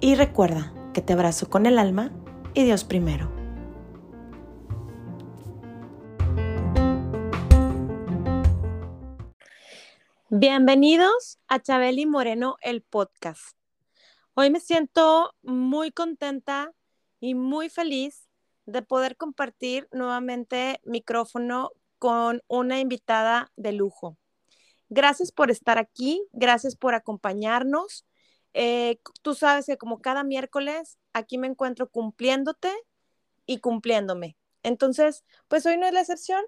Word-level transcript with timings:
y 0.00 0.14
recuerda 0.14 0.72
que 0.92 1.02
te 1.02 1.12
abrazo 1.12 1.48
con 1.48 1.66
el 1.66 1.78
alma 1.78 2.12
y 2.54 2.64
Dios 2.64 2.84
primero. 2.84 3.32
Bienvenidos 10.28 11.38
a 11.48 11.60
Chabeli 11.60 12.04
Moreno, 12.04 12.56
el 12.60 12.82
podcast. 12.82 13.56
Hoy 14.34 14.50
me 14.50 14.60
siento 14.60 15.34
muy 15.42 15.92
contenta 15.92 16.72
y 17.20 17.34
muy 17.34 17.70
feliz 17.70 18.28
de 18.66 18.82
poder 18.82 19.16
compartir 19.16 19.88
nuevamente 19.92 20.80
micrófono 20.84 21.70
con 21.98 22.42
una 22.48 22.80
invitada 22.80 23.50
de 23.56 23.72
lujo. 23.72 24.18
Gracias 24.88 25.32
por 25.32 25.50
estar 25.50 25.78
aquí, 25.78 26.22
gracias 26.32 26.76
por 26.76 26.94
acompañarnos. 26.94 28.04
Eh, 28.58 29.00
tú 29.20 29.34
sabes 29.34 29.66
que 29.66 29.76
como 29.76 30.00
cada 30.00 30.24
miércoles 30.24 30.98
aquí 31.12 31.36
me 31.36 31.46
encuentro 31.46 31.90
cumpliéndote 31.90 32.72
y 33.44 33.60
cumpliéndome. 33.60 34.38
Entonces, 34.62 35.24
pues 35.48 35.66
hoy 35.66 35.76
no 35.76 35.86
es 35.86 35.92
la 35.92 36.00
excepción 36.00 36.42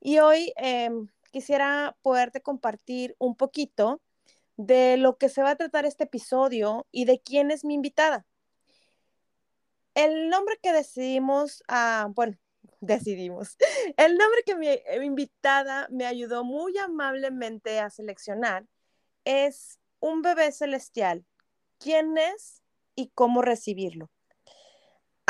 y 0.00 0.18
hoy 0.18 0.52
em, 0.56 1.08
quisiera 1.32 1.96
poderte 2.02 2.42
compartir 2.42 3.16
un 3.18 3.36
poquito 3.36 4.02
de 4.58 4.98
lo 4.98 5.16
que 5.16 5.30
se 5.30 5.42
va 5.42 5.52
a 5.52 5.56
tratar 5.56 5.86
este 5.86 6.04
episodio 6.04 6.86
y 6.92 7.06
de 7.06 7.20
quién 7.20 7.50
es 7.50 7.64
mi 7.64 7.74
invitada. 7.74 8.26
El 9.94 10.28
nombre 10.28 10.58
que 10.62 10.72
decidimos, 10.74 11.64
ah, 11.68 12.08
bueno, 12.14 12.36
decidimos, 12.80 13.56
el 13.96 14.18
nombre 14.18 14.42
que 14.44 14.56
mi, 14.56 14.68
mi 14.98 15.06
invitada 15.06 15.88
me 15.90 16.04
ayudó 16.04 16.44
muy 16.44 16.76
amablemente 16.76 17.80
a 17.80 17.88
seleccionar 17.88 18.66
es 19.24 19.78
Un 20.00 20.22
bebé 20.22 20.52
celestial. 20.52 21.24
¿Quién 21.80 22.16
es 22.16 22.62
y 22.94 23.10
cómo 23.14 23.42
recibirlo? 23.42 24.08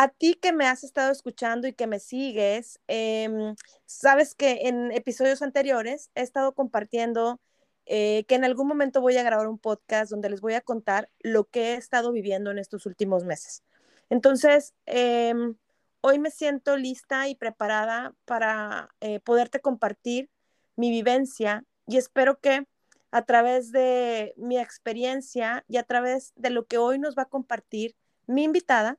a 0.00 0.08
ti 0.08 0.32
que 0.32 0.54
me 0.54 0.66
has 0.66 0.82
estado 0.82 1.12
escuchando 1.12 1.68
y 1.68 1.74
que 1.74 1.86
me 1.86 1.98
sigues, 2.00 2.80
em, 2.88 3.54
sabes 3.84 4.34
que 4.34 4.60
en 4.62 4.92
episodios 4.92 5.42
anteriores 5.42 6.10
he 6.14 6.22
estado 6.22 6.54
compartiendo 6.54 7.38
eh, 7.84 8.24
que 8.26 8.36
en 8.36 8.44
algún 8.44 8.66
momento 8.66 9.02
voy 9.02 9.18
a 9.18 9.22
grabar 9.22 9.46
un 9.46 9.58
podcast 9.58 10.10
donde 10.10 10.30
les 10.30 10.40
voy 10.40 10.54
a 10.54 10.62
contar 10.62 11.10
lo 11.18 11.44
que 11.44 11.72
he 11.72 11.74
estado 11.74 12.12
viviendo 12.12 12.50
en 12.50 12.58
estos 12.58 12.86
últimos 12.86 13.24
meses. 13.26 13.62
Entonces, 14.08 14.72
em, 14.86 15.56
hoy 16.00 16.18
me 16.18 16.30
siento 16.30 16.78
lista 16.78 17.28
y 17.28 17.34
preparada 17.34 18.14
para 18.24 18.94
eh, 19.00 19.20
poderte 19.20 19.60
compartir 19.60 20.30
mi 20.76 20.90
vivencia 20.90 21.64
y 21.86 21.98
espero 21.98 22.40
que 22.40 22.64
a 23.10 23.22
través 23.22 23.72
de 23.72 24.34
mi 24.36 24.58
experiencia 24.58 25.64
y 25.68 25.76
a 25.76 25.82
través 25.82 26.32
de 26.36 26.50
lo 26.50 26.66
que 26.66 26.78
hoy 26.78 26.98
nos 26.98 27.16
va 27.16 27.22
a 27.22 27.28
compartir 27.28 27.96
mi 28.26 28.44
invitada, 28.44 28.98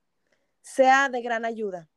sea 0.62 1.10
de 1.10 1.22
gran 1.22 1.46
ayuda, 1.46 1.90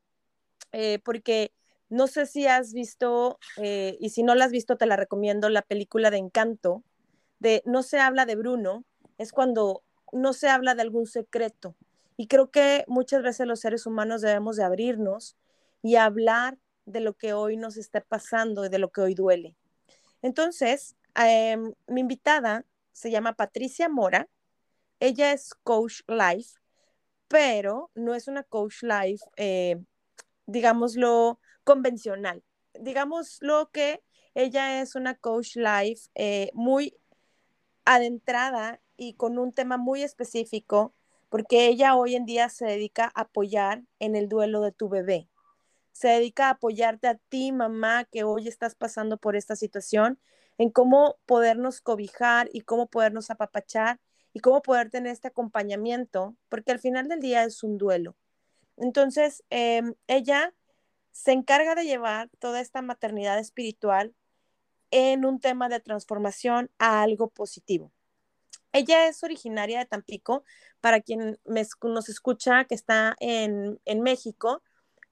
eh, 0.72 1.00
porque 1.04 1.52
no 1.88 2.06
sé 2.06 2.26
si 2.26 2.46
has 2.46 2.72
visto, 2.72 3.38
eh, 3.56 3.96
y 4.00 4.10
si 4.10 4.22
no 4.22 4.34
la 4.34 4.46
has 4.46 4.52
visto, 4.52 4.76
te 4.76 4.86
la 4.86 4.96
recomiendo, 4.96 5.48
la 5.48 5.62
película 5.62 6.10
de 6.10 6.18
Encanto, 6.18 6.82
de 7.38 7.62
No 7.66 7.82
se 7.82 7.98
habla 7.98 8.26
de 8.26 8.36
Bruno, 8.36 8.84
es 9.18 9.32
cuando 9.32 9.82
no 10.12 10.32
se 10.32 10.48
habla 10.48 10.74
de 10.74 10.82
algún 10.82 11.06
secreto. 11.06 11.76
Y 12.16 12.28
creo 12.28 12.50
que 12.50 12.84
muchas 12.86 13.22
veces 13.22 13.46
los 13.46 13.60
seres 13.60 13.86
humanos 13.86 14.22
debemos 14.22 14.56
de 14.56 14.64
abrirnos 14.64 15.36
y 15.82 15.96
hablar 15.96 16.58
de 16.86 17.00
lo 17.00 17.14
que 17.14 17.32
hoy 17.32 17.56
nos 17.56 17.76
está 17.76 18.00
pasando 18.00 18.64
y 18.64 18.68
de 18.68 18.78
lo 18.78 18.90
que 18.90 19.00
hoy 19.00 19.14
duele. 19.14 19.56
Entonces, 20.22 20.96
em, 21.14 21.72
mi 21.86 22.00
invitada 22.00 22.64
se 22.92 23.10
llama 23.10 23.34
Patricia 23.34 23.88
Mora. 23.88 24.28
Ella 25.00 25.32
es 25.32 25.54
coach 25.64 26.00
life 26.08 26.54
pero 27.34 27.90
no 27.96 28.14
es 28.14 28.28
una 28.28 28.44
coach 28.44 28.82
life, 28.82 29.24
eh, 29.36 29.82
digámoslo, 30.46 31.40
convencional. 31.64 32.44
Digámoslo 32.74 33.70
que 33.72 34.04
ella 34.34 34.80
es 34.80 34.94
una 34.94 35.16
coach 35.16 35.56
life 35.56 36.08
eh, 36.14 36.50
muy 36.54 36.96
adentrada 37.84 38.80
y 38.96 39.14
con 39.14 39.38
un 39.38 39.52
tema 39.52 39.78
muy 39.78 40.04
específico, 40.04 40.94
porque 41.28 41.66
ella 41.66 41.96
hoy 41.96 42.14
en 42.14 42.24
día 42.24 42.48
se 42.48 42.66
dedica 42.66 43.10
a 43.16 43.22
apoyar 43.22 43.82
en 43.98 44.14
el 44.14 44.28
duelo 44.28 44.60
de 44.60 44.70
tu 44.70 44.88
bebé. 44.88 45.28
Se 45.90 46.06
dedica 46.06 46.46
a 46.46 46.50
apoyarte 46.50 47.08
a 47.08 47.16
ti, 47.16 47.50
mamá, 47.50 48.04
que 48.04 48.22
hoy 48.22 48.46
estás 48.46 48.76
pasando 48.76 49.16
por 49.16 49.34
esta 49.34 49.56
situación, 49.56 50.20
en 50.58 50.70
cómo 50.70 51.16
podernos 51.26 51.80
cobijar 51.80 52.48
y 52.52 52.62
cómo 52.62 52.86
podernos 52.86 53.30
apapachar 53.30 54.00
y 54.32 54.40
cómo 54.40 54.62
poder 54.62 54.90
tener 54.90 55.12
este 55.12 55.28
acompañamiento, 55.28 56.36
porque 56.48 56.72
al 56.72 56.80
final 56.80 57.08
del 57.08 57.20
día 57.20 57.44
es 57.44 57.62
un 57.62 57.78
duelo. 57.78 58.16
Entonces, 58.76 59.44
em, 59.50 59.94
ella 60.08 60.54
se 61.12 61.32
encarga 61.32 61.74
de 61.74 61.84
llevar 61.84 62.30
toda 62.40 62.60
esta 62.60 62.82
maternidad 62.82 63.38
espiritual 63.38 64.14
en 64.90 65.24
un 65.24 65.40
tema 65.40 65.68
de 65.68 65.80
transformación 65.80 66.70
a 66.78 67.02
algo 67.02 67.28
positivo. 67.30 67.92
Ella 68.72 69.06
es 69.08 69.22
originaria 69.22 69.78
de 69.78 69.86
Tampico, 69.86 70.44
para 70.80 71.00
quien 71.00 71.38
nos 71.44 72.08
escucha 72.08 72.64
que 72.64 72.74
está 72.74 73.16
en, 73.20 73.78
México, 74.02 74.62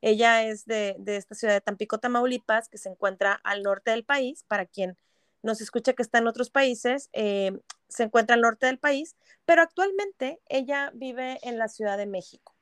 ella 0.01 0.43
es 0.45 0.67
de, 0.67 0.97
de, 0.99 1.17
esta 1.17 1.37
ciudad 1.37 1.55
de 1.55 1.61
Tampico, 1.61 1.99
Tamaulipas, 1.99 2.69
que 2.69 2.79
se 2.79 2.89
encuentra 2.89 3.35
al 3.45 3.63
norte 3.63 3.93
del 3.93 4.05
país, 4.05 4.45
para 4.49 4.67
quien 4.67 4.97
nos 5.43 5.61
escucha 5.61 5.93
que 5.93 6.03
está 6.03 6.19
en 6.19 6.27
otros 6.27 6.51
países, 6.51 7.11
eh, 7.13 7.59
se 7.89 8.05
encuentra 8.05 8.35
al 8.35 8.41
norte 8.41 8.67
del 8.67 8.79
país, 8.79 9.17
pero 9.45 9.63
actualmente 9.63 10.41
ella 10.49 10.91
vive 10.95 11.39
en 11.43 11.59
la 11.59 11.69
Ciudad 11.69 11.99
de 11.99 12.07
México. 12.07 12.55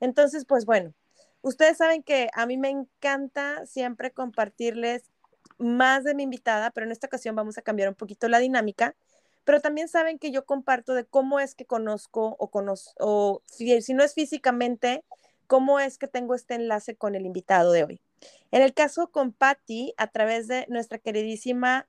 Entonces, 0.00 0.44
pues 0.44 0.64
bueno, 0.64 0.94
ustedes 1.42 1.76
saben 1.78 2.02
que 2.02 2.28
a 2.34 2.46
mí 2.46 2.56
me 2.56 2.70
encanta 2.70 3.64
siempre 3.66 4.12
compartirles 4.12 5.04
más 5.58 6.04
de 6.04 6.14
mi 6.14 6.24
invitada, 6.24 6.70
pero 6.70 6.86
en 6.86 6.92
esta 6.92 7.06
ocasión 7.06 7.36
vamos 7.36 7.58
a 7.58 7.62
cambiar 7.62 7.88
un 7.88 7.94
poquito 7.94 8.28
la 8.28 8.38
dinámica, 8.38 8.96
pero 9.44 9.60
también 9.60 9.88
saben 9.88 10.18
que 10.18 10.30
yo 10.30 10.46
comparto 10.46 10.94
de 10.94 11.04
cómo 11.04 11.38
es 11.38 11.54
que 11.54 11.66
conozco 11.66 12.34
o 12.38 12.50
conozco, 12.50 12.92
o 12.98 13.42
si, 13.44 13.80
si 13.82 13.94
no 13.94 14.02
es 14.02 14.14
físicamente, 14.14 15.04
cómo 15.46 15.78
es 15.80 15.98
que 15.98 16.08
tengo 16.08 16.34
este 16.34 16.54
enlace 16.54 16.96
con 16.96 17.14
el 17.14 17.26
invitado 17.26 17.72
de 17.72 17.84
hoy. 17.84 18.00
En 18.50 18.62
el 18.62 18.72
caso 18.72 19.10
con 19.10 19.32
Patty, 19.32 19.92
a 19.96 20.06
través 20.06 20.48
de 20.48 20.66
nuestra 20.68 20.98
queridísima 20.98 21.86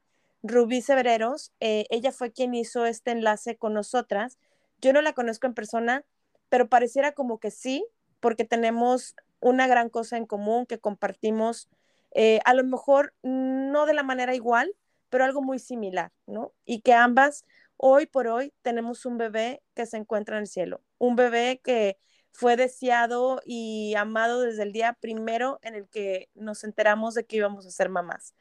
Rubí 0.47 0.81
Severeros, 0.81 1.51
eh, 1.59 1.85
ella 1.89 2.11
fue 2.11 2.31
quien 2.31 2.53
hizo 2.53 2.85
este 2.85 3.11
enlace 3.11 3.57
con 3.57 3.73
nosotras. 3.73 4.37
Yo 4.79 4.93
no 4.93 5.01
la 5.01 5.13
conozco 5.13 5.47
en 5.47 5.53
persona, 5.53 6.05
pero 6.49 6.69
pareciera 6.69 7.13
como 7.13 7.39
que 7.39 7.51
sí, 7.51 7.85
porque 8.19 8.45
tenemos 8.45 9.15
una 9.39 9.67
gran 9.67 9.89
cosa 9.89 10.17
en 10.17 10.25
común 10.25 10.65
que 10.65 10.79
compartimos, 10.79 11.67
eh, 12.11 12.39
a 12.45 12.53
lo 12.53 12.63
mejor 12.63 13.13
no 13.23 13.85
de 13.85 13.93
la 13.93 14.03
manera 14.03 14.35
igual, 14.35 14.71
pero 15.09 15.23
algo 15.23 15.41
muy 15.41 15.59
similar, 15.59 16.11
¿no? 16.27 16.53
Y 16.65 16.81
que 16.81 16.93
ambas, 16.93 17.45
hoy 17.77 18.05
por 18.05 18.27
hoy, 18.27 18.53
tenemos 18.61 19.05
un 19.05 19.17
bebé 19.17 19.63
que 19.73 19.85
se 19.85 19.97
encuentra 19.97 20.37
en 20.37 20.43
el 20.43 20.47
cielo, 20.47 20.81
un 20.97 21.15
bebé 21.15 21.59
que 21.63 21.97
fue 22.31 22.55
deseado 22.55 23.41
y 23.45 23.95
amado 23.95 24.41
desde 24.41 24.63
el 24.63 24.73
día 24.73 24.93
primero 24.99 25.59
en 25.61 25.75
el 25.75 25.87
que 25.87 26.29
nos 26.35 26.63
enteramos 26.63 27.13
de 27.15 27.25
que 27.25 27.37
íbamos 27.37 27.65
a 27.65 27.71
ser 27.71 27.89
mamás. 27.89 28.35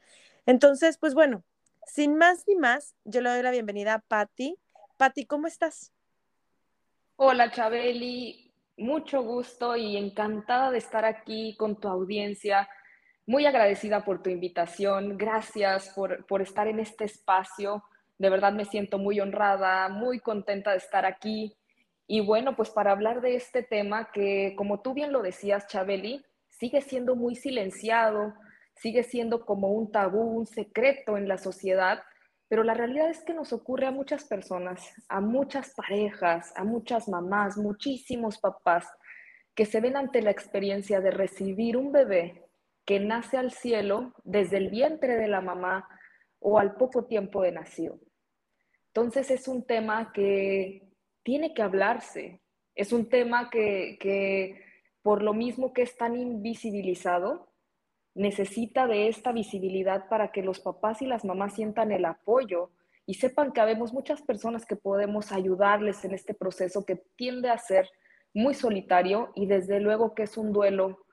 Entonces, 0.45 0.97
pues 0.97 1.13
bueno, 1.13 1.43
sin 1.85 2.17
más 2.17 2.45
ni 2.47 2.55
más, 2.55 2.95
yo 3.03 3.21
le 3.21 3.29
doy 3.29 3.41
la 3.43 3.51
bienvenida 3.51 3.95
a 3.95 3.99
Patti. 3.99 4.57
Patti, 4.97 5.25
¿cómo 5.25 5.47
estás? 5.47 5.91
Hola, 7.15 7.51
Chabeli. 7.51 8.51
Mucho 8.77 9.23
gusto 9.23 9.75
y 9.75 9.95
encantada 9.95 10.71
de 10.71 10.79
estar 10.79 11.05
aquí 11.05 11.55
con 11.57 11.79
tu 11.79 11.87
audiencia. 11.87 12.67
Muy 13.25 13.45
agradecida 13.45 14.03
por 14.03 14.21
tu 14.21 14.29
invitación. 14.29 15.17
Gracias 15.17 15.89
por, 15.95 16.25
por 16.25 16.41
estar 16.41 16.67
en 16.67 16.79
este 16.79 17.05
espacio. 17.05 17.83
De 18.17 18.29
verdad 18.29 18.53
me 18.53 18.65
siento 18.65 18.97
muy 18.97 19.19
honrada, 19.19 19.87
muy 19.89 20.19
contenta 20.19 20.71
de 20.71 20.77
estar 20.77 21.05
aquí. 21.05 21.55
Y 22.07 22.19
bueno, 22.19 22.55
pues 22.55 22.69
para 22.69 22.91
hablar 22.91 23.21
de 23.21 23.35
este 23.35 23.63
tema 23.63 24.11
que, 24.11 24.53
como 24.57 24.81
tú 24.81 24.93
bien 24.93 25.11
lo 25.11 25.21
decías, 25.21 25.67
Chabeli, 25.67 26.23
sigue 26.49 26.81
siendo 26.81 27.15
muy 27.15 27.35
silenciado, 27.35 28.33
sigue 28.75 29.03
siendo 29.03 29.45
como 29.45 29.71
un 29.71 29.91
tabú, 29.91 30.21
un 30.21 30.45
secreto 30.45 31.17
en 31.17 31.27
la 31.27 31.37
sociedad, 31.37 32.03
pero 32.47 32.63
la 32.63 32.73
realidad 32.73 33.09
es 33.09 33.23
que 33.23 33.33
nos 33.33 33.53
ocurre 33.53 33.87
a 33.87 33.91
muchas 33.91 34.25
personas, 34.25 34.93
a 35.09 35.19
muchas 35.19 35.73
parejas, 35.73 36.53
a 36.55 36.63
muchas 36.63 37.07
mamás, 37.07 37.57
muchísimos 37.57 38.37
papás 38.37 38.87
que 39.55 39.65
se 39.65 39.79
ven 39.79 39.95
ante 39.95 40.21
la 40.21 40.31
experiencia 40.31 40.99
de 40.99 41.11
recibir 41.11 41.77
un 41.77 41.91
bebé 41.91 42.45
que 42.85 42.99
nace 42.99 43.37
al 43.37 43.51
cielo 43.51 44.13
desde 44.23 44.57
el 44.57 44.69
vientre 44.69 45.15
de 45.15 45.27
la 45.27 45.41
mamá 45.41 45.87
o 46.39 46.59
al 46.59 46.75
poco 46.75 47.05
tiempo 47.05 47.41
de 47.41 47.53
nacido. 47.53 47.99
Entonces 48.87 49.31
es 49.31 49.47
un 49.47 49.65
tema 49.65 50.11
que 50.13 50.87
tiene 51.23 51.53
que 51.53 51.63
hablarse, 51.63 52.41
es 52.75 52.93
un 52.93 53.09
tema 53.09 53.49
que, 53.49 53.97
que 53.99 54.63
por 55.01 55.23
lo 55.23 55.33
mismo 55.33 55.73
que 55.73 55.81
es 55.81 55.97
tan 55.97 56.15
invisibilizado, 56.15 57.54
necesita 58.15 58.87
de 58.87 59.07
esta 59.07 59.31
visibilidad 59.31 60.09
para 60.09 60.31
que 60.31 60.41
los 60.41 60.59
papás 60.59 61.01
y 61.01 61.05
las 61.05 61.25
mamás 61.25 61.53
sientan 61.53 61.91
el 61.91 62.05
apoyo 62.05 62.71
y 63.05 63.15
sepan 63.15 63.51
que 63.51 63.61
habemos 63.61 63.93
muchas 63.93 64.21
personas 64.21 64.65
que 64.65 64.75
podemos 64.75 65.31
ayudarles 65.31 66.03
en 66.05 66.13
este 66.13 66.33
proceso 66.33 66.85
que 66.85 67.03
tiende 67.15 67.49
a 67.49 67.57
ser 67.57 67.89
muy 68.33 68.53
solitario 68.53 69.31
y 69.35 69.45
desde 69.45 69.79
luego 69.79 70.15
que 70.15 70.23
es 70.23 70.37
un 70.37 70.51
duelo 70.51 71.05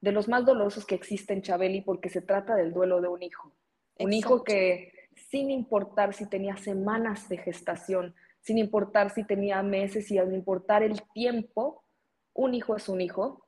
de 0.00 0.12
los 0.12 0.28
más 0.28 0.46
dolorosos 0.46 0.86
que 0.86 0.94
existen, 0.94 1.42
Chabeli, 1.42 1.82
porque 1.82 2.08
se 2.08 2.22
trata 2.22 2.54
del 2.54 2.72
duelo 2.72 3.00
de 3.00 3.08
un 3.08 3.22
hijo. 3.22 3.52
Un 3.98 4.12
hijo 4.12 4.44
que 4.44 4.92
sin 5.30 5.50
importar 5.50 6.14
si 6.14 6.26
tenía 6.26 6.56
semanas 6.56 7.28
de 7.28 7.36
gestación, 7.36 8.14
sin 8.40 8.58
importar 8.58 9.10
si 9.10 9.24
tenía 9.24 9.62
meses 9.62 10.10
y 10.10 10.18
al 10.18 10.32
importar 10.32 10.82
el 10.82 11.02
tiempo, 11.12 11.84
un 12.32 12.54
hijo 12.54 12.76
es 12.76 12.88
un 12.88 13.00
hijo. 13.00 13.46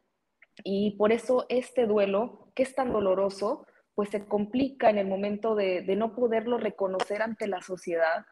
Y 0.65 0.97
por 0.97 1.13
eso 1.13 1.47
este 1.49 1.87
duelo 1.87 2.51
que 2.55 2.63
es 2.63 2.75
tan 2.75 2.93
doloroso, 2.93 3.67
pues 3.95 4.11
se 4.11 4.25
complica 4.27 4.91
en 4.91 4.99
el 4.99 5.07
momento 5.07 5.55
de, 5.55 5.83
no 5.97 6.15
poderlo 6.15 6.59
reconocer 6.59 7.23
ante 7.23 7.47
la 7.47 7.61
sociedad, 7.61 8.27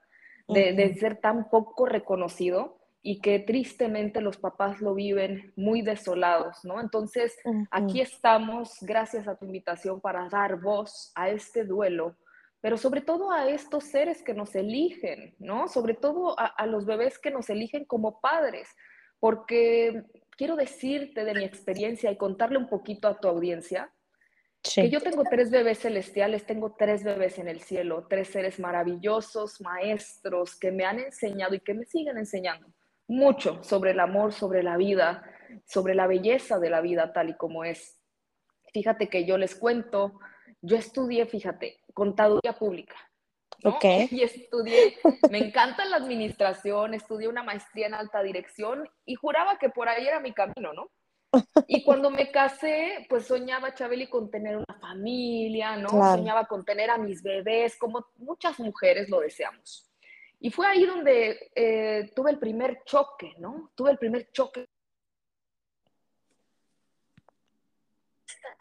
de, 0.49 0.95
ser 0.95 1.21
tan 1.21 1.49
poco 1.49 1.87
reconocido 1.87 2.79
y 3.03 3.21
que 3.21 3.39
tristemente 3.39 4.21
los 4.21 4.37
papás 4.37 4.81
lo 4.81 4.95
viven 4.95 5.53
muy 5.57 5.81
desolados, 5.81 6.65
¿no? 6.65 6.81
Entonces, 6.81 7.37
aquí 7.71 8.01
estamos, 8.01 8.77
gracias 8.83 9.29
a 9.29 9.37
tu 9.37 9.47
invitación, 9.47 10.01
para 10.01 10.29
dar 10.29 10.61
voz 10.61 11.13
a 11.15 11.31
este 11.31 11.65
duelo, 11.65 12.17
pero 12.61 12.77
sobre 12.77 13.01
todo 13.01 13.31
a 13.31 13.49
estos 13.49 13.85
seres 13.85 14.23
que 14.23 14.35
nos 14.35 14.55
eligen, 14.55 15.35
¿no? 15.39 15.69
Sobre 15.69 15.95
todo 15.95 16.39
a, 16.39 16.47
a 16.47 16.67
los 16.67 16.85
bebés 16.85 17.19
que 17.19 17.31
nos 17.31 17.49
eligen 17.49 17.87
como 17.87 18.21
padres, 18.21 18.69
porque 19.19 20.05
quiero 20.41 20.57
decirte 20.57 21.27
de 21.27 21.35
mi 21.35 21.45
experiencia 21.45 22.11
y 22.11 22.17
contarle 22.17 22.57
un 22.57 22.67
poquito 22.67 23.09
a 23.09 23.21
tu 23.21 23.29
audiencia, 23.29 23.93
que 24.63 24.89
yo 24.89 25.03
tengo 25.03 25.23
tres 25.23 25.51
bebés 25.51 25.81
celestiales, 25.81 26.47
tengo 26.47 26.75
tres 26.79 27.05
bebés 27.05 27.39
en 27.39 27.47
el 27.47 27.61
cielo, 27.61 28.07
tres 28.09 28.29
seres 28.29 28.59
maravillosos, 28.59 29.61
maestros, 29.61 30.59
que 30.59 30.73
me 30.73 30.87
han 30.87 30.99
enseñado 30.99 31.55
y 31.55 31.61
que 31.61 31.75
me 31.75 31.85
siguen 31.85 32.17
enseñando 32.17 32.73
mucho 33.07 33.63
sobre 33.63 33.91
el 33.91 34.01
amor, 34.01 34.33
sobre 34.33 34.63
la 34.63 34.79
vida, 34.79 35.23
sobre 35.67 35.95
la 35.95 36.07
belleza 36.07 36.59
de 36.59 36.71
la 36.71 36.81
vida 36.81 37.13
tal 37.13 37.29
y 37.29 37.37
como 37.37 37.63
es. 37.63 38.01
Fíjate 38.73 39.11
que 39.11 39.27
yo 39.27 39.37
les 39.37 39.55
cuento, 39.55 40.21
yo 40.63 40.79
estudié, 40.79 41.27
fíjate, 41.27 41.83
contaduría 41.93 42.55
pública. 42.55 42.97
Y 44.11 44.23
estudié, 44.23 44.97
me 45.31 45.39
encanta 45.39 45.85
la 45.85 45.97
administración, 45.97 46.95
estudié 46.95 47.29
una 47.29 47.43
maestría 47.43 47.87
en 47.87 47.95
alta 47.95 48.23
dirección 48.23 48.89
y 49.05 49.15
juraba 49.15 49.59
que 49.59 49.69
por 49.69 49.89
ahí 49.89 50.07
era 50.07 50.21
mi 50.21 50.33
camino, 50.33 50.73
¿no? 50.73 50.91
Y 51.67 51.85
cuando 51.85 52.11
me 52.11 52.31
casé, 52.31 53.07
pues 53.09 53.27
soñaba, 53.27 53.75
Chabeli, 53.75 54.09
con 54.09 54.31
tener 54.31 54.57
una 54.57 54.79
familia, 54.81 55.77
¿no? 55.77 55.89
Soñaba 55.89 56.47
con 56.47 56.65
tener 56.65 56.91
a 56.91 56.99
mis 56.99 57.23
bebés, 57.23 57.77
como 57.79 58.07
muchas 58.17 58.59
mujeres 58.59 59.09
lo 59.09 59.21
deseamos. 59.21 59.91
Y 60.41 60.51
fue 60.51 60.67
ahí 60.67 60.87
donde 60.87 61.51
eh, 61.55 62.11
tuve 62.17 62.31
el 62.31 62.39
primer 62.39 62.83
choque, 62.85 63.35
¿no? 63.39 63.71
Tuve 63.75 63.91
el 63.91 63.99
primer 63.99 64.31
choque 64.33 64.67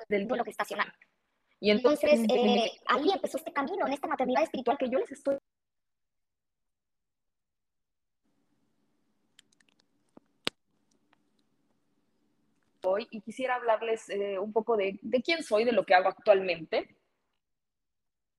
del 0.10 0.28
duelo 0.28 0.44
gestacional. 0.44 0.92
Y 1.60 1.72
entonces 1.72 2.22
eh, 2.34 2.72
ahí 2.88 3.12
empezó 3.14 3.38
este 3.38 3.52
camino, 3.52 3.86
en 3.86 3.94
esta 3.94 4.08
maternidad 4.08 4.44
espiritual 4.44 4.78
que 4.78 4.90
yo 4.90 5.00
les 5.00 5.12
estoy 5.12 5.38
y 13.12 13.22
quisiera 13.22 13.56
hablarles 13.56 14.10
eh, 14.10 14.40
un 14.40 14.52
poco 14.52 14.78
de, 14.78 15.00
de, 15.02 15.22
quién 15.22 15.44
soy, 15.44 15.64
de 15.64 15.72
lo 15.72 15.86
que 15.86 15.94
hago 15.94 16.10
actualmente, 16.10 16.96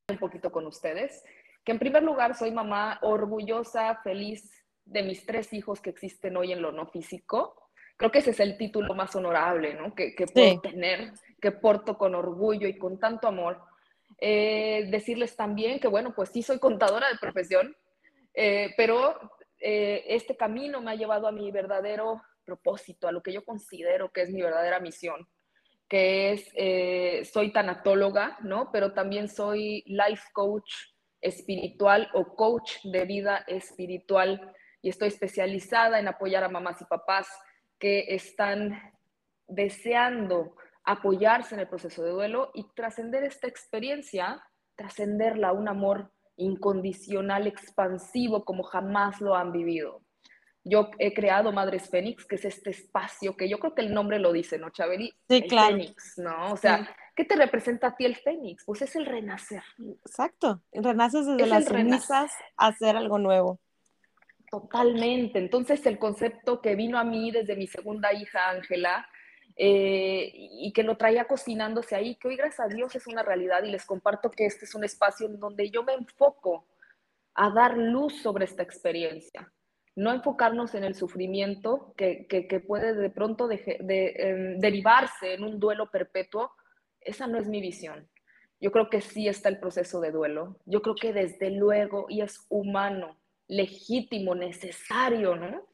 un 0.09 0.19
poquito 0.19 0.51
con 0.51 0.67
ustedes, 0.67 1.23
que 1.65 1.73
en 1.73 1.79
primer 1.79 2.03
lugar 2.03 2.35
soy 2.35 2.51
mamá 2.51 2.99
orgullosa, 3.03 4.01
feliz 4.03 4.51
de 4.85 5.03
mis 5.03 5.25
tres 5.25 5.53
hijos 5.53 5.81
que 5.81 5.91
existen 5.91 6.37
hoy 6.37 6.53
en 6.53 6.63
lo 6.63 6.73
no 6.73 6.87
físico. 6.87 7.71
Creo 7.97 8.11
que 8.11 8.19
ese 8.21 8.31
es 8.31 8.41
el 8.41 8.57
título 8.57 8.95
más 8.95 9.15
honorable 9.15 9.75
¿no? 9.75 9.95
que, 9.95 10.15
que 10.15 10.27
puedo 10.27 10.61
tener, 10.61 11.13
que 11.41 11.53
porto 11.53 11.97
con 11.97 12.15
orgullo 12.15 12.69
y 12.69 12.79
con 12.79 12.99
tanto 12.99 13.29
amor. 13.29 13.61
Eh, 14.19 14.87
decirles 14.91 15.37
también 15.37 15.81
que, 15.81 15.89
bueno, 15.89 16.15
pues 16.15 16.31
sí 16.31 16.43
soy 16.43 16.59
contadora 16.59 17.09
de 17.09 17.19
profesión, 17.19 17.77
eh, 18.35 18.75
pero 18.77 19.19
este 19.63 20.39
camino 20.39 20.81
me 20.81 20.91
ha 20.91 20.95
llevado 20.95 21.27
a 21.27 21.33
mi 21.33 21.51
verdadero 21.51 22.23
propósito, 22.45 23.07
a 23.07 23.13
lo 23.13 23.23
que 23.23 23.33
yo 23.33 23.45
considero 23.45 24.11
que 24.11 24.23
es 24.23 24.31
mi 24.31 24.43
verdadera 24.43 24.81
misión, 24.81 25.29
que 25.89 26.33
es, 26.33 26.49
eh, 26.55 27.25
soy 27.25 27.53
tanatóloga, 27.53 28.39
¿no? 28.43 28.71
Pero 28.73 28.93
también 28.93 29.29
soy 29.29 29.83
life 29.87 30.25
coach 30.33 30.73
espiritual 31.21 32.09
o 32.15 32.35
coach 32.35 32.77
de 32.85 33.05
vida 33.05 33.45
espiritual 33.47 34.53
y 34.83 34.89
estoy 34.89 35.09
especializada 35.09 36.01
en 36.01 36.09
apoyar 36.09 36.43
a 36.45 36.49
mamás 36.49 36.81
y 36.81 36.85
papás 36.87 37.29
que 37.79 38.15
están 38.15 38.81
deseando 39.47 40.57
apoyarse 40.85 41.55
en 41.55 41.61
el 41.61 41.69
proceso 41.69 42.03
de 42.03 42.11
duelo 42.11 42.51
y 42.55 42.65
trascender 42.75 43.25
esta 43.25 43.47
experiencia, 43.47 44.43
trascenderla 44.77 45.49
a 45.49 45.53
un 45.53 45.69
amor 45.69 46.13
incondicional, 46.37 47.47
expansivo, 47.47 48.45
como 48.45 48.63
jamás 48.63 49.21
lo 49.21 49.37
han 49.37 49.53
vivido. 49.53 50.03
Yo 50.63 50.91
he 50.99 51.15
creado 51.15 51.53
Madres 51.53 51.89
Fénix, 51.89 52.27
que 52.27 52.37
es 52.37 52.45
este 52.45 52.71
espacio 52.71 53.37
que 53.37 53.49
yo 53.49 53.59
creo 53.59 53.75
que 53.75 53.83
el 53.83 53.95
nombre 53.95 54.19
lo 54.19 54.33
dice, 54.33 54.59
¿no, 54.59 54.71
Chaveri? 54.71 55.13
Sí, 55.29 55.43
claro. 55.43 55.77
Fénix, 55.77 56.19
¿no? 56.19 56.53
O 56.53 56.57
sea, 56.57 56.95
¿qué 57.17 57.25
te 57.25 57.35
representa 57.37 57.89
a 57.89 57.97
ti 57.97 58.05
el 58.05 58.17
Fénix? 58.17 58.65
Pues 58.65 58.83
es 58.83 58.95
el 58.97 59.07
renacer. 59.07 59.63
Exacto. 60.05 60.63
Renaces 60.73 61.27
desde 61.27 61.47
las 61.47 61.65
cenizas 61.65 62.33
a 62.57 62.69
hacer 62.69 62.97
algo 62.97 63.19
nuevo. 63.19 63.59
Totalmente. 64.51 65.39
Entonces, 65.39 65.85
el 65.87 65.99
concepto 65.99 66.61
que 66.61 66.75
vino 66.75 66.99
a 66.99 67.05
mí 67.05 67.31
desde 67.31 67.57
mi 67.57 67.67
segunda 67.67 68.13
hija, 68.13 68.51
Ángela, 68.51 69.09
eh, 69.57 70.31
y 70.35 70.73
que 70.73 70.83
lo 70.83 70.97
traía 70.97 71.27
cocinándose 71.27 71.95
ahí, 71.95 72.17
que 72.17 72.29
hoy, 72.29 72.37
gracias 72.37 72.61
a 72.61 72.75
Dios, 72.75 72.95
es 72.95 73.07
una 73.07 73.23
realidad 73.23 73.63
y 73.63 73.71
les 73.71 73.85
comparto 73.85 74.31
que 74.31 74.47
este 74.47 74.65
es 74.65 74.75
un 74.75 74.85
espacio 74.85 75.27
en 75.27 75.39
donde 75.39 75.71
yo 75.71 75.83
me 75.83 75.95
enfoco 75.95 76.67
a 77.35 77.51
dar 77.51 77.77
luz 77.77 78.21
sobre 78.23 78.45
esta 78.45 78.63
experiencia 78.63 79.53
no 79.97 80.13
enfocarnos 80.13 80.75
en 80.75 80.85
el 80.85 80.95
sufrimiento 80.95 81.95
que, 81.97 82.65
puede 82.67 82.95
de 82.95 83.11
pronto 83.11 83.51
em, 83.51 84.59
derivarse 84.59 85.35
en 85.35 85.45
un 85.45 85.61
duelo 85.61 85.91
perpetuo, 85.91 86.53
esa 87.01 87.27
no 87.27 87.39
es 87.39 87.47
mi 87.47 87.61
visión. 87.61 88.09
Yo 88.61 88.73
creo 88.73 88.89
que 88.89 89.01
sí 89.01 89.27
está 89.27 89.49
el 89.49 89.59
proceso 89.59 90.01
de 90.01 90.11
duelo. 90.11 90.59
Yo 90.67 90.83
creo 90.83 90.95
que 90.95 91.13
desde 91.13 91.51
luego, 91.51 92.07
y 92.09 92.21
es 92.21 92.47
humano, 92.49 93.19
legítimo, 93.49 94.35
necesario, 94.35 95.35
¿no? 95.37 95.67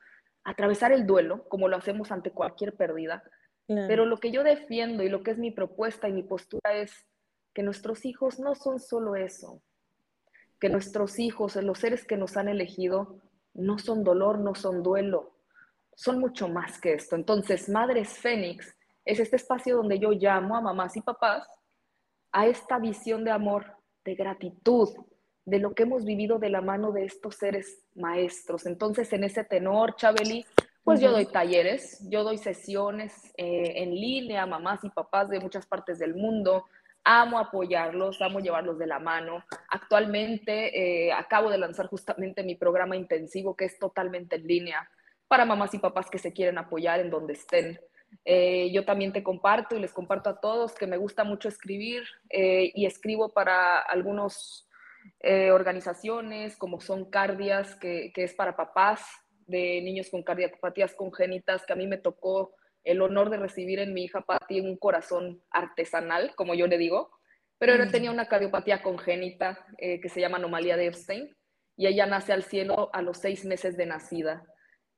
Atravesar 0.45 0.93
el 0.93 1.07
duelo, 1.07 1.49
como 1.49 1.69
lo 1.69 1.77
hacemos 1.77 2.11
ante 2.11 2.31
cualquier 2.31 2.75
pérdida. 2.75 3.23
Pero 3.69 4.07
lo 4.07 4.19
que 4.19 4.31
yo 4.31 4.45
defiendo 4.45 5.03
y 5.03 5.09
lo 5.09 5.23
que 5.23 5.33
es 5.33 5.39
mi 5.39 5.51
propuesta 5.51 6.09
y 6.09 6.13
mi 6.13 6.23
postura 6.23 6.75
es 6.75 6.93
que 7.53 7.63
nuestros 7.63 8.05
hijos 8.05 8.39
no 8.39 8.55
son 8.55 8.79
solo 8.79 9.17
eso, 9.17 9.63
que 10.61 10.69
nuestros 10.69 11.19
hijos, 11.19 11.57
los 11.57 11.79
seres 11.79 12.05
que 12.05 12.17
nos 12.17 12.37
han 12.37 12.49
elegido, 12.49 13.21
no 13.55 13.79
son 13.79 14.05
dolor, 14.05 14.39
no 14.39 14.55
son 14.55 14.83
duelo, 14.83 15.39
son 15.95 16.21
mucho 16.21 16.49
más 16.49 16.81
que 16.81 16.93
esto. 16.93 17.17
Entonces, 17.17 17.69
Madres 17.69 18.19
Fénix 18.19 18.77
es 19.05 19.19
este 19.19 19.37
espacio 19.37 19.77
donde 19.77 19.99
yo 19.99 20.11
llamo 20.11 20.57
a 20.57 20.61
mamás 20.61 20.97
y 20.97 21.01
papás 21.01 21.49
a 22.33 22.47
esta 22.47 22.79
visión 22.79 23.25
de 23.25 23.31
amor, 23.31 23.65
de 24.05 24.15
gratitud, 24.15 24.91
de 25.47 25.59
lo 25.59 25.75
que 25.75 25.85
hemos 25.85 26.05
vivido 26.05 26.39
de 26.39 26.51
la 26.51 26.61
mano 26.61 26.93
de 26.93 27.05
estos 27.05 27.37
seres 27.37 27.83
maestros. 27.95 28.67
Entonces, 28.67 29.13
en 29.13 29.25
ese 29.25 29.45
tenor, 29.45 29.97
Chabeli, 29.97 30.45
pues 30.87 31.01
yo 31.01 31.11
doy 31.11 31.27
talleres, 31.27 31.99
yo 32.09 32.23
doy 32.23 32.39
sesiones 32.39 33.13
eh, 33.37 33.73
en 33.83 33.91
línea 33.91 34.45
a 34.45 34.47
mamás 34.47 34.85
y 34.85 34.89
papás 34.91 35.29
de 35.29 35.41
muchas 35.41 35.67
partes 35.67 35.99
del 35.99 36.15
mundo, 36.15 36.67
amo 37.03 37.41
apoyarlos, 37.41 38.23
amo 38.23 38.39
llevarlos 38.39 38.79
de 38.79 38.87
la 38.87 39.01
mano. 39.01 39.45
Actualmente 39.69 41.09
eh, 41.09 41.13
acabo 41.13 41.51
de 41.51 41.59
lanzar 41.59 41.89
justamente 41.89 42.45
mi 42.45 42.55
programa 42.55 42.95
intensivo 42.95 43.57
que 43.57 43.65
es 43.65 43.81
totalmente 43.81 44.37
en 44.37 44.47
línea 44.47 44.89
para 45.27 45.45
mamás 45.45 45.75
y 45.75 45.81
papás 45.81 46.09
que 46.09 46.19
se 46.19 46.33
quieren 46.33 46.57
apoyar 46.57 47.01
en 47.01 47.11
donde 47.11 47.33
estén. 47.33 47.81
Eh, 48.25 48.71
yo 48.73 48.85
también 48.85 49.13
te 49.13 49.25
comparto 49.25 49.75
y 49.75 49.81
les 49.81 49.93
comparto 49.93 50.31
a 50.31 50.41
todos 50.41 50.77
que 50.77 50.87
me 50.87 50.99
gusta 50.99 51.25
mucho 51.25 51.49
escribir 51.49 52.05
eh, 52.31 52.71
y 52.77 52.87
escribo 52.87 53.31
para 53.31 53.81
algunos 53.81 54.69
eh, 55.19 55.51
organizaciones 55.51 56.57
como 56.57 56.81
son 56.81 57.11
Cardias, 57.11 57.75
que, 57.75 58.13
que, 58.15 58.23
es 58.23 58.35
para 58.35 58.57
papás 58.57 59.03
de 59.47 59.81
niños 59.83 60.11
con 60.11 60.23
cardiopatías 60.23 60.95
congénitas, 60.95 61.65
que 61.67 61.73
a 61.73 61.77
mí 61.77 61.87
me 61.87 61.99
tocó 61.99 62.55
el 62.85 63.03
honor 63.03 63.31
de 63.31 63.37
recibir 63.37 63.81
en 63.81 63.95
mi 63.95 64.05
hija 64.05 64.21
Patti 64.21 64.61
un 64.61 64.77
corazón 64.77 65.43
artesanal, 65.51 66.35
como 66.37 66.55
yo 66.55 66.67
le 66.67 66.79
digo, 66.79 67.11
pero 67.59 67.75
ella 67.75 67.91
tenía 67.91 68.11
una 68.11 68.29
cardiopatía 68.29 68.83
congénita 68.83 69.67
eh, 69.79 70.01
que 70.01 70.09
se 70.09 70.21
llama 70.21 70.37
anomalía 70.37 70.77
de 70.77 70.87
Epstein 70.87 71.37
y 71.77 71.87
ella 71.87 72.07
nace 72.07 72.33
al 72.33 72.43
cielo 72.43 72.91
a 72.93 73.03
los 73.03 73.19
seis 73.19 73.45
meses 73.45 73.77
de 73.77 73.87
nacida. 73.87 74.45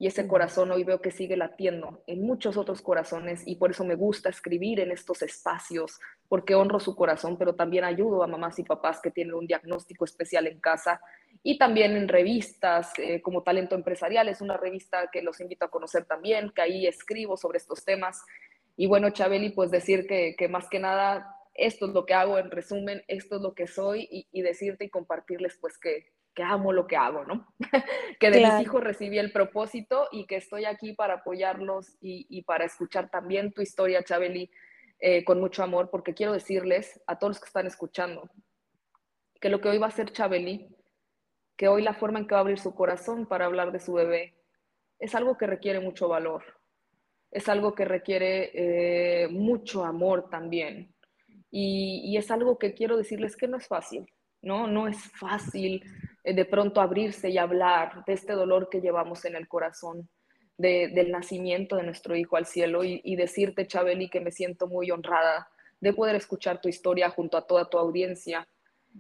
Y 0.01 0.07
ese 0.07 0.29
corazón 0.29 0.71
hoy 0.71 0.85
veo 0.85 1.01
que 1.01 1.11
sigue 1.11 1.37
latiendo 1.37 2.05
en 2.07 2.23
muchos 2.23 2.57
otros 2.57 2.83
corazones 2.83 3.43
y 3.47 3.57
por 3.57 3.73
eso 3.73 3.85
me 3.85 3.97
gusta 3.97 4.29
escribir 4.29 4.79
en 4.79 4.93
estos 4.93 5.23
espacios, 5.23 5.99
porque 6.29 6.55
honro 6.55 6.79
su 6.79 6.95
corazón, 6.95 7.37
pero 7.37 7.57
también 7.57 7.83
ayudo 7.83 8.23
a 8.23 8.29
mamás 8.29 8.59
y 8.61 8.63
papás 8.63 9.01
que 9.01 9.11
tienen 9.11 9.35
un 9.35 9.49
diagnóstico 9.49 10.05
especial 10.05 10.47
en 10.47 10.61
casa 10.61 11.01
y 11.43 11.59
también 11.59 11.97
en 11.97 12.07
revistas 12.07 12.93
eh, 12.99 13.21
como 13.23 13.43
Talento 13.43 13.75
Empresarial, 13.75 14.29
es 14.29 14.41
una 14.41 14.57
revista 14.57 15.09
que 15.11 15.23
los 15.23 15.41
invito 15.41 15.65
a 15.65 15.71
conocer 15.71 16.05
también, 16.05 16.53
que 16.55 16.63
ahí 16.63 16.87
escribo 16.87 17.37
sobre 17.37 17.59
estos 17.59 17.85
temas. 17.85 18.23
Y 18.77 18.87
bueno, 18.87 19.11
Chabeli, 19.11 19.51
pues 19.51 19.71
decir 19.73 20.07
que, 20.07 20.37
que 20.39 20.49
más 20.49 20.69
que 20.69 20.79
nada 20.79 21.35
esto 21.55 21.87
es 21.87 21.93
lo 21.93 22.07
que 22.07 22.15
hago 22.15 22.39
en 22.39 22.53
resumen, 22.53 23.03
esto 23.09 23.37
es 23.37 23.43
lo 23.43 23.55
que 23.55 23.67
soy 23.67 24.07
y, 24.11 24.29
y 24.31 24.43
decirte 24.43 24.85
y 24.85 24.91
compartirles 24.91 25.59
pues 25.61 25.77
que, 25.77 26.07
que 26.39 26.45
amo 26.45 26.73
lo 26.73 26.87
que 26.87 26.97
hago, 26.97 27.25
¿no? 27.25 27.53
que 28.21 28.31
de 28.31 28.47
mis 28.47 28.61
hijos 28.63 28.81
recibí 28.85 29.19
el 29.19 29.33
propósito 29.33 30.07
y 30.13 30.25
que 30.25 30.37
estoy 30.37 30.67
aquí 30.67 30.93
para 30.93 31.15
apoyarlos 31.15 31.97
y, 32.01 32.43
para 32.43 32.65
escuchar 32.65 33.11
también 33.11 33.53
tu 33.53 33.61
historia, 33.61 34.05
Chabeli, 34.05 34.49
eh, 35.01 35.25
con 35.25 35.41
mucho 35.41 35.65
amor, 35.65 35.91
porque 35.91 36.15
quiero 36.15 36.33
decirles 36.33 37.03
a 37.09 37.19
todos 37.19 37.33
los 37.33 37.41
que 37.41 37.47
están 37.47 37.67
escuchando 37.67 38.31
que 39.41 39.49
lo 39.49 39.61
que 39.61 39.69
hoy 39.69 39.79
va 39.79 39.87
a 39.87 39.89
hacer 39.89 40.13
Chabeli, 40.13 40.69
que 41.57 41.67
hoy 41.67 41.83
la 41.83 41.95
forma 41.95 42.21
en 42.21 42.29
que 42.29 42.37
va 42.37 42.39
a 42.39 42.43
abrir 42.43 42.61
su 42.61 42.73
corazón 42.73 43.27
para 43.27 43.47
hablar 43.47 43.73
de 43.73 43.81
su 43.81 43.95
bebé, 43.95 44.37
es 45.01 45.17
algo 45.17 45.37
que 45.37 45.49
requiere 45.49 45.81
mucho 45.81 46.07
valor, 46.07 46.45
es 47.33 47.49
algo 47.49 47.75
que 47.75 47.85
requiere 47.85 48.53
eh, 49.25 49.27
mucho 49.27 49.85
amor 49.85 50.31
también. 50.31 50.95
y 51.51 52.17
es 52.17 52.31
algo 52.31 52.59
que 52.59 52.75
quiero 52.75 52.97
decirles 52.97 53.37
que 53.37 53.49
no 53.49 53.57
es 53.57 53.67
fácil, 53.67 54.07
¿no? 54.43 54.67
No 54.67 54.87
es 54.89 54.99
fácil 55.13 55.83
de 56.35 56.45
pronto 56.45 56.81
abrirse 56.81 57.31
y 57.31 57.39
hablar 57.39 58.05
de 58.07 58.13
este 58.13 58.33
dolor 58.33 58.69
que 58.71 58.81
llevamos 58.81 59.25
en 59.25 59.37
el 59.37 59.49
corazón, 59.49 60.09
del 60.59 61.13
nacimiento 61.13 61.77
de 61.77 61.85
nuestro 61.85 62.17
hijo 62.17 62.37
al 62.37 62.45
cielo 62.45 62.83
y, 62.83 63.15
decirte, 63.15 63.69
Chabeli, 63.69 64.11
que 64.11 64.21
me 64.21 64.33
siento 64.33 64.67
muy 64.67 64.91
honrada 64.91 65.49
de 65.81 65.93
poder 65.93 66.17
escuchar 66.17 66.61
tu 66.61 66.69
historia 66.69 67.11
junto 67.11 67.37
a 67.37 67.47
toda 67.47 67.71
tu 67.71 67.79
audiencia 67.79 68.49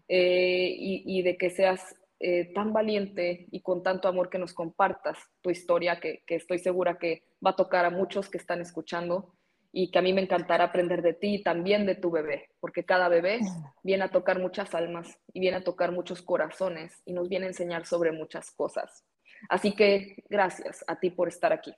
eh, 0.06 0.72
y, 0.78 1.20
de 1.22 1.36
que 1.36 1.50
seas 1.50 1.96
eh, 2.20 2.52
tan 2.54 2.72
valiente 2.72 3.48
y 3.50 3.60
con 3.60 3.82
tanto 3.82 4.06
amor 4.06 4.30
que 4.30 4.38
nos 4.38 4.54
compartas 4.54 5.18
tu 5.40 5.50
historia, 5.50 5.98
que, 5.98 6.22
que 6.24 6.36
estoy 6.36 6.60
segura 6.60 6.96
que 6.96 7.24
va 7.44 7.50
a 7.50 7.56
tocar 7.56 7.84
a 7.84 7.90
muchos 7.90 8.30
que 8.30 8.38
están 8.38 8.60
escuchando 8.60 9.34
y 9.72 9.90
que 9.90 9.98
a 9.98 10.02
mí 10.02 10.12
me 10.12 10.22
encantará 10.22 10.64
aprender 10.64 11.02
de 11.02 11.14
ti 11.14 11.36
y 11.36 11.42
también 11.42 11.84
de 11.86 11.94
tu 11.94 12.10
bebé, 12.10 12.50
porque 12.60 12.84
cada 12.84 13.08
bebé 13.08 13.40
viene 13.82 14.04
a 14.04 14.10
tocar 14.10 14.38
muchas 14.38 14.74
almas 14.74 15.18
y 15.32 15.40
viene 15.40 15.58
a 15.58 15.64
tocar 15.64 15.92
muchos 15.92 16.22
corazones 16.22 17.02
y 17.04 17.12
nos 17.12 17.28
viene 17.28 17.46
a 17.46 17.48
enseñar 17.48 17.86
sobre 17.86 18.12
muchas 18.12 18.50
cosas. 18.50 19.04
Así 19.48 19.74
que 19.74 20.24
gracias 20.28 20.84
a 20.86 20.98
ti 20.98 21.10
por 21.10 21.28
estar 21.28 21.52
aquí. 21.52 21.74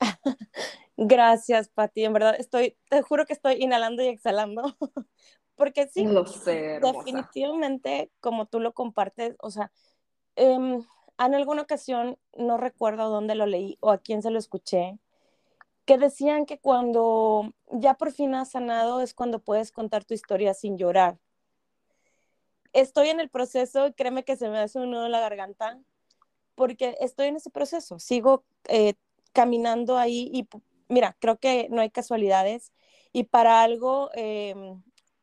gracias, 0.96 1.68
Pati. 1.68 2.04
En 2.04 2.12
verdad, 2.12 2.36
estoy, 2.38 2.76
te 2.88 3.02
juro 3.02 3.26
que 3.26 3.32
estoy 3.32 3.56
inhalando 3.62 4.02
y 4.02 4.08
exhalando, 4.08 4.76
porque 5.56 5.88
sí, 5.88 6.04
lo 6.04 6.26
sé, 6.26 6.78
definitivamente, 6.80 8.10
como 8.20 8.46
tú 8.46 8.60
lo 8.60 8.72
compartes, 8.74 9.34
o 9.40 9.50
sea, 9.50 9.72
em, 10.36 10.82
en 11.18 11.34
alguna 11.34 11.62
ocasión, 11.62 12.18
no 12.34 12.56
recuerdo 12.56 13.10
dónde 13.10 13.34
lo 13.34 13.46
leí 13.46 13.76
o 13.80 13.90
a 13.90 13.98
quién 13.98 14.22
se 14.22 14.30
lo 14.30 14.38
escuché, 14.38 14.98
que 15.90 15.98
decían 15.98 16.46
que 16.46 16.60
cuando 16.60 17.52
ya 17.72 17.94
por 17.94 18.12
fin 18.12 18.32
has 18.36 18.52
sanado 18.52 19.00
es 19.00 19.12
cuando 19.12 19.40
puedes 19.40 19.72
contar 19.72 20.04
tu 20.04 20.14
historia 20.14 20.54
sin 20.54 20.78
llorar. 20.78 21.18
Estoy 22.72 23.08
en 23.08 23.18
el 23.18 23.28
proceso 23.28 23.92
créeme 23.96 24.22
que 24.22 24.36
se 24.36 24.48
me 24.48 24.60
hace 24.60 24.78
un 24.78 24.92
nudo 24.92 25.06
en 25.06 25.10
la 25.10 25.18
garganta 25.18 25.80
porque 26.54 26.96
estoy 27.00 27.26
en 27.26 27.34
ese 27.34 27.50
proceso, 27.50 27.98
sigo 27.98 28.44
eh, 28.68 28.94
caminando 29.32 29.98
ahí 29.98 30.30
y 30.32 30.46
mira, 30.86 31.16
creo 31.18 31.40
que 31.40 31.66
no 31.70 31.80
hay 31.80 31.90
casualidades 31.90 32.72
y 33.12 33.24
para 33.24 33.60
algo 33.60 34.10
em, 34.14 34.80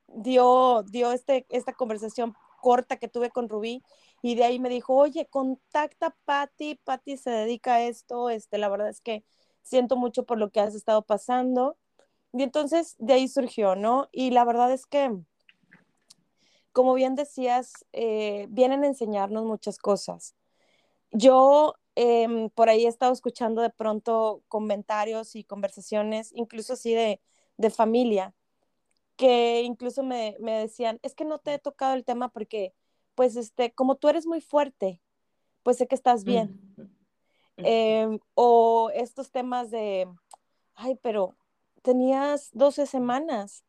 dio, 0.07 0.83
dio 0.83 1.13
este, 1.13 1.45
esta 1.47 1.71
conversación 1.71 2.35
corta 2.59 2.97
que 2.97 3.07
tuve 3.07 3.29
con 3.29 3.47
Rubí 3.47 3.83
y 4.21 4.35
de 4.35 4.43
ahí 4.43 4.59
me 4.59 4.67
dijo, 4.67 4.95
oye, 4.95 5.27
contacta 5.27 6.07
a 6.07 6.15
Patti, 6.25 6.75
Patti 6.75 7.15
se 7.15 7.29
dedica 7.29 7.75
a 7.75 7.83
esto, 7.83 8.29
este, 8.29 8.57
la 8.57 8.67
verdad 8.67 8.89
es 8.89 8.99
que 8.99 9.23
siento 9.67 9.95
mucho 9.95 10.23
por 10.25 10.37
lo 10.37 10.49
que 10.49 10.59
has 10.59 10.75
estado 10.75 11.03
pasando. 11.03 11.77
Y 12.33 12.43
entonces 12.43 12.95
de 12.99 13.13
ahí 13.13 13.27
surgió, 13.27 13.75
¿no? 13.75 14.09
Y 14.11 14.31
la 14.31 14.45
verdad 14.45 14.71
es 14.71 14.85
que, 14.85 15.15
como 16.71 16.93
bien 16.93 17.15
decías, 17.15 17.85
eh, 17.93 18.47
vienen 18.49 18.83
a 18.83 18.87
enseñarnos 18.87 19.45
muchas 19.45 19.77
cosas. 19.77 20.35
Yo 21.11 21.75
em, 21.95 22.49
por 22.51 22.69
ahí 22.69 22.85
he 22.85 22.89
estado 22.89 23.13
escuchando 23.13 23.61
de 23.61 23.69
pronto 23.69 24.43
comentarios 24.47 25.35
y 25.35 25.43
conversaciones, 25.43 26.31
incluso 26.35 26.73
así 26.73 26.93
de, 26.93 27.21
de 27.57 27.69
familia, 27.69 28.35
que 29.15 29.63
incluso 29.63 30.03
me, 30.03 30.37
me, 30.39 30.59
decían, 30.59 30.99
es 31.01 31.15
que 31.15 31.25
no 31.25 31.39
te 31.39 31.55
he 31.55 31.59
tocado 31.59 31.95
el 31.95 32.05
tema 32.05 32.29
porque, 32.29 32.73
pues, 33.15 33.35
este, 33.35 33.73
como 33.73 33.95
tú 33.95 34.09
eres 34.09 34.27
muy 34.27 34.41
fuerte, 34.41 35.01
pues 35.63 35.77
sé 35.77 35.87
que 35.87 35.95
estás 35.95 36.23
bien. 36.23 36.61
Em, 37.57 38.19
o 38.35 38.91
estos 38.93 39.31
temas 39.31 39.71
de, 39.71 40.07
ay, 40.75 40.95
pero 41.01 41.35
tenías 41.81 42.49
12 42.53 42.85
semanas. 42.85 43.63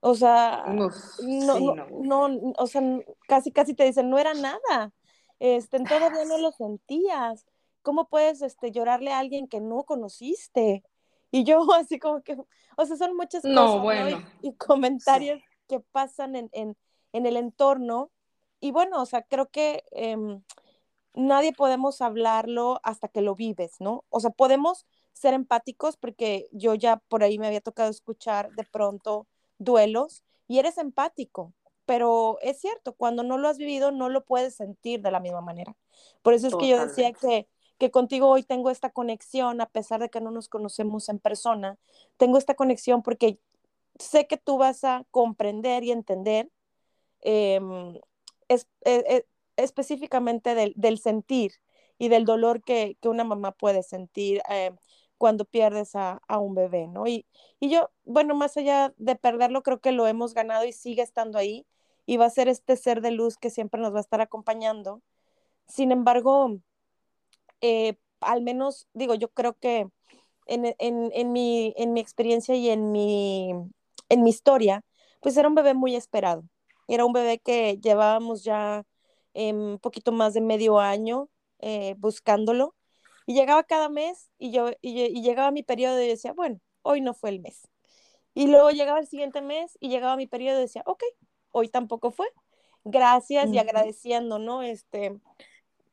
O 0.00 0.16
sea, 0.16 0.64
no, 0.66 1.76
no, 1.90 2.54
o 2.58 2.66
sea, 2.66 2.82
casi, 3.28 3.52
casi 3.52 3.74
te 3.74 3.84
dicen, 3.84 4.10
no 4.10 4.18
era 4.18 4.34
nada. 4.34 4.92
Este, 5.38 5.78
todavía 5.80 6.24
no 6.24 6.38
lo 6.38 6.50
sentías. 6.50 7.46
¿Cómo 7.82 8.08
puedes 8.08 8.42
este, 8.42 8.72
llorarle 8.72 9.12
a 9.12 9.20
alguien 9.20 9.46
que 9.46 9.60
no 9.60 9.84
conociste? 9.84 10.82
Y 11.30 11.44
yo 11.44 11.66
así 11.74 11.98
como 11.98 12.22
que, 12.22 12.36
o 12.76 12.86
sea, 12.86 12.96
son 12.96 13.16
muchas 13.16 13.42
cosas 13.42 14.22
y, 14.42 14.52
comentarios 14.54 15.40
que 15.68 15.80
pasan 15.80 16.36
en, 16.36 16.48
en, 16.52 16.76
en, 17.12 17.26
el 17.26 17.36
entorno. 17.36 18.10
Y 18.60 18.72
bueno, 18.72 19.00
o 19.02 19.06
sea, 19.06 19.22
creo 19.22 19.50
que 19.50 19.84
em, 19.92 20.42
nadie 21.14 21.52
podemos 21.52 22.00
hablarlo 22.00 22.80
hasta 22.82 23.08
que 23.08 23.22
lo 23.22 23.34
vives, 23.34 23.76
¿no? 23.80 24.04
O 24.10 24.20
sea, 24.20 24.30
podemos 24.30 24.86
ser 25.12 25.34
empáticos 25.34 25.96
porque 25.96 26.48
yo 26.52 26.74
ya 26.74 26.96
por 27.08 27.22
ahí 27.22 27.38
me 27.38 27.46
había 27.46 27.60
tocado 27.60 27.90
escuchar 27.90 28.52
de 28.52 28.64
pronto 28.64 29.26
duelos 29.58 30.24
y 30.48 30.58
eres 30.58 30.78
empático, 30.78 31.52
pero 31.86 32.38
es 32.40 32.60
cierto, 32.60 32.94
cuando 32.94 33.22
no 33.22 33.38
lo 33.38 33.48
has 33.48 33.58
vivido 33.58 33.90
no 33.90 34.08
lo 34.08 34.24
puedes 34.24 34.54
sentir 34.54 35.02
de 35.02 35.10
la 35.10 35.20
misma 35.20 35.40
manera. 35.40 35.76
Por 36.22 36.34
eso 36.34 36.48
es 36.48 36.56
que 36.56 36.68
yo 36.68 36.86
decía 36.86 37.12
que, 37.12 37.48
que 37.78 37.90
contigo 37.90 38.28
hoy 38.28 38.42
tengo 38.42 38.70
esta 38.70 38.90
conexión, 38.90 39.60
a 39.60 39.66
pesar 39.66 40.00
de 40.00 40.08
que 40.08 40.20
no 40.20 40.30
nos 40.30 40.48
conocemos 40.48 41.08
en 41.08 41.18
persona, 41.18 41.78
tengo 42.16 42.38
esta 42.38 42.54
conexión 42.54 43.02
porque 43.02 43.38
sé 43.98 44.26
que 44.26 44.36
tú 44.36 44.58
vas 44.58 44.84
a 44.84 45.04
comprender 45.10 45.84
y 45.84 45.92
entender 45.92 46.50
em, 47.20 47.98
es, 48.48 48.66
e, 48.84 49.04
e, 49.08 49.26
específicamente 49.56 50.54
del, 50.54 50.98
sentir 50.98 51.52
y 51.98 52.08
del 52.08 52.24
dolor 52.24 52.62
que, 52.62 52.96
una 53.04 53.24
mamá 53.24 53.52
puede 53.52 53.82
sentir 53.82 54.42
eh, 54.48 54.72
cuando 55.18 55.44
pierdes 55.44 55.94
a, 55.94 56.20
un 56.28 56.54
bebé, 56.54 56.88
¿no? 56.88 57.06
Y, 57.06 57.26
yo, 57.60 57.90
bueno, 58.04 58.34
más 58.34 58.56
allá 58.56 58.92
de 58.96 59.16
perderlo, 59.16 59.62
creo 59.62 59.80
que 59.80 59.92
lo 59.92 60.06
hemos 60.06 60.34
ganado 60.34 60.64
y 60.64 60.72
sigue 60.72 61.02
estando 61.02 61.38
ahí 61.38 61.66
y 62.06 62.16
va 62.16 62.26
a 62.26 62.30
ser 62.30 62.48
este 62.48 62.76
ser 62.76 63.00
de 63.00 63.12
luz 63.12 63.36
que 63.36 63.50
siempre 63.50 63.80
nos 63.80 63.94
va 63.94 63.98
a 63.98 64.00
estar 64.00 64.20
acompañando. 64.20 65.02
Sin 65.68 65.92
embargo, 65.92 66.58
eh, 67.60 67.96
al 68.20 68.42
menos, 68.42 68.88
digo, 68.94 69.14
yo 69.14 69.28
creo 69.28 69.54
que 69.54 69.88
en, 70.46 70.62
mi, 71.32 71.74
en 71.76 71.92
mi 71.92 72.00
experiencia 72.00 72.54
y 72.56 72.68
en 72.70 72.92
mi, 72.92 73.52
en 74.08 74.22
mi 74.22 74.30
historia, 74.30 74.84
pues 75.20 75.36
era 75.36 75.48
un 75.48 75.54
bebé 75.54 75.74
muy 75.74 75.94
esperado. 75.96 76.44
Era 76.88 77.04
un 77.04 77.12
bebé 77.12 77.38
que 77.38 77.78
llevábamos 77.78 78.44
ya 78.44 78.84
un 79.34 79.78
poquito 79.80 80.12
más 80.12 80.34
de 80.34 80.40
medio 80.40 80.78
año 80.78 81.28
eh, 81.58 81.94
buscándolo. 81.98 82.74
Y 83.26 83.34
llegaba 83.34 83.62
cada 83.62 83.88
mes 83.88 84.30
y, 84.38 84.50
yo, 84.50 84.70
y, 84.80 85.22
llegaba 85.22 85.50
mi 85.52 85.62
periodo 85.62 86.02
y 86.02 86.08
decía, 86.08 86.32
bueno, 86.32 86.60
hoy 86.82 87.00
no 87.00 87.14
fue 87.14 87.30
el 87.30 87.40
mes. 87.40 87.68
Y 88.34 88.48
luego 88.48 88.70
llegaba 88.70 88.98
el 88.98 89.06
siguiente 89.06 89.42
mes 89.42 89.76
y 89.80 89.88
llegaba 89.88 90.16
mi 90.16 90.26
periodo 90.26 90.58
y 90.58 90.62
decía, 90.62 90.82
ok, 90.86 91.02
hoy 91.52 91.68
tampoco 91.68 92.10
fue. 92.10 92.26
Gracias 92.84 93.50
y 93.50 93.58
agradeciendo, 93.58 94.40
¿no? 94.40 94.62
Este, 94.62 95.20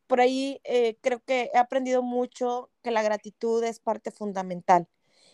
por 0.08 0.22
ahí 0.22 0.60
eh, 0.64 0.98
creo 1.02 1.20
que 1.24 1.52
he 1.54 1.58
aprendido 1.58 2.02
mucho 2.02 2.72
que 2.82 2.90
la 2.90 3.04
gratitud 3.04 3.64
es 3.64 3.80
parte 3.80 4.10
fundamental 4.10 4.88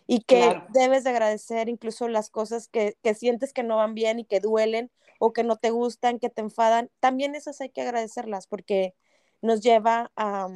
y 0.06 0.22
que 0.22 0.62
debes 0.74 1.06
de 1.06 1.12
agradecer 1.12 1.70
incluso 1.70 2.10
las 2.10 2.30
cosas 2.30 2.68
que, 2.68 2.98
que, 3.02 3.16
sientes 3.16 3.54
que 3.54 3.64
no 3.64 3.78
van 3.78 3.96
bien 3.96 4.20
y 4.20 4.26
que 4.26 4.42
duelen 4.42 4.92
o 5.20 5.34
que 5.34 5.44
no 5.44 5.58
te 5.58 5.72
gustan, 5.72 6.20
que 6.20 6.30
te 6.30 6.42
enfadan, 6.42 6.90
también 7.00 7.36
esas 7.36 7.62
hay 7.62 7.70
que 7.70 7.82
agradecerlas 7.82 8.48
porque 8.48 8.96
nos 9.42 9.62
lleva 9.62 10.12
a, 10.16 10.48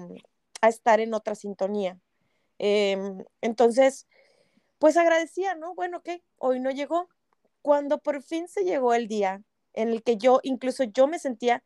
a 0.61 0.69
estar 0.69 0.99
en 0.99 1.13
otra 1.13 1.35
sintonía. 1.35 1.99
Em, 2.59 3.23
entonces, 3.41 4.07
pues 4.79 4.97
agradecía, 4.97 5.55
¿no? 5.55 5.75
Bueno, 5.75 6.01
¿qué? 6.03 6.23
Hoy 6.37 6.59
no 6.59 6.71
llegó. 6.71 7.09
Cuando 7.61 7.99
por 7.99 8.23
fin 8.23 8.47
se 8.47 8.63
llegó 8.63 8.93
el 8.93 9.07
día 9.07 9.43
en 9.73 9.89
el 9.89 10.03
que 10.03 10.17
yo, 10.17 10.39
incluso 10.43 10.83
yo 10.85 11.07
me 11.07 11.19
sentía 11.19 11.63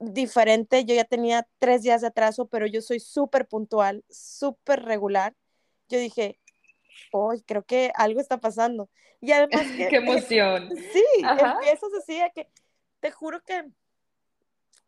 diferente, 0.00 0.84
yo 0.84 0.94
ya 0.94 1.04
tenía 1.04 1.48
tres 1.58 1.82
días 1.82 2.02
de 2.02 2.08
atraso, 2.08 2.46
pero 2.48 2.66
yo 2.66 2.82
soy 2.82 3.00
súper 3.00 3.48
puntual, 3.48 4.04
súper 4.10 4.84
regular. 4.84 5.34
Yo 5.88 5.98
dije, 5.98 6.38
hoy 7.12 7.42
creo 7.42 7.64
que 7.64 7.92
algo 7.94 8.20
está 8.20 8.38
pasando. 8.38 8.88
Y 9.20 9.32
además 9.32 9.62
que... 9.76 9.88
¡Qué 9.88 9.96
emoción! 9.96 10.70
sí, 10.92 11.04
empiezas 11.20 11.90
así 11.98 12.20
que, 12.34 12.48
te 13.00 13.10
juro 13.10 13.42
que 13.42 13.64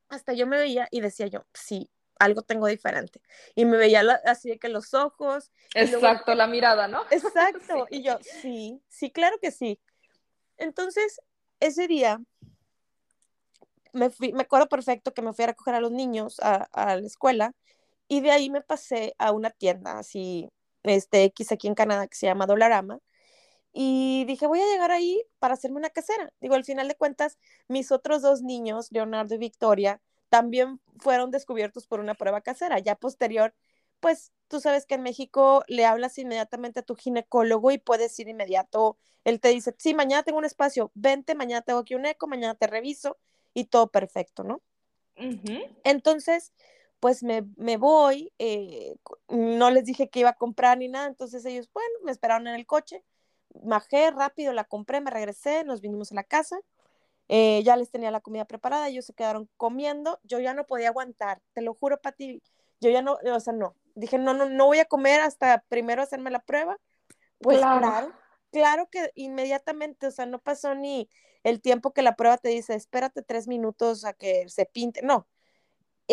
hasta 0.08 0.32
yo 0.32 0.46
me 0.46 0.58
veía 0.58 0.88
y 0.90 1.00
decía 1.00 1.28
yo, 1.28 1.46
sí, 1.54 1.90
algo 2.18 2.42
tengo 2.42 2.66
diferente. 2.66 3.20
Y 3.54 3.64
me 3.64 3.76
veía 3.76 4.02
así 4.24 4.50
de 4.50 4.58
que 4.58 4.68
los 4.68 4.92
ojos. 4.94 5.50
Exacto, 5.74 6.34
la 6.34 6.46
mirada, 6.46 6.86
¿no? 6.88 7.02
Exacto. 7.10 7.86
Y 7.90 8.02
yo, 8.02 8.18
sí, 8.20 8.82
sí, 8.88 9.10
claro 9.10 9.38
que 9.40 9.50
sí. 9.50 9.80
Entonces, 10.56 11.20
ese 11.60 11.88
día, 11.88 12.20
me, 13.92 14.10
fui, 14.10 14.32
me 14.32 14.42
acuerdo 14.42 14.68
perfecto 14.68 15.14
que 15.14 15.22
me 15.22 15.32
fui 15.32 15.44
a 15.44 15.48
recoger 15.48 15.74
a 15.74 15.80
los 15.80 15.90
niños 15.90 16.38
a, 16.40 16.68
a, 16.72 16.96
la 16.96 17.06
escuela 17.06 17.54
y 18.08 18.20
de 18.20 18.30
ahí 18.30 18.50
me 18.50 18.60
pasé 18.60 19.14
a 19.18 19.32
una 19.32 19.50
tienda 19.50 19.98
así, 19.98 20.50
este 20.82 21.24
X 21.24 21.52
aquí 21.52 21.68
en 21.68 21.74
Canadá 21.74 22.06
que 22.06 22.16
se 22.16 22.26
llama 22.26 22.46
Dolarama. 22.46 23.00
Y 23.72 24.24
dije, 24.26 24.46
voy 24.46 24.60
a 24.60 24.66
llegar 24.66 24.90
ahí 24.90 25.22
para 25.38 25.54
hacerme 25.54 25.78
una 25.78 25.90
casera. 25.90 26.32
Digo, 26.40 26.54
al 26.54 26.64
final 26.64 26.88
de 26.88 26.96
cuentas, 26.96 27.38
mis 27.68 27.92
otros 27.92 28.22
dos 28.22 28.42
niños, 28.42 28.88
Leonardo 28.90 29.34
y 29.34 29.38
Victoria, 29.38 30.00
también 30.28 30.80
fueron 30.98 31.30
descubiertos 31.30 31.86
por 31.86 32.00
una 32.00 32.14
prueba 32.14 32.40
casera. 32.40 32.78
Ya 32.78 32.96
posterior, 32.96 33.54
pues 34.00 34.32
tú 34.48 34.60
sabes 34.60 34.86
que 34.86 34.96
en 34.96 35.02
México 35.02 35.64
le 35.68 35.84
hablas 35.84 36.18
inmediatamente 36.18 36.80
a 36.80 36.82
tu 36.82 36.96
ginecólogo 36.96 37.70
y 37.70 37.78
puedes 37.78 38.18
ir 38.18 38.28
inmediato. 38.28 38.98
Él 39.24 39.40
te 39.40 39.48
dice, 39.48 39.74
sí, 39.78 39.94
mañana 39.94 40.24
tengo 40.24 40.38
un 40.38 40.44
espacio, 40.44 40.90
vente, 40.94 41.34
mañana 41.34 41.62
tengo 41.62 41.80
aquí 41.80 41.94
un 41.94 42.06
eco, 42.06 42.26
mañana 42.26 42.54
te 42.54 42.66
reviso 42.66 43.18
y 43.54 43.66
todo 43.66 43.88
perfecto, 43.88 44.42
¿no? 44.42 44.62
Entonces, 45.84 46.52
pues 47.00 47.22
me, 47.22 47.44
me 47.56 47.76
voy, 47.76 48.32
eh, 48.38 48.96
no 49.28 49.70
les 49.70 49.84
dije 49.84 50.08
que 50.10 50.20
iba 50.20 50.30
a 50.30 50.36
comprar 50.36 50.78
ni 50.78 50.88
nada, 50.88 51.06
entonces 51.08 51.44
ellos, 51.44 51.70
bueno, 51.72 51.90
me 52.04 52.12
esperaron 52.12 52.46
en 52.46 52.54
el 52.54 52.66
coche, 52.66 53.02
bajé 53.50 54.10
rápido, 54.10 54.52
la 54.52 54.64
compré, 54.64 55.00
me 55.00 55.10
regresé, 55.10 55.64
nos 55.64 55.80
vinimos 55.80 56.12
a 56.12 56.14
la 56.14 56.24
casa 56.24 56.60
eh, 57.32 57.62
ya 57.62 57.76
les 57.76 57.92
tenía 57.92 58.10
la 58.10 58.20
comida 58.20 58.44
preparada, 58.44 58.88
ellos 58.88 59.06
se 59.06 59.12
quedaron 59.12 59.48
comiendo, 59.56 60.18
yo 60.24 60.40
ya 60.40 60.52
no 60.52 60.66
podía 60.66 60.88
aguantar, 60.88 61.40
te 61.52 61.62
lo 61.62 61.74
juro, 61.74 62.00
Pati, 62.00 62.42
yo 62.80 62.90
ya 62.90 63.02
no, 63.02 63.18
o 63.22 63.38
sea, 63.38 63.52
no, 63.52 63.76
dije, 63.94 64.18
no, 64.18 64.34
no, 64.34 64.48
no 64.50 64.66
voy 64.66 64.80
a 64.80 64.84
comer 64.84 65.20
hasta 65.20 65.62
primero 65.68 66.02
hacerme 66.02 66.32
la 66.32 66.40
prueba. 66.40 66.76
Pues 67.38 67.58
claro. 67.58 68.12
claro, 68.50 68.88
que 68.90 69.12
inmediatamente, 69.14 70.08
o 70.08 70.10
sea, 70.10 70.26
no 70.26 70.40
pasó 70.40 70.74
ni 70.74 71.08
el 71.44 71.60
tiempo 71.60 71.92
que 71.92 72.02
la 72.02 72.16
prueba 72.16 72.36
te 72.36 72.48
dice, 72.48 72.74
espérate 72.74 73.22
tres 73.22 73.46
minutos 73.46 74.04
a 74.04 74.12
que 74.12 74.48
se 74.48 74.66
pinte, 74.66 75.00
no, 75.02 75.28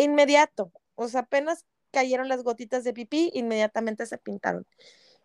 inmediato, 0.04 0.72
o 0.94 1.08
sea, 1.08 1.20
apenas 1.22 1.64
cayeron 1.90 2.28
las 2.28 2.42
gotitas 2.42 2.84
de 2.84 2.92
pipí, 2.92 3.30
inmediatamente 3.34 4.06
se 4.06 4.18
pintaron. 4.18 4.66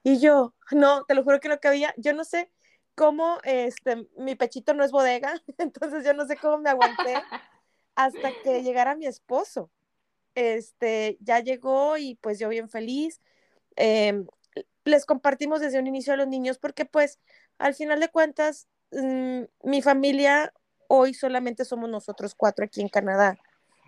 Y 0.03 0.19
yo, 0.19 0.53
no, 0.71 1.05
te 1.05 1.15
lo 1.15 1.23
juro 1.23 1.39
que 1.39 1.49
no 1.49 1.59
cabía, 1.59 1.93
yo 1.97 2.13
no 2.13 2.23
sé, 2.23 2.51
cómo 2.95 3.39
este, 3.43 4.07
mi 4.17 4.35
pechito 4.35 4.73
no 4.73 4.83
es 4.83 4.91
bodega, 4.91 5.33
entonces 5.57 6.05
yo 6.05 6.13
no 6.13 6.25
sé 6.25 6.37
cómo 6.37 6.57
me 6.59 6.69
aguanté 6.69 7.15
hasta 7.95 8.31
que 8.43 8.63
llegara 8.63 8.95
mi 8.95 9.05
esposo. 9.05 9.71
Este, 10.35 11.17
ya 11.21 11.39
llegó 11.39 11.97
y 11.97 12.15
pues 12.15 12.39
yo 12.39 12.49
bien 12.49 12.69
feliz. 12.69 13.21
Em, 13.75 14.27
les 14.85 15.05
compartimos 15.05 15.61
desde 15.61 15.79
un 15.79 15.87
inicio 15.87 16.13
a 16.13 16.17
los 16.17 16.27
niños 16.27 16.57
porque 16.57 16.85
pues 16.85 17.19
al 17.57 17.75
final 17.75 17.99
de 17.99 18.09
cuentas 18.09 18.67
mm, 18.91 19.43
mi 19.63 19.81
familia 19.81 20.53
hoy 20.87 21.13
solamente 21.13 21.65
somos 21.65 21.89
nosotros 21.89 22.35
cuatro 22.35 22.65
aquí 22.65 22.81
en 22.81 22.89
Canadá. 22.89 23.37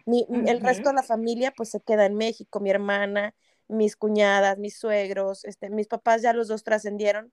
El 0.06 0.62
resto 0.62 0.89
de 0.89 0.96
la 0.96 1.04
familia 1.04 1.54
pues 1.56 1.70
se 1.70 1.82
queda 1.82 2.06
en 2.06 2.15
México, 2.15 2.60
mi 2.60 2.70
hermana, 2.70 3.34
mis 3.68 3.96
cuñadas, 3.96 4.58
mis 4.58 4.78
suegros, 4.78 5.46
este, 5.46 5.70
mis 5.70 5.88
papás 5.88 6.22
ya 6.22 6.34
los 6.34 6.48
dos 6.48 6.63
trascendieron 6.63 7.32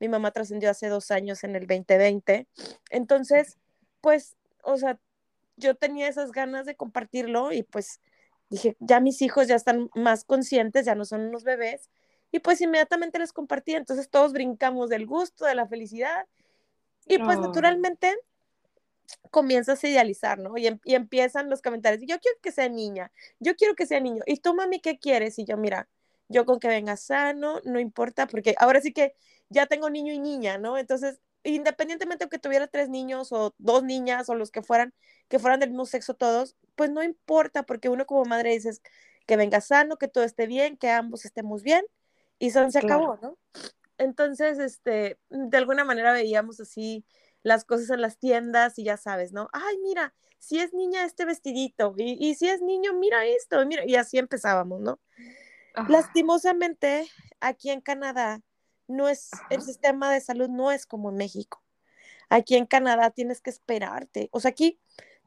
mi 0.00 0.08
mamá 0.08 0.32
trascendió 0.32 0.70
hace 0.70 0.88
dos 0.88 1.10
años 1.10 1.44
en 1.44 1.54
el 1.54 1.66
2020. 1.66 2.48
Entonces, 2.88 3.58
pues, 4.00 4.34
o 4.64 4.76
sea, 4.78 4.98
yo 5.56 5.76
tenía 5.76 6.08
esas 6.08 6.32
ganas 6.32 6.64
de 6.64 6.74
compartirlo 6.74 7.52
y 7.52 7.62
pues 7.62 8.00
dije, 8.48 8.76
ya 8.80 8.98
mis 8.98 9.20
hijos 9.20 9.46
ya 9.46 9.54
están 9.54 9.90
más 9.94 10.24
conscientes, 10.24 10.86
ya 10.86 10.94
no 10.94 11.04
son 11.04 11.20
unos 11.20 11.44
bebés. 11.44 11.90
Y 12.32 12.40
pues 12.40 12.60
inmediatamente 12.62 13.18
les 13.18 13.32
compartí, 13.32 13.74
entonces 13.74 14.08
todos 14.08 14.32
brincamos 14.32 14.88
del 14.88 15.06
gusto, 15.06 15.44
de 15.44 15.54
la 15.54 15.68
felicidad. 15.68 16.26
Y 17.06 17.18
pues 17.18 17.38
naturalmente 17.38 18.16
comienzas 19.30 19.82
a 19.82 19.88
idealizar, 19.88 20.38
¿no? 20.38 20.56
Y, 20.56 20.66
em, 20.66 20.78
y, 20.84 20.94
empiezan 20.94 21.50
los 21.50 21.62
comentarios, 21.62 22.02
yo 22.06 22.18
quiero 22.20 22.38
que 22.42 22.52
sea 22.52 22.68
niña, 22.68 23.12
yo 23.38 23.56
quiero 23.56 23.74
que 23.74 23.86
sea 23.86 24.00
niño. 24.00 24.22
Y 24.26 24.38
tú, 24.38 24.54
mami, 24.54 24.80
¿qué 24.80 24.98
quieres? 24.98 25.38
Y 25.38 25.44
yo, 25.44 25.56
mira, 25.56 25.88
yo 26.28 26.46
con 26.46 26.60
que 26.60 26.68
venga 26.68 26.96
sano, 26.96 27.60
no 27.64 27.80
importa, 27.80 28.26
porque 28.26 28.54
ahora 28.58 28.80
sí 28.80 28.92
que 28.92 29.14
ya 29.48 29.66
tengo 29.66 29.90
niño 29.90 30.12
y 30.12 30.18
niña, 30.18 30.58
¿no? 30.58 30.78
Entonces, 30.78 31.20
independientemente 31.42 32.26
de 32.26 32.28
que 32.28 32.38
tuviera 32.38 32.66
tres 32.68 32.88
niños 32.88 33.32
o 33.32 33.54
dos 33.58 33.82
niñas 33.82 34.28
o 34.28 34.34
los 34.34 34.50
que 34.50 34.62
fueran, 34.62 34.94
que 35.28 35.38
fueran 35.38 35.60
del 35.60 35.70
mismo 35.70 35.86
sexo 35.86 36.14
todos, 36.14 36.56
pues 36.76 36.90
no 36.90 37.02
importa, 37.02 37.64
porque 37.64 37.88
uno 37.88 38.06
como 38.06 38.24
madre 38.24 38.50
dices 38.50 38.82
que 39.26 39.36
venga 39.36 39.60
sano, 39.60 39.96
que 39.96 40.08
todo 40.08 40.24
esté 40.24 40.46
bien, 40.46 40.76
que 40.76 40.90
ambos 40.90 41.24
estemos 41.24 41.62
bien, 41.62 41.84
y 42.38 42.50
son 42.50 42.72
se 42.72 42.78
acabó, 42.78 43.18
¿no? 43.20 43.36
Entonces, 43.98 44.58
este, 44.58 45.18
de 45.28 45.56
alguna 45.56 45.84
manera 45.84 46.12
veíamos 46.12 46.58
así 46.60 47.04
las 47.42 47.64
cosas 47.64 47.90
en 47.90 48.00
las 48.00 48.18
tiendas 48.18 48.78
y 48.78 48.84
ya 48.84 48.96
sabes, 48.96 49.32
¿no? 49.32 49.48
Ay, 49.52 49.78
mira, 49.82 50.14
si 50.38 50.58
es 50.58 50.72
niña 50.72 51.04
este 51.04 51.24
vestidito, 51.24 51.94
y, 51.96 52.16
y 52.18 52.34
si 52.34 52.48
es 52.48 52.62
niño, 52.62 52.94
mira 52.94 53.24
esto, 53.26 53.64
mira, 53.66 53.84
y 53.86 53.96
así 53.96 54.18
empezábamos, 54.18 54.80
¿no? 54.80 55.00
Lastimosamente, 55.88 57.08
aquí 57.40 57.70
en 57.70 57.80
Canadá, 57.80 58.42
no 58.88 59.08
es, 59.08 59.30
el 59.50 59.62
sistema 59.62 60.12
de 60.12 60.20
salud 60.20 60.48
no 60.48 60.72
es 60.72 60.86
como 60.86 61.10
en 61.10 61.16
México. 61.16 61.62
Aquí 62.28 62.56
en 62.56 62.66
Canadá 62.66 63.10
tienes 63.10 63.40
que 63.40 63.50
esperarte. 63.50 64.28
O 64.32 64.40
sea, 64.40 64.50
aquí 64.50 64.80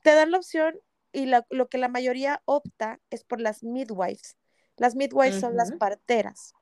te 0.04 0.14
dan 0.14 0.32
la 0.32 0.38
opción 0.38 0.80
y 1.12 1.26
lo 1.28 1.70
que 1.70 1.78
la 1.78 1.88
mayoría 1.88 2.42
opta 2.46 3.00
es 3.10 3.24
por 3.24 3.40
las 3.40 3.64
midwives. 3.64 4.38
Las 4.78 4.96
midwives 4.96 5.40
son 5.40 5.56
las 5.56 5.72
parteras. 5.74 6.54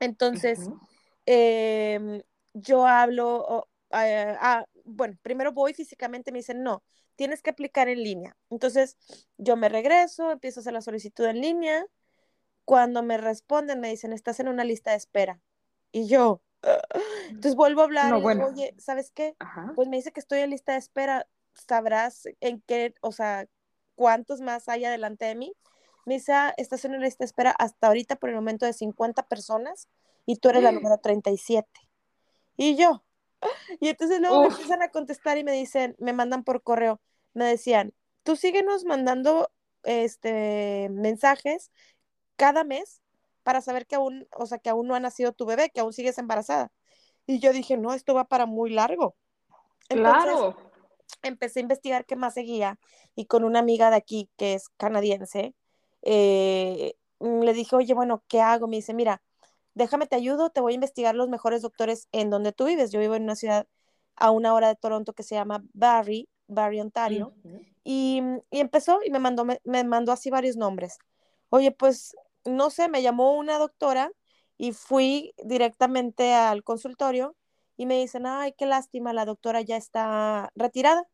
Entonces, 0.00 0.60
em, 1.26 2.22
yo 2.54 2.86
hablo, 2.86 3.68
ah, 3.96 4.66
bueno, 4.84 5.16
primero 5.22 5.52
voy 5.52 5.74
físicamente, 5.74 6.32
me 6.32 6.38
dicen, 6.38 6.62
no, 6.62 6.82
tienes 7.16 7.42
que 7.42 7.50
aplicar 7.50 7.88
en 7.88 8.02
línea. 8.02 8.36
Entonces, 8.50 8.96
yo 9.38 9.56
me 9.56 9.68
regreso, 9.68 10.30
empiezo 10.30 10.60
a 10.60 10.62
hacer 10.62 10.72
la 10.72 10.82
solicitud 10.82 11.24
en 11.24 11.40
línea. 11.40 11.86
Cuando 12.64 13.02
me 13.02 13.16
responden, 13.16 13.80
me 13.80 13.88
dicen, 13.88 14.12
estás 14.12 14.40
en 14.40 14.48
una 14.48 14.64
lista 14.64 14.90
de 14.90 14.96
espera. 14.96 15.40
Y 15.92 16.06
yo, 16.08 16.42
entonces 17.28 17.54
vuelvo 17.54 17.80
a 17.80 17.84
hablar, 17.84 18.12
y 18.12 18.28
digo, 18.28 18.46
oye, 18.46 18.74
¿sabes 18.78 19.10
qué? 19.12 19.36
Pues 19.74 19.88
me 19.88 19.96
dice 19.96 20.12
que 20.12 20.20
estoy 20.20 20.40
en 20.40 20.50
lista 20.50 20.72
de 20.72 20.78
espera, 20.78 21.26
¿sabrás 21.54 22.28
en 22.40 22.60
qué, 22.66 22.94
o 23.00 23.12
sea, 23.12 23.46
cuántos 23.94 24.40
más 24.40 24.68
hay 24.68 24.84
adelante 24.84 25.24
de 25.24 25.34
mí? 25.34 25.54
Me 26.04 26.14
dice, 26.14 26.32
ah, 26.32 26.54
estás 26.56 26.84
en 26.84 26.92
una 26.92 27.04
lista 27.04 27.24
de 27.24 27.26
espera 27.26 27.50
hasta 27.50 27.88
ahorita 27.88 28.16
por 28.16 28.30
el 28.30 28.36
momento 28.36 28.66
de 28.66 28.72
50 28.72 29.26
personas 29.26 29.88
y 30.24 30.36
tú 30.36 30.50
eres 30.50 30.62
la 30.62 30.72
número 30.72 30.98
37. 30.98 31.68
Y 32.56 32.76
yo, 32.76 33.04
y 33.80 33.88
entonces 33.88 34.20
luego 34.20 34.42
me 34.42 34.48
empiezan 34.48 34.82
a 34.82 34.90
contestar 34.90 35.38
y 35.38 35.44
me 35.44 35.52
dicen, 35.52 35.96
me 35.98 36.12
mandan 36.12 36.44
por 36.44 36.62
correo, 36.62 37.00
me 37.34 37.44
decían, 37.44 37.92
tú 38.22 38.36
síguenos 38.36 38.84
mandando 38.84 39.50
este 39.84 40.88
mensajes 40.90 41.70
cada 42.36 42.64
mes 42.64 43.00
para 43.42 43.60
saber 43.60 43.86
que 43.86 43.94
aún, 43.94 44.26
o 44.36 44.46
sea, 44.46 44.58
que 44.58 44.70
aún 44.70 44.88
no 44.88 44.94
ha 44.94 45.00
nacido 45.00 45.32
tu 45.32 45.46
bebé, 45.46 45.70
que 45.70 45.80
aún 45.80 45.92
sigues 45.92 46.18
embarazada. 46.18 46.72
Y 47.26 47.38
yo 47.38 47.52
dije, 47.52 47.76
no, 47.76 47.94
esto 47.94 48.14
va 48.14 48.24
para 48.24 48.46
muy 48.46 48.70
largo. 48.70 49.16
claro. 49.88 50.56
Empecé 51.22 51.60
a 51.60 51.62
investigar 51.62 52.06
qué 52.06 52.16
más 52.16 52.34
seguía 52.34 52.78
y 53.14 53.26
con 53.26 53.44
una 53.44 53.60
amiga 53.60 53.90
de 53.90 53.96
aquí 53.96 54.28
que 54.36 54.54
es 54.54 54.68
canadiense, 54.70 55.54
eh, 56.02 56.94
le 57.20 57.52
dije, 57.54 57.76
oye, 57.76 57.94
bueno, 57.94 58.22
¿qué 58.28 58.40
hago? 58.40 58.68
Me 58.68 58.76
dice, 58.76 58.94
mira, 58.94 59.22
déjame 59.76 60.06
te 60.06 60.16
ayudo, 60.16 60.50
te 60.50 60.60
voy 60.60 60.72
a 60.72 60.74
investigar 60.74 61.14
los 61.14 61.28
mejores 61.28 61.62
doctores 61.62 62.08
en 62.10 62.30
donde 62.30 62.52
tú 62.52 62.64
vives. 62.64 62.90
Yo 62.90 62.98
vivo 62.98 63.14
en 63.14 63.24
una 63.24 63.36
ciudad 63.36 63.68
a 64.16 64.30
una 64.30 64.54
hora 64.54 64.68
de 64.68 64.76
Toronto 64.76 65.12
que 65.12 65.22
se 65.22 65.34
llama 65.34 65.62
Barrie, 65.74 66.28
Barrie, 66.48 66.80
Ontario. 66.80 67.34
y, 67.84 68.22
y, 68.50 68.60
empezó 68.60 69.00
y 69.04 69.10
me 69.10 69.18
mandó, 69.18 69.44
me, 69.44 69.60
me, 69.64 69.84
mandó 69.84 70.12
así 70.12 70.30
varios 70.30 70.56
nombres. 70.56 70.98
Oye, 71.50 71.72
pues 71.72 72.16
no 72.46 72.70
sé, 72.70 72.88
me 72.88 73.02
llamó 73.02 73.36
una 73.36 73.58
doctora 73.58 74.10
y 74.56 74.72
fui 74.72 75.34
directamente 75.44 76.32
al 76.32 76.64
consultorio 76.64 77.36
y 77.76 77.84
me 77.84 77.98
dicen, 78.00 78.26
ay, 78.26 78.54
qué 78.56 78.64
lástima, 78.64 79.12
la 79.12 79.26
doctora 79.26 79.60
ya 79.60 79.76
está 79.76 80.50
retirada. 80.54 81.06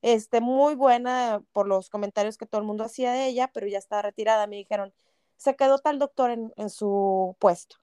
este, 0.00 0.40
muy 0.40 0.74
buena 0.74 1.42
por 1.52 1.68
los 1.68 1.90
comentarios 1.90 2.38
que 2.38 2.46
todo 2.46 2.60
el 2.60 2.66
mundo 2.66 2.84
hacía 2.84 3.12
de 3.12 3.26
ella, 3.26 3.50
pero 3.52 3.66
ya 3.66 3.78
estaba 3.78 4.02
retirada. 4.02 4.46
Me 4.46 4.56
dijeron, 4.56 4.94
se 5.38 5.56
quedó 5.56 5.78
tal 5.78 5.98
doctor 5.98 6.32
en, 6.32 6.52
en 6.56 6.68
su 6.70 7.36
puesto. 7.40 7.78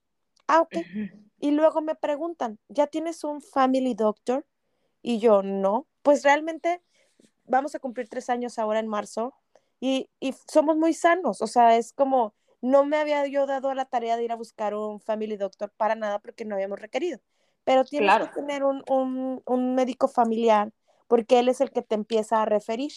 Ah, 0.46 0.60
ok. 0.60 0.78
Y 1.40 1.50
luego 1.50 1.82
me 1.82 1.96
preguntan, 1.96 2.58
¿ya 2.68 2.86
tienes 2.86 3.24
un 3.24 3.42
family 3.42 3.94
doctor? 3.94 4.46
Y 5.02 5.18
yo, 5.18 5.42
no. 5.42 5.88
Pues 6.02 6.22
realmente 6.22 6.82
vamos 7.44 7.74
a 7.74 7.78
cumplir 7.80 8.08
tres 8.08 8.30
años 8.30 8.58
ahora 8.58 8.80
en 8.80 8.88
marzo 8.88 9.34
y, 9.80 10.08
y 10.20 10.34
somos 10.50 10.76
muy 10.76 10.94
sanos. 10.94 11.42
O 11.42 11.46
sea, 11.48 11.76
es 11.76 11.92
como, 11.92 12.34
no 12.60 12.84
me 12.84 12.96
había 12.98 13.26
yo 13.26 13.46
dado 13.46 13.74
la 13.74 13.86
tarea 13.86 14.16
de 14.16 14.24
ir 14.24 14.32
a 14.32 14.36
buscar 14.36 14.74
un 14.74 15.00
family 15.00 15.36
doctor 15.36 15.72
para 15.76 15.94
nada 15.94 16.18
porque 16.20 16.44
no 16.44 16.54
habíamos 16.54 16.80
requerido. 16.80 17.20
Pero 17.64 17.84
tienes 17.84 18.10
Claro. 18.12 18.26
que 18.26 18.40
tener 18.40 18.64
un, 18.64 18.82
un, 18.88 19.42
un 19.46 19.74
médico 19.74 20.08
familiar 20.08 20.72
porque 21.08 21.38
él 21.40 21.48
es 21.48 21.60
el 21.60 21.70
que 21.70 21.82
te 21.82 21.94
empieza 21.94 22.42
a 22.42 22.46
referir. 22.46 22.92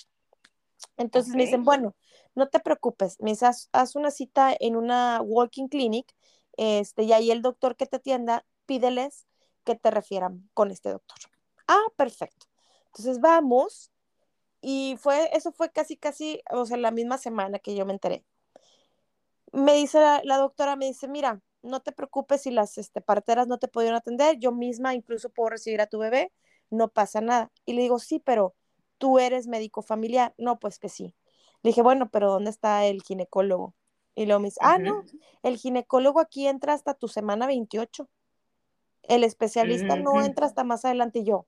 Entonces 0.97 1.33
me 1.35 1.43
dicen, 1.43 1.63
bueno, 1.63 1.95
no 2.35 2.47
te 2.47 2.59
preocupes, 2.59 3.17
me 3.19 3.31
dice, 3.31 3.45
haz, 3.45 3.69
haz 3.71 3.95
una 3.95 4.11
cita 4.11 4.55
en 4.59 4.75
una 4.75 5.21
walking 5.21 5.67
clinic, 5.67 6.13
este, 6.57 7.03
y 7.03 7.13
ahí 7.13 7.31
el 7.31 7.41
doctor 7.41 7.75
que 7.75 7.85
te 7.85 7.97
atienda, 7.97 8.45
pídeles 8.65 9.27
que 9.63 9.75
te 9.75 9.91
refieran 9.91 10.49
con 10.53 10.71
este 10.71 10.89
doctor. 10.89 11.17
Ah, 11.67 11.85
perfecto. 11.95 12.47
Entonces 12.87 13.19
vamos, 13.19 13.91
y 14.61 14.97
fue, 14.99 15.29
eso 15.33 15.51
fue 15.51 15.71
casi, 15.71 15.97
casi, 15.97 16.41
o 16.51 16.65
sea, 16.65 16.77
la 16.77 16.91
misma 16.91 17.17
semana 17.17 17.59
que 17.59 17.75
yo 17.75 17.85
me 17.85 17.93
enteré. 17.93 18.25
Me 19.51 19.73
dice 19.73 19.99
la, 19.99 20.21
la 20.23 20.37
doctora, 20.37 20.75
me 20.75 20.85
dice, 20.85 21.07
mira, 21.07 21.41
no 21.61 21.81
te 21.81 21.91
preocupes 21.91 22.43
si 22.43 22.51
las 22.51 22.77
este, 22.77 23.01
parteras 23.01 23.47
no 23.47 23.57
te 23.57 23.67
pudieron 23.67 23.97
atender, 23.97 24.37
yo 24.39 24.51
misma 24.51 24.93
incluso 24.93 25.29
puedo 25.29 25.49
recibir 25.49 25.81
a 25.81 25.87
tu 25.87 25.99
bebé, 25.99 26.31
no 26.69 26.89
pasa 26.89 27.21
nada. 27.21 27.51
Y 27.65 27.73
le 27.73 27.81
digo, 27.81 27.99
sí, 27.99 28.19
pero 28.19 28.55
tú 28.99 29.17
eres 29.17 29.47
médico 29.47 29.81
familiar. 29.81 30.35
No, 30.37 30.59
pues 30.59 30.77
que 30.77 30.89
sí. 30.89 31.15
Le 31.63 31.69
dije, 31.69 31.81
bueno, 31.81 32.09
pero 32.09 32.31
¿dónde 32.31 32.51
está 32.51 32.85
el 32.85 33.01
ginecólogo? 33.01 33.73
Y 34.13 34.25
luego 34.25 34.41
me 34.41 34.47
dice, 34.49 34.59
ah, 34.61 34.77
no, 34.77 35.03
el 35.41 35.57
ginecólogo 35.57 36.19
aquí 36.19 36.47
entra 36.47 36.73
hasta 36.73 36.93
tu 36.93 37.07
semana 37.07 37.47
28. 37.47 38.07
El 39.03 39.23
especialista 39.23 39.95
no 39.95 40.11
Ujú. 40.11 40.21
entra 40.21 40.45
hasta 40.45 40.63
más 40.63 40.85
adelante 40.85 41.19
y 41.19 41.23
yo. 41.23 41.47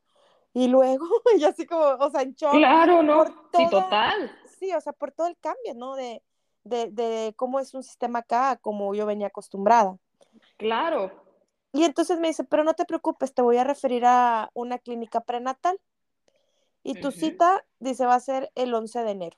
Y 0.53 0.67
luego, 0.67 1.05
y 1.37 1.43
así 1.43 1.65
como, 1.65 1.83
o 1.83 2.09
sea, 2.09 2.21
en 2.23 2.33
shock 2.33 2.53
Claro, 2.53 3.03
¿no? 3.03 3.25
Sí, 3.53 3.69
total. 3.69 4.31
sí, 4.59 4.73
o 4.73 4.81
sea, 4.81 4.93
por 4.93 5.11
todo 5.11 5.27
el 5.27 5.37
cambio, 5.37 5.73
¿no? 5.75 5.95
De, 5.95 6.23
de, 6.63 6.89
de 6.91 7.33
cómo 7.35 7.59
es 7.59 7.73
un 7.73 7.83
sistema 7.83 8.19
acá, 8.19 8.57
como 8.61 8.93
yo 8.95 9.05
venía 9.05 9.27
acostumbrada. 9.27 9.97
Claro. 10.57 11.11
Y 11.73 11.83
entonces 11.83 12.19
me 12.19 12.27
dice, 12.27 12.43
pero 12.43 12.63
no 12.63 12.73
te 12.73 12.85
preocupes, 12.85 13.33
te 13.33 13.41
voy 13.41 13.57
a 13.57 13.63
referir 13.63 14.03
a 14.05 14.49
una 14.53 14.77
clínica 14.77 15.21
prenatal. 15.21 15.79
Y 16.83 16.95
tu 16.99 17.11
cita, 17.11 17.65
dice, 17.79 18.05
va 18.05 18.15
a 18.15 18.19
ser 18.19 18.51
el 18.55 18.73
11 18.73 19.03
de 19.03 19.11
enero. 19.11 19.37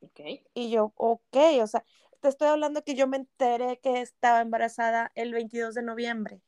Ok. 0.00 0.20
Y 0.54 0.70
yo, 0.70 0.92
ok, 0.96 1.36
o 1.62 1.66
sea, 1.66 1.84
te 2.20 2.28
estoy 2.28 2.48
hablando 2.48 2.84
que 2.84 2.94
yo 2.94 3.06
me 3.06 3.16
enteré 3.16 3.78
que 3.80 4.00
estaba 4.00 4.40
embarazada 4.40 5.10
el 5.14 5.32
22 5.32 5.74
de 5.74 5.82
noviembre 5.82 6.40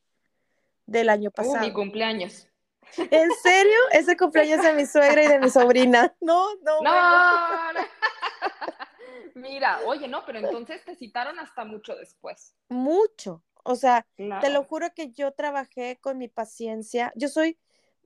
del 0.86 1.08
año 1.08 1.30
Uh, 1.36 1.42
mi 1.42 1.48
pasado. 1.50 1.72
cumpleaños. 1.74 2.48
¿En 2.96 3.30
serio? 3.42 3.78
Ese 3.92 4.16
cumpleaños 4.16 4.62
de 4.62 4.74
mi 4.74 4.86
suegra 4.86 5.24
y 5.24 5.28
de 5.28 5.40
mi 5.40 5.50
sobrina. 5.50 6.14
No, 6.20 6.54
no. 6.62 6.80
No, 6.82 7.72
no. 7.72 7.80
Mira, 9.34 9.80
oye, 9.86 10.06
no, 10.06 10.24
pero 10.24 10.38
entonces 10.38 10.84
te 10.84 10.94
citaron 10.94 11.38
hasta 11.40 11.64
mucho 11.64 11.96
después. 11.96 12.54
Mucho. 12.68 13.42
O 13.64 13.74
sea, 13.76 14.06
te 14.16 14.50
lo 14.50 14.62
juro 14.64 14.92
que 14.94 15.10
yo 15.10 15.32
trabajé 15.32 15.98
con 16.00 16.18
mi 16.18 16.28
paciencia. 16.28 17.12
Yo 17.16 17.28
soy, 17.28 17.58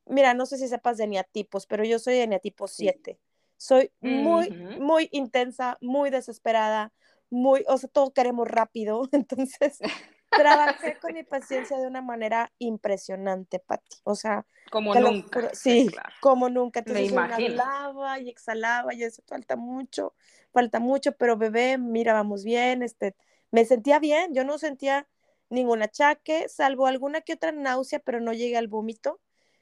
mira, 0.09 0.35
no 0.35 0.47
sé 0.47 0.59
si 0.59 0.69
sepas 0.69 0.97
de 0.99 1.05
eneatipos, 1.05 1.67
pero 1.67 1.85
yo 1.85 1.99
soy 1.99 2.15
de 2.15 2.23
eneatipo 2.25 2.67
Sí. 2.69 2.85
7. 2.87 3.19
Soy 3.57 3.91
muy, 4.01 4.49
Ujú. 4.49 4.83
muy 4.83 5.09
intensa, 5.13 5.79
muy 5.81 6.11
desesperada, 6.11 6.93
muy, 7.31 7.65
o 7.69 7.77
sea, 7.79 7.89
todo 7.89 8.13
queremos 8.13 8.47
rápido. 8.49 9.03
Entonces, 9.13 9.79
trabajé 10.35 10.99
con 10.99 11.13
mi 11.15 11.25
paciencia 11.25 11.77
de 11.79 11.87
una 11.87 12.03
manera 12.03 12.53
impresionante, 12.59 13.59
Pati. 13.59 13.97
O 14.05 14.15
sea, 14.15 14.47
Como 14.71 14.95
lo 14.95 15.13
nunca. 15.13 15.41
juro, 15.41 15.51
Sí, 15.55 15.91
claro. 15.91 16.11
como 16.21 16.49
nunca. 16.49 16.81
Me 16.81 17.03
Entonces 17.03 17.13
imagino. 17.13 17.49
inhalaba 17.49 18.19
y 18.21 18.29
exhalaba 18.29 18.95
y 18.95 19.03
eso 19.03 19.23
falta 19.27 19.57
mucho, 19.57 20.15
falta 20.53 20.79
mucho, 20.81 21.13
pero 21.13 21.37
bebé, 21.37 21.79
mira, 21.79 22.13
vamos 22.13 22.45
bien, 22.45 22.83
este, 22.83 23.17
me 23.51 23.65
sentía 23.65 23.99
bien, 23.99 24.35
yo 24.35 24.45
no 24.45 24.59
sentía 24.59 25.09
ningún 25.51 25.83
achaque, 25.83 26.49
salvo 26.49 26.87
alguna 26.87 27.23
que 27.23 27.33
otra 27.35 27.53
náusea, 27.53 27.99
pero 28.01 28.21
no 28.21 28.33
llegué 28.33 28.57
al 28.57 28.69
vómito. 28.69 29.21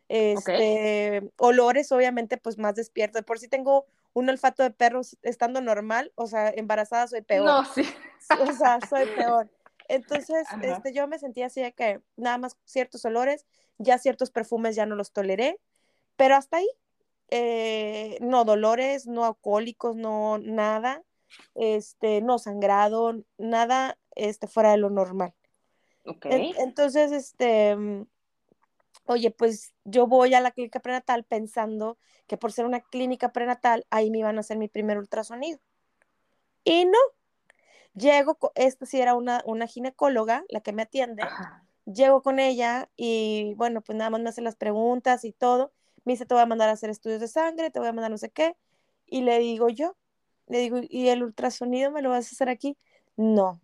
Este, 0.08 1.30
olores, 1.38 1.90
obviamente, 1.92 2.36
pues 2.36 2.58
más 2.58 2.74
despierto. 2.74 3.22
Por 3.22 3.38
si 3.38 3.48
tengo 3.48 3.86
un 4.12 4.28
olfato 4.28 4.62
de 4.62 4.70
perros 4.70 5.16
estando 5.22 5.60
normal, 5.60 6.12
o 6.14 6.26
sea, 6.26 6.48
embarazada 6.50 7.06
soy 7.08 7.22
peor. 7.22 7.46
No, 7.46 7.64
sí. 7.64 7.82
O 8.40 8.52
sea, 8.52 8.80
soy 8.80 9.06
peor. 9.14 9.50
Entonces, 9.88 10.46
Ajá. 10.48 10.58
este, 10.62 10.92
yo 10.92 11.06
me 11.06 11.18
sentía 11.18 11.46
así 11.46 11.60
de 11.60 11.72
que 11.72 12.00
nada 12.16 12.38
más 12.38 12.56
ciertos 12.64 13.04
olores, 13.04 13.46
ya 13.78 13.98
ciertos 13.98 14.30
perfumes 14.30 14.74
ya 14.74 14.86
no 14.86 14.96
los 14.96 15.12
toleré, 15.12 15.60
pero 16.16 16.34
hasta 16.34 16.56
ahí, 16.58 16.68
eh, 17.30 18.18
no 18.20 18.44
dolores, 18.44 19.06
no 19.06 19.24
alcohólicos, 19.24 19.96
no 19.96 20.38
nada, 20.38 21.02
este, 21.54 22.20
no 22.20 22.38
sangrado, 22.38 23.14
nada, 23.38 23.98
este, 24.14 24.46
fuera 24.46 24.70
de 24.72 24.78
lo 24.78 24.90
normal. 24.90 25.34
Ok. 26.04 26.26
En- 26.26 26.54
entonces, 26.58 27.12
este, 27.12 27.76
mm, 27.76 28.06
oye, 29.06 29.30
pues 29.30 29.74
yo 29.84 30.06
voy 30.06 30.34
a 30.34 30.40
la 30.40 30.50
clínica 30.50 30.80
prenatal 30.80 31.24
pensando 31.24 31.98
que 32.26 32.36
por 32.36 32.52
ser 32.52 32.64
una 32.66 32.80
clínica 32.80 33.32
prenatal, 33.32 33.86
ahí 33.90 34.10
me 34.10 34.18
iban 34.18 34.36
a 34.36 34.40
hacer 34.40 34.58
mi 34.58 34.68
primer 34.68 34.98
ultrasonido. 34.98 35.60
Y 36.64 36.84
no, 36.84 36.98
llego, 37.94 38.38
esta 38.54 38.86
sí 38.86 39.00
era 39.00 39.14
una, 39.14 39.42
una 39.46 39.66
ginecóloga, 39.66 40.44
la 40.48 40.60
que 40.60 40.72
me 40.72 40.82
atiende, 40.82 41.22
Ajá. 41.22 41.64
llego 41.84 42.22
con 42.22 42.38
ella 42.38 42.90
y 42.96 43.54
bueno, 43.54 43.80
pues 43.80 43.96
nada 43.96 44.10
más 44.10 44.20
me 44.20 44.28
hace 44.28 44.42
las 44.42 44.56
preguntas 44.56 45.24
y 45.24 45.32
todo. 45.32 45.72
Me 46.04 46.12
dice, 46.12 46.26
te 46.26 46.34
voy 46.34 46.42
a 46.42 46.46
mandar 46.46 46.68
a 46.68 46.72
hacer 46.72 46.90
estudios 46.90 47.20
de 47.20 47.28
sangre, 47.28 47.70
te 47.70 47.78
voy 47.78 47.88
a 47.88 47.92
mandar 47.92 48.10
no 48.10 48.18
sé 48.18 48.30
qué. 48.30 48.56
Y 49.06 49.22
le 49.22 49.38
digo 49.38 49.68
yo, 49.68 49.96
le 50.46 50.58
digo, 50.58 50.78
¿y 50.82 51.08
el 51.08 51.22
ultrasonido 51.22 51.90
me 51.90 52.02
lo 52.02 52.10
vas 52.10 52.26
a 52.26 52.30
hacer 52.34 52.48
aquí? 52.48 52.76
No. 53.16 53.60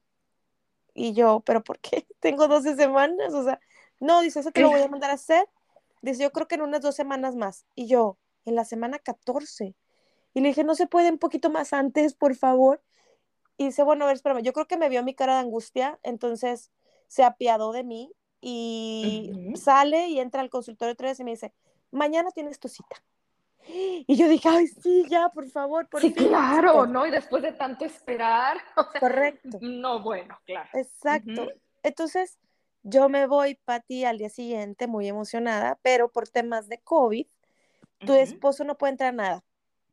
Y 0.95 1.15
yo, 1.15 1.41
¿pero 1.41 1.63
por 1.63 1.79
qué? 1.79 2.07
Tengo 2.21 2.49
12 2.49 2.77
semanas, 2.77 3.35
o 3.35 3.45
sea, 3.45 3.61
no, 4.03 4.21
dice, 4.21 4.41
eso 4.41 4.51
te 4.51 4.61
lo 4.61 4.69
voy 4.69 4.83
a 4.83 4.89
mandar 4.89 5.11
a 5.11 5.15
hacer. 5.15 5.49
Dice, 6.03 6.23
yo 6.25 6.33
creo 6.33 6.49
que 6.49 6.57
en 6.57 6.63
unas 6.63 6.81
dos 6.83 6.95
semanas 6.97 7.37
más. 7.37 7.65
Y 7.75 7.87
yo, 7.87 8.19
en 8.45 8.57
la 8.57 8.65
semana 8.65 8.99
14. 8.99 9.75
Y 10.35 10.41
le 10.41 10.49
dije, 10.49 10.65
¿no 10.65 10.75
se 10.75 10.87
puede 10.87 11.11
un 11.11 11.19
poquito 11.19 11.51
más 11.51 11.73
antes, 11.73 12.15
por 12.15 12.35
favor? 12.35 12.83
Y 13.57 13.67
dice, 13.67 13.83
bueno, 13.85 14.05
a 14.05 14.09
ver, 14.09 14.17
espérame, 14.17 14.43
yo 14.43 14.53
creo 14.53 14.67
que 14.67 14.77
me 14.77 14.89
vio 14.89 15.05
mi 15.05 15.15
cara 15.15 15.35
de 15.35 15.41
angustia, 15.41 16.01
entonces 16.03 16.73
se 17.07 17.23
apiadó 17.23 17.73
de 17.73 17.85
mí 17.85 18.13
y 18.41 19.31
Ujú. 19.33 19.57
sale 19.57 20.09
y 20.09 20.19
entra 20.19 20.41
al 20.41 20.51
consultorio 20.51 20.95
otra 20.95 21.11
vez 21.11 21.21
y 21.21 21.25
me 21.25 21.33
dice, 21.33 21.55
mañana 21.93 22.31
tienes 22.33 22.59
tu 22.59 22.69
cita. 22.69 23.05
Y 23.65 24.17
yo 24.17 24.29
dije, 24.29 24.49
ay, 24.49 24.67
sí, 24.67 25.05
ya, 25.09 25.29
por 25.29 25.49
favor, 25.49 25.89
por 25.89 26.01
Sí, 26.01 26.13
fin. 26.13 26.27
claro, 26.27 26.87
¿no? 26.87 27.07
Y 27.07 27.11
después 27.11 27.43
de 27.43 27.53
tanto 27.53 27.85
esperar, 27.85 28.57
o 28.77 28.91
sea, 28.91 29.01
Correcto, 29.01 29.59
no, 29.61 30.03
bueno, 30.03 30.39
claro. 30.45 30.69
exacto. 30.73 31.43
Ujú. 31.43 31.51
Entonces, 31.85 32.39
yo 32.83 33.09
me 33.09 33.27
voy, 33.27 33.55
Pati, 33.65 34.05
al 34.05 34.19
día 34.19 34.29
siguiente 34.29 34.87
muy 34.87 35.09
emocionada, 35.09 35.79
pero 35.83 36.11
por 36.11 36.29
temas 36.29 36.69
de 36.69 36.79
COVID, 36.79 37.27
tu 38.05 38.15
esposo 38.15 38.65
no 38.65 38.77
puede 38.79 38.93
entrar 38.93 39.11
a 39.11 39.17
nada, 39.17 39.45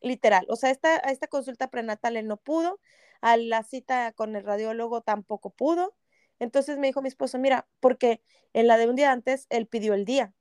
literal. 0.02 0.46
O 0.50 0.56
sea, 0.56 0.72
esta, 0.72 0.96
a 0.96 1.12
esta 1.12 1.28
consulta 1.28 1.70
prenatal 1.70 2.18
él 2.18 2.28
no 2.28 2.38
pudo, 2.38 2.80
a 3.22 3.38
la 3.38 3.64
cita 3.64 4.12
con 4.14 4.36
el 4.36 4.44
radiólogo 4.44 5.02
tampoco 5.02 5.52
pudo. 5.52 5.96
Entonces 6.40 6.78
me 6.78 6.88
dijo 6.88 7.02
mi 7.02 7.10
esposo, 7.10 7.38
mira, 7.38 7.68
porque 7.80 8.22
en 8.54 8.68
la 8.68 8.78
de 8.78 8.88
un 8.88 8.96
día 8.96 9.12
antes 9.12 9.46
él 9.50 9.68
pidió 9.68 9.94
el 9.94 10.06
día, 10.06 10.34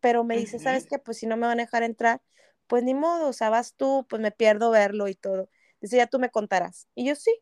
pero 0.00 0.22
me 0.22 0.36
dice, 0.36 0.58
¿sabes 0.58 0.86
qué? 0.86 0.98
Pues 0.98 1.18
si 1.18 1.26
no 1.26 1.36
me 1.36 1.46
van 1.46 1.58
a 1.58 1.62
dejar 1.64 1.82
entrar, 1.82 2.22
pues 2.66 2.82
ni 2.84 2.94
modo, 2.94 3.28
o 3.28 3.32
sea, 3.32 3.50
vas 3.50 3.74
tú, 3.74 4.06
pues 4.08 4.20
me 4.20 4.30
pierdo 4.30 4.70
verlo 4.70 5.08
y 5.08 5.14
todo. 5.14 5.48
Dice, 5.80 5.96
ya 5.96 6.06
tú 6.06 6.18
me 6.18 6.30
contarás. 6.30 6.88
Y 6.94 7.06
yo 7.06 7.14
sí, 7.14 7.32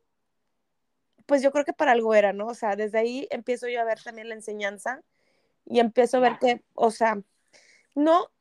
pues 1.27 1.43
yo 1.43 1.53
creo 1.53 1.65
que 1.65 1.73
para 1.73 1.93
algo 1.93 2.15
era, 2.15 2.33
¿no? 2.33 2.47
O 2.49 2.55
sea, 2.55 2.77
desde 2.77 2.99
ahí 2.99 3.29
empiezo 3.31 3.69
yo 3.69 3.81
a 3.81 3.85
ver 3.85 4.03
también 4.03 4.29
la 4.29 4.35
enseñanza 4.35 5.03
y 5.67 5.81
empiezo 5.81 6.19
a 6.19 6.21
ver 6.21 6.39
que, 6.41 6.65
o 6.75 6.91
sea, 6.91 7.23
no, 7.95 8.33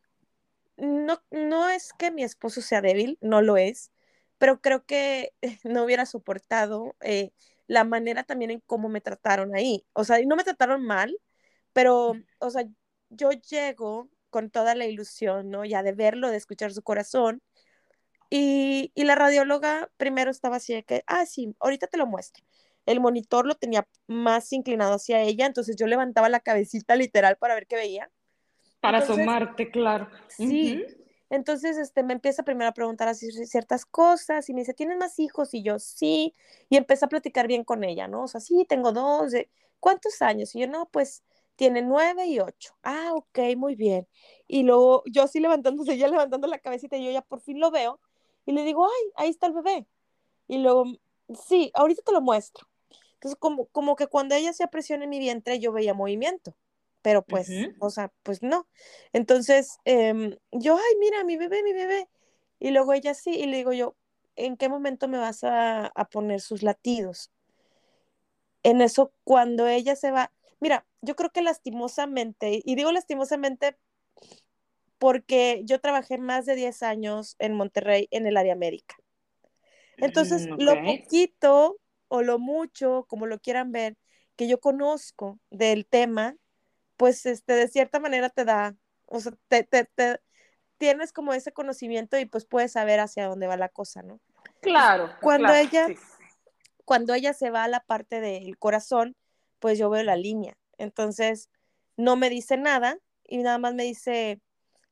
no, 0.77 1.23
no 1.31 1.69
es 1.69 1.93
que 1.93 2.11
mi 2.11 2.23
esposo 2.23 2.61
sea 2.61 2.81
débil, 2.81 3.17
no 3.21 3.41
lo 3.41 3.57
es, 3.57 3.91
pero 4.37 4.61
creo 4.61 4.85
que 4.85 5.33
no 5.63 5.83
hubiera 5.83 6.05
soportado 6.05 6.95
eh, 7.01 7.31
la 7.67 7.83
manera 7.83 8.23
también 8.23 8.51
en 8.51 8.59
cómo 8.61 8.89
me 8.89 9.01
trataron 9.01 9.55
ahí. 9.55 9.85
O 9.93 10.03
sea, 10.03 10.19
no 10.25 10.35
me 10.35 10.43
trataron 10.43 10.85
mal, 10.85 11.17
pero, 11.73 12.15
o 12.39 12.49
sea, 12.49 12.65
yo 13.09 13.31
llego 13.31 14.09
con 14.29 14.49
toda 14.51 14.75
la 14.75 14.85
ilusión, 14.85 15.49
¿no? 15.49 15.65
Ya 15.65 15.83
de 15.83 15.93
verlo, 15.93 16.29
de 16.31 16.37
escuchar 16.37 16.73
su 16.73 16.83
corazón. 16.83 17.41
Y, 18.29 18.91
y 18.95 19.03
la 19.05 19.15
radióloga 19.15 19.91
primero 19.97 20.31
estaba 20.31 20.57
así 20.57 20.73
de 20.73 20.83
que, 20.83 21.03
ah, 21.07 21.25
sí, 21.25 21.55
ahorita 21.59 21.87
te 21.87 21.97
lo 21.97 22.07
muestro. 22.07 22.43
El 22.85 22.99
monitor 22.99 23.45
lo 23.45 23.55
tenía 23.55 23.87
más 24.07 24.51
inclinado 24.53 24.95
hacia 24.95 25.21
ella, 25.21 25.45
entonces 25.45 25.75
yo 25.75 25.87
levantaba 25.87 26.29
la 26.29 26.41
cabecita 26.41 26.95
literal 26.95 27.37
para 27.37 27.55
ver 27.55 27.67
qué 27.67 27.75
veía. 27.75 28.11
Para 28.81 28.99
Entonces, 28.99 29.23
asomarte, 29.23 29.71
claro. 29.71 30.09
sí. 30.27 30.83
Entonces, 31.29 31.77
este, 31.77 32.03
me 32.03 32.13
empieza 32.13 32.43
primero 32.43 32.69
a 32.69 32.73
preguntar 32.73 33.07
así 33.07 33.31
ciertas 33.47 33.85
cosas 33.87 34.47
y 34.49 34.53
me 34.53 34.61
dice, 34.61 34.75
¿tienes 34.75 34.97
más 34.97 35.17
hijos? 35.17 35.53
Y 35.55 35.63
yo, 35.63 35.79
sí. 35.79 36.35
Y 36.69 36.77
empecé 36.77 37.05
a 37.05 37.07
platicar 37.07 37.47
bien 37.47 37.63
con 37.63 37.83
ella, 37.83 38.07
¿no? 38.07 38.23
O 38.23 38.27
sea, 38.27 38.39
sí, 38.39 38.65
tengo 38.69 38.91
dos. 38.91 39.33
¿Cuántos 39.79 40.21
años? 40.21 40.53
Y 40.53 40.59
yo, 40.59 40.67
no, 40.67 40.89
pues 40.91 41.23
tiene 41.55 41.81
nueve 41.81 42.27
y 42.27 42.39
ocho. 42.39 42.75
Ah, 42.83 43.11
ok, 43.13 43.55
muy 43.57 43.75
bien. 43.75 44.07
Y 44.47 44.61
luego 44.61 45.01
yo 45.07 45.23
así 45.23 45.39
levantándose, 45.39 45.97
ya 45.97 46.07
levantando 46.07 46.47
la 46.47 46.59
cabecita, 46.59 46.97
y 46.97 47.05
yo 47.05 47.11
ya 47.11 47.21
por 47.23 47.41
fin 47.41 47.59
lo 47.59 47.71
veo. 47.71 47.99
Y 48.45 48.51
le 48.51 48.63
digo, 48.63 48.85
ay, 48.85 49.11
ahí 49.15 49.29
está 49.29 49.47
el 49.47 49.53
bebé. 49.53 49.87
Y 50.47 50.59
luego, 50.59 50.85
sí, 51.47 51.71
ahorita 51.73 52.03
te 52.03 52.11
lo 52.11 52.21
muestro. 52.21 52.67
Entonces, 53.23 53.39
como, 53.39 53.67
como 53.67 53.95
que 53.95 54.07
cuando 54.07 54.35
ella 54.35 54.51
se 54.51 54.67
presión 54.67 55.01
en 55.01 55.09
mi 55.09 55.19
vientre, 55.19 55.59
yo 55.59 55.71
veía 55.71 55.93
movimiento 55.93 56.55
pero 57.03 57.21
pues, 57.21 57.49
o 57.79 57.89
sea, 57.89 58.11
pues 58.23 58.41
no. 58.41 58.65
Entonces, 59.11 59.77
em, 59.83 60.37
yo, 60.53 60.77
ay, 60.77 60.95
mira, 60.99 61.23
mi 61.25 61.35
bebé, 61.35 61.61
mi 61.61 61.73
bebé. 61.73 62.07
Y 62.59 62.71
luego 62.71 62.93
ella 62.93 63.13
sí, 63.13 63.31
y 63.31 63.45
le 63.45 63.57
digo 63.57 63.73
yo, 63.73 63.95
¿en 64.37 64.55
qué 64.55 64.69
momento 64.69 65.09
me 65.09 65.17
vas 65.17 65.43
a, 65.43 65.87
a 65.87 66.05
poner 66.05 66.39
sus 66.39 66.63
latidos? 66.63 67.29
En 68.63 68.79
eso, 68.79 69.11
cuando 69.25 69.67
ella 69.67 69.97
se 69.97 70.11
va, 70.11 70.31
mira, 70.61 70.87
yo 71.01 71.17
creo 71.17 71.29
que 71.29 71.41
lastimosamente, 71.41 72.61
y 72.63 72.75
digo 72.75 72.93
lastimosamente 72.93 73.77
porque 74.97 75.61
yo 75.65 75.81
trabajé 75.81 76.17
más 76.17 76.45
de 76.45 76.55
10 76.55 76.83
años 76.83 77.35
en 77.39 77.53
Monterrey 77.53 78.07
en 78.11 78.27
el 78.27 78.37
área 78.37 78.55
médica. 78.55 78.95
Entonces, 79.97 80.47
mm, 80.47 80.61
lo 80.61 80.81
poquito 80.85 81.75
o 82.13 82.21
lo 82.21 82.37
mucho, 82.37 83.07
como 83.07 83.25
lo 83.25 83.39
quieran 83.39 83.71
ver, 83.71 83.97
que 84.35 84.47
yo 84.47 84.59
conozco 84.59 85.39
del 85.49 85.87
tema, 85.87 86.35
pues 86.95 87.25
este, 87.25 87.53
de 87.53 87.67
cierta 87.67 87.99
manera 87.99 88.29
te 88.29 88.45
da, 88.45 88.75
o 89.07 89.19
sea, 89.19 89.33
te, 89.47 89.63
te, 89.63 89.87
tienes 90.77 91.11
como 91.11 91.33
ese 91.33 91.53
conocimiento 91.53 92.19
y 92.19 92.25
pues 92.27 92.45
puedes 92.45 92.73
saber 92.73 92.99
hacia 92.99 93.25
dónde 93.25 93.47
va 93.47 93.57
la 93.57 93.67
cosa, 93.67 94.03
¿no? 94.03 94.19
Claro. 94.61 95.09
Cuando 95.23 95.55
ella, 95.55 95.87
cuando 96.85 97.15
ella 97.15 97.33
se 97.33 97.49
va 97.49 97.63
a 97.63 97.67
la 97.67 97.79
parte 97.79 98.21
del 98.21 98.59
corazón, 98.59 99.15
pues 99.57 99.79
yo 99.79 99.89
veo 99.89 100.03
la 100.03 100.15
línea. 100.15 100.55
Entonces, 100.77 101.49
no 101.97 102.15
me 102.15 102.29
dice 102.29 102.57
nada 102.57 102.99
y 103.23 103.39
nada 103.39 103.57
más 103.57 103.73
me 103.73 103.85
dice, 103.85 104.39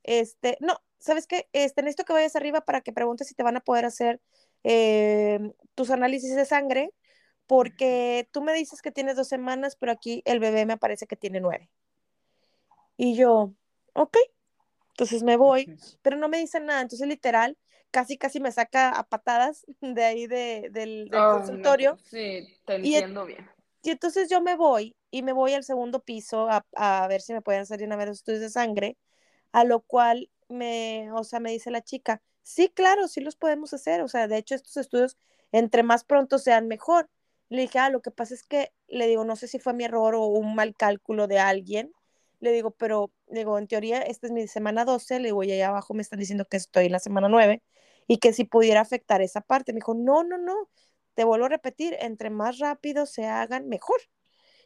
este, 0.01 0.57
no, 0.59 0.81
¿sabes 0.97 1.27
qué? 1.27 1.47
Este, 1.53 1.83
necesito 1.83 2.03
que 2.03 2.13
vayas 2.13 2.35
arriba 2.35 2.61
para 2.61 2.81
que 2.81 2.93
preguntes 2.93 3.27
si 3.27 3.35
te 3.35 3.43
van 3.43 3.57
a 3.57 3.61
poder 3.61 3.85
hacer 3.85 4.19
eh, 4.63 5.53
tus 5.75 5.91
análisis 5.91 6.35
de 6.35 6.45
sangre, 6.45 6.91
porque 7.51 8.29
tú 8.31 8.41
me 8.41 8.53
dices 8.53 8.81
que 8.81 8.93
tienes 8.93 9.17
dos 9.17 9.27
semanas, 9.27 9.75
pero 9.75 9.91
aquí 9.91 10.21
el 10.23 10.39
bebé 10.39 10.65
me 10.65 10.77
parece 10.77 11.05
que 11.05 11.17
tiene 11.17 11.41
nueve. 11.41 11.69
Y 12.95 13.17
yo, 13.17 13.51
ok, 13.91 14.15
entonces 14.91 15.21
me 15.21 15.35
voy, 15.35 15.77
pero 16.01 16.15
no 16.15 16.29
me 16.29 16.37
dicen 16.37 16.65
nada, 16.65 16.79
entonces 16.79 17.09
literal, 17.09 17.57
casi, 17.91 18.17
casi 18.17 18.39
me 18.39 18.53
saca 18.53 18.91
a 18.91 19.03
patadas 19.03 19.65
de 19.81 20.01
ahí 20.01 20.27
de, 20.27 20.69
del, 20.71 21.09
consultorio. 21.11 21.97
sí, 22.05 22.47
te 22.63 22.75
entiendo 22.75 23.25
bien. 23.25 23.49
Y 23.83 23.89
entonces 23.89 24.29
yo 24.29 24.39
me 24.39 24.55
voy 24.55 24.95
y 25.09 25.21
me 25.21 25.33
voy 25.33 25.53
al 25.53 25.65
segundo 25.65 25.99
piso 25.99 26.49
a, 26.49 26.65
a 26.77 27.05
ver 27.09 27.19
si 27.19 27.33
me 27.33 27.41
pueden 27.41 27.63
hacer 27.63 27.83
una 27.83 27.97
vez 27.97 28.07
los 28.07 28.17
estudios 28.19 28.39
de 28.39 28.49
sangre, 28.49 28.97
a 29.51 29.65
lo 29.65 29.81
cual 29.81 30.29
me, 30.47 31.11
o 31.11 31.25
sea, 31.25 31.41
me 31.41 31.51
dice 31.51 31.69
la 31.69 31.81
chica, 31.81 32.21
sí, 32.43 32.69
claro, 32.69 33.09
sí 33.09 33.19
los 33.19 33.35
podemos 33.35 33.73
hacer, 33.73 34.03
o 34.03 34.07
sea, 34.07 34.29
de 34.29 34.37
hecho 34.37 34.55
estos 34.55 34.77
estudios, 34.77 35.17
entre 35.51 35.83
más 35.83 36.05
pronto 36.05 36.39
sean 36.39 36.69
mejor. 36.69 37.09
Le 37.51 37.63
dije, 37.63 37.79
ah, 37.79 37.89
lo 37.89 38.01
que 38.01 38.11
pasa 38.11 38.33
es 38.33 38.43
que, 38.43 38.71
le 38.87 39.07
digo, 39.07 39.25
no 39.25 39.35
sé 39.35 39.47
si 39.47 39.59
fue 39.59 39.73
mi 39.73 39.83
error 39.83 40.15
o 40.15 40.25
un 40.27 40.55
mal 40.55 40.73
cálculo 40.73 41.27
de 41.27 41.37
alguien, 41.39 41.91
le 42.39 42.53
digo, 42.53 42.71
pero, 42.71 43.11
digo, 43.27 43.57
en 43.57 43.67
teoría, 43.67 44.01
esta 44.01 44.27
es 44.27 44.31
mi 44.33 44.47
semana 44.47 44.85
12, 44.85 45.19
le 45.19 45.27
digo, 45.27 45.43
y 45.43 45.51
allá 45.51 45.67
abajo 45.67 45.93
me 45.93 46.01
están 46.01 46.19
diciendo 46.19 46.45
que 46.45 46.55
estoy 46.57 46.85
en 46.85 46.93
la 46.93 46.99
semana 46.99 47.27
9 47.27 47.61
y 48.07 48.19
que 48.19 48.31
si 48.33 48.45
pudiera 48.45 48.79
afectar 48.81 49.21
esa 49.21 49.41
parte. 49.41 49.73
Me 49.73 49.79
dijo, 49.79 49.93
no, 49.93 50.23
no, 50.23 50.37
no, 50.37 50.69
te 51.13 51.25
vuelvo 51.25 51.47
a 51.47 51.49
repetir, 51.49 51.97
entre 51.99 52.29
más 52.29 52.59
rápido 52.59 53.05
se 53.05 53.25
hagan, 53.25 53.67
mejor. 53.67 53.99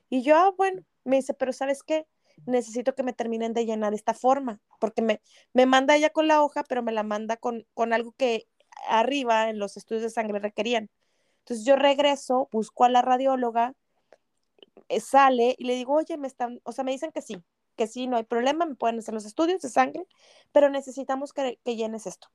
Y 0.09 0.21
yo, 0.23 0.35
ah, 0.37 0.53
bueno, 0.55 0.83
me 1.05 1.15
dice, 1.17 1.33
pero 1.33 1.53
¿sabes 1.53 1.81
qué? 1.83 2.07
Necesito 2.45 2.93
que 2.95 3.03
me 3.03 3.13
terminen 3.13 3.53
de 3.53 3.65
llenar 3.65 3.95
esta 3.95 4.13
forma, 4.13 4.61
porque 4.79 5.01
me, 5.01 5.21
me 5.53 5.65
manda 5.65 5.95
ella 5.95 6.11
con 6.11 6.27
la 6.27 6.43
hoja, 6.43 6.63
pero 6.63 6.83
me 6.83 6.91
la 6.91 7.03
manda 7.03 7.37
con, 7.37 7.65
con 7.73 7.93
algo 7.93 8.13
que 8.13 8.47
arriba 8.87 9.49
en 9.49 9.59
los 9.59 9.75
estudios 9.77 10.03
de 10.03 10.09
sangre 10.11 10.39
requerían. 10.39 10.91
Entonces 11.45 11.63
yo 11.63 11.75
regreso, 11.75 12.49
busco 12.51 12.85
a 12.85 12.89
la 12.89 13.03
radióloga, 13.03 13.75
eh, 14.89 14.99
sale 14.99 15.55
y 15.59 15.65
le 15.65 15.75
digo, 15.75 15.93
oye, 15.93 16.17
me 16.17 16.25
están, 16.25 16.59
o 16.63 16.71
sea, 16.71 16.83
me 16.83 16.91
dicen 16.91 17.11
que 17.11 17.21
sí, 17.21 17.43
que 17.75 17.85
sí, 17.85 18.07
no 18.07 18.17
hay 18.17 18.23
problema, 18.23 18.65
me 18.65 18.73
pueden 18.73 18.97
hacer 18.97 19.13
los 19.13 19.25
estudios 19.25 19.61
de 19.61 19.69
sangre, 19.69 20.07
pero 20.51 20.69
necesitamos 20.69 21.33
que, 21.33 21.59
llenes 21.63 22.07
esto. 22.07 22.29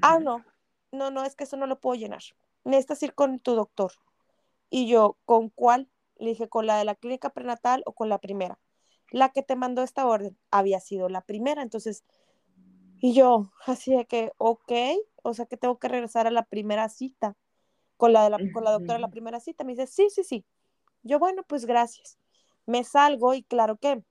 Ah, 0.00 0.20
no, 0.20 0.44
no, 0.92 1.10
no, 1.10 1.24
es 1.24 1.34
que 1.34 1.42
eso 1.42 1.56
no 1.56 1.66
lo 1.66 1.80
puedo 1.80 1.98
llenar. 1.98 2.22
Necesitas 2.62 3.02
ir 3.02 3.14
con 3.14 3.40
tu 3.40 3.56
doctor. 3.56 3.94
Y 4.68 4.86
yo, 4.86 5.18
¿con 5.24 5.48
cuál? 5.48 5.90
Le 6.16 6.28
dije, 6.30 6.48
¿con 6.48 6.66
la 6.66 6.78
de 6.78 6.84
la 6.84 6.94
clínica 6.94 7.30
prenatal 7.30 7.82
o 7.84 7.94
con 7.94 8.08
la 8.08 8.18
primera? 8.18 8.60
La 9.10 9.30
que 9.30 9.42
te 9.42 9.56
mandó 9.56 9.82
esta 9.82 10.06
orden 10.06 10.38
había 10.52 10.78
sido 10.78 11.08
la 11.08 11.22
primera, 11.22 11.62
entonces, 11.62 12.04
y 13.00 13.12
yo, 13.12 13.50
así 13.66 13.92
de 13.92 14.06
que, 14.06 14.30
ok, 14.36 14.72
o 15.24 15.34
sea 15.34 15.46
que 15.46 15.56
tengo 15.56 15.80
que 15.80 15.88
regresar 15.88 16.28
a 16.28 16.30
la 16.30 16.44
primera 16.44 16.88
cita 16.88 17.36
con 18.00 18.14
la, 18.14 18.24
de 18.24 18.30
la, 18.30 18.38
con 18.52 18.64
la 18.64 18.70
doctora 18.72 18.98
la 18.98 19.10
primera 19.10 19.40
cita. 19.40 19.62
Me 19.62 19.72
dice, 19.72 19.86
sí, 19.86 20.08
sí, 20.08 20.24
sí. 20.24 20.44
Yo, 21.02 21.18
bueno, 21.18 21.42
pues 21.46 21.66
gracias. 21.66 22.18
Me 22.64 22.82
salgo 22.82 23.34
y 23.34 23.42
claro 23.42 23.76
que 23.76 24.02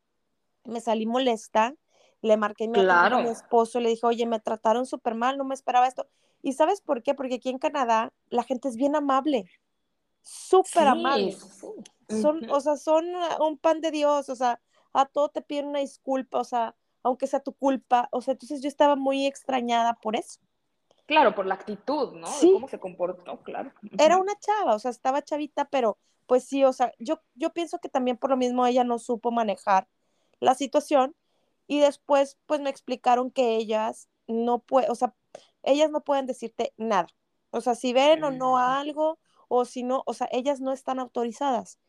me 0.63 0.79
salí 0.79 1.07
molesta, 1.07 1.73
le 2.21 2.37
marqué 2.37 2.65
a 2.65 3.23
mi 3.23 3.29
esposo, 3.29 3.79
le 3.79 3.89
dije, 3.89 4.05
oye, 4.05 4.27
me 4.27 4.39
trataron 4.39 4.85
súper 4.85 5.15
mal, 5.15 5.37
no 5.39 5.43
me 5.43 5.55
esperaba 5.55 5.87
esto. 5.87 6.07
¿Y 6.43 6.53
sabes 6.53 6.81
por 6.81 7.01
qué? 7.01 7.15
Porque 7.15 7.35
aquí 7.35 7.49
en 7.49 7.57
Canadá 7.57 8.13
la 8.29 8.43
gente 8.43 8.67
es 8.67 8.75
bien 8.75 8.95
amable, 8.95 9.49
súper 10.21 10.87
amable. 10.87 11.35
Son, 12.09 12.47
o 12.49 12.59
sea, 12.59 12.77
son 12.77 13.05
un 13.39 13.57
pan 13.57 13.81
de 13.81 13.89
Dios, 13.89 14.29
o 14.29 14.35
sea, 14.35 14.61
a 14.93 15.05
todo 15.05 15.29
te 15.29 15.41
piden 15.41 15.67
una 15.67 15.79
disculpa, 15.79 16.39
o 16.39 16.43
sea, 16.43 16.75
aunque 17.01 17.25
sea 17.25 17.39
tu 17.39 17.53
culpa, 17.53 18.07
o 18.11 18.21
sea, 18.21 18.33
entonces 18.33 18.61
yo 18.61 18.67
estaba 18.67 18.95
muy 18.95 19.25
extrañada 19.25 19.95
por 19.95 20.15
eso. 20.15 20.39
Claro, 21.09 21.33
por 21.33 21.47
la 21.47 21.55
actitud, 21.55 22.13
¿no? 22.13 22.27
Sí. 22.27 22.51
cómo 22.53 22.67
se 22.67 22.79
comportó, 22.79 23.41
claro. 23.41 23.71
Era 23.97 24.17
una 24.17 24.37
chava, 24.37 24.75
o 24.75 24.79
sea, 24.79 24.91
estaba 24.91 25.23
chavita, 25.23 25.65
pero 25.65 25.97
pues 26.27 26.43
sí, 26.43 26.63
o 26.63 26.71
sea, 26.71 26.93
yo, 26.99 27.19
yo 27.33 27.49
pienso 27.49 27.79
que 27.79 27.89
también 27.89 28.15
por 28.15 28.29
lo 28.29 28.37
mismo 28.37 28.67
ella 28.67 28.83
no 28.83 28.99
supo 28.99 29.31
manejar 29.31 29.87
la 30.39 30.53
situación 30.53 31.15
y 31.65 31.79
después 31.79 32.37
pues 32.45 32.61
me 32.61 32.69
explicaron 32.69 33.31
que 33.31 33.55
ellas 33.55 34.07
no 34.27 34.59
pueden, 34.59 34.91
o 34.91 34.93
sea, 34.93 35.15
ellas 35.63 35.89
no 35.89 36.01
pueden 36.01 36.27
decirte 36.27 36.75
nada. 36.77 37.07
O 37.49 37.61
sea, 37.61 37.73
si 37.73 37.91
ven 37.91 38.23
o 38.23 38.29
no 38.29 38.59
algo 38.59 39.17
o 39.47 39.65
si 39.65 39.81
no, 39.81 40.03
o 40.05 40.13
sea, 40.13 40.29
ellas 40.31 40.61
no 40.61 40.71
están 40.71 40.99
autorizadas. 40.99 41.79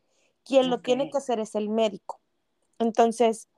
Quien 0.45 0.71
lo 0.71 0.81
tiene 0.81 1.11
que 1.11 1.19
hacer 1.19 1.41
es 1.41 1.55
el 1.55 1.69
médico. 1.69 2.23
Entonces, 2.79 3.51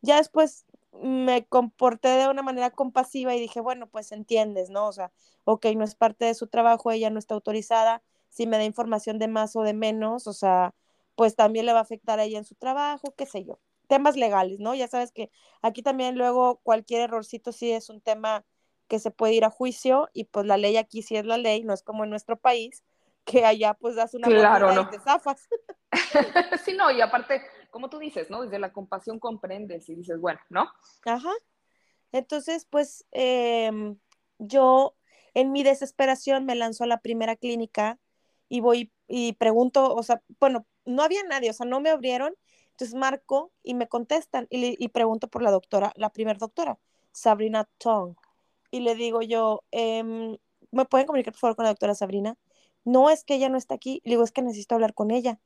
ya 0.00 0.18
después 0.18 0.64
me 1.02 1.46
comporté 1.46 2.08
de 2.08 2.28
una 2.28 2.42
manera 2.42 2.70
compasiva 2.70 3.34
y 3.34 3.40
dije, 3.40 3.60
bueno, 3.60 3.88
pues 3.88 4.12
entiendes, 4.12 4.70
¿no? 4.70 4.88
O 4.88 4.92
sea, 4.92 5.12
ok, 5.44 5.66
no 5.76 5.84
es 5.84 5.94
parte 5.94 6.24
de 6.24 6.34
su 6.34 6.46
trabajo, 6.48 6.90
ella 6.90 7.10
no 7.10 7.18
está 7.18 7.34
autorizada, 7.34 8.02
si 8.28 8.46
me 8.46 8.58
da 8.58 8.64
información 8.64 9.18
de 9.18 9.28
más 9.28 9.56
o 9.56 9.62
de 9.62 9.74
menos, 9.74 10.26
o 10.26 10.32
sea, 10.32 10.74
pues 11.14 11.36
también 11.36 11.66
le 11.66 11.72
va 11.72 11.80
a 11.80 11.82
afectar 11.82 12.18
a 12.20 12.24
ella 12.24 12.38
en 12.38 12.44
su 12.44 12.54
trabajo, 12.54 13.14
qué 13.16 13.26
sé 13.26 13.44
yo 13.44 13.58
temas 13.88 14.16
legales, 14.16 14.60
¿no? 14.60 14.74
Ya 14.74 14.86
sabes 14.86 15.10
que 15.10 15.30
aquí 15.62 15.82
también 15.82 16.16
luego 16.16 16.60
cualquier 16.62 17.00
errorcito 17.00 17.50
sí 17.50 17.72
es 17.72 17.88
un 17.88 18.00
tema 18.00 18.44
que 18.86 19.00
se 19.00 19.10
puede 19.10 19.34
ir 19.34 19.44
a 19.44 19.50
juicio 19.50 20.08
y 20.12 20.24
pues 20.24 20.46
la 20.46 20.56
ley 20.56 20.76
aquí 20.76 21.02
sí 21.02 21.16
es 21.16 21.26
la 21.26 21.38
ley, 21.38 21.64
no 21.64 21.74
es 21.74 21.82
como 21.82 22.04
en 22.04 22.10
nuestro 22.10 22.38
país, 22.38 22.84
que 23.24 23.44
allá 23.44 23.74
pues 23.74 23.96
das 23.96 24.14
una 24.14 24.28
claro, 24.28 24.72
no. 24.72 24.82
y 24.82 24.90
te 24.90 25.00
zafas. 25.00 25.48
sí, 26.64 26.74
no, 26.74 26.90
y 26.90 27.00
aparte, 27.00 27.42
como 27.70 27.90
tú 27.90 27.98
dices, 27.98 28.30
¿no? 28.30 28.42
Desde 28.42 28.58
la 28.58 28.72
compasión 28.72 29.18
comprendes 29.18 29.88
y 29.88 29.94
dices, 29.94 30.20
bueno, 30.20 30.40
¿no? 30.50 30.68
Ajá. 31.04 31.32
Entonces, 32.12 32.66
pues 32.68 33.04
em, 33.10 33.98
yo 34.38 34.94
en 35.34 35.52
mi 35.52 35.62
desesperación 35.62 36.44
me 36.46 36.54
lanzo 36.54 36.84
a 36.84 36.86
la 36.86 37.00
primera 37.00 37.36
clínica 37.36 37.98
y 38.48 38.60
voy 38.60 38.92
y 39.06 39.34
pregunto, 39.34 39.94
o 39.94 40.02
sea, 40.02 40.22
bueno, 40.40 40.66
no 40.84 41.02
había 41.02 41.22
nadie, 41.24 41.50
o 41.50 41.52
sea, 41.52 41.66
no 41.66 41.80
me 41.80 41.90
abrieron 41.90 42.34
entonces 42.78 42.94
marco 42.94 43.50
y 43.64 43.74
me 43.74 43.88
contestan 43.88 44.46
y, 44.50 44.88
pregunto 44.90 45.26
por 45.26 45.42
la 45.42 45.50
doctora, 45.50 45.92
la 45.96 46.10
primera 46.10 46.38
doctora, 46.38 46.78
Sabrina 47.10 47.68
Tong. 47.78 48.14
Y 48.70 48.80
le 48.80 48.94
digo 48.94 49.20
yo, 49.20 49.64
em, 49.72 50.38
¿me 50.70 50.84
pueden 50.84 51.08
comunicar 51.08 51.32
por 51.32 51.40
favor 51.40 51.56
con 51.56 51.64
la 51.64 51.70
doctora 51.70 51.96
Sabrina? 51.96 52.36
No, 52.84 53.10
es 53.10 53.24
que 53.24 53.34
ella 53.34 53.48
no 53.48 53.58
está 53.58 53.74
aquí. 53.74 54.00
Le 54.04 54.12
digo, 54.12 54.22
es 54.22 54.30
que 54.30 54.42
necesito 54.42 54.76
hablar 54.76 54.94
con 54.94 55.10
ella. 55.10 55.40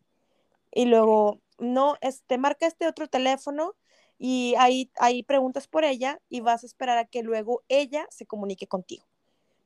Y 0.72 0.84
luego, 0.86 1.40
no, 1.62 1.96
este, 2.00 2.38
marca 2.38 2.66
este 2.66 2.86
otro 2.86 3.08
teléfono 3.08 3.74
y 4.18 4.54
ahí, 4.58 4.90
ahí 4.98 5.22
preguntas 5.22 5.66
por 5.66 5.84
ella 5.84 6.20
y 6.28 6.40
vas 6.40 6.62
a 6.62 6.66
esperar 6.66 6.98
a 6.98 7.06
que 7.06 7.22
luego 7.22 7.62
ella 7.68 8.06
se 8.10 8.26
comunique 8.26 8.66
contigo. 8.66 9.06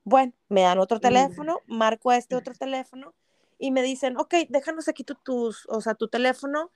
Bueno, 0.04 0.32
me 0.48 0.62
dan 0.62 0.78
otro 0.78 1.00
teléfono, 1.00 1.60
marco 1.66 2.10
a 2.10 2.16
este 2.16 2.36
otro 2.36 2.54
teléfono 2.54 3.14
y 3.58 3.72
me 3.72 3.82
dicen, 3.82 4.16
ok, 4.16 4.34
déjanos 4.48 4.88
aquí 4.88 5.02
tu, 5.02 5.14
tus, 5.14 5.66
o 5.68 5.80
sea, 5.80 5.94
tu 5.94 6.08
teléfono 6.08 6.70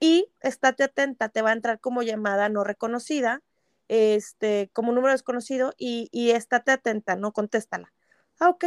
y 0.00 0.28
estate 0.40 0.84
atenta, 0.84 1.28
te 1.28 1.40
va 1.40 1.50
a 1.50 1.54
entrar 1.54 1.78
como 1.78 2.02
llamada 2.02 2.48
no 2.48 2.64
reconocida 2.64 3.42
este, 3.88 4.70
como 4.72 4.92
número 4.92 5.12
desconocido 5.12 5.74
y, 5.76 6.08
y 6.10 6.30
estate 6.30 6.72
atenta, 6.72 7.16
no 7.16 7.32
contéstala. 7.32 7.92
Ah, 8.40 8.48
ok. 8.48 8.66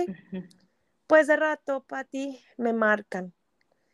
Pues 1.08 1.28
de 1.28 1.36
rato, 1.36 1.84
Pati, 1.84 2.40
me 2.58 2.74
marcan. 2.74 3.34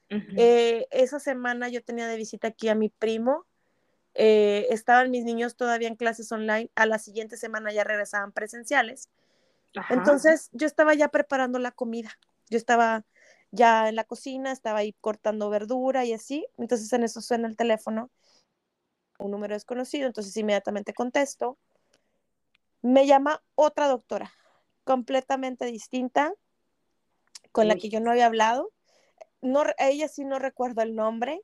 Eh, 0.10 0.88
esa 0.92 1.20
semana 1.20 1.70
yo 1.70 1.84
tenía 1.84 2.08
de 2.08 2.18
visita 2.18 2.50
aquí 2.50 2.70
a 2.70 2.76
mi 2.76 2.90
primo. 2.90 3.46
Eh, 4.16 4.68
estaban 4.70 5.10
mis 5.10 5.24
niños 5.24 5.56
todavía 5.56 5.88
en 5.88 5.96
clases 5.96 6.32
online. 6.32 6.70
A 6.76 6.86
la 6.86 7.00
siguiente 7.00 7.38
semana 7.38 7.72
ya 7.72 7.84
regresaban 7.84 8.32
presenciales. 8.32 9.10
Ajá. 9.76 9.94
Entonces 9.94 10.50
yo 10.52 10.68
estaba 10.68 10.94
ya 10.94 11.08
preparando 11.08 11.60
la 11.60 11.72
comida. 11.72 12.12
Yo 12.50 12.58
estaba 12.58 13.04
ya 13.52 13.88
en 13.88 13.96
la 13.96 14.04
cocina, 14.04 14.52
estaba 14.52 14.80
ahí 14.80 14.94
cortando 15.00 15.50
verdura 15.50 16.06
y 16.06 16.14
así. 16.14 16.46
Entonces 16.58 16.92
en 16.94 17.04
eso 17.04 17.22
suena 17.22 17.48
el 17.48 17.56
teléfono, 17.56 18.10
un 19.20 19.32
número 19.32 19.54
desconocido. 19.54 20.08
Entonces 20.08 20.36
inmediatamente 20.38 20.94
contesto. 20.94 21.58
Me 22.82 23.08
llama 23.08 23.42
otra 23.56 23.88
doctora, 23.88 24.34
completamente 24.84 25.66
distinta, 25.66 26.34
con 27.54 27.68
Uy. 27.68 27.70
la 27.70 27.76
que 27.78 27.88
yo 27.88 28.02
no 28.02 28.12
había 28.12 28.26
hablado. 28.26 28.73
No, 29.44 29.64
ella 29.78 30.08
sí 30.08 30.26
no 30.26 30.40
recuerdo 30.40 30.82
el 30.82 30.96
nombre. 30.96 31.42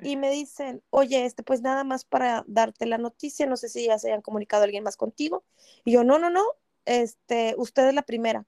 Y 0.00 0.16
me 0.16 0.30
dicen, 0.30 0.82
oye, 0.90 1.24
este, 1.24 1.42
pues 1.42 1.62
nada 1.62 1.84
más 1.84 2.04
para 2.04 2.44
darte 2.46 2.84
la 2.84 2.98
noticia, 2.98 3.46
no 3.46 3.56
sé 3.56 3.68
si 3.68 3.86
ya 3.86 3.98
se 3.98 4.08
hayan 4.08 4.22
comunicado 4.22 4.64
alguien 4.64 4.82
más 4.82 4.96
contigo. 4.96 5.44
Y 5.84 5.92
yo, 5.92 6.04
no, 6.04 6.18
no, 6.18 6.30
no, 6.30 6.44
este, 6.84 7.54
usted 7.56 7.88
es 7.88 7.94
la 7.94 8.02
primera. 8.02 8.44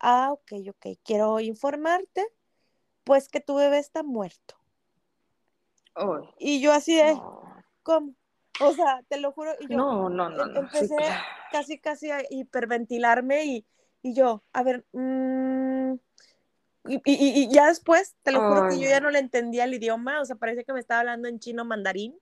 Ah, 0.00 0.30
ok, 0.32 0.52
ok, 0.70 0.98
quiero 1.04 1.40
informarte, 1.40 2.26
pues 3.04 3.28
que 3.28 3.40
tu 3.40 3.56
bebé 3.56 3.78
está 3.78 4.02
muerto. 4.02 4.56
Oh, 5.94 6.20
y 6.38 6.60
yo 6.60 6.72
así 6.72 6.94
de, 6.94 7.14
no. 7.14 7.62
¿cómo? 7.82 8.14
O 8.60 8.72
sea, 8.72 9.02
te 9.08 9.20
lo 9.20 9.32
juro, 9.32 9.52
y 9.60 9.68
yo 9.68 9.76
no, 9.76 10.08
no, 10.08 10.30
no, 10.30 10.46
no. 10.46 10.60
empecé 10.60 10.88
sí, 10.88 10.94
claro. 10.94 11.24
casi, 11.52 11.78
casi 11.78 12.10
a 12.10 12.22
hiperventilarme 12.30 13.44
y, 13.44 13.66
y 14.02 14.14
yo, 14.14 14.42
a 14.52 14.62
ver, 14.62 14.84
mmm, 14.92 15.94
y, 16.88 16.96
y, 17.04 17.42
y, 17.42 17.48
ya 17.52 17.66
después, 17.66 18.16
te 18.22 18.32
lo 18.32 18.40
juro 18.40 18.68
que 18.68 18.78
yo 18.78 18.88
ya 18.88 19.00
no 19.00 19.10
le 19.10 19.18
entendía 19.18 19.64
el 19.64 19.74
idioma, 19.74 20.20
o 20.20 20.24
sea, 20.24 20.36
parece 20.36 20.64
que 20.64 20.72
me 20.72 20.80
estaba 20.80 21.00
hablando 21.00 21.28
en 21.28 21.38
chino 21.38 21.64
mandarín. 21.64 22.18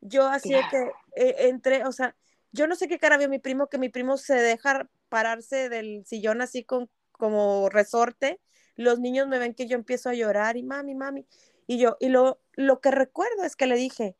Yo 0.00 0.26
así 0.26 0.50
claro. 0.50 0.68
que 0.70 1.22
eh, 1.22 1.48
entré, 1.48 1.84
o 1.84 1.92
sea, 1.92 2.14
yo 2.52 2.66
no 2.66 2.76
sé 2.76 2.88
qué 2.88 2.98
cara 2.98 3.16
vio 3.16 3.28
mi 3.28 3.38
primo, 3.38 3.68
que 3.68 3.78
mi 3.78 3.88
primo 3.88 4.16
se 4.16 4.34
deja 4.34 4.88
pararse 5.08 5.68
del 5.68 6.04
sillón 6.06 6.40
así 6.40 6.64
con 6.64 6.88
como 7.12 7.68
resorte. 7.68 8.40
Los 8.76 9.00
niños 9.00 9.28
me 9.28 9.38
ven 9.38 9.54
que 9.54 9.66
yo 9.66 9.76
empiezo 9.76 10.08
a 10.08 10.14
llorar 10.14 10.56
y 10.56 10.62
mami, 10.62 10.94
mami. 10.94 11.26
Y 11.66 11.78
yo, 11.78 11.96
y 12.00 12.08
lo, 12.08 12.40
lo 12.52 12.80
que 12.80 12.90
recuerdo 12.90 13.42
es 13.44 13.56
que 13.56 13.66
le 13.66 13.76
dije, 13.76 14.16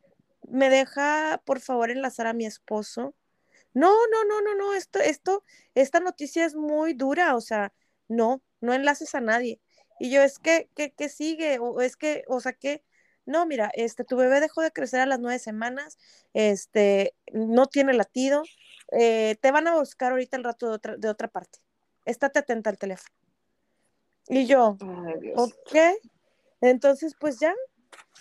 ¿me 0.49 0.69
deja 0.69 1.41
por 1.45 1.61
favor 1.61 1.91
enlazar 1.91 2.27
a 2.27 2.33
mi 2.33 2.45
esposo? 2.45 3.15
No, 3.73 3.93
no, 4.11 4.25
no, 4.25 4.41
no, 4.43 4.55
no, 4.55 4.75
esto, 4.75 4.99
esto, 4.99 5.45
esta 5.75 6.01
noticia 6.01 6.45
es 6.45 6.55
muy 6.55 6.95
dura, 6.95 7.37
o 7.37 7.41
sea, 7.41 7.73
no, 8.09 8.43
no 8.61 8.75
enlaces 8.75 9.15
a 9.15 9.21
nadie. 9.21 9.61
Y 9.99 10.11
yo, 10.11 10.23
es 10.23 10.39
que, 10.39 10.69
que, 10.75 10.93
que 10.93 11.09
sigue, 11.09 11.59
o 11.59 11.81
es 11.81 11.97
que, 11.97 12.25
o 12.29 12.41
sea, 12.41 12.53
que, 12.53 12.83
no, 13.27 13.45
mira, 13.47 13.71
este, 13.75 14.05
tu 14.05 14.17
bebé 14.17 14.41
dejó 14.41 14.63
de 14.63 14.71
crecer 14.71 15.01
a 15.01 15.07
las 15.07 15.21
nueve 15.21 15.39
semanas, 15.39 15.99
este, 16.33 17.15
no 17.33 17.67
tiene 17.67 17.93
latido, 17.93 18.43
eh, 18.93 19.37
te 19.41 19.51
van 19.51 19.69
a 19.69 19.77
buscar 19.77 20.13
ahorita 20.13 20.37
el 20.37 20.45
rato 20.45 20.69
de 20.69 20.73
otra, 20.73 20.97
de 20.97 21.09
otra 21.09 21.29
parte. 21.29 21.59
Estate 22.05 22.39
atenta 22.39 22.71
al 22.71 22.79
teléfono. 22.79 23.15
Y 24.29 24.47
yo, 24.47 24.77
Ay, 24.81 25.33
ok, 25.37 25.77
entonces 26.61 27.15
pues 27.19 27.39
ya, 27.39 27.55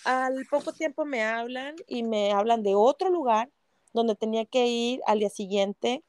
al 0.05 0.45
poco 0.49 0.73
tiempo 0.73 1.05
me 1.05 1.23
hablan 1.23 1.75
y 1.87 2.03
me 2.03 2.31
hablan 2.31 2.63
de 2.63 2.75
otro 2.75 3.09
lugar 3.09 3.49
donde 3.93 4.15
tenía 4.15 4.45
que 4.45 4.67
ir 4.67 5.01
al 5.05 5.19
día 5.19 5.29
siguiente 5.29 6.03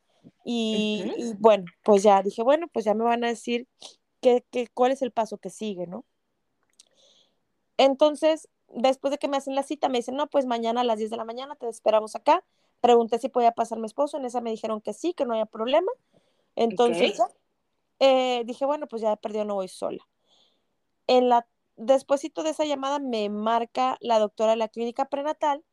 y, 0.44 1.04
uh 1.04 1.08
-huh. 1.08 1.14
y 1.16 1.34
bueno, 1.38 1.64
pues 1.82 2.02
ya 2.02 2.22
dije, 2.22 2.42
bueno, 2.42 2.68
pues 2.68 2.84
ya 2.84 2.94
me 2.94 3.04
van 3.04 3.24
a 3.24 3.28
decir 3.28 3.66
qué, 4.20 4.44
qué, 4.50 4.68
cuál 4.68 4.92
es 4.92 5.02
el 5.02 5.12
paso 5.12 5.38
que 5.38 5.50
sigue, 5.50 5.86
¿no? 5.86 6.04
Entonces, 7.76 8.48
después 8.68 9.10
de 9.10 9.18
que 9.18 9.28
me 9.28 9.36
hacen 9.36 9.54
la 9.54 9.62
cita, 9.62 9.88
me 9.88 9.98
dicen, 9.98 10.16
no, 10.16 10.28
pues 10.28 10.46
mañana 10.46 10.82
a 10.82 10.84
las 10.84 10.98
10 10.98 11.10
de 11.10 11.16
la 11.16 11.24
mañana 11.24 11.54
te 11.56 11.68
esperamos 11.68 12.14
acá. 12.16 12.44
Pregunté 12.80 13.18
si 13.18 13.28
podía 13.28 13.52
pasar 13.52 13.78
mi 13.78 13.86
esposo, 13.86 14.18
en 14.18 14.24
esa 14.24 14.40
me 14.40 14.50
dijeron 14.50 14.80
que 14.80 14.92
sí, 14.92 15.14
que 15.14 15.24
no 15.24 15.32
había 15.32 15.46
problema. 15.46 15.90
Entonces, 16.56 17.18
okay. 17.20 17.34
eh, 18.00 18.42
dije, 18.44 18.66
bueno, 18.66 18.86
pues 18.86 19.02
ya 19.02 19.16
perdió, 19.16 19.44
no 19.44 19.54
voy 19.54 19.68
sola. 19.68 20.06
En 21.06 21.28
la, 21.28 21.46
despuésito 21.76 22.42
de 22.42 22.50
esa 22.50 22.64
llamada 22.64 22.98
me 22.98 23.28
marca 23.30 23.96
la 24.00 24.18
doctora 24.18 24.50
de 24.50 24.56
la 24.56 24.68
clínica 24.68 25.06
prenatal 25.06 25.64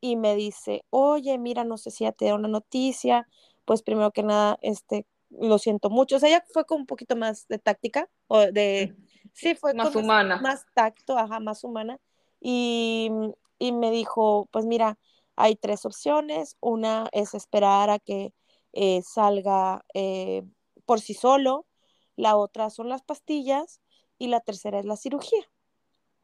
y 0.00 0.16
me 0.16 0.36
dice, 0.36 0.84
oye, 0.90 1.38
mira, 1.38 1.64
no 1.64 1.76
sé 1.76 1.90
si 1.90 2.04
ya 2.04 2.12
te 2.12 2.26
da 2.26 2.34
una 2.34 2.48
noticia, 2.48 3.28
pues 3.64 3.82
primero 3.82 4.12
que 4.12 4.22
nada, 4.22 4.58
este, 4.62 5.06
lo 5.30 5.58
siento 5.58 5.90
mucho. 5.90 6.16
O 6.16 6.18
sea, 6.18 6.28
ella 6.28 6.44
fue 6.52 6.64
con 6.64 6.80
un 6.80 6.86
poquito 6.86 7.16
más 7.16 7.46
de 7.48 7.58
táctica, 7.58 8.08
o 8.26 8.38
de, 8.40 8.96
sí, 9.32 9.54
fue 9.54 9.74
más 9.74 9.94
humana. 9.94 10.36
Más, 10.36 10.42
más, 10.42 10.66
tacto, 10.74 11.18
ajá, 11.18 11.40
más 11.40 11.64
humana. 11.64 11.98
Y, 12.40 13.10
y, 13.58 13.72
me 13.72 13.90
dijo, 13.90 14.48
pues 14.52 14.66
mira, 14.66 14.98
hay 15.36 15.56
tres 15.56 15.84
opciones. 15.84 16.56
Una 16.60 17.08
es 17.12 17.34
esperar 17.34 17.90
a 17.90 17.98
que 17.98 18.32
eh, 18.72 19.02
salga 19.02 19.84
eh, 19.94 20.44
por 20.84 21.00
sí 21.00 21.14
solo. 21.14 21.66
La 22.16 22.36
otra 22.36 22.70
son 22.70 22.88
las 22.88 23.02
pastillas. 23.02 23.80
Y 24.18 24.28
la 24.28 24.40
tercera 24.40 24.80
es 24.80 24.84
la 24.84 24.96
cirugía. 24.96 25.48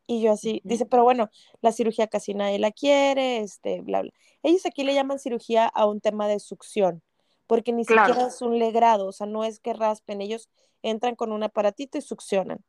Y 0.07 0.21
yo 0.21 0.33
así, 0.33 0.61
dice, 0.65 0.85
pero 0.85 1.03
bueno, 1.03 1.31
la 1.63 1.73
cirugía 1.73 2.09
casi 2.09 2.35
nadie 2.35 2.59
la 2.59 2.73
quiere, 2.73 3.39
este, 3.39 3.81
bla, 3.81 4.03
bla. 4.03 4.13
Ellos 4.43 4.67
aquí 4.67 4.85
le 4.85 4.95
llaman 4.95 5.19
cirugía 5.19 5.67
a 5.67 5.87
un 5.87 6.01
tema 6.01 6.29
de 6.29 6.41
succión, 6.41 7.03
porque 7.47 7.73
ni 7.73 7.85
claro. 7.85 8.09
siquiera 8.09 8.29
es 8.29 8.43
un 8.43 8.59
legrado, 8.59 9.07
o 9.07 9.13
sea, 9.13 9.27
no 9.27 9.45
es 9.45 9.61
que 9.61 9.73
raspen, 9.73 10.21
ellos 10.21 10.49
entran 10.83 11.17
con 11.17 11.33
un 11.33 11.43
aparatito 11.43 11.99
y 11.99 12.03
succionan. 12.03 12.65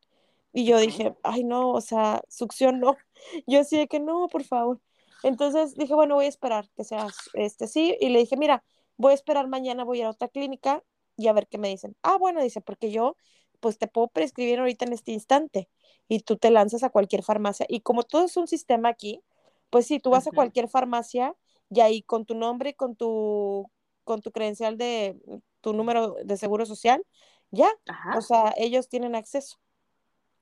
Y 0.54 0.66
yo 0.66 0.78
dije, 0.80 1.16
ay, 1.24 1.44
no, 1.44 1.72
o 1.72 1.82
sea, 1.82 2.22
succión 2.30 2.80
no. 2.80 2.96
Yo 3.48 3.60
así 3.60 3.78
de 3.78 3.88
que 3.88 4.00
no, 4.00 4.30
por 4.30 4.46
favor. 4.46 4.80
Entonces 5.22 5.76
dije, 5.76 5.94
bueno, 5.94 6.16
voy 6.16 6.26
a 6.26 6.30
esperar 6.30 6.70
que 6.78 6.86
sea 6.86 7.08
este 7.34 7.68
sí. 7.68 7.98
Y 8.00 8.10
le 8.10 8.20
dije, 8.20 8.38
mira, 8.38 8.64
voy 8.96 9.12
a 9.12 9.16
esperar 9.16 9.50
mañana, 9.50 9.84
voy 9.84 9.98
a 9.98 10.02
ir 10.02 10.06
a 10.06 10.12
otra 10.12 10.30
clínica 10.30 10.82
y 11.18 11.28
a 11.28 11.34
ver 11.34 11.48
qué 11.48 11.58
me 11.58 11.68
dicen. 11.68 11.98
Ah, 12.04 12.18
bueno, 12.18 12.42
dice, 12.42 12.62
porque 12.62 12.90
yo, 12.90 13.18
pues 13.60 13.78
te 13.78 13.88
puedo 13.88 14.08
prescribir 14.08 14.60
ahorita 14.60 14.86
en 14.86 14.94
este 14.94 15.12
instante 15.12 15.70
y 16.08 16.20
tú 16.22 16.38
te 16.38 16.52
lanzas 16.52 16.84
a 16.84 16.90
cualquier 16.90 17.24
farmacia. 17.24 17.66
Y 17.68 17.82
como 17.82 18.04
todo 18.04 18.24
es 18.24 18.38
un 18.38 18.48
sistema 18.48 18.88
aquí, 18.90 19.22
pues 19.70 19.88
sí, 19.88 20.00
tú 20.00 20.12
vas 20.12 20.26
uh 20.26 20.30
-huh. 20.30 20.34
a 20.34 20.36
cualquier 20.36 20.70
farmacia 20.70 21.36
y 21.70 21.82
ahí 21.82 22.02
con 22.02 22.26
tu 22.26 22.36
nombre, 22.36 22.76
con 22.76 22.96
tu, 22.96 23.70
con 24.06 24.22
tu 24.22 24.32
credencial 24.32 24.78
de 24.78 25.20
tu 25.60 25.74
número 25.74 26.16
de 26.24 26.38
seguro 26.38 26.66
social, 26.66 27.06
ya, 27.52 27.70
Ajá. 27.88 28.18
o 28.18 28.22
sea, 28.22 28.54
ellos 28.56 28.88
tienen 28.88 29.16
acceso. 29.16 29.58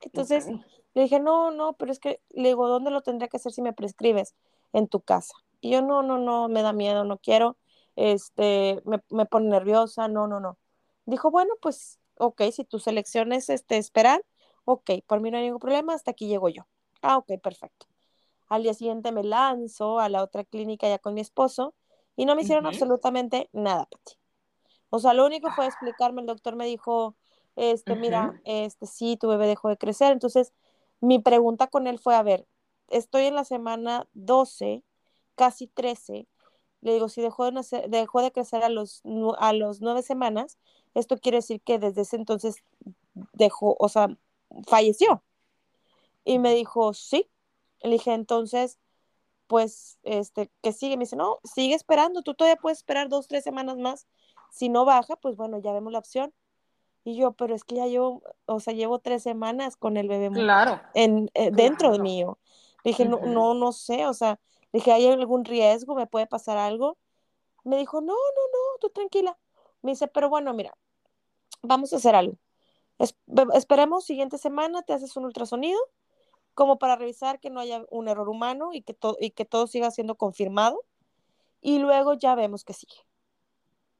Entonces 0.01 0.45
okay. 0.45 0.61
le 0.93 1.01
dije, 1.03 1.19
no, 1.19 1.49
no, 1.49 1.73
pero 1.73 1.91
es 1.91 1.99
que, 1.99 2.21
le 2.29 2.49
digo, 2.49 2.67
¿dónde 2.67 2.91
lo 2.91 3.01
tendría 3.01 3.27
que 3.27 3.37
hacer 3.37 3.51
si 3.51 3.61
me 3.61 3.73
prescribes? 3.73 4.35
En 4.73 4.87
tu 4.87 5.01
casa. 5.01 5.33
Y 5.61 5.71
yo, 5.71 5.81
no, 5.81 6.03
no, 6.03 6.17
no, 6.17 6.49
me 6.49 6.61
da 6.61 6.73
miedo, 6.73 7.03
no 7.05 7.17
quiero, 7.17 7.57
este, 7.95 8.81
me, 8.85 9.01
me 9.09 9.25
pone 9.25 9.49
nerviosa, 9.49 10.07
no, 10.07 10.27
no, 10.27 10.39
no. 10.39 10.57
Dijo, 11.05 11.31
bueno, 11.31 11.53
pues, 11.61 11.99
ok, 12.17 12.41
si 12.51 12.63
tu 12.65 12.79
selección 12.79 13.31
es 13.33 13.49
este, 13.49 13.77
esperar, 13.77 14.23
ok, 14.65 14.91
por 15.07 15.21
mí 15.21 15.31
no 15.31 15.37
hay 15.37 15.45
ningún 15.45 15.59
problema, 15.59 15.93
hasta 15.93 16.11
aquí 16.11 16.27
llego 16.27 16.49
yo. 16.49 16.67
Ah, 17.01 17.17
ok, 17.17 17.39
perfecto. 17.41 17.85
Al 18.47 18.63
día 18.63 18.73
siguiente 18.73 19.11
me 19.11 19.23
lanzo 19.23 19.99
a 19.99 20.09
la 20.09 20.23
otra 20.23 20.43
clínica 20.43 20.87
ya 20.87 20.99
con 20.99 21.13
mi 21.13 21.21
esposo 21.21 21.73
y 22.15 22.25
no 22.25 22.35
me 22.35 22.43
hicieron 22.43 22.65
uh 22.65 22.69
-huh. 22.69 22.73
absolutamente 22.73 23.49
nada, 23.53 23.85
Pati. 23.85 24.13
O 24.89 24.99
sea, 24.99 25.13
lo 25.13 25.25
único 25.25 25.49
fue 25.51 25.65
explicarme, 25.65 26.21
el 26.21 26.27
doctor 26.27 26.55
me 26.55 26.65
dijo, 26.65 27.15
este, 27.55 27.93
uh 27.93 27.95
-huh. 27.95 27.99
mira, 27.99 28.41
este, 28.45 28.85
sí, 28.85 29.17
tu 29.17 29.27
bebé 29.27 29.47
dejó 29.47 29.69
de 29.69 29.77
crecer. 29.77 30.11
Entonces, 30.11 30.53
mi 31.01 31.19
pregunta 31.19 31.67
con 31.67 31.87
él 31.87 31.99
fue, 31.99 32.15
a 32.15 32.23
ver, 32.23 32.47
estoy 32.89 33.25
en 33.25 33.35
la 33.35 33.43
semana 33.43 34.07
12, 34.13 34.83
casi 35.35 35.67
13. 35.67 36.27
Le 36.81 36.93
digo, 36.93 37.09
si 37.09 37.21
dejó 37.21 37.45
de, 37.45 37.53
nacer, 37.53 37.89
dejó 37.89 38.21
de 38.21 38.31
crecer 38.31 38.63
a 38.63 38.69
los, 38.69 39.01
a 39.39 39.53
los 39.53 39.81
nueve 39.81 40.03
semanas, 40.03 40.57
esto 40.93 41.17
quiere 41.17 41.37
decir 41.37 41.61
que 41.61 41.79
desde 41.79 42.01
ese 42.01 42.17
entonces 42.17 42.57
dejó, 43.33 43.75
o 43.79 43.89
sea, 43.89 44.15
falleció. 44.67 45.23
Y 46.23 46.39
me 46.39 46.53
dijo, 46.53 46.93
sí. 46.93 47.29
Le 47.81 47.91
dije, 47.91 48.13
entonces, 48.13 48.79
pues, 49.53 49.99
este, 50.01 50.49
que 50.63 50.73
sigue? 50.73 50.97
Me 50.97 51.03
dice, 51.03 51.15
no, 51.15 51.37
sigue 51.43 51.75
esperando, 51.75 52.23
tú 52.23 52.33
todavía 52.33 52.59
puedes 52.59 52.79
esperar 52.79 53.07
dos, 53.07 53.27
tres 53.27 53.43
semanas 53.43 53.77
más. 53.77 54.07
Si 54.49 54.67
no 54.67 54.83
baja, 54.83 55.15
pues 55.15 55.35
bueno, 55.35 55.59
ya 55.59 55.71
vemos 55.71 55.93
la 55.93 55.99
opción. 55.99 56.33
Y 57.03 57.15
yo, 57.17 57.33
pero 57.33 57.53
es 57.53 57.63
que 57.63 57.75
ya 57.75 57.85
llevo, 57.85 58.23
o 58.47 58.59
sea, 58.59 58.73
llevo 58.73 58.97
tres 58.97 59.21
semanas 59.21 59.77
con 59.77 59.95
el 59.95 60.07
bebé 60.07 60.31
claro. 60.31 60.81
en, 60.95 61.29
eh, 61.35 61.51
dentro 61.51 61.89
claro. 61.89 61.97
de 61.97 61.99
mío. 61.99 62.39
Dije, 62.83 63.05
no, 63.05 63.19
no, 63.19 63.53
no 63.53 63.73
sé, 63.73 64.07
o 64.07 64.15
sea, 64.15 64.39
dije, 64.71 64.91
¿hay 64.91 65.05
algún 65.05 65.45
riesgo? 65.45 65.93
¿Me 65.93 66.07
puede 66.07 66.25
pasar 66.25 66.57
algo? 66.57 66.97
Me 67.63 67.77
dijo, 67.77 68.01
no, 68.01 68.07
no, 68.07 68.13
no, 68.15 68.79
tú 68.81 68.89
tranquila. 68.89 69.37
Me 69.83 69.91
dice, 69.91 70.07
pero 70.07 70.29
bueno, 70.29 70.51
mira, 70.55 70.75
vamos 71.61 71.93
a 71.93 71.97
hacer 71.97 72.15
algo. 72.15 72.39
Es, 72.97 73.15
esperemos 73.53 74.03
siguiente 74.03 74.39
semana, 74.39 74.81
te 74.81 74.93
haces 74.93 75.15
un 75.15 75.25
ultrasonido, 75.25 75.79
como 76.53 76.77
para 76.77 76.95
revisar 76.95 77.39
que 77.39 77.49
no 77.49 77.59
haya 77.59 77.83
un 77.89 78.07
error 78.07 78.29
humano 78.29 78.69
y 78.73 78.81
que, 78.81 78.95
y 79.19 79.31
que 79.31 79.45
todo 79.45 79.67
siga 79.67 79.91
siendo 79.91 80.15
confirmado. 80.15 80.81
Y 81.61 81.79
luego 81.79 82.13
ya 82.13 82.35
vemos 82.35 82.63
que 82.63 82.73
sigue. 82.73 82.95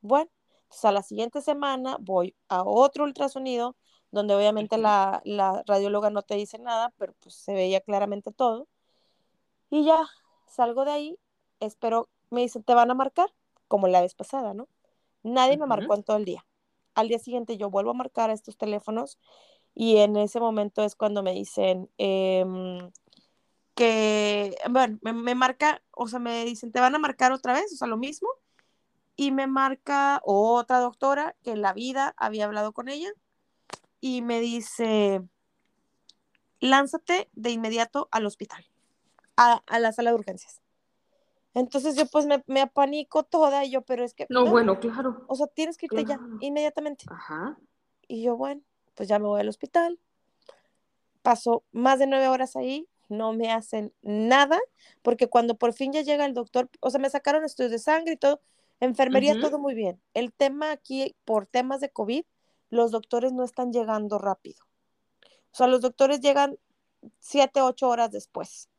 Bueno, 0.01 0.29
entonces 0.63 0.85
a 0.85 0.91
la 0.91 1.03
siguiente 1.03 1.41
semana 1.41 1.97
voy 1.99 2.35
a 2.49 2.63
otro 2.63 3.05
ultrasonido, 3.05 3.75
donde 4.11 4.35
obviamente 4.35 4.77
la, 4.77 5.21
la 5.23 5.63
radióloga 5.65 6.09
no 6.09 6.21
te 6.21 6.35
dice 6.35 6.59
nada, 6.59 6.93
pero 6.97 7.13
pues 7.19 7.35
se 7.35 7.53
veía 7.53 7.81
claramente 7.81 8.31
todo. 8.31 8.67
Y 9.69 9.85
ya, 9.85 10.05
salgo 10.45 10.85
de 10.85 10.91
ahí, 10.91 11.19
espero, 11.59 12.09
me 12.29 12.41
dicen, 12.41 12.63
te 12.63 12.75
van 12.75 12.91
a 12.91 12.93
marcar, 12.95 13.33
como 13.67 13.87
la 13.87 14.01
vez 14.01 14.13
pasada, 14.13 14.53
¿no? 14.53 14.67
Nadie 15.23 15.57
me 15.57 15.65
marcó 15.65 15.95
en 15.95 16.03
todo 16.03 16.17
el 16.17 16.25
día. 16.25 16.45
Al 16.95 17.07
día 17.07 17.17
siguiente 17.17 17.57
yo 17.57 17.69
vuelvo 17.69 17.91
a 17.91 17.95
marcar 17.95 18.29
a 18.29 18.33
estos 18.33 18.57
teléfonos 18.57 19.17
y 19.75 19.97
en 19.97 20.15
ese 20.17 20.39
momento 20.39 20.83
es 20.83 20.95
cuando 20.95 21.23
me 21.23 21.33
dicen 21.33 21.89
em, 21.97 22.91
que, 23.75 24.55
bueno, 24.69 24.99
me, 25.01 25.35
marca, 25.35 25.81
o 25.91 26.07
sea, 26.07 26.19
me 26.19 26.45
dicen, 26.45 26.71
te 26.71 26.79
van 26.79 26.93
a 26.95 26.99
marcar 26.99 27.31
otra 27.31 27.53
vez, 27.53 27.73
o 27.73 27.75
sea, 27.75 27.87
lo 27.87 27.97
mismo. 27.97 28.29
Y 29.15 29.31
me 29.31 29.47
marca 29.47 30.21
otra 30.23 30.79
doctora 30.79 31.35
que 31.43 31.51
en 31.51 31.61
la 31.61 31.73
vida 31.73 32.13
había 32.17 32.45
hablado 32.45 32.71
con 32.71 32.89
ella 32.89 33.11
y 33.99 34.21
me 34.21 34.41
dice, 34.41 35.21
lánzate 36.59 37.29
de 37.33 37.51
inmediato 37.51 38.07
al 38.11 38.25
hospital, 38.25 38.65
a, 39.37 39.61
la 39.79 39.91
sala 39.91 40.11
de 40.11 40.15
urgencias. 40.15 40.61
Entonces 41.55 41.95
yo 41.95 42.07
pues 42.07 42.25
me, 42.25 42.43
me, 42.47 42.61
apanico 42.61 43.23
toda 43.23 43.63
y 43.63 43.71
yo, 43.71 43.83
pero 43.83 44.03
es 44.03 44.15
que... 44.15 44.25
No, 44.29 44.47
bueno, 44.47 44.79
claro. 44.79 45.23
O 45.27 45.35
sea, 45.35 45.45
tienes 45.47 45.77
que 45.77 45.85
irte 45.85 46.05
ya, 46.05 46.19
inmediatamente. 46.39 47.05
Ajá. 47.09 47.57
Y 48.07 48.23
yo, 48.23 48.35
bueno, 48.35 48.63
pues 48.95 49.09
ya 49.09 49.19
me 49.19 49.27
voy 49.27 49.41
al 49.41 49.49
hospital. 49.49 49.99
Paso 51.21 51.63
más 51.71 51.99
de 51.99 52.07
nueve 52.07 52.27
horas 52.27 52.55
ahí, 52.55 52.87
no 53.09 53.33
me 53.33 53.51
hacen 53.51 53.93
nada, 54.01 54.59
porque 55.01 55.27
cuando 55.27 55.55
por 55.55 55.73
fin 55.73 55.93
ya 55.93 56.01
llega 56.01 56.25
el 56.25 56.33
doctor, 56.33 56.69
o 56.79 56.89
sea, 56.89 56.99
me 56.99 57.09
sacaron 57.09 57.45
estudios 57.45 57.71
de 57.71 57.79
sangre 57.79 58.13
y 58.13 58.17
todo, 58.17 58.41
enfermería, 58.79 59.39
todo 59.39 59.59
muy 59.59 59.73
bien. 59.73 60.01
El 60.13 60.33
tema 60.33 60.71
aquí, 60.71 61.15
por 61.25 61.45
temas 61.45 61.79
de 61.79 61.89
COVID, 61.89 62.25
los 62.69 62.91
doctores 62.91 63.31
no 63.31 63.43
están 63.43 63.71
llegando 63.71 64.17
rápido. 64.17 64.63
O 65.51 65.55
sea, 65.55 65.67
los 65.67 65.81
doctores 65.81 66.19
llegan 66.19 66.57
siete, 67.19 67.61
ocho 67.61 67.89
horas 67.89 68.11
después. 68.11 68.69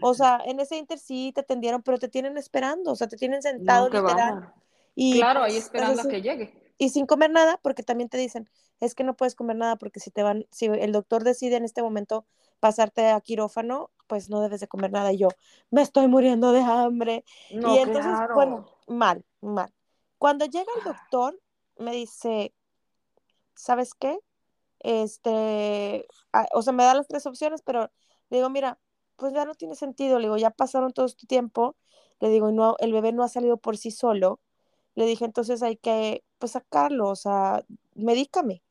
O 0.00 0.14
sea, 0.14 0.40
en 0.44 0.60
ese 0.60 0.76
inter 0.76 0.98
sí 0.98 1.32
te 1.34 1.42
atendieron, 1.42 1.82
pero 1.82 1.98
te 1.98 2.08
tienen 2.08 2.36
esperando, 2.36 2.92
o 2.92 2.96
sea, 2.96 3.06
te 3.06 3.16
tienen 3.16 3.42
sentado 3.42 3.88
literal. 3.88 4.52
Y 4.94 5.18
claro, 5.18 5.42
ahí 5.42 5.52
pues, 5.52 5.64
esperando 5.64 6.02
a 6.02 6.08
que 6.08 6.22
llegue. 6.22 6.72
Y 6.78 6.88
sin 6.88 7.06
comer 7.06 7.30
nada, 7.30 7.58
porque 7.62 7.82
también 7.82 8.08
te 8.08 8.18
dicen, 8.18 8.48
es 8.80 8.94
que 8.94 9.04
no 9.04 9.14
puedes 9.14 9.34
comer 9.34 9.56
nada 9.56 9.76
porque 9.76 10.00
si 10.00 10.10
te 10.10 10.22
van, 10.22 10.46
si 10.50 10.66
el 10.66 10.92
doctor 10.92 11.24
decide 11.24 11.56
en 11.56 11.64
este 11.64 11.82
momento 11.82 12.26
pasarte 12.60 13.08
a 13.08 13.20
quirófano, 13.20 13.90
pues 14.06 14.30
no 14.30 14.40
debes 14.40 14.60
de 14.60 14.68
comer 14.68 14.92
nada. 14.92 15.12
Y 15.12 15.18
yo, 15.18 15.28
me 15.70 15.82
estoy 15.82 16.08
muriendo 16.08 16.52
de 16.52 16.60
hambre. 16.60 17.24
y 17.50 17.56
entonces, 17.78 18.12
bueno, 18.34 18.66
mal, 18.86 19.24
mal. 19.40 19.72
Cuando 20.18 20.46
llega 20.46 20.70
el 20.78 20.84
doctor, 20.84 21.38
me 21.78 21.92
dice, 21.92 22.54
¿sabes 23.54 23.94
qué? 23.94 24.18
Este, 24.80 26.06
o 26.52 26.62
sea, 26.62 26.72
me 26.72 26.84
da 26.84 26.94
las 26.94 27.08
tres 27.08 27.26
opciones, 27.26 27.62
pero 27.62 27.90
le 28.30 28.38
digo, 28.38 28.50
mira, 28.50 28.78
pues 29.16 29.32
ya 29.32 29.44
no 29.44 29.54
tiene 29.54 29.74
sentido, 29.74 30.18
le 30.18 30.26
digo, 30.26 30.36
ya 30.36 30.50
pasaron 30.50 30.92
todo 30.92 31.06
este 31.06 31.26
tiempo, 31.26 31.76
le 32.20 32.28
digo, 32.28 32.52
no, 32.52 32.76
el 32.78 32.92
bebé 32.92 33.12
no 33.12 33.22
ha 33.22 33.28
salido 33.28 33.56
por 33.56 33.76
sí 33.76 33.90
solo, 33.90 34.40
le 34.94 35.06
dije, 35.06 35.24
entonces 35.24 35.62
hay 35.62 35.76
que, 35.76 36.22
pues, 36.38 36.52
sacarlo, 36.52 37.08
o 37.08 37.16
sea, 37.16 37.64
medícame. 37.94 38.62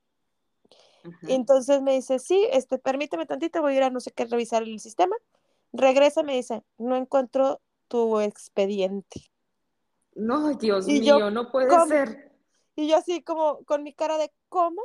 Y 1.24 1.34
entonces 1.34 1.82
me 1.82 1.94
dice, 1.94 2.18
sí, 2.20 2.48
este, 2.52 2.78
permíteme 2.78 3.26
tantito, 3.26 3.62
voy 3.62 3.74
a 3.74 3.78
ir 3.78 3.84
a 3.84 3.90
no 3.90 4.00
sé 4.00 4.12
qué 4.12 4.24
revisar 4.26 4.64
el 4.64 4.80
sistema. 4.80 5.16
Regresa 5.74 6.22
y 6.22 6.24
me 6.24 6.36
dice, 6.36 6.64
no 6.78 6.96
encuentro 6.96 7.60
tu 7.90 8.22
expediente. 8.22 9.30
No, 10.16 10.54
Dios 10.54 10.88
mío, 10.88 11.30
no 11.30 11.52
puede 11.52 11.70
ser. 11.88 12.32
Y 12.76 12.88
yo 12.88 12.98
así 12.98 13.22
como 13.22 13.64
con 13.66 13.84
mi 13.84 13.94
cara 13.94 14.18
de, 14.18 14.32
¿cómo? 14.50 14.82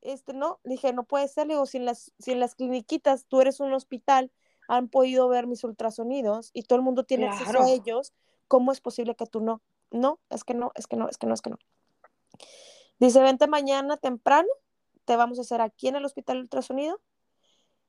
Este, 0.00 0.32
no, 0.32 0.60
dije, 0.64 0.92
no 0.92 1.04
puede 1.04 1.28
ser, 1.28 1.46
le 1.46 1.54
digo, 1.54 1.66
si 1.66 1.78
en 1.78 1.84
las, 1.84 2.12
si 2.18 2.32
en 2.32 2.40
las 2.40 2.54
cliniquitas 2.54 3.26
tú 3.26 3.40
eres 3.40 3.60
un 3.60 3.72
hospital 3.72 4.32
han 4.68 4.88
podido 4.88 5.28
ver 5.28 5.46
mis 5.46 5.64
ultrasonidos 5.64 6.50
y 6.52 6.62
todo 6.62 6.78
el 6.78 6.84
mundo 6.84 7.04
tiene 7.04 7.28
acceso 7.28 7.62
a 7.62 7.70
ellos, 7.70 8.12
¿cómo 8.48 8.72
es 8.72 8.80
posible 8.80 9.14
que 9.14 9.26
tú 9.26 9.40
no? 9.40 9.62
No, 9.90 10.20
es 10.30 10.44
que 10.44 10.54
no, 10.54 10.72
es 10.74 10.86
que 10.86 10.96
no, 10.96 11.08
es 11.08 11.18
que 11.18 11.26
no, 11.26 11.34
es 11.34 11.42
que 11.42 11.50
no. 11.50 11.58
Dice, 12.98 13.20
vente 13.20 13.46
mañana 13.46 13.96
temprano, 13.96 14.48
te 15.04 15.16
vamos 15.16 15.38
a 15.38 15.42
hacer 15.42 15.60
aquí 15.60 15.88
en 15.88 15.96
el 15.96 16.04
hospital 16.04 16.38
ultrasonido 16.38 17.00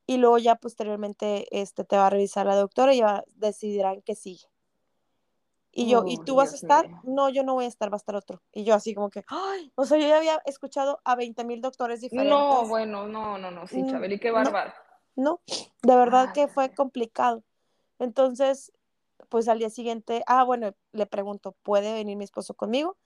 y 0.05 0.17
luego 0.17 0.37
ya 0.37 0.55
posteriormente 0.55 1.47
este, 1.51 1.83
te 1.83 1.97
va 1.97 2.07
a 2.07 2.09
revisar 2.09 2.45
la 2.45 2.55
doctora 2.55 2.93
y 2.93 2.99
ya 2.99 3.23
decidirán 3.35 4.01
que 4.01 4.15
sigue. 4.15 4.47
Y 5.71 5.87
yo, 5.89 6.05
¿y 6.07 6.17
tú 6.17 6.35
vas 6.35 6.53
a 6.53 6.55
estar? 6.55 6.89
No, 7.03 7.29
yo 7.29 7.43
no 7.43 7.53
voy 7.53 7.65
a 7.65 7.67
estar, 7.67 7.91
va 7.91 7.97
a 7.97 7.97
estar 7.97 8.15
otro. 8.15 8.41
Y 8.51 8.63
yo 8.63 8.73
así 8.73 8.95
como 8.95 9.11
que, 9.11 9.23
¡ay! 9.27 9.71
O 9.75 9.85
sea, 9.85 9.99
yo 9.99 10.07
ya 10.07 10.17
había 10.17 10.41
escuchado 10.45 10.99
a 11.03 11.15
20 11.15 11.43
mil 11.43 11.61
doctores 11.61 12.01
diferentes. 12.01 12.31
No, 12.31 12.65
bueno, 12.67 13.07
no, 13.07 13.37
no, 13.37 13.51
no, 13.51 13.67
sí, 13.67 13.83
mm, 13.83 13.91
Chabeli, 13.91 14.17
qué 14.17 14.31
bárbaro. 14.31 14.73
No, 15.15 15.39
de 15.83 15.95
verdad 15.95 16.33
que 16.33 16.47
fue 16.47 16.73
complicado. 16.73 17.43
Entonces, 17.99 18.71
pues 19.29 19.47
al 19.47 19.59
día 19.59 19.69
siguiente, 19.69 20.23
ah, 20.27 20.43
bueno, 20.43 20.75
le 20.93 21.05
pregunto, 21.05 21.53
¿puede 21.63 21.93
venir 21.93 22.17
mi 22.17 22.23
esposo 22.25 22.53
conmigo? 22.53 22.97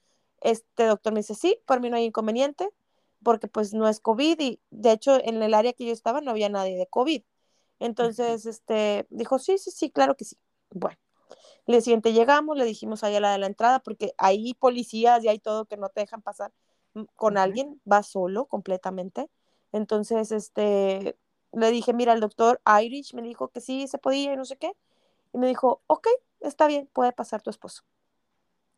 Este 0.41 0.86
doctor 0.86 1.13
me 1.13 1.22
dice, 1.22 1.36
sí, 1.36 1.59
por 1.65 1.82
mí 1.82 1.89
no 1.89 1.97
hay 1.97 2.05
inconveniente, 2.05 2.69
porque 3.24 3.47
pues 3.47 3.74
no 3.74 3.88
es 3.88 3.99
COVID 3.99 4.39
y 4.39 4.59
de 4.72 4.91
hecho 4.91 5.19
en 5.24 5.41
el 5.43 5.53
área 5.53 5.74
que 5.74 5.86
yo 5.86 5.93
estaba 5.93 6.22
no 6.22 6.32
había 6.32 6.49
nadie 6.49 6.78
de 6.78 6.88
COVID. 6.88 7.24
Entonces, 7.80 8.45
este, 8.45 9.07
dijo, 9.09 9.39
sí, 9.39 9.57
sí, 9.57 9.72
sí, 9.72 9.89
claro 9.91 10.15
que 10.15 10.26
sí. 10.26 10.38
Bueno, 10.72 10.97
el 11.67 11.74
día 11.74 11.82
siguiente 11.82 12.13
llegamos, 12.13 12.57
le 12.57 12.65
dijimos 12.65 13.03
allá 13.03 13.17
a 13.17 13.22
la 13.22 13.32
de 13.34 13.39
la 13.39 13.47
entrada, 13.47 13.80
porque 13.80 14.13
hay 14.17 14.53
policías 14.55 15.24
y 15.24 15.30
hay 15.30 15.39
todo 15.39 15.65
que 15.65 15.78
no 15.78 15.89
te 15.89 16.01
dejan 16.01 16.22
pasar 16.22 16.53
mm, 16.93 17.03
con 17.15 17.38
alguien, 17.38 17.82
va 17.91 18.03
solo 18.03 18.45
completamente. 18.45 19.30
Entonces, 19.72 20.32
este, 20.32 21.17
le 21.53 21.72
dije, 21.72 21.93
mira, 21.93 22.13
el 22.13 22.19
doctor 22.19 22.61
Irish 22.84 23.13
me 23.13 23.22
dijo 23.22 23.49
que 23.49 23.61
sí 23.61 23.88
se 23.88 23.97
podía 23.97 24.34
y 24.34 24.38
no 24.38 24.45
sé 24.45 24.57
qué. 24.57 24.74
Y 25.34 25.38
me 25.38 25.47
dijo, 25.47 25.82
ok, 25.88 26.07
está 26.39 26.67
bien, 26.67 26.89
puede 26.93 27.11
pasar 27.11 27.41
tu 27.41 27.49
esposo. 27.49 27.84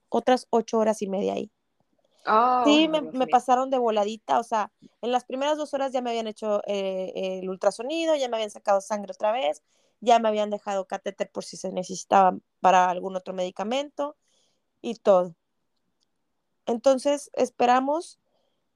Otras 0.10 0.48
ocho 0.50 0.78
horas 0.78 1.02
y 1.02 1.08
media 1.08 1.34
ahí. 1.34 1.52
sí, 2.66 2.88
me, 2.88 3.28
pasaron 3.28 3.70
de 3.70 3.78
voladita, 3.78 4.40
o 4.40 4.44
sea, 4.44 4.72
en 5.02 5.12
las 5.12 5.26
primeras 5.26 5.58
dos 5.58 5.74
horas 5.74 5.92
ya 5.92 6.02
me 6.02 6.12
habían 6.12 6.28
hecho 6.28 6.62
eh, 6.68 7.40
el 7.42 7.50
ultrasonido, 7.50 8.16
ya 8.16 8.30
me 8.30 8.38
habían 8.38 8.52
sacado 8.52 8.80
sangre 8.80 9.12
otra 9.12 9.32
vez, 9.32 9.64
ya 10.00 10.20
me 10.20 10.30
habían 10.30 10.50
dejado 10.50 10.86
catéter 10.86 11.30
por 11.32 11.44
si 11.44 11.58
se 11.58 11.72
necesitaba 11.72 12.38
para 12.60 12.90
algún 12.90 13.16
otro 13.16 13.34
medicamento 13.34 14.16
y 14.82 14.96
todo. 14.96 15.36
Entonces 16.66 17.30
esperamos 17.34 18.20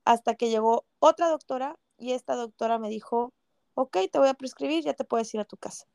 hasta 0.06 0.36
que 0.36 0.50
llegó 0.50 0.86
otra 1.00 1.30
doctora 1.30 1.78
y 1.98 2.14
esta 2.14 2.36
doctora 2.36 2.80
me 2.80 2.90
dijo, 2.90 3.34
ok, 3.74 3.98
te 4.12 4.20
voy 4.20 4.30
a 4.30 4.34
prescribir, 4.34 4.84
ya 4.84 4.94
te 4.94 5.04
puedes 5.04 5.34
ir 5.34 5.40
a 5.40 5.46
tu 5.46 5.58
casa. 5.58 5.86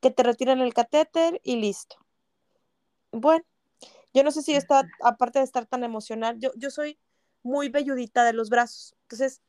Que 0.00 0.10
te 0.10 0.22
retiren 0.22 0.60
el 0.60 0.74
catéter 0.74 1.40
y 1.44 1.56
listo. 1.56 1.96
Bueno, 3.12 3.44
yo 4.14 4.24
no 4.24 4.30
sé 4.30 4.42
si 4.42 4.54
está, 4.54 4.88
aparte 5.02 5.38
de 5.38 5.44
estar 5.44 5.66
tan 5.66 5.84
emocional, 5.84 6.38
yo, 6.38 6.50
yo 6.56 6.70
soy 6.70 6.98
muy 7.42 7.68
velludita 7.68 8.24
de 8.24 8.32
los 8.32 8.50
brazos. 8.50 8.96
Entonces, 9.02 9.42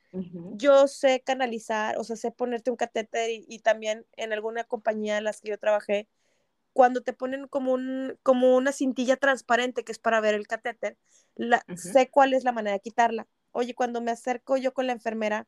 yo 0.53 0.87
sé 0.87 1.21
canalizar, 1.21 1.97
o 1.97 2.03
sea, 2.03 2.15
sé 2.15 2.31
ponerte 2.31 2.69
un 2.69 2.75
catéter 2.75 3.29
y, 3.29 3.59
también 3.59 4.05
en 4.17 4.33
alguna 4.33 4.63
compañía 4.63 5.17
en 5.17 5.23
las 5.23 5.39
que 5.39 5.49
yo 5.49 5.57
trabajé, 5.57 6.09
cuando 6.73 7.01
te 7.01 7.13
ponen 7.13 7.47
como, 7.47 7.73
un, 7.73 8.17
como 8.23 8.55
una 8.55 8.71
cintilla 8.71 9.17
transparente 9.17 9.83
que 9.83 9.91
es 9.91 9.99
para 9.99 10.21
ver 10.21 10.35
el 10.35 10.47
catéter, 10.47 10.97
la, 11.35 11.63
sé 11.75 12.09
cuál 12.09 12.33
es 12.33 12.43
la 12.43 12.51
manera 12.51 12.73
de 12.73 12.81
quitarla. 12.81 13.27
Oye, 13.51 13.73
cuando 13.73 14.01
me 14.01 14.11
acerco 14.11 14.57
yo 14.57 14.73
con 14.73 14.87
la 14.87 14.93
enfermera, 14.93 15.47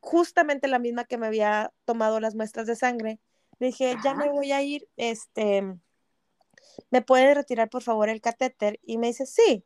justamente 0.00 0.68
la 0.68 0.78
misma 0.78 1.04
que 1.04 1.18
me 1.18 1.26
había 1.26 1.72
tomado 1.84 2.20
las 2.20 2.34
muestras 2.34 2.66
de 2.66 2.76
sangre. 2.76 3.20
Le 3.58 3.68
dije, 3.68 3.96
ya 4.02 4.14
me 4.14 4.30
voy 4.30 4.52
a 4.52 4.62
ir, 4.62 4.88
este, 4.96 5.62
¿me 6.90 7.02
puede 7.02 7.34
retirar 7.34 7.68
por 7.68 7.82
favor 7.82 8.08
el 8.08 8.20
catéter? 8.20 8.78
Y 8.82 8.98
me 8.98 9.08
dice, 9.08 9.26
sí. 9.26 9.64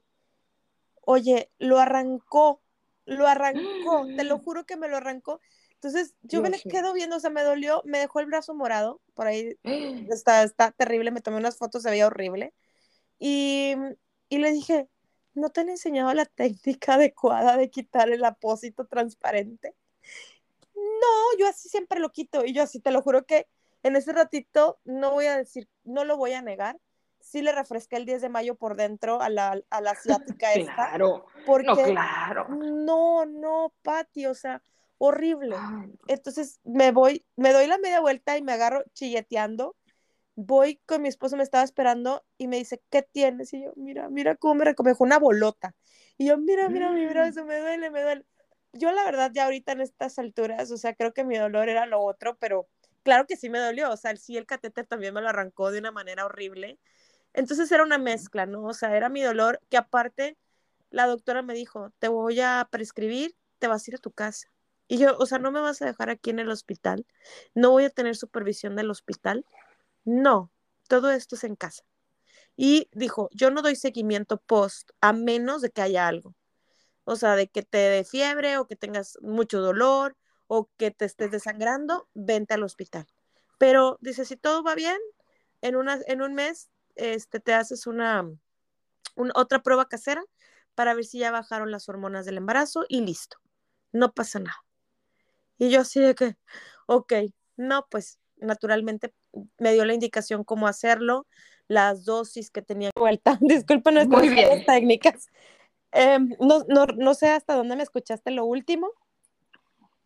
Oye, 1.05 1.51
lo 1.59 1.79
arrancó, 1.79 2.63
lo 3.05 3.27
arrancó, 3.27 4.07
te 4.17 4.25
lo 4.25 4.39
juro 4.45 4.65
que 4.65 4.77
me 4.77 4.89
lo 4.89 4.97
arrancó. 4.97 5.41
Entonces 5.75 6.15
yo 6.23 6.41
me 6.41 6.49
le 6.49 6.61
quedo 6.61 6.93
viendo, 6.93 7.17
o 7.17 7.21
sea, 7.21 7.31
me 7.31 7.43
dolió, 7.43 7.83
me 7.85 7.99
dejó 7.99 8.21
el 8.21 8.27
brazo 8.27 8.55
morado, 8.55 9.01
por 9.15 9.27
ahí 9.27 9.59
está, 10.11 10.43
está 10.43 10.71
terrible, 10.71 11.11
me 11.11 11.21
tomé 11.21 11.39
unas 11.39 11.59
fotos, 11.59 11.83
se 11.83 11.91
veía 11.91 12.07
horrible. 12.07 12.55
Y, 13.19 13.75
y 14.29 14.39
le 14.39 14.53
dije, 14.53 14.89
¿no 15.35 15.51
te 15.51 15.61
han 15.63 15.69
enseñado 15.69 16.15
la 16.15 16.25
técnica 16.25 16.95
adecuada 16.95 17.57
de 17.57 17.69
quitar 17.69 18.11
el 18.11 18.25
apósito 18.25 18.87
transparente? 18.87 19.75
no, 20.75 21.39
yo 21.39 21.49
así 21.49 21.69
siempre 21.69 22.01
lo 22.01 22.11
quito 22.13 22.45
y 22.45 22.53
yo 22.53 22.63
así 22.63 22.81
te 22.81 22.91
lo 22.91 23.03
juro 23.03 23.25
que 23.25 23.47
en 23.83 23.97
ese 23.97 24.13
ratito 24.13 24.79
no 24.85 25.13
voy 25.13 25.27
a 25.27 25.37
decir, 25.37 25.69
no 25.85 26.05
lo 26.05 26.17
voy 26.17 26.33
a 26.33 26.43
negar, 26.43 26.79
sí 27.21 27.43
le 27.43 27.53
refresqué 27.53 27.97
el 27.97 28.07
10 28.07 28.23
de 28.23 28.29
mayo 28.29 28.55
por 28.57 28.77
dentro 28.77 29.21
a 29.21 29.29
la, 29.29 29.61
a 29.71 29.81
la 29.81 29.91
asiática 29.91 30.53
esta. 30.55 30.75
Claro, 30.75 31.27
porque 31.47 31.67
no, 31.67 31.77
claro. 31.77 32.49
No, 32.49 33.27
no, 33.27 33.73
Pati, 33.83 34.27
o 34.27 34.35
sea, 34.35 34.63
horrible. 34.99 35.57
Entonces 36.09 36.61
me 36.65 36.93
voy, 36.93 37.25
me 37.37 37.53
doy 37.53 37.67
la 37.67 37.79
media 37.79 38.01
vuelta 38.01 38.37
y 38.37 38.43
me 38.43 38.53
agarro 38.53 38.85
chilleteando 38.95 39.77
voy 40.35 40.81
con 40.87 41.03
mi 41.03 41.09
esposo, 41.09 41.37
me 41.37 41.43
estaba 41.43 41.65
esperando 41.65 42.25
y 42.39 42.49
me 42.49 42.59
dice, 42.59 42.83
¿qué 42.91 43.03
tienes? 43.03 43.53
Y 43.53 43.65
yo, 43.65 43.73
mira, 43.77 44.09
mira 44.09 44.37
cómo 44.37 44.55
me 44.55 44.65
recomendó 44.65 44.99
una 45.01 45.19
bolota. 45.19 45.75
Y 46.19 46.27
yo, 46.27 46.39
mira, 46.39 46.69
mira, 46.69 46.91
mira, 46.91 47.25
mm. 47.25 47.29
eso 47.29 47.45
me 47.45 47.59
duele, 47.59 47.91
me 47.91 48.03
duele. 48.03 48.25
Yo 48.73 48.91
la 48.93 49.05
verdad 49.05 49.31
ya 49.35 49.45
ahorita 49.45 49.73
en 49.73 49.83
estas 49.83 50.19
alturas, 50.19 50.71
o 50.71 50.79
sea, 50.79 50.95
creo 50.95 51.13
que 51.13 51.25
mi 51.25 51.37
dolor 51.37 51.69
era 51.69 51.87
lo 51.87 52.01
otro, 52.01 52.37
pero 52.39 52.69
claro 53.03 53.27
que 53.27 53.37
sí 53.37 53.51
me 53.51 53.59
dolió, 53.59 53.91
o 53.91 53.97
sea, 53.97 54.17
sí 54.17 54.37
el 54.37 54.47
catéter 54.47 54.87
también 54.87 55.15
me 55.15 55.21
lo 55.21 55.29
arrancó 55.29 55.71
de 55.71 55.79
una 55.79 55.93
manera 55.93 56.25
horrible. 56.27 56.79
Entonces 57.35 57.71
era 57.73 57.83
una 57.83 57.99
mezcla, 57.99 58.47
¿no? 58.47 58.65
O 58.65 58.75
sea, 58.75 58.97
era 58.97 59.09
mi 59.09 59.23
dolor 59.23 59.61
que 59.71 59.77
aparte 59.77 60.37
la 60.91 61.07
doctora 61.07 61.43
me 61.43 61.55
dijo, 61.55 61.93
te 61.99 62.09
voy 62.09 62.41
a 62.41 62.69
prescribir, 62.71 63.35
te 63.59 63.69
vas 63.69 63.87
a 63.87 63.91
ir 63.91 63.95
a 63.97 63.99
tu 63.99 64.13
casa. 64.13 64.49
Y 64.89 64.99
yo, 64.99 65.17
o 65.19 65.27
sea, 65.27 65.39
no 65.39 65.51
me 65.51 65.61
vas 65.61 65.81
a 65.83 65.87
dejar 65.87 66.11
aquí 66.11 66.31
en 66.31 66.39
el 66.39 66.51
hospital, 66.51 67.07
no 67.55 67.71
voy 67.71 67.85
a 67.85 67.91
tener 67.91 68.17
supervisión 68.17 68.77
del 68.77 68.91
hospital. 68.91 69.47
No, 70.05 70.51
todo 70.89 71.11
esto 71.13 71.37
es 71.37 71.45
en 71.45 71.57
casa. 71.57 71.85
Y 72.57 72.89
dijo, 72.93 73.29
yo 73.33 73.51
no 73.51 73.63
doy 73.63 73.77
seguimiento 73.77 74.39
post 74.39 74.91
a 75.01 75.13
menos 75.13 75.63
de 75.63 75.71
que 75.71 75.83
haya 75.83 76.09
algo. 76.09 76.35
O 77.05 77.17
sea, 77.17 77.37
de 77.37 77.49
que 77.49 77.63
te 77.63 77.79
dé 77.79 78.05
fiebre 78.05 78.59
o 78.59 78.67
que 78.67 78.77
tengas 78.77 79.19
mucho 79.23 79.61
dolor 79.61 80.17
o 80.55 80.69
que 80.77 80.91
te 80.91 81.07
estés 81.07 81.31
desangrando, 81.31 82.11
vente 82.13 82.53
al 82.53 82.63
hospital. 82.63 83.07
Pero 83.57 83.97
dice, 84.03 84.27
si 84.27 84.37
todo 84.37 84.63
va 84.63 84.75
bien, 84.75 84.99
en, 85.63 85.77
una, 85.77 85.99
en 86.07 86.21
un 86.21 86.35
mes 86.35 86.69
este, 86.95 87.41
te 87.41 87.55
haces 87.55 87.87
una, 87.87 88.31
otra 89.35 89.63
prueba 89.63 89.89
casera 89.89 90.23
para 90.75 90.93
ver 90.93 91.07
si 91.07 91.21
ya 91.21 91.31
bajaron 91.31 91.71
las 91.71 91.89
hormonas 91.89 92.27
del 92.27 92.37
embarazo 92.37 92.85
y 92.87 93.01
listo, 93.01 93.39
no 93.93 94.13
pasa 94.13 94.41
nada. 94.41 94.63
Y 95.57 95.71
yo 95.71 95.81
así 95.81 96.01
de 96.01 96.15
que, 96.15 96.37
ok, 96.85 97.15
no, 97.57 97.87
pues 97.91 98.19
naturalmente 98.37 99.15
me 99.57 99.73
dio 99.73 99.87
la 99.87 99.95
indicación 99.95 100.45
cómo 100.45 100.67
hacerlo, 100.67 101.27
las 101.67 102.05
dosis 102.05 102.51
que 102.51 102.61
tenía 102.61 102.91
vuelta. 102.95 103.39
Disculpen 103.41 103.95
nuestras 103.95 104.67
técnicas. 104.67 105.29
Em, 105.93 106.37
no, 106.41 106.63
no, 106.69 106.85
no 106.85 107.15
sé 107.15 107.31
hasta 107.31 107.55
dónde 107.55 107.75
me 107.75 107.85
escuchaste 107.85 108.33
lo 108.33 108.45
último. 108.45 108.91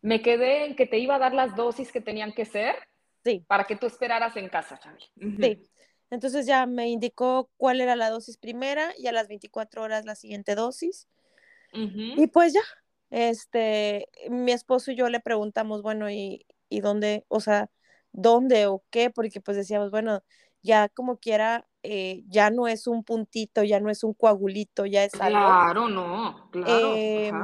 Me 0.01 0.21
quedé 0.21 0.65
en 0.65 0.75
que 0.75 0.85
te 0.85 0.99
iba 0.99 1.15
a 1.15 1.19
dar 1.19 1.33
las 1.33 1.55
dosis 1.55 1.91
que 1.91 2.01
tenían 2.01 2.33
que 2.33 2.45
ser. 2.45 2.75
Sí. 3.23 3.43
Para 3.47 3.65
que 3.65 3.75
tú 3.75 3.87
esperaras 3.87 4.37
en 4.37 4.49
casa, 4.49 4.79
Chavi. 4.79 5.03
Sí. 5.41 5.69
Entonces 6.09 6.45
ya 6.45 6.65
me 6.65 6.87
indicó 6.87 7.49
cuál 7.57 7.81
era 7.81 7.95
la 7.95 8.09
dosis 8.09 8.37
primera 8.37 8.93
y 8.97 9.07
a 9.07 9.11
las 9.11 9.27
24 9.27 9.83
horas 9.83 10.05
la 10.05 10.15
siguiente 10.15 10.55
dosis. 10.55 11.07
Y 11.73 12.27
pues 12.27 12.53
ya, 12.53 12.61
este, 13.09 14.07
mi 14.29 14.51
esposo 14.51 14.91
y 14.91 14.95
yo 14.95 15.09
le 15.09 15.19
preguntamos, 15.19 15.81
bueno, 15.81 16.09
¿y, 16.09 16.45
¿y 16.69 16.79
dónde, 16.79 17.25
o 17.27 17.39
sea, 17.39 17.69
dónde 18.13 18.65
o 18.67 18.83
qué? 18.89 19.09
Porque 19.09 19.41
pues 19.41 19.57
decíamos, 19.57 19.91
bueno, 19.91 20.23
ya 20.63 20.89
como 20.89 21.17
quiera, 21.17 21.67
eh, 21.83 22.23
ya 22.27 22.49
no 22.49 22.67
es 22.67 22.87
un 22.87 23.03
puntito, 23.03 23.63
ya 23.63 23.79
no 23.79 23.89
es 23.89 24.03
un 24.03 24.13
coagulito, 24.13 24.85
ya 24.85 25.03
es 25.03 25.13
algo. 25.15 25.39
Claro, 25.39 25.89
no, 25.89 26.49
claro. 26.51 26.95
Em, 26.95 27.35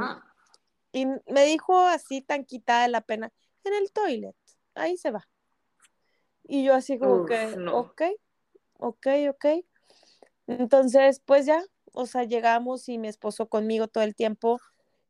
y 0.94 1.08
me 1.08 1.44
dijo 1.46 1.78
así 1.80 2.22
tan 2.22 2.46
quitada 2.46 2.84
de 2.84 2.90
la 2.90 3.02
pena, 3.02 3.34
en 3.66 3.74
el 3.74 3.92
toilet, 3.92 4.36
ahí 4.76 4.96
se 4.96 5.12
va. 5.12 5.28
Y 6.44 6.64
yo 6.64 6.76
así 6.76 7.00
como 7.00 7.26
que, 7.26 7.56
ok, 7.72 8.02
ok, 8.78 9.08
ok. 9.30 9.46
Entonces, 10.48 11.22
pues 11.26 11.46
ya, 11.46 11.62
o 11.94 12.06
sea, 12.06 12.24
llegamos 12.26 12.88
y 12.90 12.98
mi 13.00 13.08
esposo 13.08 13.50
conmigo 13.50 13.88
todo 13.88 14.04
el 14.04 14.14
tiempo, 14.14 14.60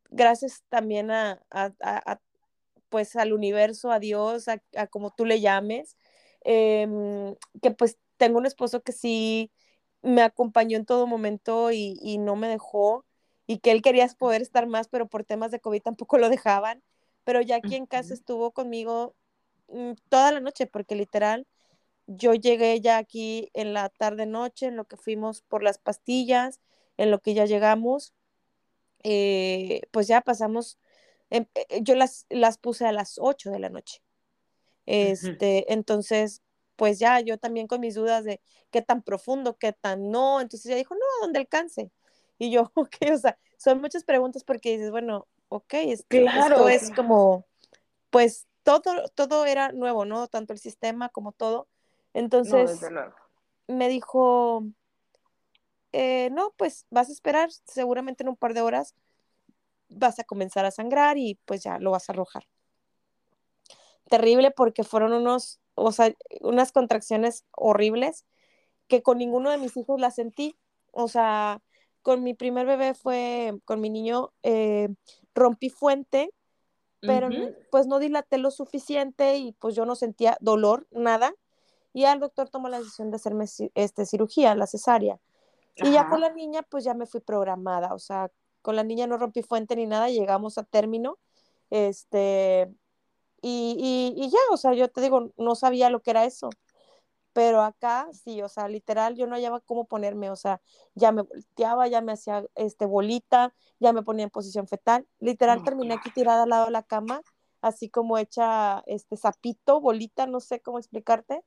gracias 0.09 0.63
también 0.69 1.11
a, 1.11 1.41
pues 2.89 3.15
al 3.15 3.33
universo, 3.33 3.91
a 3.91 3.99
Dios, 3.99 4.47
a, 4.47 4.87
como 4.87 5.11
tú 5.11 5.25
le 5.25 5.41
llames, 5.41 5.97
em, 6.41 7.35
que 7.61 7.71
pues 7.71 7.97
tengo 8.17 8.37
un 8.37 8.45
esposo 8.45 8.81
que 8.83 8.91
sí 8.93 9.51
me 10.01 10.21
acompañó 10.21 10.77
en 10.77 10.85
todo 10.85 11.07
momento 11.07 11.71
y, 11.71 11.97
y, 12.01 12.19
no 12.19 12.35
me 12.35 12.47
dejó 12.47 13.05
y 13.47 13.59
que 13.59 13.71
él 13.71 13.81
quería 13.81 14.07
poder 14.17 14.41
estar 14.41 14.67
más, 14.67 14.87
pero 14.87 15.07
por 15.07 15.23
temas 15.23 15.51
de 15.51 15.59
COVID 15.59 15.81
tampoco 15.81 16.17
lo 16.17 16.29
dejaban, 16.29 16.83
pero 17.23 17.41
ya 17.41 17.57
aquí 17.57 17.75
en 17.75 17.85
casa 17.85 18.13
estuvo 18.13 18.51
conmigo 18.51 19.15
mm, 19.69 19.93
toda 20.09 20.31
la 20.31 20.39
noche, 20.39 20.67
porque 20.67 20.95
literal 20.95 21.47
yo 22.07 22.33
llegué 22.33 22.81
ya 22.81 22.97
aquí 22.97 23.49
en 23.53 23.73
la 23.73 23.89
tarde 23.89 24.25
noche, 24.25 24.67
en 24.67 24.75
lo 24.75 24.85
que 24.85 24.97
fuimos 24.97 25.41
por 25.41 25.63
las 25.63 25.77
pastillas, 25.77 26.59
en 26.97 27.11
lo 27.11 27.19
que 27.19 27.33
ya 27.33 27.45
llegamos, 27.45 28.13
eh, 29.03 29.81
pues 29.91 30.07
ya 30.07 30.21
pasamos, 30.21 30.77
em, 31.29 31.45
eh, 31.55 31.81
yo 31.81 31.95
las, 31.95 32.25
las 32.29 32.57
puse 32.57 32.85
a 32.85 32.91
las 32.91 33.17
8 33.19 33.51
de 33.51 33.59
la 33.59 33.69
noche. 33.69 34.01
Este, 34.85 35.71
entonces, 35.71 36.41
pues 36.75 36.99
ya 36.99 37.19
yo 37.21 37.37
también 37.37 37.67
con 37.67 37.79
mis 37.79 37.95
dudas 37.95 38.25
de 38.25 38.41
qué 38.71 38.81
tan 38.81 39.01
profundo, 39.01 39.57
qué 39.57 39.73
tan 39.73 40.11
no, 40.11 40.41
entonces 40.41 40.65
ella 40.67 40.77
dijo, 40.77 40.95
no, 40.95 41.01
donde 41.21 41.39
alcance. 41.39 41.91
Y 42.43 42.51
yo, 42.51 42.69
ok, 42.75 42.95
o 43.13 43.17
sea, 43.17 43.37
son 43.57 43.79
muchas 43.79 44.03
preguntas 44.03 44.43
porque 44.43 44.73
dices, 44.73 44.91
bueno, 44.91 45.27
ok, 45.47 45.73
claro. 46.09 46.67
esto 46.67 46.69
es 46.69 46.91
como, 46.91 47.45
pues 48.09 48.47
todo, 48.63 48.81
todo 49.15 49.45
era 49.45 49.71
nuevo, 49.71 50.03
¿no? 50.03 50.27
Tanto 50.27 50.51
el 50.51 50.59
sistema 50.59 51.07
como 51.07 51.31
todo. 51.31 51.69
Entonces, 52.13 52.81
me 53.67 53.87
dijo, 53.87 54.65
eh, 55.93 56.31
no, 56.33 56.53
pues 56.57 56.85
vas 56.89 57.07
a 57.07 57.13
esperar, 57.13 57.49
seguramente 57.65 58.23
en 58.23 58.29
un 58.29 58.35
par 58.35 58.53
de 58.53 58.61
horas 58.61 58.93
vas 59.87 60.19
a 60.19 60.25
comenzar 60.25 60.65
a 60.65 60.71
sangrar 60.71 61.17
y 61.17 61.39
pues 61.45 61.63
ya 61.63 61.79
lo 61.79 61.91
vas 61.91 62.09
a 62.09 62.11
arrojar. 62.11 62.43
Terrible 64.09 64.51
porque 64.51 64.83
fueron 64.83 65.13
unos, 65.13 65.61
o 65.75 65.93
sea, 65.93 66.13
unas 66.41 66.73
contracciones 66.73 67.45
horribles 67.51 68.25
que 68.89 69.01
con 69.01 69.17
ninguno 69.17 69.49
de 69.49 69.57
mis 69.59 69.77
hijos 69.77 70.01
las 70.01 70.15
sentí. 70.15 70.57
O 70.91 71.07
sea, 71.07 71.61
con 72.03 72.21
mi 72.21 72.33
primer 72.33 72.67
bebé 72.67 72.93
fue, 72.93 73.59
con 73.65 73.81
mi 73.81 73.89
niño, 73.89 74.31
eh, 74.43 74.89
rompí 75.33 75.69
fuente, 75.69 76.33
pero 76.99 77.27
pues 77.69 77.85
no 77.85 77.99
dilaté 77.99 78.37
lo 78.37 78.49
suficiente 78.49 79.37
y 79.37 79.51
pues 79.53 79.75
yo 79.75 79.85
no 79.85 79.95
sentía 79.95 80.37
dolor, 80.39 80.87
nada. 80.91 81.33
Y 81.91 82.05
el 82.05 82.19
doctor 82.19 82.49
tomó 82.49 82.69
la 82.69 82.79
decisión 82.79 83.09
de 83.09 83.17
hacerme 83.17 83.45
este, 83.73 84.05
cirugía, 84.05 84.55
la 84.55 84.67
cesárea. 84.67 85.19
Y 85.75 85.91
ya 85.91 86.07
con 86.07 86.21
la 86.21 86.29
niña, 86.29 86.61
pues 86.61 86.83
ya 86.83 86.93
me 86.93 87.05
fui 87.05 87.19
programada, 87.19 87.93
o 87.93 87.99
sea, 87.99 88.31
con 88.61 88.75
la 88.75 88.83
niña 88.83 89.07
no 89.07 89.17
rompí 89.17 89.41
fuente 89.41 89.75
ni 89.75 89.85
nada, 89.85 90.09
llegamos 90.09 90.57
a 90.57 90.63
término, 90.63 91.17
este, 91.71 92.71
y, 93.41 94.13
y, 94.15 94.29
ya, 94.29 94.37
o 94.51 94.57
sea, 94.57 94.73
yo 94.73 94.87
te 94.87 95.01
digo, 95.01 95.31
no 95.37 95.55
sabía 95.55 95.89
lo 95.89 96.01
que 96.01 96.11
era 96.11 96.25
eso, 96.25 96.49
pero 97.33 97.61
acá 97.61 98.07
sí, 98.13 98.41
o 98.41 98.49
sea, 98.49 98.67
literal, 98.67 99.15
yo 99.15 99.27
no 99.27 99.35
hallaba 99.35 99.59
cómo 99.59 99.85
ponerme, 99.85 100.29
o 100.29 100.35
sea, 100.35 100.61
ya 100.95 101.11
me 101.11 101.23
volteaba, 101.23 101.87
ya 101.87 102.01
me 102.01 102.13
hacía 102.13 102.45
este, 102.55 102.85
bolita, 102.85 103.53
ya 103.79 103.91
me 103.93 104.03
ponía 104.03 104.25
en 104.25 104.29
posición 104.29 104.67
fetal, 104.67 105.07
literal 105.19 105.63
terminé 105.63 105.95
aquí 105.95 106.11
tirada 106.11 106.43
al 106.43 106.49
lado 106.49 106.65
de 106.65 106.71
la 106.71 106.83
cama, 106.83 107.21
así 107.61 107.89
como 107.89 108.17
hecha 108.17 108.83
este 108.85 109.17
sapito, 109.17 109.81
bolita, 109.81 110.27
no 110.27 110.39
sé 110.39 110.61
cómo 110.61 110.77
explicarte, 110.79 111.43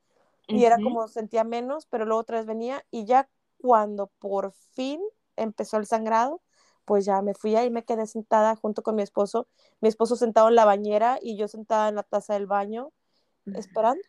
y 0.49 0.65
era 0.65 0.77
como 0.77 1.09
sentía 1.09 1.45
menos, 1.45 1.87
pero 1.87 2.05
luego 2.05 2.21
otra 2.21 2.39
vez 2.39 2.47
venía 2.47 2.85
y 2.91 3.05
ya 3.05 3.29
cuando 3.59 4.09
por 4.19 4.53
fin 4.53 5.01
empezó 5.37 5.77
el 5.77 5.87
sangrado, 5.87 6.43
pues 6.85 7.05
ya 7.05 7.21
me 7.23 7.35
fui 7.35 7.57
ahí, 7.57 7.71
me 7.71 7.85
quedé 7.85 8.07
sentada 8.07 8.55
junto 8.57 8.83
con 8.83 8.95
mi 8.95 9.03
esposo, 9.03 9.49
mi 9.81 9.89
esposo 9.89 10.17
sentado 10.17 10.49
en 10.49 10.55
la 10.55 10.65
bañera 10.65 11.19
y 11.21 11.37
yo 11.37 11.49
sentada 11.49 11.89
en 11.89 11.97
la 11.97 12.05
taza 12.05 12.35
del 12.35 12.47
baño, 12.47 12.93
esperando, 13.53 14.01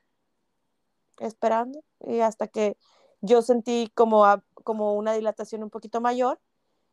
esperando, 1.19 1.83
y 2.01 2.19
hasta 2.19 2.47
que 2.47 2.77
yo 3.21 3.41
sentí 3.41 3.91
como, 3.95 4.25
como 4.63 4.95
una 4.95 5.13
dilatación 5.13 5.63
un 5.63 5.69
poquito 5.69 6.01
mayor 6.01 6.39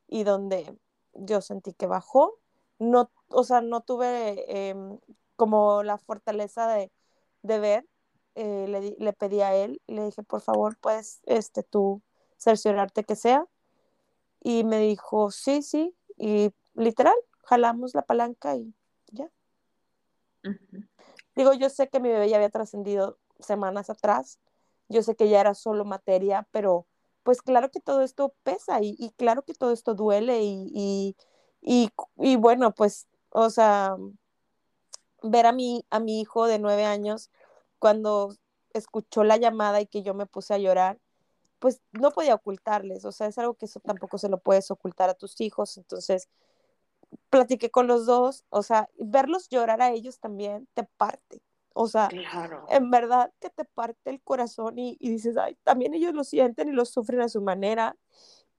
y 0.09 0.25
donde 0.25 0.77
yo 1.12 1.41
sentí 1.41 1.75
que 1.75 1.87
bajó, 1.87 2.39
no, 2.79 3.11
o 3.29 3.45
sea, 3.45 3.61
no 3.61 3.83
tuve 3.83 4.68
em, 4.70 4.99
como 5.37 5.83
la 5.83 5.99
fortaleza 5.99 6.66
de, 6.68 6.91
de 7.43 7.59
ver, 7.59 7.87
eh, 8.35 8.66
le, 8.68 8.97
le, 8.99 9.12
pedí 9.12 9.43
a 9.43 9.55
él 9.55 9.81
le 9.87 10.07
dije, 10.07 10.25
por 10.25 10.41
favor, 10.41 10.77
puedes 10.79 11.20
este, 11.25 11.62
tú 11.62 12.03
cerciorarte 12.37 13.05
que 13.05 13.16
sea. 13.16 13.47
Y 14.43 14.64
me 14.64 14.79
dijo, 14.79 15.31
sí, 15.31 15.62
sí. 15.62 15.95
Y 16.18 16.53
literal, 16.75 17.14
jalamos 17.45 17.95
la 17.95 18.03
palanca 18.03 18.57
y 18.57 18.75
ya. 19.12 19.31
Digo, 21.35 21.55
yo 21.55 21.70
sé 21.70 21.89
que 21.89 22.01
mi 22.01 22.11
bebé 22.11 22.29
ya 22.29 22.37
había 22.37 22.51
trascendido 22.51 23.18
semanas 23.41 23.91
atrás. 23.91 24.39
Yo 24.89 25.03
sé 25.03 25.16
que 25.16 25.28
ya 25.28 25.41
era 25.41 25.55
solo 25.55 25.85
materia, 25.85 26.47
pero 26.51 26.87
pues 27.22 27.43
claro 27.43 27.70
que 27.70 27.80
todo 27.80 28.03
esto 28.03 28.35
pesa 28.43 28.80
y, 28.82 29.12
claro 29.16 29.43
que 29.43 29.55
todo 29.55 29.72
esto 29.72 29.95
duele 29.95 30.43
y, 30.43 30.70
y, 30.74 31.16
y, 31.62 31.91
y 32.18 32.37
bueno, 32.37 32.72
pues, 32.74 33.09
o 33.30 33.51
sea, 33.51 33.97
ver 35.22 35.47
a 35.47 35.53
mi, 35.53 35.85
a 35.91 36.01
mi 36.01 36.20
hijo 36.20 36.47
de 36.47 36.59
nueve 36.59 36.85
años 36.85 37.30
cuando 37.78 38.35
escuchó 38.74 39.24
la 39.24 39.37
llamada 39.37 39.80
y 39.80 39.87
que 39.87 40.03
yo 40.03 40.14
me 40.14 40.26
puse 40.26 40.55
a 40.55 40.59
llorar, 40.59 40.99
pues 41.59 41.80
no 41.93 42.11
podía 42.11 42.35
ocultarles, 42.35 43.05
o 43.05 43.12
sea, 43.12 43.28
es 43.28 43.39
algo 43.39 43.55
que 43.55 43.66
eso 43.66 43.80
tampoco 43.80 44.18
se 44.18 44.28
lo 44.28 44.39
puedes 44.39 44.70
ocultar 44.70 45.09
a 45.09 45.14
tus 45.14 45.41
hijos, 45.41 45.78
entonces 45.78 46.28
platiqué 47.30 47.70
con 47.70 47.87
los 47.87 48.07
dos, 48.07 48.45
o 48.51 48.62
sea, 48.62 48.91
verlos 48.99 49.49
llorar 49.49 49.80
a 49.80 49.93
ellos 49.93 50.18
también 50.18 50.68
te 50.74 50.85
parte, 50.85 51.41
O 51.75 51.89
sea, 51.89 52.09
en 52.70 52.91
verdad 52.91 53.33
que 53.41 53.51
te 53.51 53.64
parte 53.64 54.11
el 54.11 54.22
corazón 54.22 54.79
y, 54.79 54.97
dices, 55.01 55.37
ay, 55.37 55.57
también 55.64 55.93
ellos 55.93 56.14
lo 56.14 56.25
sienten 56.25 56.68
y 56.68 56.72
lo 56.72 56.85
sufren 56.85 57.20
a 57.20 57.29
su 57.29 57.43
manera. 57.43 57.97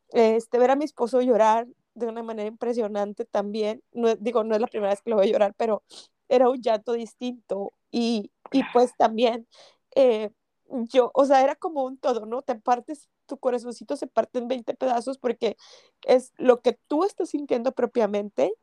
Este, 0.10 0.60
ver 0.60 0.72
a 0.72 0.76
mi 0.76 0.86
esposo 0.86 1.22
llorar 1.22 1.68
de 1.96 2.08
una 2.08 2.24
manera 2.24 2.48
impresionante 2.48 3.26
también, 3.26 3.82
no, 3.94 4.16
digo, 4.16 4.44
no 4.44 4.54
es 4.54 4.62
la 4.62 4.68
primera 4.68 4.92
vez 4.92 5.02
que 5.02 5.10
lo 5.10 5.16
voy 5.16 5.28
a 5.28 5.32
llorar, 5.32 5.54
pero 5.58 5.82
era 6.28 6.50
un 6.50 6.62
llanto 6.62 6.94
distinto 6.94 7.74
y, 7.90 8.32
y 8.52 8.62
pues 8.74 8.92
también 8.98 9.48
eh, 9.96 10.30
yo, 10.70 11.12
o 11.14 11.26
sea, 11.26 11.42
era 11.44 11.56
como 11.56 11.84
un 11.86 11.98
todo, 11.98 12.26
¿no? 12.26 12.42
Te 12.42 12.56
partes, 12.56 13.10
tu 13.26 13.38
corazoncito 13.38 13.96
se 13.98 14.08
parte 14.08 14.40
en 14.40 14.48
20 14.48 14.74
pedazos 14.76 15.18
porque 15.18 15.58
es 16.06 16.34
lo 16.38 16.62
que 16.62 16.78
tú 16.88 17.04
estás 17.04 17.30
sintiendo 17.30 17.72
propiamente, 17.72 18.54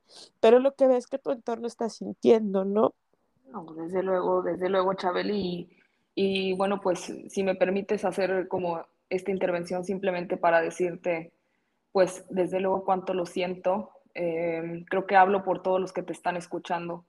pero 0.40 0.58
lo 0.58 0.74
que 0.74 0.86
ves 0.86 1.06
que 1.06 1.18
tu 1.18 1.30
entorno 1.30 1.66
está 1.66 1.88
sintiendo, 1.88 2.64
¿no? 2.64 2.94
No, 3.52 3.66
desde 3.74 4.02
luego, 4.02 4.42
desde 4.42 4.70
luego, 4.70 4.94
Chabel, 4.94 5.30
y, 5.30 5.68
y 6.14 6.54
bueno, 6.54 6.80
pues 6.80 7.12
si 7.28 7.42
me 7.42 7.54
permites 7.54 8.04
hacer 8.04 8.48
como 8.48 8.82
esta 9.10 9.30
intervención 9.30 9.84
simplemente 9.84 10.38
para 10.38 10.62
decirte, 10.62 11.34
pues 11.92 12.24
desde 12.30 12.60
luego 12.60 12.82
cuánto 12.82 13.12
lo 13.12 13.26
siento, 13.26 13.90
eh, 14.14 14.84
creo 14.88 15.06
que 15.06 15.16
hablo 15.16 15.44
por 15.44 15.62
todos 15.62 15.78
los 15.78 15.92
que 15.92 16.02
te 16.02 16.14
están 16.14 16.38
escuchando, 16.38 17.04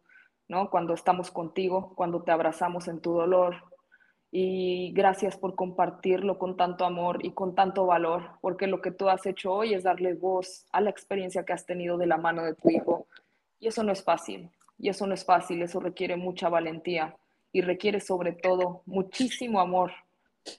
¿no? 0.50 0.70
Cuando 0.70 0.94
estamos 0.94 1.32
contigo, 1.32 1.94
cuando 1.96 2.24
te 2.24 2.32
abrazamos 2.32 2.90
en 2.90 3.00
tu 3.00 3.14
dolor, 3.14 3.56
y 4.30 4.92
gracias 4.94 5.38
por 5.38 5.56
compartirlo 5.56 6.40
con 6.40 6.58
tanto 6.58 6.84
amor 6.86 7.24
y 7.24 7.32
con 7.32 7.56
tanto 7.56 7.86
valor, 7.86 8.32
porque 8.42 8.68
lo 8.68 8.82
que 8.82 8.92
tú 8.92 9.08
has 9.08 9.26
hecho 9.26 9.54
hoy 9.54 9.74
es 9.76 9.84
darle 9.84 10.14
voz 10.14 10.66
a 10.74 10.82
la 10.82 10.90
experiencia 10.90 11.46
que 11.46 11.54
has 11.54 11.66
tenido 11.66 11.98
de 11.98 12.08
la 12.08 12.18
mano 12.18 12.44
de 12.44 12.56
tu 12.56 12.70
hijo. 12.70 13.08
Y 13.60 13.68
eso 13.68 13.84
no 13.84 13.94
es 13.94 14.04
fácil, 14.04 14.50
y 14.84 14.90
eso 14.90 15.08
no 15.08 15.14
es 15.14 15.24
fácil, 15.24 15.62
eso 15.62 15.80
requiere 15.80 16.18
mucha 16.18 16.50
valentía 16.50 17.16
y 17.54 17.62
requiere 17.62 18.02
sobre 18.02 18.34
todo 18.34 18.82
muchísimo 18.86 19.62
amor 19.62 19.94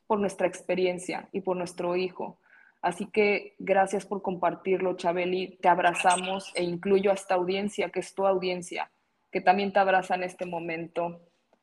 por 0.07 0.19
nuestra 0.19 0.47
experiencia 0.47 1.29
y 1.31 1.43
por 1.43 1.59
nuestro 1.59 1.95
hijo. 1.95 2.39
Así 2.81 3.05
que 3.05 3.55
gracias 3.59 4.07
por 4.07 4.23
compartirlo, 4.23 4.97
Chabeli. 4.97 5.59
Te 5.61 5.69
abrazamos 5.69 6.51
e 6.55 6.63
incluyo 6.63 7.11
a 7.11 7.15
esta 7.15 7.35
audiencia, 7.35 7.91
que 7.91 8.01
es 8.01 8.15
tu 8.15 8.27
audiencia, 8.27 8.91
que 9.31 9.43
también 9.43 9.75
te 9.75 9.81
abraza 9.81 10.15
en 10.15 10.23
este 10.23 10.47
momento, 10.47 11.21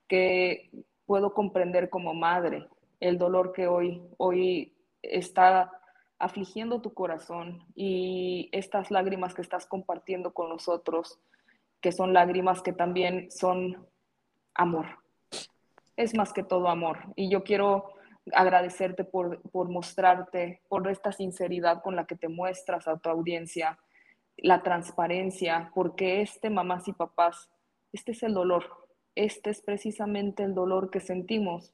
que 0.07 0.69
puedo 1.07 1.33
comprender 1.33 1.89
como 1.89 2.13
madre 2.13 2.67
el 2.99 3.17
dolor 3.17 3.53
que 3.53 3.65
hoy, 3.65 4.03
hoy 4.17 4.71
está 5.01 5.71
afligiendo 6.19 6.79
tu 6.79 6.93
corazón 6.93 7.65
y 7.73 8.49
estas 8.51 8.91
lágrimas 8.91 9.33
que 9.33 9.41
estás 9.41 9.65
compartiendo 9.65 10.31
con 10.31 10.47
nosotros, 10.49 11.17
que 11.81 11.91
son 11.91 12.13
lágrimas 12.13 12.61
que 12.61 12.73
también 12.73 13.29
son 13.31 13.87
amor. 14.53 14.85
Es 15.97 16.15
más 16.15 16.33
que 16.33 16.43
todo 16.43 16.69
amor. 16.69 16.99
Y 17.15 17.29
yo 17.29 17.43
quiero 17.43 17.93
agradecerte 18.33 19.03
por, 19.03 19.41
por 19.51 19.69
mostrarte, 19.69 20.61
por 20.69 20.87
esta 20.89 21.11
sinceridad 21.11 21.81
con 21.81 21.95
la 21.95 22.05
que 22.05 22.15
te 22.15 22.27
muestras 22.27 22.87
a 22.87 22.97
tu 22.97 23.09
audiencia, 23.09 23.79
la 24.37 24.61
transparencia, 24.61 25.71
porque 25.73 26.21
este, 26.21 26.49
mamás 26.49 26.87
y 26.87 26.93
papás, 26.93 27.49
este 27.91 28.11
es 28.13 28.23
el 28.23 28.33
dolor 28.33 28.81
este 29.15 29.49
es 29.49 29.61
precisamente 29.61 30.43
el 30.43 30.53
dolor 30.53 30.89
que 30.89 30.99
sentimos 31.01 31.73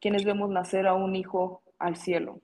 quienes 0.00 0.24
vemos 0.24 0.50
nacer 0.50 0.86
a 0.86 0.94
un 0.94 1.16
hijo 1.16 1.62
al 1.78 1.96
cielo. 1.96 2.40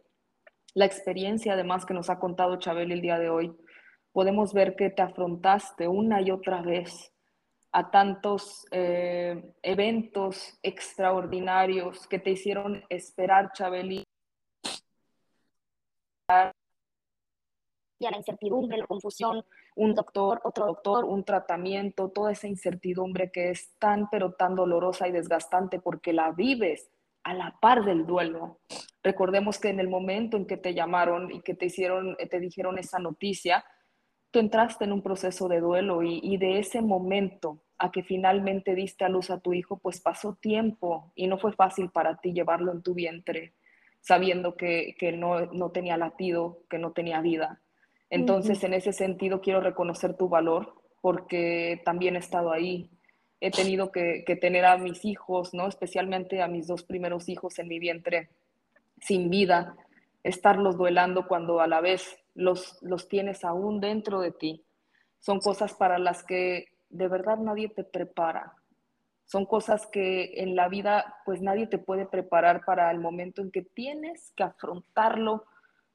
La 0.72 0.86
experiencia 0.86 1.52
además 1.52 1.84
que 1.84 1.94
nos 1.94 2.08
ha 2.08 2.18
contado 2.18 2.56
Chabel 2.56 2.92
el 2.92 3.02
día 3.02 3.18
de 3.18 3.28
hoy, 3.28 3.54
podemos 4.12 4.52
ver 4.52 4.76
que 4.76 4.90
te 4.90 5.02
afrontaste 5.02 5.88
una 5.88 6.20
y 6.20 6.30
otra 6.30 6.62
vez 6.62 7.12
a 7.72 7.90
tantos 7.90 8.66
eh, 8.72 9.54
eventos 9.62 10.58
extraordinarios 10.62 12.06
que 12.08 12.18
te 12.18 12.30
hicieron 12.30 12.82
esperar, 12.88 13.52
Chabeli, 13.52 14.04
y 18.00 18.06
a 18.06 18.10
la 18.10 18.16
incertidumbre, 18.16 18.78
la 18.78 18.86
confusión, 18.86 19.44
un 19.76 19.94
doctor, 19.94 20.40
otro 20.44 20.66
doctor, 20.66 21.04
un 21.04 21.24
tratamiento, 21.24 22.10
toda 22.10 22.32
esa 22.32 22.48
incertidumbre 22.48 23.30
que 23.30 23.50
es 23.50 23.74
tan 23.78 24.08
pero 24.10 24.32
tan 24.32 24.54
dolorosa 24.54 25.06
y 25.06 25.12
desgastante 25.12 25.80
porque 25.80 26.12
la 26.12 26.32
vives 26.32 26.90
a 27.22 27.34
la 27.34 27.58
par 27.60 27.84
del 27.84 28.06
duelo. 28.06 28.60
Recordemos 29.02 29.58
que 29.58 29.68
en 29.68 29.80
el 29.80 29.88
momento 29.88 30.36
en 30.36 30.46
que 30.46 30.56
te 30.56 30.74
llamaron 30.74 31.30
y 31.30 31.42
que 31.42 31.54
te 31.54 31.66
hicieron, 31.66 32.16
te 32.16 32.40
dijeron 32.40 32.78
esa 32.78 32.98
noticia, 32.98 33.64
tú 34.30 34.38
entraste 34.38 34.84
en 34.84 34.92
un 34.92 35.02
proceso 35.02 35.48
de 35.48 35.60
duelo 35.60 36.02
y, 36.02 36.20
y 36.22 36.36
de 36.36 36.58
ese 36.58 36.82
momento 36.82 37.62
a 37.78 37.90
que 37.90 38.02
finalmente 38.02 38.74
diste 38.74 39.04
a 39.04 39.08
luz 39.08 39.30
a 39.30 39.40
tu 39.40 39.54
hijo, 39.54 39.78
pues 39.78 40.00
pasó 40.00 40.34
tiempo 40.34 41.12
y 41.14 41.26
no 41.26 41.38
fue 41.38 41.52
fácil 41.52 41.90
para 41.90 42.16
ti 42.16 42.32
llevarlo 42.32 42.72
en 42.72 42.82
tu 42.82 42.94
vientre, 42.94 43.54
sabiendo 44.00 44.54
que, 44.54 44.94
que 44.98 45.12
no, 45.12 45.46
no 45.46 45.70
tenía 45.70 45.96
latido, 45.96 46.58
que 46.68 46.78
no 46.78 46.92
tenía 46.92 47.20
vida. 47.20 47.60
Entonces, 48.10 48.62
en 48.64 48.74
ese 48.74 48.92
sentido, 48.92 49.40
quiero 49.40 49.60
reconocer 49.60 50.16
tu 50.16 50.28
valor 50.28 50.74
porque 51.00 51.80
también 51.84 52.16
he 52.16 52.18
estado 52.18 52.52
ahí. 52.52 52.90
He 53.40 53.50
tenido 53.50 53.90
que, 53.92 54.24
tener 54.40 54.64
a 54.66 54.76
mis 54.76 55.04
hijos, 55.04 55.54
¿no? 55.54 55.68
Especialmente 55.68 56.42
a 56.42 56.48
mis 56.48 56.66
dos 56.66 56.82
primeros 56.82 57.28
hijos 57.28 57.58
en 57.58 57.68
mi 57.68 57.78
vientre 57.78 58.28
sin 59.00 59.30
vida, 59.30 59.76
estarlos 60.24 60.76
duelando 60.76 61.26
cuando 61.26 61.60
a 61.60 61.66
la 61.66 61.80
vez 61.80 62.18
los, 62.40 62.78
los 62.82 63.08
tienes 63.08 63.44
aún 63.44 63.80
dentro 63.80 64.20
de 64.20 64.32
ti. 64.32 64.64
Son 65.18 65.38
cosas 65.40 65.74
para 65.74 65.98
las 65.98 66.24
que 66.24 66.66
de 66.88 67.08
verdad 67.08 67.38
nadie 67.38 67.68
te 67.68 67.84
prepara. 67.84 68.54
Son 69.26 69.46
cosas 69.46 69.86
que 69.86 70.42
en 70.42 70.56
la 70.56 70.68
vida 70.68 71.18
pues 71.24 71.40
nadie 71.40 71.66
te 71.66 71.78
puede 71.78 72.06
preparar 72.06 72.64
para 72.64 72.90
el 72.90 72.98
momento 72.98 73.42
en 73.42 73.50
que 73.50 73.62
tienes 73.62 74.32
que 74.34 74.42
afrontarlo 74.42 75.44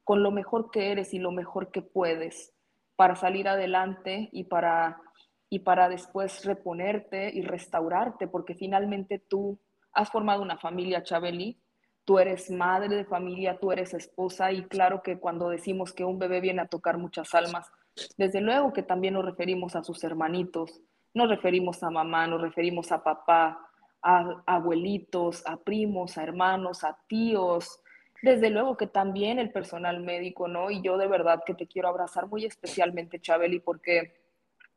con 0.04 0.24
lo 0.24 0.32
mejor 0.32 0.72
que 0.72 0.92
eres 0.92 1.14
y 1.14 1.20
lo 1.20 1.32
mejor 1.32 1.72
que 1.72 1.82
puedes 1.82 2.54
para 2.96 3.16
salir 3.16 3.48
adelante 3.48 4.30
y 4.32 4.46
para, 4.46 5.02
y 5.50 5.60
para 5.60 5.90
después 5.90 6.46
reponerte 6.46 7.30
y 7.34 7.42
restaurarte, 7.42 8.28
porque 8.28 8.56
finalmente 8.56 9.20
tú 9.20 9.60
has 9.92 10.10
formado 10.10 10.42
una 10.42 10.58
familia, 10.58 11.04
Chabeli, 11.04 11.60
tú 12.06 12.20
eres 12.20 12.50
madre 12.52 12.96
de 12.96 13.06
familia, 13.06 13.58
tú 13.60 13.72
eres 13.72 13.94
esposa 13.94 14.52
y 14.52 14.64
claro 14.66 15.02
que 15.02 15.20
cuando 15.20 15.50
decimos 15.50 15.92
que 15.92 16.06
un 16.06 16.20
bebé 16.20 16.40
viene 16.40 16.62
a 16.62 16.68
tocar 16.68 16.98
muchas 16.98 17.34
almas, 17.34 17.72
desde 18.18 18.42
luego 18.42 18.74
que 18.74 18.84
también 18.84 19.16
nos 19.16 19.26
referimos 19.26 19.76
a 19.76 19.84
sus 19.84 20.04
hermanitos, 20.04 20.82
nos 21.14 21.30
referimos 21.30 21.82
a 21.82 21.90
mamá, 21.90 22.28
nos 22.28 22.42
referimos 22.42 22.92
a 22.92 23.04
papá, 23.04 23.60
a 24.02 24.44
abuelitos, 24.46 25.44
a 25.48 25.58
primos, 25.58 26.18
a 26.18 26.24
hermanos, 26.24 26.84
a 26.84 26.98
tíos, 27.08 27.82
desde 28.22 28.50
luego 28.50 28.78
que 28.78 28.88
también 28.88 29.40
el 29.40 29.52
personal 29.52 30.02
médico, 30.02 30.48
¿no? 30.48 30.70
Y 30.70 30.82
yo 30.82 30.98
de 30.98 31.08
verdad 31.08 31.42
que 31.46 31.54
te 31.54 31.68
quiero 31.68 31.88
abrazar 31.88 32.28
muy 32.28 32.46
especialmente, 32.46 33.20
Chabeli, 33.20 33.60
porque 33.60 34.22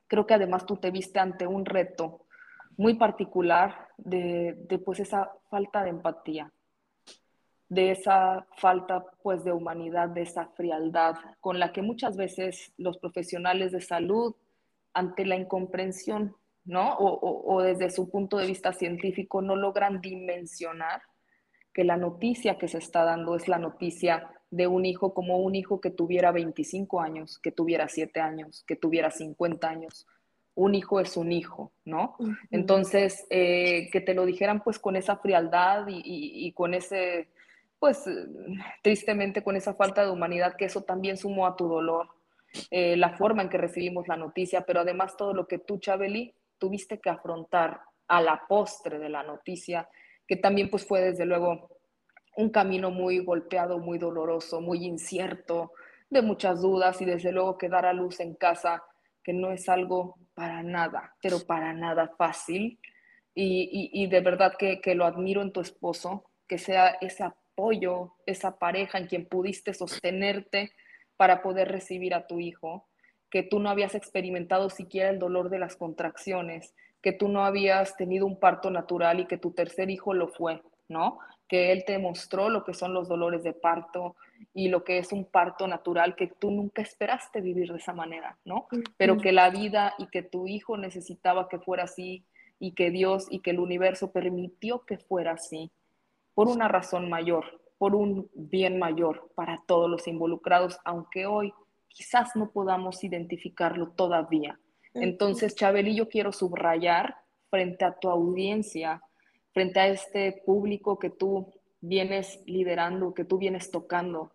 creo 0.07 0.27
que 0.27 0.35
además 0.35 0.65
tú 0.65 0.77
te 0.77 0.91
viste 0.91 1.19
ante 1.19 1.47
un 1.47 1.65
reto 1.65 2.27
muy 2.77 2.95
particular 2.95 3.89
de, 3.97 4.55
de 4.69 4.79
pues 4.79 5.01
esa 5.01 5.33
falta 5.51 5.83
de 5.83 5.91
empatía, 5.91 6.53
de 7.69 7.91
esa 7.91 8.47
falta 8.57 9.05
pues 9.23 9.45
de 9.45 9.53
humanidad, 9.53 10.09
de 10.09 10.23
esa 10.23 10.47
frialdad 10.49 11.17
con 11.41 11.59
la 11.59 11.73
que 11.73 11.83
muchas 11.83 12.17
veces 12.17 12.73
los 12.79 12.99
profesionales 12.99 13.73
de 13.73 13.81
salud 13.81 14.35
ante 14.95 15.27
la 15.27 15.37
incomprensión, 15.37 16.35
¿no? 16.65 16.95
O, 16.97 17.55
o 17.55 17.63
desde 17.63 17.91
su 17.91 18.11
punto 18.11 18.39
de 18.39 18.47
vista 18.47 18.73
científico 18.73 19.43
no 19.43 19.55
logran 19.57 20.01
dimensionar 20.01 21.03
que 21.73 21.85
la 21.85 21.97
noticia 21.97 22.59
que 22.59 22.69
se 22.69 22.79
está 22.79 23.05
dando 23.05 23.37
es 23.37 23.49
la 23.49 23.59
noticia 23.59 24.31
de 24.51 24.67
un 24.67 24.87
hijo 24.87 25.15
como 25.15 25.39
un 25.39 25.55
hijo 25.55 25.81
que 25.81 25.91
tuviera 25.91 26.33
25 26.33 27.01
años, 27.01 27.39
que 27.39 27.53
tuviera 27.53 27.89
7 27.89 28.21
años, 28.21 28.65
que 28.67 28.77
tuviera 28.77 29.11
50 29.11 29.69
años. 29.69 30.07
Un 30.55 30.75
hijo 30.75 31.01
es 31.01 31.17
un 31.17 31.31
hijo, 31.31 31.71
¿no? 31.85 32.17
Entonces, 32.51 33.27
eh, 33.31 33.89
que 33.93 34.01
te 34.01 34.15
lo 34.15 34.27
dijeran 34.27 34.63
pues 34.65 34.79
con 34.79 34.97
esa 34.97 35.19
frialdad 35.19 35.87
y, 35.89 36.51
con 36.53 36.75
ese, 36.75 37.29
pues 37.79 38.05
tristemente 38.83 39.43
con 39.43 39.57
esa 39.57 39.75
falta 39.75 40.05
de 40.05 40.11
humanidad, 40.11 40.57
que 40.57 40.65
eso 40.65 40.83
también 40.83 41.17
sumó 41.17 41.47
a 41.47 41.57
tu 41.57 41.69
dolor, 41.69 42.09
eh, 42.71 42.97
la 42.97 43.17
forma 43.17 43.43
en 43.43 43.49
que 43.49 43.59
recibimos 43.59 44.09
la 44.09 44.17
noticia, 44.17 44.63
pero 44.63 44.81
además 44.81 45.17
todo 45.17 45.35
lo 45.35 45.47
que 45.47 45.59
tú, 45.59 45.79
Chabeli, 45.79 46.35
tuviste 46.59 46.99
que 46.99 47.11
afrontar 47.11 47.81
a 48.09 48.21
la 48.21 48.43
postre 48.49 48.99
de 48.99 49.09
la 49.09 49.23
noticia 49.23 49.89
que 50.29 50.37
también 50.37 50.69
pues 50.69 50.87
fue 50.87 51.01
desde 51.01 51.25
luego 51.25 51.71
un 52.37 52.51
camino 52.51 52.91
muy 52.91 53.19
golpeado, 53.19 53.79
muy 53.79 53.99
doloroso, 53.99 54.61
muy 54.61 54.85
incierto, 54.85 55.73
de 56.11 56.23
muchas 56.23 56.61
dudas 56.61 57.01
y 57.01 57.07
desde 57.07 57.33
luego 57.33 57.59
que 57.59 57.69
dar 57.69 57.87
a 57.87 57.95
luz 57.95 58.21
en 58.21 58.35
casa, 58.35 58.85
que 59.25 59.33
no 59.33 59.51
es 59.51 59.69
algo 59.69 60.17
para 60.35 60.63
nada, 60.63 61.17
pero 61.21 61.41
para 61.41 61.73
nada 61.73 62.13
fácil. 62.17 62.79
Y, 63.41 64.09
de 64.09 64.21
verdad 64.21 64.55
que, 64.59 64.81
que, 64.81 64.97
lo 64.97 65.05
admiro 65.05 65.43
en 65.43 65.53
tu 65.53 65.61
esposo, 65.61 66.25
que 66.49 66.59
sea 66.59 66.99
ese 67.01 67.23
apoyo, 67.23 67.48
esa 68.27 68.59
pareja 68.59 68.99
en 68.99 69.07
quien 69.07 69.27
pudiste 69.27 69.75
sostenerte 69.75 70.73
para 71.17 71.43
poder 71.43 71.69
recibir 71.69 72.15
a 72.15 72.27
tu 72.27 72.39
hijo, 72.39 72.87
que 73.31 73.43
tú 73.43 73.59
no 73.59 73.69
habías 73.69 73.95
experimentado 73.95 74.71
siquiera 74.71 75.11
el 75.11 75.19
dolor 75.19 75.51
de 75.51 75.59
las 75.59 75.77
contracciones, 75.77 76.75
que 77.03 77.13
tú 77.13 77.29
no 77.29 77.45
habías 77.45 77.97
tenido 77.97 78.27
un 78.27 78.39
parto 78.39 78.71
natural 78.71 79.21
y 79.21 79.27
que 79.27 79.39
tu 79.39 79.51
tercer 79.51 79.91
hijo 79.91 80.15
lo 80.15 80.29
fue, 80.29 80.63
¿no? 80.89 81.19
Que 81.49 81.73
él 81.73 81.85
te 81.85 81.99
mostró 81.99 82.49
lo 82.49 82.65
que 82.65 82.75
son 82.75 82.95
los 82.95 83.09
dolores 83.09 83.43
de 83.43 83.53
parto 83.53 84.17
y 84.55 84.69
lo 84.69 84.85
que 84.85 84.99
es 84.99 85.13
un 85.13 85.25
parto 85.25 85.67
natural 85.67 86.15
que 86.15 86.29
tú 86.29 86.51
nunca 86.51 86.83
esperaste 86.83 87.41
vivir 87.41 87.73
de 87.73 87.79
esa 87.79 87.93
manera, 87.93 88.39
¿no? 88.45 88.67
Pero 88.97 89.19
que 89.19 89.33
la 89.33 89.51
vida 89.51 89.95
y 89.99 90.07
que 90.07 90.23
tu 90.23 90.47
hijo 90.47 90.77
necesitaba 90.77 91.49
que 91.49 91.59
fuera 91.59 91.85
así 91.85 92.25
y 92.61 92.73
que 92.73 92.91
Dios 92.91 93.27
y 93.31 93.41
que 93.41 93.51
el 93.51 93.61
universo 93.61 94.11
permitió 94.13 94.85
que 94.85 94.99
fuera 94.99 95.33
así 95.33 95.71
por 96.39 96.47
una 96.47 96.69
razón 96.69 97.11
mayor, 97.11 97.61
por 97.79 97.97
un 97.97 98.31
bien 98.33 98.79
mayor 98.79 99.33
para 99.35 99.61
todos 99.67 99.91
los 99.91 100.07
involucrados, 100.07 100.79
aunque 100.85 101.27
hoy 101.27 101.53
quizás 101.89 102.37
no 102.37 102.53
podamos 102.53 103.03
identificarlo 103.03 103.89
todavía. 103.89 104.61
Entonces, 104.95 105.57
Chabeli, 105.57 105.97
yo 105.97 106.09
quiero 106.09 106.31
subrayar 106.31 107.17
frente 107.51 107.85
a 107.85 107.99
tu 107.99 108.09
audiencia, 108.09 109.03
frente 109.53 109.81
a 109.81 109.89
este 109.89 110.41
público 110.47 110.97
que 110.97 111.11
tú 111.11 111.53
vienes 111.81 112.41
liderando, 112.47 113.15
que 113.15 113.25
tú 113.25 113.39
vienes 113.39 113.73
tocando, 113.73 114.31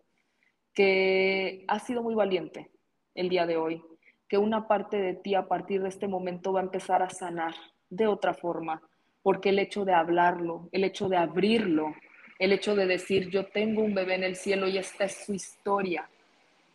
que 0.74 1.64
has 1.68 1.84
sido 1.86 2.02
muy 2.02 2.14
valiente 2.14 2.70
el 3.14 3.30
día 3.30 3.46
de 3.46 3.56
hoy, 3.56 3.82
que 4.28 4.36
una 4.36 4.68
parte 4.68 4.98
de 5.00 5.14
ti 5.14 5.34
a 5.34 5.48
partir 5.48 5.80
de 5.80 5.88
este 5.88 6.06
momento 6.06 6.52
va 6.52 6.60
a 6.60 6.64
empezar 6.64 7.02
a 7.02 7.08
sanar 7.08 7.54
de 7.88 8.06
otra 8.08 8.34
forma, 8.34 8.82
porque 9.24 9.48
el 9.48 9.58
hecho 9.58 9.86
de 9.86 9.94
hablarlo, 9.94 10.68
el 10.70 10.84
hecho 10.84 11.08
de 11.08 11.16
abrirlo, 11.16 11.94
el 12.38 12.52
hecho 12.52 12.76
de 12.76 12.84
decir 12.84 13.30
yo 13.30 13.46
tengo 13.46 13.82
un 13.82 13.94
bebé 13.94 14.16
en 14.16 14.22
el 14.22 14.36
cielo 14.36 14.68
y 14.68 14.76
esta 14.76 15.04
es 15.04 15.24
su 15.24 15.32
historia, 15.32 16.06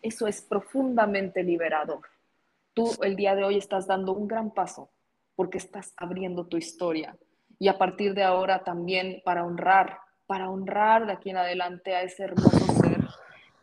eso 0.01 0.25
es 0.25 0.41
profundamente 0.41 1.43
liberador. 1.43 2.01
Tú 2.73 2.91
el 3.03 3.15
día 3.15 3.35
de 3.35 3.43
hoy 3.43 3.57
estás 3.59 3.85
dando 3.85 4.13
un 4.13 4.27
gran 4.27 4.49
paso 4.51 4.89
porque 5.35 5.59
estás 5.59 5.93
abriendo 5.95 6.47
tu 6.47 6.57
historia 6.57 7.15
y 7.59 7.67
a 7.67 7.77
partir 7.77 8.15
de 8.15 8.23
ahora 8.23 8.63
también 8.63 9.21
para 9.23 9.45
honrar, 9.45 9.99
para 10.25 10.49
honrar 10.49 11.05
de 11.05 11.13
aquí 11.13 11.29
en 11.29 11.37
adelante 11.37 11.93
a 11.93 12.01
ese 12.01 12.23
hermoso 12.23 12.81
ser 12.81 13.05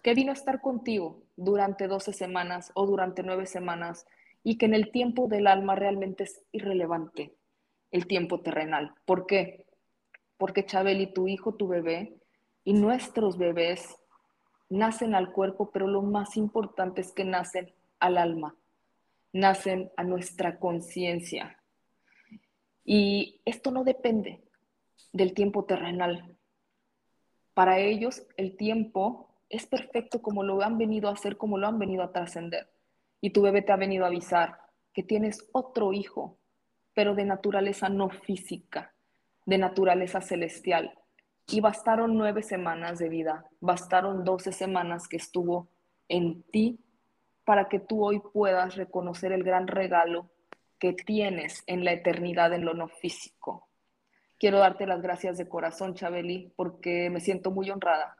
que 0.00 0.14
vino 0.14 0.30
a 0.30 0.34
estar 0.34 0.60
contigo 0.60 1.24
durante 1.34 1.88
12 1.88 2.12
semanas 2.12 2.70
o 2.74 2.86
durante 2.86 3.24
9 3.24 3.46
semanas 3.46 4.06
y 4.44 4.58
que 4.58 4.66
en 4.66 4.74
el 4.74 4.92
tiempo 4.92 5.26
del 5.26 5.48
alma 5.48 5.74
realmente 5.74 6.22
es 6.22 6.40
irrelevante 6.52 7.34
el 7.96 8.06
tiempo 8.06 8.40
terrenal. 8.40 8.94
¿Por 9.06 9.26
qué? 9.26 9.64
Porque 10.36 10.66
Chabeli, 10.66 11.12
tu 11.12 11.28
hijo, 11.28 11.54
tu 11.54 11.66
bebé 11.66 12.14
y 12.62 12.74
nuestros 12.74 13.38
bebés 13.38 13.96
nacen 14.68 15.14
al 15.14 15.32
cuerpo, 15.32 15.70
pero 15.70 15.86
lo 15.86 16.02
más 16.02 16.36
importante 16.36 17.00
es 17.00 17.12
que 17.12 17.24
nacen 17.24 17.72
al 17.98 18.18
alma, 18.18 18.54
nacen 19.32 19.90
a 19.96 20.04
nuestra 20.04 20.58
conciencia. 20.58 21.58
Y 22.84 23.40
esto 23.46 23.70
no 23.70 23.82
depende 23.82 24.42
del 25.12 25.32
tiempo 25.32 25.64
terrenal. 25.64 26.36
Para 27.54 27.78
ellos 27.78 28.26
el 28.36 28.56
tiempo 28.56 29.30
es 29.48 29.64
perfecto 29.66 30.20
como 30.20 30.42
lo 30.42 30.60
han 30.62 30.76
venido 30.76 31.08
a 31.08 31.12
hacer, 31.12 31.38
como 31.38 31.56
lo 31.56 31.66
han 31.66 31.78
venido 31.78 32.02
a 32.02 32.12
trascender. 32.12 32.68
Y 33.22 33.30
tu 33.30 33.40
bebé 33.40 33.62
te 33.62 33.72
ha 33.72 33.76
venido 33.76 34.04
a 34.04 34.08
avisar 34.08 34.58
que 34.92 35.02
tienes 35.02 35.48
otro 35.52 35.94
hijo, 35.94 36.36
pero 36.96 37.14
de 37.14 37.26
naturaleza 37.26 37.90
no 37.90 38.08
física, 38.08 38.94
de 39.44 39.58
naturaleza 39.58 40.22
celestial, 40.22 40.98
y 41.46 41.60
bastaron 41.60 42.16
nueve 42.16 42.42
semanas 42.42 42.98
de 42.98 43.10
vida, 43.10 43.44
bastaron 43.60 44.24
doce 44.24 44.50
semanas 44.50 45.06
que 45.06 45.18
estuvo 45.18 45.68
en 46.08 46.42
ti 46.44 46.80
para 47.44 47.68
que 47.68 47.80
tú 47.80 48.02
hoy 48.02 48.22
puedas 48.32 48.76
reconocer 48.76 49.32
el 49.32 49.44
gran 49.44 49.66
regalo 49.66 50.30
que 50.78 50.94
tienes 50.94 51.64
en 51.66 51.84
la 51.84 51.92
eternidad 51.92 52.54
en 52.54 52.64
lo 52.64 52.72
no 52.72 52.88
físico. 52.88 53.68
Quiero 54.38 54.58
darte 54.58 54.86
las 54.86 55.02
gracias 55.02 55.36
de 55.36 55.50
corazón, 55.50 55.94
Chabeli, 55.94 56.50
porque 56.56 57.10
me 57.10 57.20
siento 57.20 57.50
muy 57.50 57.70
honrada 57.70 58.16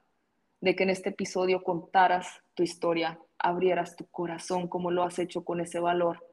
de 0.61 0.77
que 0.77 0.83
en 0.83 0.91
este 0.91 1.09
episodio 1.09 1.63
contaras 1.63 2.43
tu 2.53 2.63
historia, 2.63 3.19
abrieras 3.39 3.97
tu 3.97 4.07
corazón 4.09 4.69
como 4.69 4.91
lo 4.91 5.03
has 5.03 5.19
hecho 5.19 5.45
con 5.45 5.63
ese 5.63 5.81
valor, 5.81 6.27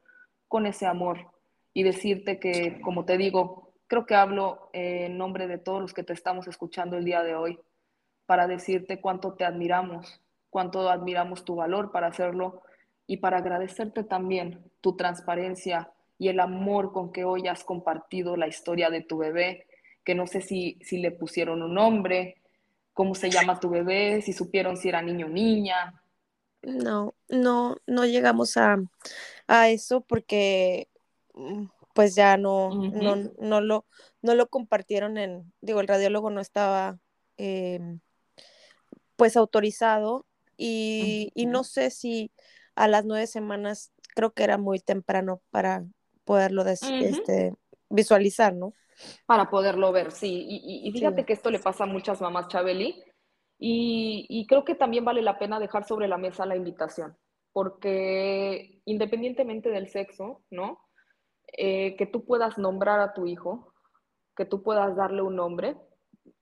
con 0.46 0.66
ese 0.66 0.84
amor 0.84 1.33
y 1.74 1.82
decirte 1.82 2.38
que, 2.38 2.80
como 2.80 3.04
te 3.04 3.18
digo, 3.18 3.74
creo 3.88 4.06
que 4.06 4.14
hablo 4.14 4.70
en 4.72 5.18
nombre 5.18 5.48
de 5.48 5.58
todos 5.58 5.82
los 5.82 5.92
que 5.92 6.04
te 6.04 6.12
estamos 6.12 6.46
escuchando 6.46 6.96
el 6.96 7.04
día 7.04 7.22
de 7.22 7.34
hoy 7.34 7.58
para 8.26 8.46
decirte 8.46 9.00
cuánto 9.00 9.34
te 9.34 9.44
admiramos, 9.44 10.20
cuánto 10.50 10.88
admiramos 10.88 11.44
tu 11.44 11.56
valor 11.56 11.90
para 11.90 12.06
hacerlo 12.06 12.62
y 13.06 13.18
para 13.18 13.38
agradecerte 13.38 14.04
también 14.04 14.70
tu 14.80 14.96
transparencia 14.96 15.90
y 16.16 16.28
el 16.28 16.40
amor 16.40 16.92
con 16.92 17.12
que 17.12 17.24
hoy 17.24 17.48
has 17.48 17.64
compartido 17.64 18.36
la 18.36 18.46
historia 18.46 18.88
de 18.88 19.02
tu 19.02 19.18
bebé, 19.18 19.66
que 20.04 20.14
no 20.14 20.26
sé 20.26 20.40
si, 20.40 20.78
si 20.80 20.98
le 20.98 21.10
pusieron 21.10 21.60
un 21.60 21.74
nombre, 21.74 22.36
cómo 22.92 23.16
se 23.16 23.30
llama 23.30 23.58
tu 23.58 23.68
bebé, 23.68 24.22
si 24.22 24.32
supieron 24.32 24.76
si 24.76 24.88
era 24.88 25.02
niño 25.02 25.26
o 25.26 25.30
niña. 25.30 26.00
No, 26.62 27.14
no, 27.28 27.76
no 27.86 28.06
llegamos 28.06 28.56
a, 28.56 28.78
a 29.48 29.68
eso 29.68 30.02
porque 30.02 30.88
pues 31.94 32.14
ya 32.14 32.36
no, 32.36 32.70
no, 32.74 33.16
no, 33.38 33.60
lo, 33.60 33.86
no 34.22 34.34
lo 34.34 34.48
compartieron 34.48 35.16
en, 35.16 35.52
digo, 35.60 35.80
el 35.80 35.88
radiólogo 35.88 36.30
no 36.30 36.40
estaba 36.40 36.98
em, 37.36 38.00
pues 39.16 39.36
autorizado 39.36 40.26
y, 40.56 41.32
no 41.46 41.64
sé 41.64 41.90
si 41.90 42.30
a 42.74 42.88
las 42.88 43.04
nueve 43.04 43.26
semanas 43.26 43.92
creo 44.14 44.32
que 44.32 44.44
era 44.44 44.58
muy 44.58 44.80
temprano 44.80 45.40
para 45.50 45.84
poderlo 46.24 46.62
este, 46.66 47.54
visualizar, 47.88 48.54
¿no? 48.54 48.72
Para 49.26 49.50
poderlo 49.50 49.92
ver, 49.92 50.12
sí. 50.12 50.46
Y, 50.48 50.90
fíjate 50.92 51.24
que 51.24 51.32
esto 51.32 51.50
le 51.50 51.58
pasa 51.58 51.84
a 51.84 51.88
muchas 51.88 52.20
mamás, 52.20 52.48
Chabeli, 52.48 53.02
y, 53.58 54.26
y 54.28 54.46
creo 54.46 54.64
que 54.64 54.74
también 54.74 55.04
vale 55.04 55.22
la 55.22 55.38
pena 55.38 55.60
dejar 55.60 55.86
sobre 55.86 56.08
la 56.08 56.18
mesa 56.18 56.46
la 56.46 56.56
invitación, 56.56 57.16
porque 57.52 58.80
independientemente 58.84 59.70
del 59.70 59.88
sexo, 59.88 60.42
¿no? 60.50 60.80
Eh, 61.56 61.94
que 61.96 62.06
tú 62.06 62.24
puedas 62.24 62.58
nombrar 62.58 63.00
a 63.00 63.14
tu 63.14 63.26
hijo, 63.26 63.72
que 64.36 64.44
tú 64.44 64.62
puedas 64.62 64.96
darle 64.96 65.22
un 65.22 65.36
nombre, 65.36 65.76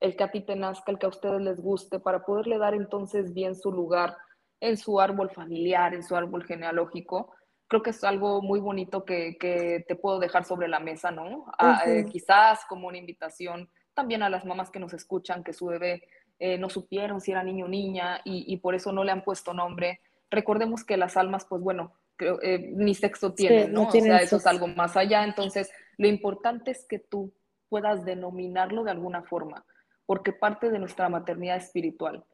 el 0.00 0.16
que 0.16 0.24
a 0.24 0.30
ti 0.30 0.40
te 0.40 0.56
nazca, 0.56 0.90
el 0.90 0.98
que 0.98 1.06
a 1.06 1.10
ustedes 1.10 1.40
les 1.42 1.60
guste, 1.60 2.00
para 2.00 2.24
poderle 2.24 2.56
dar 2.56 2.74
entonces 2.74 3.34
bien 3.34 3.54
su 3.54 3.70
lugar 3.70 4.16
en 4.60 4.76
su 4.76 5.00
árbol 5.00 5.30
familiar, 5.30 5.92
en 5.92 6.02
su 6.02 6.16
árbol 6.16 6.44
genealógico. 6.44 7.34
Creo 7.68 7.82
que 7.82 7.90
es 7.90 8.02
algo 8.04 8.40
muy 8.40 8.60
bonito 8.60 9.04
que, 9.04 9.36
te 9.86 9.96
puedo 9.96 10.18
dejar 10.18 10.44
sobre 10.44 10.68
la 10.68 10.80
mesa, 10.80 11.10
¿no? 11.10 11.46
Eh, 11.86 12.06
quizás 12.10 12.64
como 12.66 12.88
una 12.88 12.98
invitación 12.98 13.68
también 13.92 14.22
a 14.22 14.30
las 14.30 14.46
mamás 14.46 14.70
que 14.70 14.80
nos 14.80 14.94
escuchan, 14.94 15.44
que 15.44 15.52
su 15.52 15.66
bebé 15.66 16.02
eh, 16.38 16.56
no 16.56 16.70
supieron 16.70 17.20
si 17.20 17.32
era 17.32 17.42
niño 17.42 17.66
o 17.66 17.68
niña 17.68 18.20
y, 18.24 18.44
y 18.50 18.56
por 18.58 18.74
eso 18.74 18.92
no 18.92 19.04
le 19.04 19.12
han 19.12 19.24
puesto 19.24 19.52
nombre. 19.52 20.00
Recordemos 20.30 20.84
que 20.84 20.96
las 20.96 21.18
almas, 21.18 21.44
pues 21.44 21.60
bueno, 21.60 21.92
eh, 22.42 22.70
ni 22.74 22.94
sexo 22.94 23.32
tienen, 23.34 23.72
¿no? 23.72 23.88
o 23.88 23.90
sea, 23.90 24.18
eso 24.18 24.36
es 24.36 24.46
algo 24.46 24.66
más 24.68 24.96
allá. 24.96 25.24
Entonces, 25.24 25.70
lo 25.98 26.08
importante 26.08 26.70
es 26.70 26.84
que 26.88 26.98
tú 26.98 27.32
puedas 27.68 28.04
denominarlo 28.04 28.84
de 28.84 28.90
alguna 28.90 29.22
forma, 29.22 29.64
porque 30.06 30.32
parte 30.32 30.70
de 30.70 30.78
nuestra 30.78 31.08
maternidad 31.08 31.56
espiritual 31.56 32.24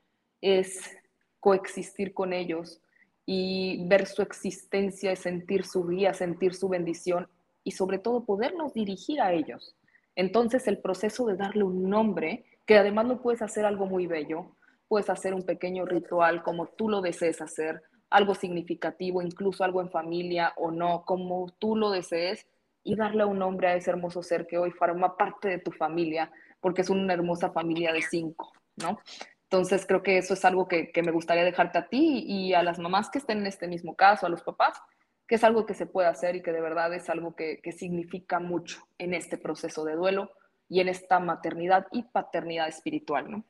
es 0.40 0.96
coexistir 1.40 2.14
con 2.14 2.32
ellos 2.32 2.80
y 3.24 3.86
ver 3.86 4.06
su 4.06 4.22
existencia, 4.22 5.14
sentir 5.14 5.64
su 5.64 5.86
guía, 5.86 6.14
sentir 6.14 6.54
su 6.54 6.68
bendición 6.68 7.28
y 7.62 7.72
sobre 7.72 7.98
todo 7.98 8.24
podernos 8.24 8.72
dirigir 8.72 9.20
a 9.20 9.32
ellos. 9.32 9.76
Entonces 10.16 10.66
el 10.66 10.78
proceso 10.78 11.26
de 11.26 11.36
darle 11.36 11.62
un 11.62 11.88
nombre, 11.88 12.44
que 12.66 12.76
además 12.76 13.06
no 13.06 13.22
puedes 13.22 13.42
hacer 13.42 13.64
algo 13.64 13.86
muy 13.86 14.06
bello, 14.06 14.56
puedes 14.88 15.10
hacer 15.10 15.34
un 15.34 15.42
pequeño 15.42 15.84
ritual 15.84 16.42
como 16.42 16.66
tú 16.66 16.88
lo 16.88 17.00
desees 17.00 17.40
hacer, 17.40 17.82
algo 18.10 18.34
significativo, 18.34 19.22
incluso 19.22 19.64
algo 19.64 19.80
en 19.80 19.90
familia 19.90 20.52
o 20.56 20.70
no, 20.70 21.04
como 21.04 21.50
tú 21.58 21.76
lo 21.76 21.90
desees, 21.90 22.46
y 22.82 22.96
darle 22.96 23.24
un 23.24 23.38
nombre 23.38 23.68
a 23.68 23.74
ese 23.74 23.90
hermoso 23.90 24.22
ser 24.22 24.46
que 24.46 24.56
hoy 24.56 24.70
forma 24.70 25.16
parte 25.16 25.48
de 25.48 25.58
tu 25.58 25.72
familia, 25.72 26.30
porque 26.60 26.82
es 26.82 26.90
una 26.90 27.12
hermosa 27.12 27.50
familia 27.50 27.92
de 27.92 28.02
cinco, 28.02 28.52
¿no? 28.76 28.98
Entonces 29.44 29.86
creo 29.86 30.02
que 30.02 30.18
eso 30.18 30.34
es 30.34 30.44
algo 30.44 30.68
que, 30.68 30.90
me 31.02 31.12
gustaría 31.12 31.44
dejarte 31.44 31.78
a 31.78 31.88
ti 31.88 32.24
y 32.26 32.54
a 32.54 32.62
las 32.62 32.78
mamás 32.78 33.10
que 33.10 33.18
estén 33.18 33.38
en 33.38 33.46
este 33.46 33.68
mismo 33.68 33.94
caso, 33.94 34.26
a 34.26 34.28
los 34.28 34.42
papás, 34.42 34.80
que 35.26 35.34
es 35.34 35.44
algo 35.44 35.66
que 35.66 35.74
se 35.74 35.86
puede 35.86 36.08
hacer 36.08 36.36
y 36.36 36.42
que 36.42 36.52
de 36.52 36.60
verdad 36.60 36.92
es 36.94 37.10
algo 37.10 37.34
que, 37.34 37.60
que 37.62 37.72
significa 37.72 38.40
mucho 38.40 38.80
en 38.96 39.14
este 39.14 39.36
proceso 39.36 39.84
de 39.84 39.94
duelo 39.94 40.30
y 40.68 40.80
en 40.80 40.88
esta 40.88 41.18
maternidad 41.18 41.86
y 41.92 42.02
paternidad 42.04 42.68
espiritual, 42.68 43.30
¿no? 43.30 43.44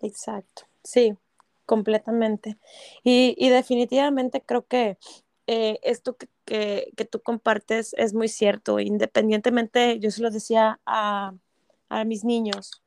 Exacto, 0.00 0.62
sí, 0.82 1.16
completamente. 1.72 2.58
Y, 3.02 3.48
definitivamente 3.48 4.42
creo 4.42 4.66
que 4.66 4.98
eh, 5.46 5.78
esto 5.82 6.18
que, 6.44 6.92
tú 7.10 7.22
compartes 7.22 7.94
es 7.96 8.12
muy 8.12 8.28
cierto. 8.28 8.78
Independientemente, 8.78 9.98
yo 9.98 10.10
se 10.10 10.20
lo 10.20 10.30
decía 10.30 10.80
a, 10.84 11.32
mis 12.04 12.24
niños, 12.24 12.82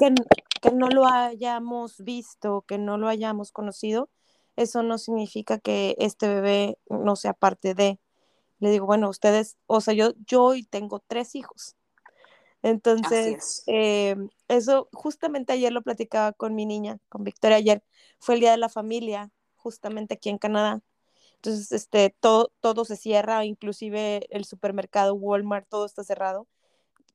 que, 0.00 0.14
que, 0.60 0.72
no 0.72 0.88
lo 0.88 1.06
hayamos 1.06 2.02
visto, 2.02 2.64
que 2.66 2.76
no 2.76 2.98
lo 2.98 3.06
hayamos 3.06 3.52
conocido, 3.52 4.10
eso 4.56 4.82
no 4.82 4.98
significa 4.98 5.58
que 5.60 5.94
este 5.98 6.26
bebé 6.26 6.78
no 6.88 7.14
sea 7.14 7.34
parte 7.34 7.74
de. 7.74 8.00
Le 8.58 8.70
digo, 8.70 8.86
bueno, 8.86 9.08
ustedes, 9.08 9.58
o 9.68 9.80
sea, 9.80 9.94
yo, 9.94 10.14
yo 10.26 10.42
hoy 10.42 10.64
tengo 10.64 10.98
tres 11.06 11.36
hijos. 11.36 11.76
Entonces, 12.64 13.62
eh, 13.66 14.16
eso 14.48 14.88
justamente 14.94 15.52
ayer 15.52 15.70
lo 15.70 15.82
platicaba 15.82 16.32
con 16.32 16.54
mi 16.54 16.64
niña, 16.64 16.98
con 17.10 17.22
Victoria 17.22 17.58
ayer, 17.58 17.84
fue 18.18 18.36
el 18.36 18.40
Día 18.40 18.52
de 18.52 18.56
la 18.56 18.70
Familia, 18.70 19.30
justamente 19.54 20.14
aquí 20.14 20.30
en 20.30 20.38
Canadá. 20.38 20.80
Entonces, 21.34 21.72
este, 21.72 22.16
todo, 22.20 22.50
todo 22.60 22.86
se 22.86 22.96
cierra, 22.96 23.44
inclusive 23.44 24.26
el 24.30 24.46
supermercado, 24.46 25.12
Walmart, 25.12 25.68
todo 25.68 25.84
está 25.84 26.04
cerrado, 26.04 26.48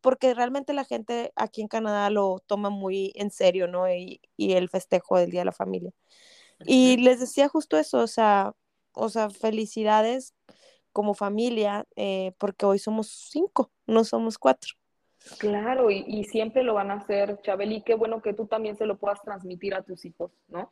porque 0.01 0.35
realmente 0.35 0.71
la 0.73 0.85
gente 0.85 1.33
aquí 1.35 1.61
en 1.61 1.67
Canadá 1.67 2.11
lo 2.11 2.43
toma 2.45 2.69
muy 2.69 3.11
en 3.15 3.31
serio, 3.31 3.67
¿no? 3.67 3.91
Y, 3.91 4.21
y 4.37 4.53
el 4.53 4.69
festejo 4.69 5.17
del 5.17 5.31
Día 5.31 5.41
de 5.41 5.45
la 5.45 5.51
Familia. 5.51 5.91
Y 6.63 6.97
les 6.97 7.19
decía 7.19 7.49
justo 7.49 7.75
eso, 7.75 7.97
o 7.97 8.07
sea, 8.07 8.53
o 8.91 9.09
sea, 9.09 9.31
felicidades 9.31 10.35
como 10.91 11.15
familia, 11.15 11.87
eh, 11.95 12.33
porque 12.37 12.67
hoy 12.67 12.77
somos 12.77 13.07
cinco, 13.31 13.71
no 13.87 14.03
somos 14.03 14.37
cuatro. 14.37 14.75
Claro, 15.37 15.91
y, 15.91 16.23
siempre 16.23 16.63
lo 16.63 16.73
van 16.73 16.91
a 16.91 16.95
hacer, 16.95 17.39
Chabel, 17.41 17.73
y 17.73 17.81
qué 17.81 17.95
bueno 17.95 18.21
que 18.21 18.33
tú 18.33 18.47
también 18.47 18.77
se 18.77 18.85
lo 18.85 18.97
puedas 18.97 19.21
transmitir 19.21 19.75
a 19.75 19.83
tus 19.83 20.05
hijos, 20.05 20.31
¿no? 20.47 20.71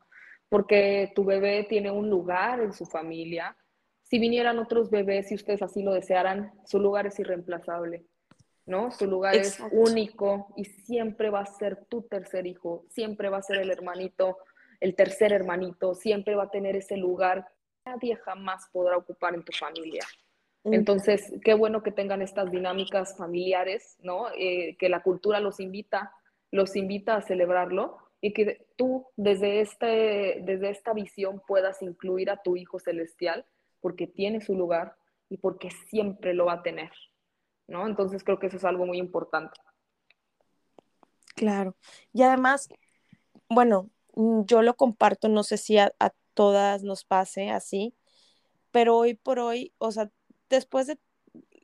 Porque 0.49 1.11
tu 1.15 1.25
bebé 1.25 1.65
tiene 1.69 1.91
un 1.91 2.09
lugar 2.09 2.61
en 2.61 2.71
su 2.71 2.85
familia. 2.85 3.57
Si 4.03 4.19
vinieran 4.19 4.57
otros 4.57 4.89
bebés, 4.89 5.27
si 5.27 5.35
ustedes 5.35 5.61
así 5.61 5.83
lo 5.83 5.93
desearan, 5.93 6.53
su 6.65 6.79
lugar 6.79 7.05
es 7.07 7.19
irreemplazable, 7.19 8.05
¿no? 8.65 8.89
Su 8.91 9.05
lugar 9.05 9.35
es 9.35 9.59
único 9.71 10.47
y 10.55 10.63
siempre 10.63 11.29
va 11.29 11.41
a 11.41 11.45
ser 11.45 11.85
tu 11.85 12.03
tercer 12.03 12.47
hijo, 12.47 12.85
siempre 12.89 13.29
va 13.29 13.37
a 13.37 13.43
ser 13.43 13.57
el 13.57 13.69
hermanito, 13.69 14.37
el 14.79 14.95
tercer 14.95 15.33
hermanito, 15.33 15.93
siempre 15.93 16.35
va 16.35 16.43
a 16.43 16.51
tener 16.51 16.75
ese 16.77 16.95
lugar 16.95 17.45
que 17.83 17.91
nadie 17.91 18.15
jamás 18.15 18.69
podrá 18.71 18.97
ocupar 18.97 19.35
en 19.35 19.43
tu 19.43 19.51
familia. 19.51 20.03
Entonces, 20.71 21.33
qué 21.43 21.53
bueno 21.53 21.83
que 21.83 21.91
tengan 21.91 22.21
estas 22.21 22.51
dinámicas 22.51 23.15
familiares, 23.17 23.97
¿no? 24.01 24.27
Eh, 24.37 24.75
que 24.77 24.89
la 24.89 25.01
cultura 25.01 25.39
los 25.39 25.59
invita, 25.59 26.13
los 26.51 26.75
invita 26.75 27.15
a 27.15 27.21
celebrarlo 27.21 27.97
y 28.21 28.33
que 28.33 28.65
tú 28.75 29.05
desde, 29.15 29.61
este, 29.61 30.41
desde 30.43 30.69
esta 30.69 30.93
visión 30.93 31.41
puedas 31.47 31.81
incluir 31.81 32.29
a 32.29 32.41
tu 32.41 32.55
hijo 32.57 32.79
celestial 32.79 33.45
porque 33.81 34.07
tiene 34.07 34.41
su 34.41 34.55
lugar 34.55 34.95
y 35.29 35.37
porque 35.37 35.69
siempre 35.89 36.33
lo 36.33 36.45
va 36.45 36.53
a 36.53 36.63
tener, 36.63 36.91
¿no? 37.67 37.87
Entonces 37.87 38.23
creo 38.23 38.39
que 38.39 38.47
eso 38.47 38.57
es 38.57 38.65
algo 38.65 38.85
muy 38.85 38.97
importante. 38.97 39.59
Claro. 41.35 41.75
Y 42.13 42.23
además, 42.23 42.69
bueno, 43.49 43.89
yo 44.15 44.63
lo 44.63 44.75
comparto, 44.75 45.29
no 45.29 45.43
sé 45.43 45.57
si 45.57 45.77
a, 45.77 45.93
a 45.99 46.11
todas 46.33 46.83
nos 46.83 47.05
pase 47.05 47.51
así, 47.51 47.93
pero 48.71 48.97
hoy 48.97 49.13
por 49.13 49.39
hoy, 49.39 49.73
o 49.77 49.91
sea, 49.91 50.09
después 50.49 50.87
de, 50.87 50.97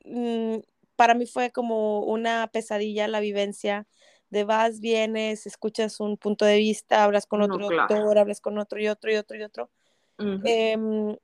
mm, 0.04 0.60
para 0.96 1.14
mí 1.14 1.26
fue 1.26 1.50
como 1.50 2.00
una 2.00 2.48
pesadilla 2.52 3.08
la 3.08 3.20
vivencia 3.20 3.86
de 4.30 4.44
vas, 4.44 4.80
vienes, 4.80 5.46
escuchas 5.46 6.00
un 6.00 6.16
punto 6.16 6.44
de 6.44 6.58
vista, 6.58 7.04
hablas 7.04 7.26
con 7.26 7.42
otro 7.42 7.68
doctor, 7.68 8.18
hablas 8.18 8.40
con 8.40 8.58
otro 8.58 8.80
y 8.80 8.88
otro 8.88 9.12
y 9.12 9.16
otro 9.16 9.36
y 9.36 9.42
otro. 9.42 9.70
Em, 10.18 11.16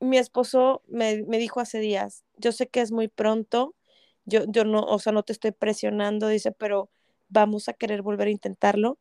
mi 0.00 0.18
esposo 0.18 0.82
me, 0.86 1.22
me, 1.24 1.38
dijo 1.38 1.60
hace 1.60 1.78
días, 1.80 2.24
yo 2.36 2.52
sé 2.52 2.68
que 2.68 2.80
es 2.80 2.92
muy 2.92 3.08
pronto, 3.08 3.74
yo, 4.24 4.42
yo 4.48 4.64
no, 4.64 4.80
o 4.80 4.98
sea, 4.98 5.12
no 5.12 5.22
te 5.22 5.32
estoy 5.32 5.52
presionando, 5.52 6.28
dice, 6.28 6.52
pero 6.52 6.90
vamos 7.28 7.68
a 7.68 7.72
querer 7.72 8.02
volver 8.02 8.28
a 8.28 8.30
intentarlo. 8.30 8.98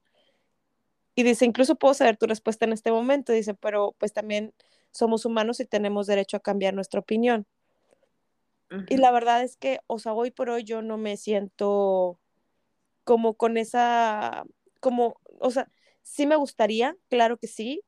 Y 1.16 1.24
dice, 1.24 1.46
incluso 1.46 1.76
puedo 1.76 1.94
saber 1.94 2.18
tu 2.18 2.28
respuesta 2.28 2.66
en 2.66 2.74
este 2.74 2.92
momento, 2.92 3.32
dice, 3.32 3.54
pero 3.54 3.96
pues 3.98 4.14
también 4.14 4.54
somos 4.92 5.26
humanos 5.26 5.60
y 5.60 5.66
tenemos 5.66 6.08
derecho 6.08 6.38
a 6.38 6.42
cambiar 6.42 6.74
nuestra 6.74 7.00
opinión. 7.00 7.48
Y 8.88 8.98
la 8.98 9.12
verdad 9.12 9.44
es 9.44 9.58
que, 9.58 9.80
o 9.88 10.00
sea, 10.00 10.14
hoy 10.14 10.32
por 10.32 10.50
hoy 10.50 10.64
yo 10.64 10.82
no 10.82 10.98
me 10.98 11.18
siento 11.18 12.20
como 13.04 13.36
con 13.36 13.58
esa, 13.58 14.46
como, 14.80 15.20
o 15.40 15.52
sea, 15.52 15.70
sí 16.02 16.26
me 16.28 16.36
gustaría, 16.36 16.98
claro 17.10 17.38
que 17.38 17.48
sí, 17.48 17.82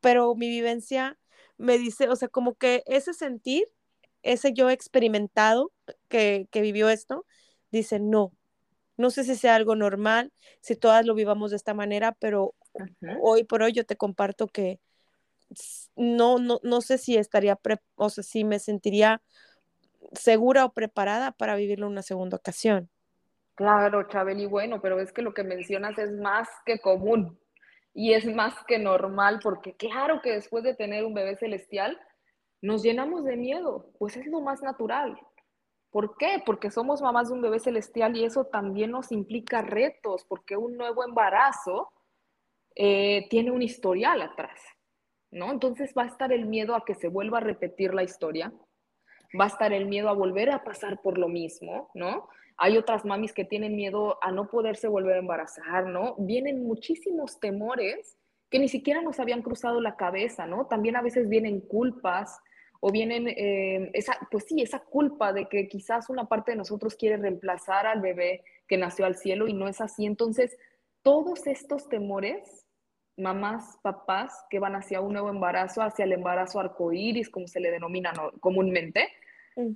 pero 0.00 0.34
mi 0.34 0.48
vivencia 0.48 1.18
me 1.58 1.78
dice, 1.78 2.08
o 2.08 2.16
sea, 2.16 2.28
como 2.28 2.54
que 2.54 2.82
ese 2.86 3.14
sentir, 3.14 3.68
ese 4.22 4.52
yo 4.52 4.70
experimentado 4.70 5.72
que, 6.08 6.48
que 6.50 6.60
vivió 6.60 6.88
esto, 6.88 7.26
dice, 7.70 7.98
no, 7.98 8.32
no 8.96 9.10
sé 9.10 9.24
si 9.24 9.36
sea 9.36 9.54
algo 9.54 9.76
normal, 9.76 10.32
si 10.60 10.76
todas 10.76 11.04
lo 11.06 11.14
vivamos 11.14 11.50
de 11.50 11.56
esta 11.56 11.74
manera, 11.74 12.12
pero 12.18 12.54
hoy 13.22 13.44
por 13.44 13.62
hoy 13.62 13.72
yo 13.72 13.84
te 13.84 13.96
comparto 13.96 14.46
que 14.46 14.80
no, 15.96 16.38
no, 16.38 16.60
no 16.62 16.80
sé 16.80 16.98
si 16.98 17.16
estaría, 17.16 17.58
o 17.96 18.10
sea, 18.10 18.24
si 18.24 18.44
me 18.44 18.58
sentiría 18.58 19.22
segura 20.12 20.64
o 20.64 20.72
preparada 20.72 21.32
para 21.32 21.56
vivirlo 21.56 21.86
una 21.86 22.02
segunda 22.02 22.36
ocasión. 22.36 22.90
Claro, 23.54 24.06
Chabeli, 24.08 24.46
bueno, 24.46 24.80
pero 24.82 25.00
es 25.00 25.12
que 25.12 25.22
lo 25.22 25.32
que 25.32 25.42
mencionas 25.42 25.98
es 25.98 26.12
más 26.12 26.48
que 26.66 26.78
común 26.78 27.38
y 27.94 28.12
es 28.12 28.26
más 28.26 28.54
que 28.66 28.78
normal, 28.78 29.40
porque 29.42 29.74
claro 29.74 30.20
que 30.20 30.32
después 30.32 30.62
de 30.62 30.74
tener 30.74 31.04
un 31.04 31.14
bebé 31.14 31.36
celestial, 31.36 31.98
nos 32.60 32.82
llenamos 32.82 33.24
de 33.24 33.36
miedo, 33.36 33.90
pues 33.98 34.16
es 34.16 34.26
lo 34.26 34.40
más 34.40 34.62
natural. 34.62 35.18
¿Por 35.90 36.18
qué? 36.18 36.42
Porque 36.44 36.70
somos 36.70 37.00
mamás 37.00 37.28
de 37.28 37.34
un 37.34 37.40
bebé 37.40 37.58
celestial 37.58 38.14
y 38.16 38.24
eso 38.24 38.44
también 38.44 38.90
nos 38.90 39.12
implica 39.12 39.62
retos, 39.62 40.26
porque 40.28 40.58
un 40.58 40.76
nuevo 40.76 41.02
embarazo 41.02 41.90
eh, 42.74 43.26
tiene 43.30 43.50
un 43.50 43.62
historial 43.62 44.20
atrás, 44.20 44.60
¿no? 45.30 45.50
Entonces 45.50 45.94
va 45.96 46.02
a 46.02 46.08
estar 46.08 46.30
el 46.32 46.44
miedo 46.44 46.74
a 46.74 46.84
que 46.84 46.94
se 46.94 47.08
vuelva 47.08 47.38
a 47.38 47.40
repetir 47.40 47.94
la 47.94 48.02
historia, 48.02 48.52
va 49.38 49.44
a 49.44 49.48
estar 49.48 49.72
el 49.72 49.86
miedo 49.86 50.08
a 50.08 50.14
volver 50.14 50.50
a 50.50 50.64
pasar 50.64 51.00
por 51.02 51.18
lo 51.18 51.28
mismo, 51.28 51.90
¿no? 51.94 52.28
Hay 52.56 52.78
otras 52.78 53.04
mamis 53.04 53.32
que 53.32 53.44
tienen 53.44 53.76
miedo 53.76 54.18
a 54.22 54.32
no 54.32 54.48
poderse 54.48 54.88
volver 54.88 55.16
a 55.16 55.20
embarazar, 55.20 55.86
¿no? 55.86 56.14
Vienen 56.18 56.64
muchísimos 56.66 57.38
temores 57.38 58.16
que 58.50 58.58
ni 58.58 58.68
siquiera 58.68 59.02
nos 59.02 59.20
habían 59.20 59.42
cruzado 59.42 59.80
la 59.80 59.96
cabeza, 59.96 60.46
¿no? 60.46 60.66
También 60.66 60.96
a 60.96 61.02
veces 61.02 61.28
vienen 61.28 61.60
culpas 61.60 62.38
o 62.80 62.90
vienen, 62.92 63.28
eh, 63.28 63.90
esa, 63.94 64.16
pues 64.30 64.44
sí, 64.44 64.62
esa 64.62 64.80
culpa 64.80 65.32
de 65.32 65.48
que 65.48 65.68
quizás 65.68 66.08
una 66.08 66.26
parte 66.26 66.52
de 66.52 66.58
nosotros 66.58 66.94
quiere 66.94 67.16
reemplazar 67.16 67.86
al 67.86 68.00
bebé 68.00 68.44
que 68.68 68.76
nació 68.76 69.06
al 69.06 69.16
cielo 69.16 69.48
y 69.48 69.52
no 69.52 69.68
es 69.68 69.80
así. 69.80 70.06
Entonces, 70.06 70.56
todos 71.02 71.46
estos 71.46 71.88
temores, 71.88 72.66
mamás, 73.16 73.78
papás 73.82 74.44
que 74.50 74.58
van 74.58 74.76
hacia 74.76 75.00
un 75.00 75.12
nuevo 75.12 75.30
embarazo, 75.30 75.82
hacia 75.82 76.04
el 76.04 76.12
embarazo 76.12 76.60
arcoíris, 76.60 77.30
como 77.30 77.48
se 77.48 77.60
le 77.60 77.70
denomina 77.70 78.12
comúnmente, 78.40 79.08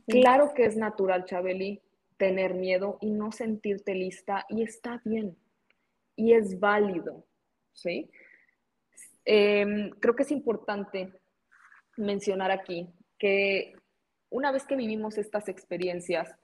Claro 0.07 0.53
que 0.55 0.67
es 0.67 0.77
natural, 0.77 1.25
Chabeli, 1.25 1.81
tener 2.17 2.55
miedo 2.55 2.99
y 3.01 3.11
no 3.11 3.33
sentirte 3.33 3.95
lista 3.95 4.45
y 4.49 4.63
está 4.63 5.01
bien 5.05 5.37
y 6.21 6.35
es 6.35 6.61
válido, 6.61 7.25
¿sí? 7.73 8.11
Em, 9.25 9.89
creo 10.01 10.15
que 10.15 10.25
es 10.25 10.31
importante 10.31 11.13
mencionar 11.97 12.51
aquí 12.51 12.91
que 13.19 13.73
una 14.29 14.53
vez 14.53 14.67
que 14.67 14.77
vivimos 14.77 15.17
estas 15.17 15.49
experiencias, 15.49 16.35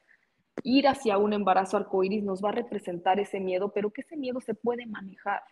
ir 0.63 0.89
hacia 0.89 1.19
un 1.19 1.35
embarazo 1.35 1.77
arcoíris 1.77 2.25
nos 2.25 2.43
va 2.43 2.49
a 2.49 2.53
representar 2.53 3.21
ese 3.21 3.39
miedo, 3.39 3.71
pero 3.73 3.91
que 3.91 4.01
ese 4.01 4.17
miedo 4.17 4.41
se 4.41 4.55
puede 4.55 4.87
manejar, 4.87 5.43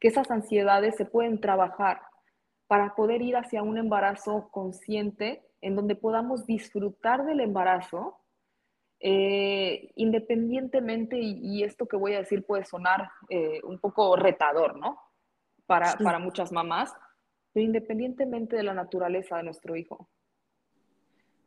que 0.00 0.08
esas 0.08 0.30
ansiedades 0.30 0.96
se 0.96 1.04
pueden 1.04 1.38
trabajar 1.40 2.00
para 2.66 2.94
poder 2.94 3.20
ir 3.20 3.36
hacia 3.36 3.62
un 3.62 3.76
embarazo 3.76 4.48
consciente 4.50 5.42
en 5.60 5.76
donde 5.76 5.94
podamos 5.94 6.46
disfrutar 6.46 7.24
del 7.24 7.40
embarazo, 7.40 8.18
eh, 9.00 9.90
independientemente, 9.96 11.18
y, 11.18 11.62
esto 11.62 11.86
que 11.86 11.96
voy 11.96 12.14
a 12.14 12.18
decir 12.18 12.44
puede 12.44 12.64
sonar 12.64 13.10
eh, 13.28 13.60
un 13.64 13.78
poco 13.78 14.16
retador, 14.16 14.78
¿no? 14.78 14.98
Para, 15.66 15.94
para 15.96 16.18
muchas 16.18 16.52
mamás, 16.52 16.92
pero 17.52 17.64
independientemente 17.64 18.56
de 18.56 18.62
la 18.62 18.74
naturaleza 18.74 19.36
de 19.36 19.44
nuestro 19.44 19.76
hijo. 19.76 20.08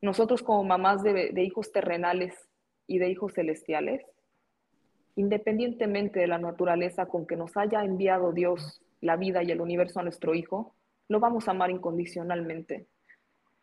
Nosotros 0.02 0.42
como 0.42 0.64
mamás 0.64 1.04
de, 1.04 1.32
de 1.32 1.44
hijos 1.44 1.72
terrenales 1.72 2.50
y 2.88 3.00
de 3.00 3.10
hijos 3.10 3.34
celestiales, 3.34 4.04
independientemente 5.16 6.22
de 6.22 6.28
la 6.28 6.40
naturaleza 6.40 7.06
con 7.06 7.28
que 7.28 7.36
nos 7.36 7.56
haya 7.56 7.84
enviado 7.84 8.32
Dios 8.32 8.82
la 9.02 9.18
vida 9.18 9.44
y 9.44 9.52
el 9.52 9.62
universo 9.62 10.00
a 10.00 10.04
nuestro 10.04 10.34
hijo, 10.34 10.76
lo 11.10 11.20
vamos 11.20 11.48
a 11.48 11.52
amar 11.52 11.70
incondicionalmente. 11.70 12.88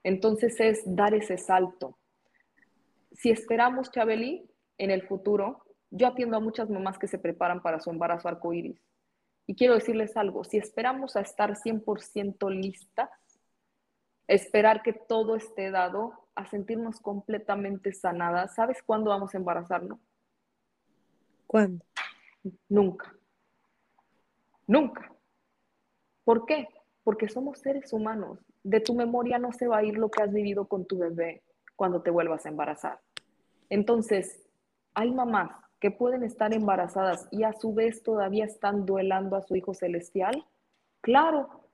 Entonces 0.03 0.59
es 0.61 0.83
dar 0.85 1.15
ese 1.15 1.37
salto. 1.37 1.99
Si 3.13 3.31
esperamos, 3.31 3.91
Chabeli, 3.91 4.49
en 4.79 4.91
el 4.91 5.07
futuro, 5.07 5.65
yo 5.91 6.07
atiendo 6.07 6.37
a 6.37 6.41
muchas 6.41 6.71
mamás 6.71 6.99
que 6.99 7.09
se 7.09 7.19
preparan 7.19 7.63
para 7.63 7.81
su 7.81 7.91
embarazo 7.91 8.29
arcoíris. 8.29 8.81
Y 9.47 9.57
quiero 9.57 9.75
decirles 9.75 10.17
algo, 10.17 10.45
si 10.45 10.59
esperamos 10.59 11.17
a 11.17 11.21
estar 11.21 11.57
100% 11.57 12.51
listas, 12.51 13.11
esperar 14.29 14.83
que 14.83 14.93
todo 14.93 15.35
esté 15.35 15.71
dado, 15.71 16.29
a 16.37 16.47
sentirnos 16.47 17.01
completamente 17.01 17.93
sanadas, 17.93 18.55
¿sabes 18.55 18.83
cuándo 18.83 19.11
vamos 19.11 19.35
a 19.35 19.39
embarazarnos? 19.39 19.99
¿Cuándo? 21.47 21.85
Nunca. 22.69 23.13
Nunca. 24.67 25.13
¿Por 26.23 26.47
qué? 26.47 26.69
Porque 27.03 27.29
somos 27.29 27.59
seres 27.59 27.93
humanos 27.93 28.39
de 28.63 28.81
tu 28.81 28.95
memoria 28.95 29.39
no 29.39 29.53
se 29.53 29.67
va 29.67 29.79
a 29.79 29.85
ir 29.85 29.97
lo 29.97 30.11
que 30.11 30.23
has 30.23 30.33
vivido 30.33 30.69
con 30.69 30.87
tu 30.87 30.99
bebé, 30.99 31.43
cuando 31.77 32.03
te 32.03 32.11
vuelvas 32.11 32.45
a 32.45 32.51
embarazar. 32.51 33.01
Entonces, 33.69 34.47
hay 34.95 35.11
mamás 35.13 35.51
que 35.81 35.91
pueden 35.91 36.23
estar 36.25 36.53
embarazadas 36.53 37.27
y 37.31 37.45
a 37.45 37.53
su 37.53 37.73
vez 37.73 38.03
todavía 38.03 38.45
están 38.45 38.85
duelando 38.85 39.37
a 39.37 39.43
su 39.43 39.57
hijo 39.57 39.73
celestial. 39.73 40.45
Claro, 41.01 41.71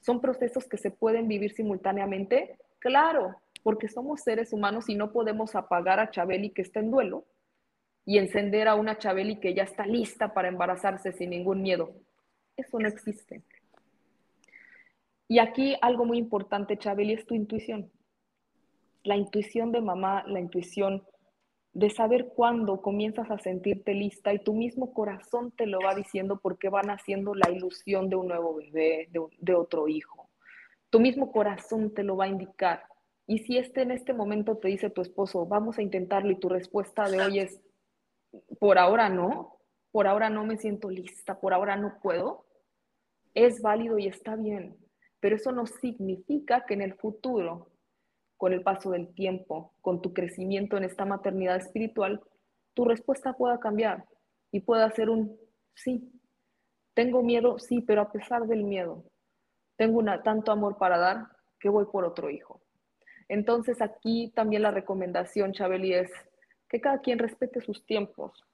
son 0.00 0.20
procesos 0.20 0.66
que 0.66 0.78
se 0.78 0.90
pueden 0.90 1.28
vivir 1.28 1.52
simultáneamente. 1.52 2.58
Claro, 2.78 3.36
porque 3.62 3.88
somos 3.88 4.22
seres 4.22 4.52
humanos 4.52 4.88
y 4.88 4.94
no 4.94 5.12
podemos 5.12 5.54
apagar 5.54 6.00
a 6.00 6.10
Chabeli 6.10 6.50
que 6.50 6.62
está 6.62 6.80
en 6.80 6.90
duelo 6.90 7.26
y 8.04 8.18
encender 8.18 8.68
a 8.68 8.76
una 8.76 8.96
Chabeli 8.96 9.40
que 9.40 9.52
ya 9.52 9.64
está 9.64 9.84
lista 9.84 10.32
para 10.32 10.48
embarazarse 10.48 11.12
sin 11.12 11.30
ningún 11.30 11.60
miedo. 11.60 11.92
Eso 12.56 12.78
no 12.78 12.88
existe. 12.88 13.42
Y 15.28 15.38
aquí 15.38 15.76
algo 15.80 16.04
muy 16.04 16.18
importante, 16.18 16.76
Chabeli, 16.76 17.14
es 17.14 17.26
tu 17.26 17.34
intuición. 17.34 17.90
La 19.02 19.16
intuición 19.16 19.72
de 19.72 19.80
mamá, 19.80 20.24
la 20.26 20.40
intuición 20.40 21.04
de 21.72 21.90
saber 21.90 22.28
cuándo 22.34 22.80
comienzas 22.80 23.30
a 23.30 23.38
sentirte 23.38 23.92
lista 23.92 24.32
y 24.32 24.38
tu 24.38 24.54
mismo 24.54 24.94
corazón 24.94 25.52
te 25.52 25.66
lo 25.66 25.78
va 25.80 25.94
diciendo 25.94 26.40
porque 26.40 26.70
van 26.70 26.88
haciendo 26.88 27.34
la 27.34 27.50
ilusión 27.50 28.08
de 28.08 28.16
un 28.16 28.28
nuevo 28.28 28.54
bebé, 28.54 29.08
de, 29.10 29.20
de 29.38 29.54
otro 29.54 29.86
hijo. 29.86 30.30
Tu 30.88 31.00
mismo 31.00 31.32
corazón 31.32 31.92
te 31.92 32.02
lo 32.02 32.16
va 32.16 32.24
a 32.24 32.28
indicar. 32.28 32.84
Y 33.26 33.40
si 33.40 33.58
este 33.58 33.82
en 33.82 33.90
este 33.90 34.14
momento 34.14 34.56
te 34.56 34.68
dice 34.68 34.88
tu 34.88 35.02
esposo, 35.02 35.44
vamos 35.44 35.76
a 35.76 35.82
intentarlo 35.82 36.30
y 36.30 36.38
tu 36.38 36.48
respuesta 36.48 37.10
de 37.10 37.20
hoy 37.20 37.40
es, 37.40 37.60
por 38.58 38.78
ahora 38.78 39.08
no, 39.08 39.58
por 39.90 40.06
ahora 40.06 40.30
no 40.30 40.44
me 40.44 40.56
siento 40.56 40.88
lista, 40.88 41.40
por 41.40 41.52
ahora 41.52 41.76
no 41.76 41.98
puedo, 42.00 42.46
es 43.34 43.60
válido 43.60 43.98
y 43.98 44.06
está 44.06 44.36
bien, 44.36 44.76
pero 45.20 45.36
eso 45.36 45.52
no 45.52 45.66
significa 45.66 46.64
que 46.66 46.74
en 46.74 46.82
el 46.82 46.94
futuro, 46.94 47.70
con 48.36 48.52
el 48.52 48.62
paso 48.62 48.90
del 48.90 49.14
tiempo, 49.14 49.72
con 49.80 50.02
tu 50.02 50.12
crecimiento 50.12 50.76
en 50.76 50.84
esta 50.84 51.04
maternidad 51.04 51.56
espiritual, 51.56 52.20
tu 52.74 52.84
respuesta 52.84 53.32
pueda 53.32 53.58
cambiar 53.58 54.04
y 54.52 54.60
pueda 54.60 54.90
ser 54.90 55.08
un 55.10 55.38
sí. 55.74 56.12
Tengo 56.94 57.22
miedo, 57.22 57.58
sí, 57.58 57.80
pero 57.80 58.02
a 58.02 58.12
pesar 58.12 58.46
del 58.46 58.64
miedo, 58.64 59.04
tengo 59.76 59.98
una, 59.98 60.22
tanto 60.22 60.52
amor 60.52 60.78
para 60.78 60.98
dar 60.98 61.26
que 61.58 61.68
voy 61.68 61.86
por 61.86 62.04
otro 62.04 62.30
hijo. 62.30 62.60
Entonces 63.28 63.82
aquí 63.82 64.32
también 64.34 64.62
la 64.62 64.70
recomendación, 64.70 65.52
Chabeli, 65.52 65.94
es 65.94 66.10
que 66.68 66.80
cada 66.80 67.00
quien 67.00 67.18
respete 67.18 67.60
sus 67.60 67.84
tiempos, 67.84 68.44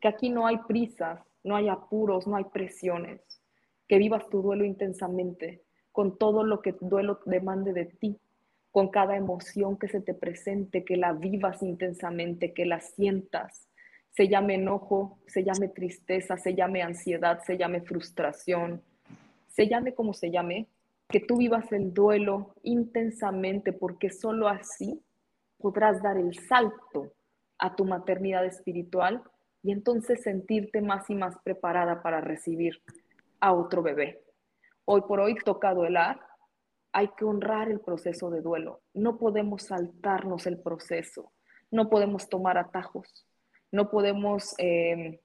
que 0.00 0.08
aquí 0.08 0.30
no 0.30 0.46
hay 0.46 0.58
prisas, 0.58 1.20
no 1.42 1.56
hay 1.56 1.68
apuros, 1.68 2.26
no 2.26 2.36
hay 2.36 2.44
presiones, 2.44 3.20
que 3.90 3.98
vivas 3.98 4.28
tu 4.28 4.40
duelo 4.40 4.64
intensamente, 4.64 5.64
con 5.90 6.16
todo 6.16 6.44
lo 6.44 6.62
que 6.62 6.76
duelo 6.80 7.18
demande 7.26 7.72
de 7.72 7.86
ti, 7.86 8.20
con 8.70 8.86
cada 8.88 9.16
emoción 9.16 9.76
que 9.76 9.88
se 9.88 10.00
te 10.00 10.14
presente, 10.14 10.84
que 10.84 10.96
la 10.96 11.12
vivas 11.12 11.60
intensamente, 11.60 12.52
que 12.52 12.66
la 12.66 12.78
sientas, 12.78 13.66
se 14.12 14.28
llame 14.28 14.54
enojo, 14.54 15.18
se 15.26 15.42
llame 15.42 15.66
tristeza, 15.66 16.36
se 16.36 16.54
llame 16.54 16.82
ansiedad, 16.82 17.40
se 17.44 17.58
llame 17.58 17.80
frustración, 17.80 18.80
se 19.48 19.66
llame 19.66 19.92
como 19.92 20.14
se 20.14 20.30
llame, 20.30 20.68
que 21.08 21.18
tú 21.18 21.38
vivas 21.38 21.72
el 21.72 21.92
duelo 21.92 22.54
intensamente, 22.62 23.72
porque 23.72 24.10
solo 24.10 24.46
así 24.46 25.02
podrás 25.58 26.00
dar 26.00 26.16
el 26.16 26.38
salto 26.38 27.12
a 27.58 27.74
tu 27.74 27.84
maternidad 27.84 28.46
espiritual 28.46 29.24
y 29.64 29.72
entonces 29.72 30.22
sentirte 30.22 30.80
más 30.80 31.10
y 31.10 31.16
más 31.16 31.36
preparada 31.42 32.02
para 32.02 32.20
recibir 32.20 32.80
a 33.40 33.52
otro 33.52 33.82
bebé. 33.82 34.22
Hoy 34.84 35.02
por 35.02 35.20
hoy 35.20 35.34
toca 35.44 35.74
duelar, 35.74 36.20
hay 36.92 37.08
que 37.16 37.24
honrar 37.24 37.70
el 37.70 37.80
proceso 37.80 38.30
de 38.30 38.40
duelo, 38.40 38.82
no 38.94 39.18
podemos 39.18 39.64
saltarnos 39.64 40.46
el 40.46 40.60
proceso, 40.60 41.32
no 41.70 41.88
podemos 41.88 42.28
tomar 42.28 42.58
atajos, 42.58 43.26
no 43.70 43.90
podemos 43.90 44.54
eh, 44.58 45.20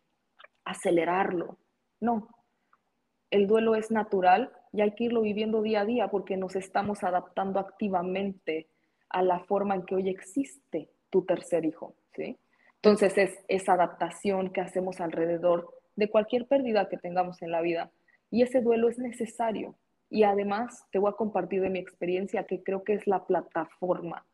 acelerarlo, 0.64 1.58
no. 2.00 2.30
El 3.32 3.48
duelo 3.48 3.76
es 3.76 3.90
natural 3.90 4.52
y 4.72 4.82
hay 4.82 4.94
que 4.94 5.06
irlo 5.06 5.22
viviendo 5.22 5.62
día 5.62 5.82
a 5.82 5.86
día 5.86 6.10
porque 6.10 6.38
nos 6.38 6.56
estamos 6.56 7.04
adaptando 7.04 7.60
activamente 7.60 8.70
a 9.10 9.24
la 9.24 9.40
forma 9.40 9.76
en 9.76 9.86
que 9.86 9.96
hoy 9.96 10.10
existe 10.10 10.92
tu 11.10 11.26
tercer 11.26 11.66
hijo, 11.66 11.96
¿sí? 12.14 12.38
Entonces 12.76 13.18
es 13.18 13.44
esa 13.48 13.74
adaptación 13.74 14.54
que 14.54 14.62
hacemos 14.62 15.02
alrededor 15.02 15.74
de 15.96 16.10
cualquier 16.10 16.48
pérdida 16.48 16.88
que 16.88 16.98
tengamos 16.98 17.42
en 17.42 17.52
la 17.52 17.62
vida 17.62 17.92
y 18.32 18.42
ese 18.42 18.62
duelo 18.62 18.90
es 18.90 18.98
necesario. 19.00 19.76
Y 20.10 20.24
además 20.24 20.86
te 20.92 21.00
voy 21.00 21.12
a 21.12 21.16
compartir 21.16 21.62
de 21.62 21.70
mi 21.70 21.80
experiencia 21.80 22.46
que 22.46 22.64
creo 22.64 22.84
que 22.84 22.94
es 22.94 23.08
la 23.08 23.26
plataforma 23.26 24.26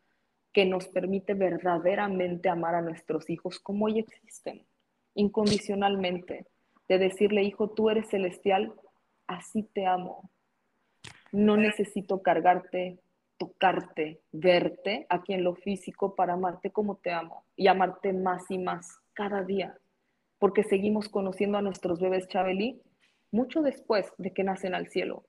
que 0.54 0.66
nos 0.66 0.88
permite 0.88 1.34
verdaderamente 1.34 2.50
amar 2.50 2.76
a 2.76 2.82
nuestros 2.82 3.30
hijos 3.30 3.60
como 3.60 3.86
hoy 3.86 4.00
existen, 4.00 4.66
incondicionalmente, 5.16 6.46
de 6.90 6.98
decirle, 6.98 7.44
hijo, 7.44 7.70
tú 7.70 7.90
eres 7.90 8.10
celestial, 8.10 8.74
así 9.28 9.64
te 9.64 9.86
amo. 9.86 10.30
No 11.32 11.56
necesito 11.56 12.22
cargarte, 12.22 13.00
tocarte, 13.38 14.22
verte 14.32 15.06
aquí 15.10 15.34
en 15.34 15.46
lo 15.46 15.56
físico 15.56 16.16
para 16.16 16.34
amarte 16.34 16.72
como 16.72 16.98
te 16.98 17.12
amo 17.12 17.46
y 17.56 17.68
amarte 17.68 18.12
más 18.12 18.52
y 18.52 18.58
más 18.58 19.00
cada 19.14 19.44
día, 19.44 19.78
porque 20.38 20.64
seguimos 20.64 21.08
conociendo 21.08 21.58
a 21.58 21.62
nuestros 21.62 22.02
bebés 22.02 22.28
Chabeli 22.28 22.82
mucho 23.32 23.62
después 23.62 24.12
de 24.18 24.34
que 24.34 24.44
nacen 24.44 24.76
al 24.76 24.88
cielo. 24.88 25.26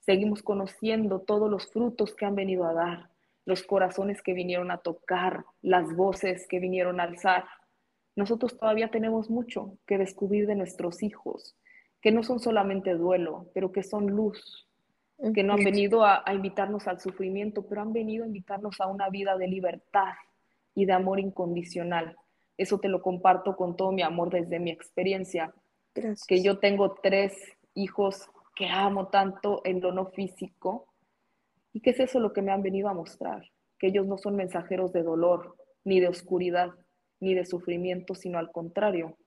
Seguimos 0.00 0.42
conociendo 0.42 1.20
todos 1.20 1.50
los 1.50 1.70
frutos 1.72 2.14
que 2.14 2.26
han 2.26 2.34
venido 2.34 2.66
a 2.66 2.74
dar, 2.74 3.10
los 3.46 3.62
corazones 3.62 4.22
que 4.22 4.32
vinieron 4.32 4.70
a 4.70 4.78
tocar, 4.78 5.44
las 5.62 5.94
voces 5.94 6.46
que 6.48 6.58
vinieron 6.58 7.00
a 7.00 7.04
alzar. 7.04 7.44
Nosotros 8.16 8.58
todavía 8.58 8.90
tenemos 8.90 9.30
mucho 9.30 9.78
que 9.86 9.98
descubrir 9.98 10.46
de 10.46 10.56
nuestros 10.56 11.02
hijos, 11.02 11.56
que 12.00 12.12
no 12.12 12.22
son 12.22 12.40
solamente 12.40 12.94
duelo, 12.94 13.50
pero 13.54 13.72
que 13.72 13.82
son 13.82 14.08
luz, 14.08 14.68
que 15.34 15.42
no 15.42 15.54
han 15.54 15.64
venido 15.64 16.04
a, 16.04 16.22
invitarnos 16.32 16.86
al 16.86 17.00
sufrimiento, 17.00 17.66
pero 17.66 17.82
han 17.82 17.92
venido 17.92 18.24
a 18.24 18.26
invitarnos 18.26 18.80
a 18.80 18.86
una 18.86 19.08
vida 19.08 19.36
de 19.36 19.48
libertad 19.48 20.12
y 20.74 20.86
de 20.86 20.92
amor 20.92 21.20
incondicional. 21.20 22.16
Eso 22.56 22.78
te 22.78 22.88
lo 22.88 23.00
comparto 23.00 23.56
con 23.56 23.76
todo 23.76 23.92
mi 23.92 24.02
amor 24.02 24.30
desde 24.30 24.58
mi 24.58 24.70
experiencia, 24.70 25.54
que 25.94 26.42
yo 26.42 26.58
tengo 26.58 26.94
tres 27.02 27.32
hijos 27.74 28.28
que 28.56 28.66
amo 28.66 29.08
tanto 29.08 29.62
en 29.64 29.80
lo 29.80 29.92
no 29.92 30.06
físico, 30.06 30.86
y 31.72 31.80
que 31.80 31.90
es 31.90 32.00
eso 32.00 32.20
lo 32.20 32.32
que 32.32 32.42
me 32.42 32.52
han 32.52 32.62
venido 32.62 32.88
a 32.88 32.94
mostrar, 32.94 33.50
que 33.78 33.88
ellos 33.88 34.06
no 34.06 34.16
son 34.16 34.36
mensajeros 34.36 34.92
de 34.92 35.02
dolor, 35.02 35.56
ni 35.84 36.00
de 36.00 36.08
oscuridad, 36.08 36.70
ni 37.20 37.34
de 37.34 37.44
sufrimiento, 37.44 38.14
sino 38.14 38.38
al 38.38 38.52
contrario, 38.52 39.18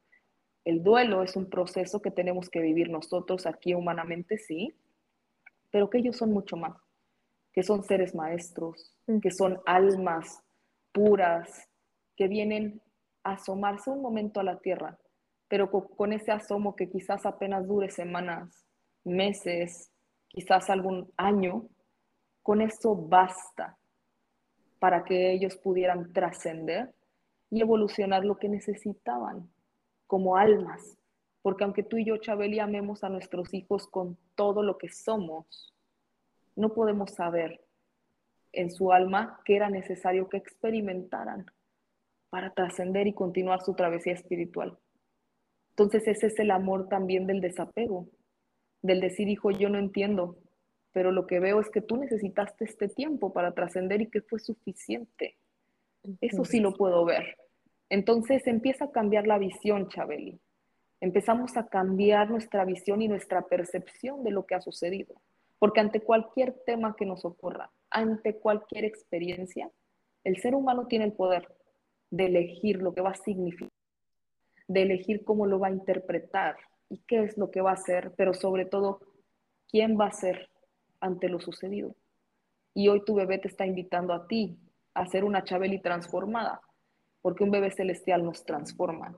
el 0.64 0.84
duelo 0.84 1.24
es 1.24 1.36
un 1.36 1.50
proceso 1.50 2.02
que 2.02 2.12
tenemos 2.12 2.50
que 2.50 2.62
vivir 2.62 2.90
nosotros 2.90 3.46
aquí 3.46 3.74
humanamente, 3.74 4.38
sí, 4.38 4.74
pero 5.72 5.90
que 5.90 6.00
ellos 6.00 6.18
son 6.18 6.32
mucho 6.32 6.58
más, 6.58 6.78
que 7.54 7.64
son 7.64 7.84
seres 7.84 8.16
maestros, 8.16 8.94
mm. 9.08 9.20
que 9.20 9.32
son 9.32 9.60
almas 9.66 10.44
puras, 10.92 11.70
que 12.16 12.28
vienen 12.28 12.82
a 13.24 13.34
asomarse 13.34 13.90
un 13.90 14.02
momento 14.02 14.40
a 14.40 14.44
la 14.44 14.60
tierra, 14.60 14.98
pero 15.48 15.70
con 15.72 16.14
ese 16.14 16.32
asomo 16.32 16.76
que 16.76 16.90
quizás 16.90 17.26
apenas 17.26 17.68
dure 17.68 17.90
semanas, 17.90 18.66
meses, 19.04 19.92
quizás 20.28 20.70
algún 20.70 21.12
año, 21.18 21.68
con 22.44 22.62
eso 22.62 22.96
basta 22.96 23.78
para 24.80 25.04
que 25.04 25.32
ellos 25.32 25.58
pudieran 25.58 26.12
trascender 26.14 26.94
y 27.50 27.62
evolucionar 27.62 28.26
lo 28.26 28.38
que 28.38 28.50
necesitaban 28.50 29.50
como 30.06 30.38
almas, 30.38 30.98
porque 31.42 31.64
aunque 31.64 31.84
tú 31.84 31.98
y 31.98 32.06
yo, 32.06 32.18
Chabeli, 32.18 32.60
amemos 32.60 33.04
a 33.04 33.10
nuestros 33.10 33.54
hijos 33.54 33.88
con 33.88 34.18
todo 34.36 34.64
lo 34.64 34.78
que 34.78 34.90
somos, 34.90 35.74
no 36.56 36.74
podemos 36.74 37.12
saber 37.12 37.62
en 38.52 38.72
su 38.72 38.92
alma 38.92 39.40
que 39.46 39.56
era 39.56 39.70
necesario 39.70 40.30
que 40.30 40.38
experimentaran 40.38 41.46
para 42.30 42.54
trascender 42.54 43.08
y 43.08 43.14
continuar 43.14 43.62
su 43.62 43.76
travesía 43.76 44.14
espiritual. 44.14 44.78
Entonces 45.78 46.08
ese 46.08 46.26
es 46.26 46.40
el 46.40 46.50
amor 46.50 46.90
también 46.90 47.28
del 47.28 47.40
desapego, 47.40 48.08
del 48.82 49.00
decir, 49.00 49.30
hijo, 49.30 49.52
yo 49.52 49.70
no 49.70 49.78
entiendo, 49.78 50.40
pero 50.92 51.12
lo 51.12 51.28
que 51.28 51.40
veo 51.40 51.60
es 51.60 51.70
que 51.70 51.82
tú 51.82 51.98
necesitaste 51.98 52.66
este 52.66 52.88
tiempo 52.88 53.32
para 53.32 53.52
trascender 53.52 54.02
y 54.02 54.10
que 54.10 54.22
fue 54.22 54.40
suficiente. 54.40 55.38
Eso 56.20 56.46
sí 56.46 56.62
lo 56.62 56.74
puedo 56.74 57.06
ver. 57.06 57.38
Entonces 57.90 58.48
empieza 58.48 58.86
a 58.86 58.92
cambiar 58.92 59.28
la 59.28 59.38
visión, 59.38 59.88
Chabeli. 59.88 60.40
Empezamos 61.00 61.56
a 61.58 61.68
cambiar 61.68 62.32
nuestra 62.32 62.66
visión 62.66 63.04
y 63.04 63.08
nuestra 63.08 63.44
percepción 63.44 64.24
de 64.24 64.32
lo 64.32 64.48
que 64.48 64.56
ha 64.56 64.62
sucedido. 64.62 65.22
Porque 65.60 65.80
ante 65.80 66.02
cualquier 66.02 66.54
tema 66.66 66.96
que 66.98 67.06
nos 67.06 67.24
ocurra, 67.24 67.70
ante 67.92 68.34
cualquier 68.34 68.84
experiencia, 68.84 69.70
el 70.24 70.38
ser 70.38 70.56
humano 70.56 70.88
tiene 70.88 71.06
el 71.06 71.14
poder 71.14 71.48
de 72.10 72.26
elegir 72.26 72.82
lo 72.82 72.96
que 72.96 73.02
va 73.02 73.12
a 73.12 73.16
significar, 73.16 73.77
de 74.68 74.82
elegir 74.82 75.24
cómo 75.24 75.46
lo 75.46 75.60
va 75.60 75.68
a 75.68 75.72
interpretar 75.72 76.58
y 76.90 77.00
qué 77.00 77.24
es 77.24 77.38
lo 77.38 77.52
que 77.52 77.62
va 77.62 77.72
a 77.72 77.76
hacer, 77.76 78.14
pero 78.16 78.34
sobre 78.34 78.66
todo, 78.66 79.00
quién 79.70 80.00
va 80.00 80.08
a 80.08 80.12
ser 80.12 80.50
ante 81.00 81.30
lo 81.30 81.40
sucedido. 81.40 81.96
Y 82.74 82.90
hoy 82.90 83.04
tu 83.04 83.16
bebé 83.16 83.40
te 83.40 83.48
está 83.48 83.66
invitando 83.66 84.14
a 84.14 84.28
ti 84.28 84.58
a 84.94 85.06
ser 85.08 85.24
una 85.24 85.44
Chabeli 85.44 85.80
transformada, 85.80 86.62
porque 87.22 87.44
un 87.44 87.52
bebé 87.52 87.72
celestial 87.72 88.24
nos 88.24 88.46
transforma 88.46 89.18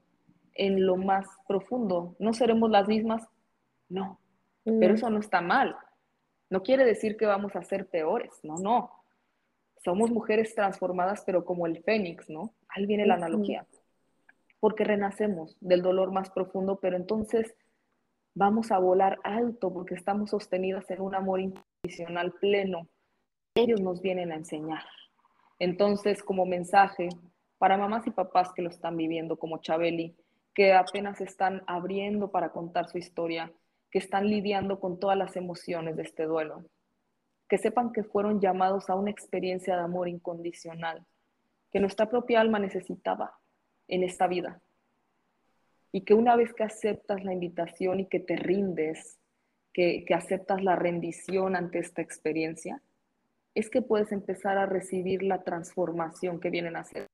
en 0.54 0.86
lo 0.86 0.98
más 0.98 1.26
profundo. 1.48 2.16
¿No 2.20 2.34
seremos 2.34 2.70
las 2.70 2.88
mismas? 2.88 3.28
No, 3.88 4.20
pero 4.64 4.94
eso 4.94 5.10
no 5.10 5.20
está 5.20 5.42
mal. 5.42 5.76
No 6.50 6.64
quiere 6.64 6.86
decir 6.86 7.16
que 7.18 7.26
vamos 7.26 7.56
a 7.56 7.64
ser 7.64 7.88
peores, 7.88 8.32
no, 8.44 8.56
no. 8.56 8.92
Somos 9.84 10.12
mujeres 10.12 10.54
transformadas, 10.56 11.24
pero 11.26 11.46
como 11.46 11.66
el 11.66 11.82
fénix, 11.84 12.30
¿no? 12.30 12.54
Ahí 12.68 12.86
viene 12.86 13.06
la 13.06 13.16
analogía. 13.16 13.66
Porque 14.60 14.84
renacemos 14.84 15.58
del 15.62 15.82
dolor 15.82 16.12
más 16.12 16.30
profundo, 16.30 16.80
pero 16.82 16.98
entonces 16.98 17.56
vamos 18.34 18.72
a 18.72 18.80
volar 18.80 19.20
alto 19.24 19.74
porque 19.74 19.96
estamos 19.96 20.32
sostenidas 20.32 20.90
en 20.92 21.02
un 21.02 21.16
amor 21.16 21.40
incondicional 21.40 22.32
pleno. 22.34 22.88
Ellos 23.56 23.82
nos 23.82 24.02
vienen 24.02 24.32
a 24.32 24.36
enseñar. 24.36 24.84
Entonces, 25.60 26.24
como 26.24 26.46
mensaje 26.46 27.10
para 27.58 27.78
mamás 27.78 28.08
y 28.08 28.12
papás 28.12 28.54
que 28.54 28.62
lo 28.62 28.70
están 28.70 28.96
viviendo, 28.96 29.38
como 29.38 29.58
Chabeli, 29.58 30.16
que 30.54 30.74
apenas 30.74 31.20
están 31.22 31.64
abriendo 31.68 32.32
para 32.32 32.52
contar 32.52 32.88
su 32.88 32.98
historia, 32.98 33.52
que 33.92 34.00
están 34.00 34.30
lidiando 34.30 34.80
con 34.80 35.00
todas 35.00 35.18
las 35.18 35.36
emociones 35.36 35.98
de 35.98 36.04
este 36.04 36.24
duelo, 36.24 36.64
que 37.50 37.58
sepan 37.58 37.92
que 37.92 38.04
fueron 38.04 38.40
llamados 38.40 38.90
a 38.90 38.96
una 38.96 39.12
experiencia 39.12 39.76
de 39.76 39.82
amor 39.82 40.08
incondicional, 40.08 41.06
que 41.72 41.80
nuestra 41.80 42.10
propia 42.10 42.40
alma 42.40 42.60
necesitaba 42.60 43.39
en 43.90 44.04
esta 44.04 44.28
vida. 44.28 44.62
Y 45.92 46.02
que 46.02 46.14
una 46.14 46.36
vez 46.36 46.54
que 46.54 46.64
aceptas 46.64 47.24
la 47.24 47.34
invitación 47.34 48.00
y 48.00 48.06
que 48.06 48.20
te 48.20 48.38
rindes, 48.38 49.20
que, 49.74 50.06
que 50.06 50.14
aceptas 50.14 50.64
la 50.64 50.76
rendición 50.76 51.56
ante 51.56 51.80
esta 51.80 52.02
experiencia, 52.02 52.82
es 53.56 53.70
que 53.70 53.82
puedes 53.82 54.12
empezar 54.12 54.58
a 54.58 54.66
recibir 54.66 55.24
la 55.24 55.44
transformación 55.44 56.40
que 56.40 56.50
vienen 56.50 56.76
a 56.76 56.82
hacer. 56.82 57.08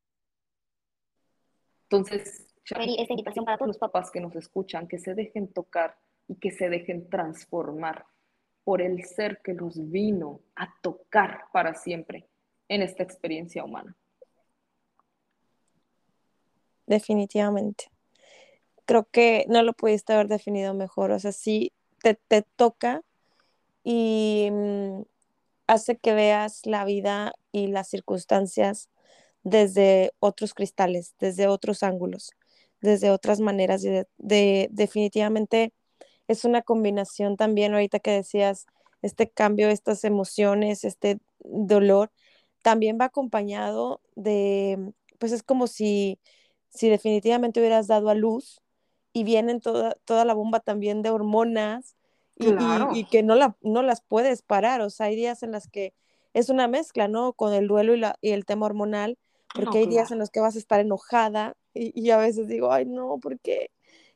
Entonces, 1.83 2.47
esta 2.65 3.13
invitación 3.13 3.45
para 3.45 3.57
todos 3.57 3.69
los 3.69 3.77
papás 3.77 4.11
que 4.11 4.19
nos 4.19 4.35
escuchan, 4.35 4.87
que 4.87 4.97
se 4.97 5.13
dejen 5.13 5.47
tocar 5.47 5.97
y 6.27 6.35
que 6.35 6.51
se 6.51 6.69
dejen 6.69 7.09
transformar 7.09 8.05
por 8.63 8.81
el 8.81 9.03
ser 9.05 9.41
que 9.43 9.53
los 9.53 9.91
vino 9.91 10.41
a 10.55 10.73
tocar 10.81 11.45
para 11.53 11.75
siempre 11.75 12.27
en 12.67 12.81
esta 12.81 13.03
experiencia 13.03 13.63
humana. 13.63 13.95
Definitivamente. 16.87 17.85
Creo 18.85 19.07
que 19.11 19.45
no 19.49 19.63
lo 19.63 19.73
pudiste 19.73 20.13
haber 20.13 20.27
definido 20.27 20.73
mejor. 20.73 21.11
O 21.11 21.19
sea, 21.19 21.31
sí 21.31 21.73
te, 22.03 22.15
te 22.27 22.43
toca 22.55 23.01
y 23.83 24.49
mm, 24.51 25.03
hace 25.67 25.97
que 25.97 26.13
veas 26.13 26.65
la 26.65 26.85
vida 26.85 27.33
y 27.51 27.67
las 27.67 27.89
circunstancias 27.89 28.89
desde 29.43 30.13
otros 30.19 30.53
cristales, 30.53 31.15
desde 31.19 31.47
otros 31.47 31.83
ángulos, 31.83 32.31
desde 32.81 33.11
otras 33.11 33.39
maneras. 33.41 33.83
De, 33.83 34.69
definitivamente 34.71 35.73
es 36.27 36.45
una 36.45 36.61
combinación 36.63 37.37
también, 37.37 37.73
ahorita 37.73 37.99
que 37.99 38.11
decías, 38.11 38.67
este 39.01 39.29
cambio, 39.29 39.69
estas 39.69 40.03
emociones, 40.05 40.83
este 40.85 41.19
dolor, 41.41 42.11
también 42.63 42.97
va 42.99 43.05
acompañado 43.05 44.01
de, 44.15 44.93
pues 45.19 45.31
es 45.31 45.43
como 45.43 45.67
si, 45.67 46.19
si 46.75 46.89
definitivamente 46.89 47.59
hubieras 47.59 47.87
dado 47.87 48.09
a 48.09 48.15
luz 48.15 48.61
y 49.13 49.23
vienen 49.23 49.61
toda, 49.61 49.95
toda 50.05 50.25
la 50.25 50.33
bomba 50.33 50.59
también 50.59 51.01
de 51.01 51.09
hormonas 51.09 51.95
y, 52.37 53.05
que 53.05 53.23
no, 53.23 53.35
la, 53.35 53.55
no 53.61 53.81
las 53.81 54.01
puedes 54.01 54.41
parar. 54.41 54.81
O 54.81 54.89
sea, 54.89 55.07
hay 55.07 55.15
días 55.15 55.41
en 55.41 55.51
las 55.51 55.69
que 55.69 55.93
es 56.33 56.49
una 56.49 56.67
mezcla, 56.67 57.07
¿no? 57.07 57.33
Con 57.33 57.53
el 57.53 57.67
duelo 57.67 57.95
y, 57.95 57.99
la, 57.99 58.17
y 58.21 58.31
el 58.31 58.45
tema 58.45 58.65
hormonal, 58.65 59.17
porque 59.53 59.79
hay 59.79 59.87
días 59.87 60.11
en 60.11 60.19
los 60.19 60.29
que 60.29 60.41
vas 60.41 60.55
a 60.55 60.59
estar 60.59 60.81
enojada 60.81 61.55
y, 61.73 61.97
y, 61.99 62.11
a 62.11 62.17
veces 62.17 62.47
digo, 62.47 62.73
ay, 62.73 62.85
no, 62.85 63.17
¿por 63.19 63.39
qué? 63.39 63.71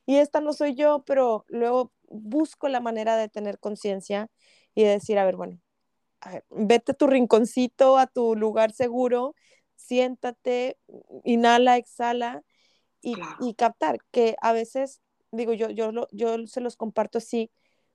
Y 0.06 0.18
esta 0.18 0.42
no 0.42 0.52
soy 0.52 0.76
yo, 0.76 1.04
pero 1.06 1.46
luego 1.48 1.94
busco 2.10 2.68
la 2.68 2.82
manera 2.82 3.16
de 3.16 3.30
tener 3.30 3.58
conciencia 3.58 4.28
y 4.76 4.84
de 4.84 4.90
decir, 4.90 5.18
a 5.18 5.24
ver, 5.24 5.38
bueno, 5.38 5.62
a 6.20 6.32
ver, 6.32 6.46
vete 6.50 6.92
a 6.92 6.96
tu 6.96 7.08
rinconcito, 7.08 7.98
a 7.98 8.08
tu 8.08 8.36
lugar 8.36 8.74
seguro, 8.74 9.34
siéntate, 9.76 10.78
inhala, 11.24 11.78
exhala 11.78 12.44
y, 13.02 13.16
y 13.40 13.54
captar 13.54 14.00
que 14.12 14.36
a 14.42 14.54
veces, 14.54 15.02
digo, 15.32 15.54
yo, 15.54 15.70
yo, 15.70 15.92
yo 16.12 16.48
se 16.48 16.62
los 16.62 16.76
comparto 16.76 17.18
así, 17.18 17.52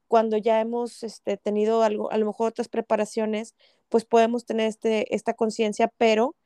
cuando 0.09 0.37
ya 0.37 0.61
hemos 0.61 1.03
este, 1.03 1.37
tenido 1.37 1.83
algo, 1.83 2.11
a 2.13 2.19
lo 2.19 2.27
mejor 2.27 2.49
otras 2.49 2.69
preparaciones, 2.69 3.55
pues 3.89 4.05
podemos 4.05 4.45
tener 4.45 4.69
este, 4.69 5.15
esta 5.15 5.35
conciencia, 5.35 5.93
pero 5.99 6.37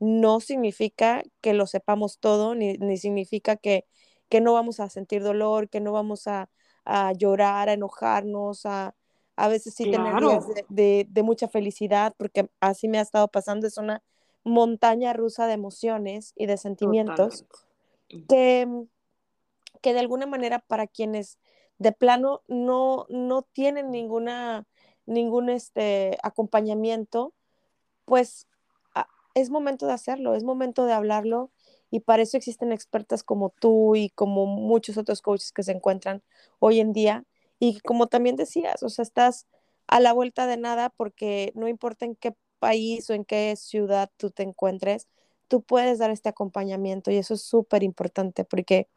no 0.00 0.40
significa 0.40 1.22
que 1.40 1.52
lo 1.52 1.66
sepamos 1.66 2.18
todo, 2.20 2.54
ni, 2.54 2.74
ni 2.74 2.96
significa 2.96 3.56
que, 3.56 3.84
que, 4.28 4.40
no 4.40 4.52
vamos 4.52 4.80
a 4.80 4.88
sentir 4.88 5.22
dolor, 5.22 5.68
que 5.68 5.80
no 5.80 5.92
vamos 5.92 6.26
a, 6.28 6.48
a 6.84 7.12
llorar, 7.12 7.68
a 7.68 7.72
enojarnos, 7.72 8.64
a, 8.64 8.94
a 9.36 9.48
veces 9.48 9.74
sí 9.74 9.90
tener 9.90 10.20
días 10.20 10.46
de, 10.68 11.06
de, 11.08 11.22
mucha 11.22 11.48
felicidad, 11.48 12.14
porque 12.16 12.48
así 12.60 12.88
me 12.88 12.98
ha 12.98 13.02
estado 13.02 13.28
pasando, 13.28 13.66
es 13.66 13.76
una 13.76 14.02
montaña 14.44 15.12
rusa 15.12 15.46
de 15.46 15.54
emociones 15.54 16.32
y 16.36 16.46
de 16.46 16.56
sentimientos 16.56 17.44
que, 18.28 18.66
que 19.82 19.92
de 19.92 20.00
alguna 20.00 20.26
manera 20.26 20.60
para 20.60 20.86
quienes 20.86 21.38
de 21.78 21.92
plano 21.92 22.42
no, 22.48 23.06
no 23.08 23.42
tienen 23.42 23.90
ninguna, 23.90 24.66
ningún 25.06 25.50
este, 25.50 26.18
acompañamiento, 26.22 27.34
pues 28.04 28.46
es 29.34 29.50
momento 29.50 29.86
de 29.86 29.92
hacerlo, 29.92 30.34
es 30.34 30.44
momento 30.44 30.84
de 30.84 30.92
hablarlo 30.92 31.50
y 31.90 32.00
para 32.00 32.22
eso 32.22 32.36
existen 32.36 32.72
expertas 32.72 33.22
como 33.22 33.50
tú 33.50 33.96
y 33.96 34.10
como 34.10 34.46
muchos 34.46 34.98
otros 34.98 35.22
coaches 35.22 35.52
que 35.52 35.62
se 35.62 35.72
encuentran 35.72 36.22
hoy 36.58 36.80
en 36.80 36.92
día. 36.92 37.24
Y 37.58 37.80
como 37.80 38.08
también 38.08 38.36
decías, 38.36 38.82
o 38.82 38.88
sea, 38.88 39.02
estás 39.02 39.46
a 39.86 40.00
la 40.00 40.12
vuelta 40.12 40.46
de 40.46 40.56
nada 40.56 40.90
porque 40.90 41.52
no 41.54 41.68
importa 41.68 42.04
en 42.04 42.14
qué 42.16 42.34
país 42.58 43.08
o 43.10 43.14
en 43.14 43.24
qué 43.24 43.54
ciudad 43.56 44.10
tú 44.16 44.30
te 44.30 44.42
encuentres, 44.42 45.08
tú 45.48 45.62
puedes 45.62 45.98
dar 45.98 46.10
este 46.10 46.28
acompañamiento 46.28 47.10
y 47.10 47.16
eso 47.16 47.34
es 47.34 47.42
súper 47.42 47.82
importante 47.82 48.44
porque, 48.44 48.88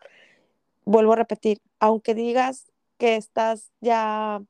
vuelvo 0.85 1.13
a 1.13 1.17
repetir, 1.17 1.61
aunque 1.79 2.13
digas 2.13 2.71
que 2.97 3.15
estás 3.15 3.71
ya 3.79 4.43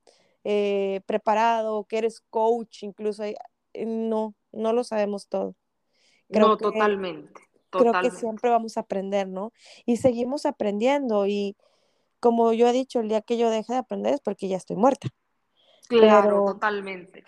eh, 0.44 1.02
preparado, 1.06 1.86
que 1.86 2.00
eres 2.00 2.22
coach, 2.30 2.84
incluso, 2.84 3.24
eh, 3.24 3.36
no, 3.86 4.36
no 4.52 4.74
lo 4.74 4.84
sabemos 4.84 5.28
todo. 5.28 5.56
no, 6.30 6.58
totalmente, 6.58 7.42
Creo 7.70 7.94
que 8.02 8.12
siempre 8.12 8.50
vamos 8.50 8.76
a 8.76 8.82
aprender, 8.82 9.30
¿no? 9.30 9.54
Y 9.86 9.96
seguimos 9.96 10.46
aprendiendo 10.46 11.26
y 11.26 11.56
como 12.20 12.52
yo 12.52 12.68
he 12.68 12.74
dicho, 12.74 13.00
el 13.00 13.08
día 13.08 13.22
que 13.22 13.38
yo 13.38 13.50
deje 13.50 13.72
de 13.72 13.80
aprender 13.80 14.14
es 14.14 14.20
porque 14.20 14.50
ya 14.50 14.58
estoy 14.58 14.76
muerta. 14.76 15.08
Claro, 15.88 16.44
totalmente. 16.46 17.24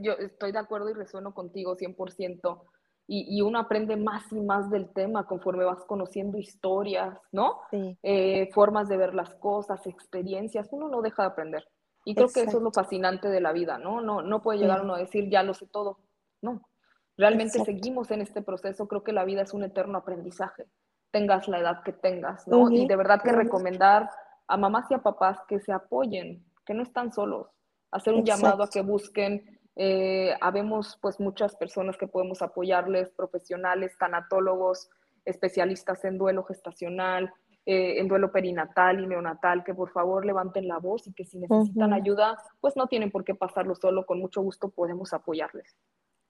Yo 0.00 0.12
estoy 0.12 0.52
de 0.52 0.58
acuerdo 0.58 0.90
y 0.90 0.94
resueno 0.94 1.34
contigo 1.34 1.76
100% 1.76 2.64
y, 3.10 3.40
uno 3.40 3.58
aprende 3.58 3.96
más 3.96 4.30
y 4.32 4.40
más 4.40 4.70
del 4.70 4.90
tema 4.90 5.26
conforme 5.26 5.64
vas 5.64 5.82
conociendo 5.86 6.36
historias, 6.36 7.18
¿no? 7.32 7.60
Eh, 7.72 8.50
formas 8.52 8.86
de 8.88 8.98
ver 8.98 9.14
las 9.14 9.34
cosas, 9.36 9.86
experiencias, 9.86 10.68
uno 10.72 10.88
no 10.88 11.00
deja 11.00 11.22
de 11.22 11.28
aprender. 11.28 11.66
Y 12.04 12.14
creo 12.14 12.28
que 12.28 12.42
eso 12.42 12.58
es 12.58 12.62
lo 12.62 12.70
fascinante 12.70 13.28
de 13.28 13.40
la 13.40 13.52
vida, 13.52 13.78
¿no? 13.78 14.02
No, 14.02 14.20
no 14.20 14.42
puede 14.42 14.58
llegar 14.58 14.82
uno 14.82 14.94
a 14.94 14.98
decir, 14.98 15.30
ya 15.30 15.42
lo 15.42 15.54
sé 15.54 15.66
todo. 15.66 16.00
No, 16.42 16.68
realmente 17.16 17.64
seguimos 17.64 18.10
en 18.10 18.20
este 18.20 18.42
proceso. 18.42 18.86
Creo 18.86 19.02
que 19.02 19.12
la 19.12 19.24
vida 19.24 19.40
es 19.40 19.54
un 19.54 19.64
eterno 19.64 19.96
aprendizaje, 19.96 20.66
tengas 21.10 21.48
la 21.48 21.60
edad 21.60 21.82
que 21.82 21.94
tengas, 21.94 22.46
¿no? 22.46 22.70
Y 22.70 22.86
de 22.86 22.96
verdad 22.96 23.22
que 23.22 23.32
recomendar 23.32 24.10
a 24.46 24.56
mamás 24.58 24.90
y 24.90 24.94
a 24.94 25.02
papás 25.02 25.38
que 25.48 25.60
se 25.60 25.72
apoyen, 25.72 26.44
que 26.66 26.74
no 26.74 26.82
están 26.82 27.10
solos, 27.10 27.48
hacer 27.90 28.12
un 28.12 28.24
llamado 28.24 28.64
a 28.64 28.68
que 28.68 28.82
busquen 28.82 29.57
eh, 29.80 30.34
habemos 30.40 30.98
pues 31.00 31.20
muchas 31.20 31.54
personas 31.54 31.96
que 31.96 32.08
podemos 32.08 32.42
apoyarles, 32.42 33.10
profesionales, 33.10 33.96
tanatólogos, 33.96 34.90
especialistas 35.24 36.04
en 36.04 36.18
duelo 36.18 36.42
gestacional, 36.42 37.32
eh, 37.64 38.00
en 38.00 38.08
duelo 38.08 38.32
perinatal 38.32 38.98
y 38.98 39.06
neonatal, 39.06 39.62
que 39.62 39.74
por 39.74 39.92
favor 39.92 40.26
levanten 40.26 40.66
la 40.66 40.78
voz 40.78 41.06
y 41.06 41.12
que 41.12 41.24
si 41.24 41.38
necesitan 41.38 41.92
ayuda, 41.92 42.36
pues 42.60 42.74
no 42.74 42.88
tienen 42.88 43.12
por 43.12 43.22
qué 43.22 43.36
pasarlo 43.36 43.76
solo, 43.76 44.04
con 44.04 44.18
mucho 44.18 44.42
gusto 44.42 44.68
podemos 44.68 45.12
apoyarles. 45.12 45.76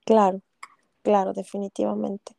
Claro, 0.05 0.43
claro, 1.01 1.33
definitivamente. 1.33 2.37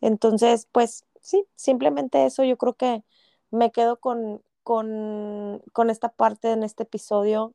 Entonces, 0.00 0.68
pues 0.70 1.04
sí, 1.20 1.44
simplemente 1.56 2.24
eso, 2.24 2.44
yo 2.44 2.56
creo 2.56 2.74
que 2.74 3.02
me 3.50 3.72
quedo 3.72 3.96
con, 3.96 4.42
con, 4.62 5.60
con 5.72 5.90
esta 5.90 6.10
parte 6.10 6.52
en 6.52 6.62
este 6.62 6.84
episodio 6.84 7.52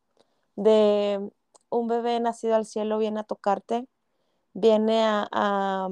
de 0.58 1.32
un 1.72 1.88
bebé 1.88 2.20
nacido 2.20 2.56
al 2.56 2.66
cielo 2.66 3.00
viene 3.00 3.22
a 3.22 3.24
tocarte, 3.24 3.88
viene 4.54 5.04
a, 5.04 5.90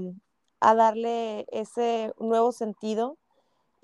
darle 0.61 1.45
ese 1.51 2.14
nuevo 2.19 2.51
sentido 2.51 3.18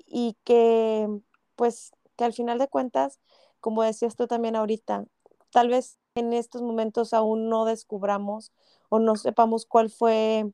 y 0.06 0.38
que 0.44 1.08
pues 1.56 1.94
que 2.18 2.26
al 2.26 2.34
final 2.34 2.60
de 2.60 2.68
cuentas, 2.68 3.20
como 3.62 3.84
decías 3.84 4.16
tú 4.16 4.28
también 4.28 4.56
ahorita, 4.56 5.06
tal 5.52 5.70
vez 5.70 5.98
en 6.16 6.34
estos 6.34 6.62
momentos 6.62 7.14
aún 7.14 7.50
no 7.50 7.66
descubramos 7.66 8.52
o 8.90 9.00
no 9.00 9.16
sepamos 9.16 9.66
cuál 9.66 9.90
fue 9.90 10.52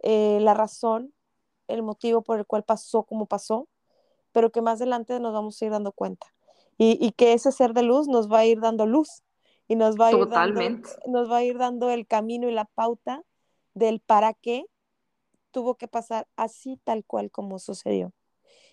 eh, 0.00 0.38
la 0.40 0.54
razón, 0.54 1.14
el 1.68 1.82
motivo 1.82 2.22
por 2.22 2.38
el 2.38 2.46
cual 2.46 2.64
pasó 2.64 3.04
como 3.04 3.26
pasó, 3.26 3.68
pero 4.32 4.50
que 4.50 4.62
más 4.62 4.80
adelante 4.80 5.18
nos 5.20 5.32
vamos 5.32 5.60
a 5.60 5.64
ir 5.64 5.70
dando 5.70 5.92
cuenta. 5.92 6.26
Y, 6.78 6.98
y 7.04 7.12
que 7.12 7.34
ese 7.34 7.52
ser 7.52 7.74
de 7.74 7.82
luz 7.82 8.08
nos 8.08 8.30
va 8.30 8.40
a 8.40 8.46
ir 8.46 8.60
dando 8.60 8.86
luz 8.86 9.22
y 9.72 9.74
nos 9.74 9.96
va, 9.96 10.08
a 10.08 10.12
ir 10.12 10.28
dando, 10.28 10.60
nos 11.06 11.30
va 11.30 11.38
a 11.38 11.44
ir 11.44 11.56
dando 11.56 11.88
el 11.88 12.06
camino 12.06 12.46
y 12.46 12.52
la 12.52 12.66
pauta 12.66 13.22
del 13.72 14.00
para 14.00 14.34
qué 14.34 14.66
tuvo 15.50 15.76
que 15.76 15.88
pasar 15.88 16.28
así 16.36 16.78
tal 16.84 17.06
cual 17.06 17.30
como 17.30 17.58
sucedió. 17.58 18.12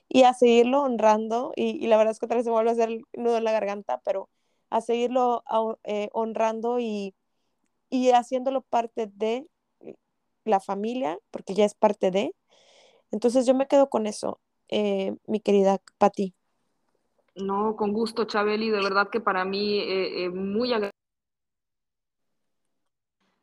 Y 0.10 0.24
a 0.24 0.34
seguirlo 0.34 0.82
honrando, 0.82 1.54
y, 1.56 1.82
y 1.82 1.88
la 1.88 1.96
verdad 1.96 2.12
es 2.12 2.20
que 2.20 2.26
otra 2.26 2.36
vez 2.36 2.44
se 2.44 2.52
vuelve 2.52 2.72
a 2.72 2.74
hacer 2.74 2.90
el 2.90 3.04
nudo 3.14 3.38
en 3.38 3.46
la 3.46 3.54
garganta, 3.54 4.02
pero 4.04 4.30
a 4.70 4.82
seguirlo 4.82 5.42
eh, 5.86 6.10
honrando 6.12 6.82
y, 6.82 7.16
y 7.90 8.10
haciéndolo 8.10 8.60
parte 8.62 9.08
de 9.08 9.48
la 10.44 10.60
familia, 10.60 11.18
porque 11.32 11.54
ya 11.54 11.64
es 11.64 11.76
parte 11.76 12.12
de. 12.12 12.36
Entonces 13.12 13.46
yo 13.46 13.54
me 13.54 13.68
quedo 13.68 13.90
con 13.90 14.06
eso, 14.06 14.42
eh, 14.68 15.16
mi 15.28 15.40
querida 15.40 15.82
Patti. 15.98 16.36
No, 17.40 17.76
con 17.76 17.94
gusto, 17.94 18.26
Chabeli, 18.26 18.70
de 18.70 18.82
verdad 18.82 19.10
que 19.10 19.22
para 19.22 19.46
mí 19.46 19.80
eh, 19.80 20.26
eh 20.26 20.30
muy 20.30 20.70
agradable. 20.74 20.92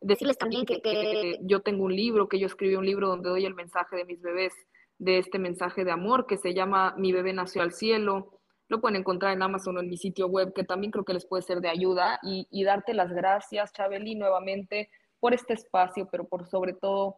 Decirles 0.01 0.39
también 0.39 0.67
que, 0.67 0.81
que, 0.83 1.39
yo 1.43 1.61
tengo 1.61 1.85
un 1.85 1.97
libro, 1.97 2.29
que 2.29 2.39
yo 2.39 2.47
escribí 2.47 2.77
un 2.77 2.87
libro 2.87 3.09
donde 3.09 3.31
doy 3.31 3.45
el 3.45 3.55
mensaje 3.55 3.97
de 3.97 4.05
mis 4.05 4.21
bebés, 4.21 4.53
de 4.99 5.19
este 5.19 5.39
mensaje 5.39 5.85
de 5.85 5.91
amor 5.91 6.27
que 6.27 6.37
se 6.37 6.55
llama 6.55 6.95
Mi 6.97 7.13
bebé 7.13 7.33
nació 7.33 7.63
al 7.63 7.73
cielo. 7.73 8.39
Lo 8.69 8.81
pueden 8.81 8.97
encontrar 8.97 9.33
en 9.33 9.43
Amazon 9.43 9.77
o 9.77 9.81
en 9.81 9.89
mi 9.89 9.97
sitio 9.97 10.27
web, 10.27 10.53
que 10.53 10.65
también 10.65 10.91
creo 10.91 11.05
que 11.05 11.15
les 11.15 11.27
puede 11.27 11.43
ser 11.43 11.61
de 11.61 11.69
ayuda. 11.69 12.19
Y, 12.23 12.47
y 12.51 12.65
darte 12.65 12.95
las 12.95 13.13
gracias, 13.13 13.73
Chabeli, 13.73 14.15
nuevamente 14.15 14.91
por 15.19 15.35
este 15.35 15.55
espacio, 15.55 16.09
pero 16.11 16.25
por 16.25 16.47
sobre 16.47 16.73
todo 16.75 17.17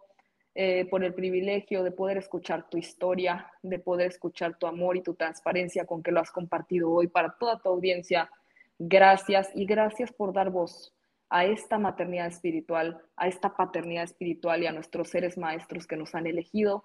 eh, 0.60 0.89
por 0.90 1.05
el 1.05 1.14
privilegio 1.14 1.85
de 1.85 1.93
poder 1.93 2.18
escuchar 2.18 2.68
tu 2.68 2.78
historia, 2.78 3.48
de 3.62 3.78
poder 3.78 4.09
escuchar 4.09 4.59
tu 4.59 4.66
amor 4.66 4.97
y 4.97 5.02
tu 5.02 5.14
transparencia 5.14 5.86
con 5.86 6.02
que 6.02 6.10
lo 6.10 6.18
has 6.18 6.32
compartido 6.32 6.90
hoy 6.90 7.06
para 7.06 7.36
toda 7.39 7.60
tu 7.60 7.68
audiencia. 7.68 8.28
Gracias 8.76 9.48
y 9.55 9.66
gracias 9.66 10.10
por 10.12 10.32
dar 10.32 10.51
voz 10.51 10.93
a 11.30 11.44
esta 11.44 11.78
maternidad 11.78 12.26
espiritual, 12.26 13.01
a 13.14 13.28
esta 13.28 13.55
paternidad 13.55 14.02
espiritual 14.02 14.60
y 14.64 14.66
a 14.66 14.72
nuestros 14.72 15.10
seres 15.10 15.39
maestros 15.39 15.86
que 15.86 15.97
nos 15.97 16.16
han 16.16 16.26
elegido 16.26 16.82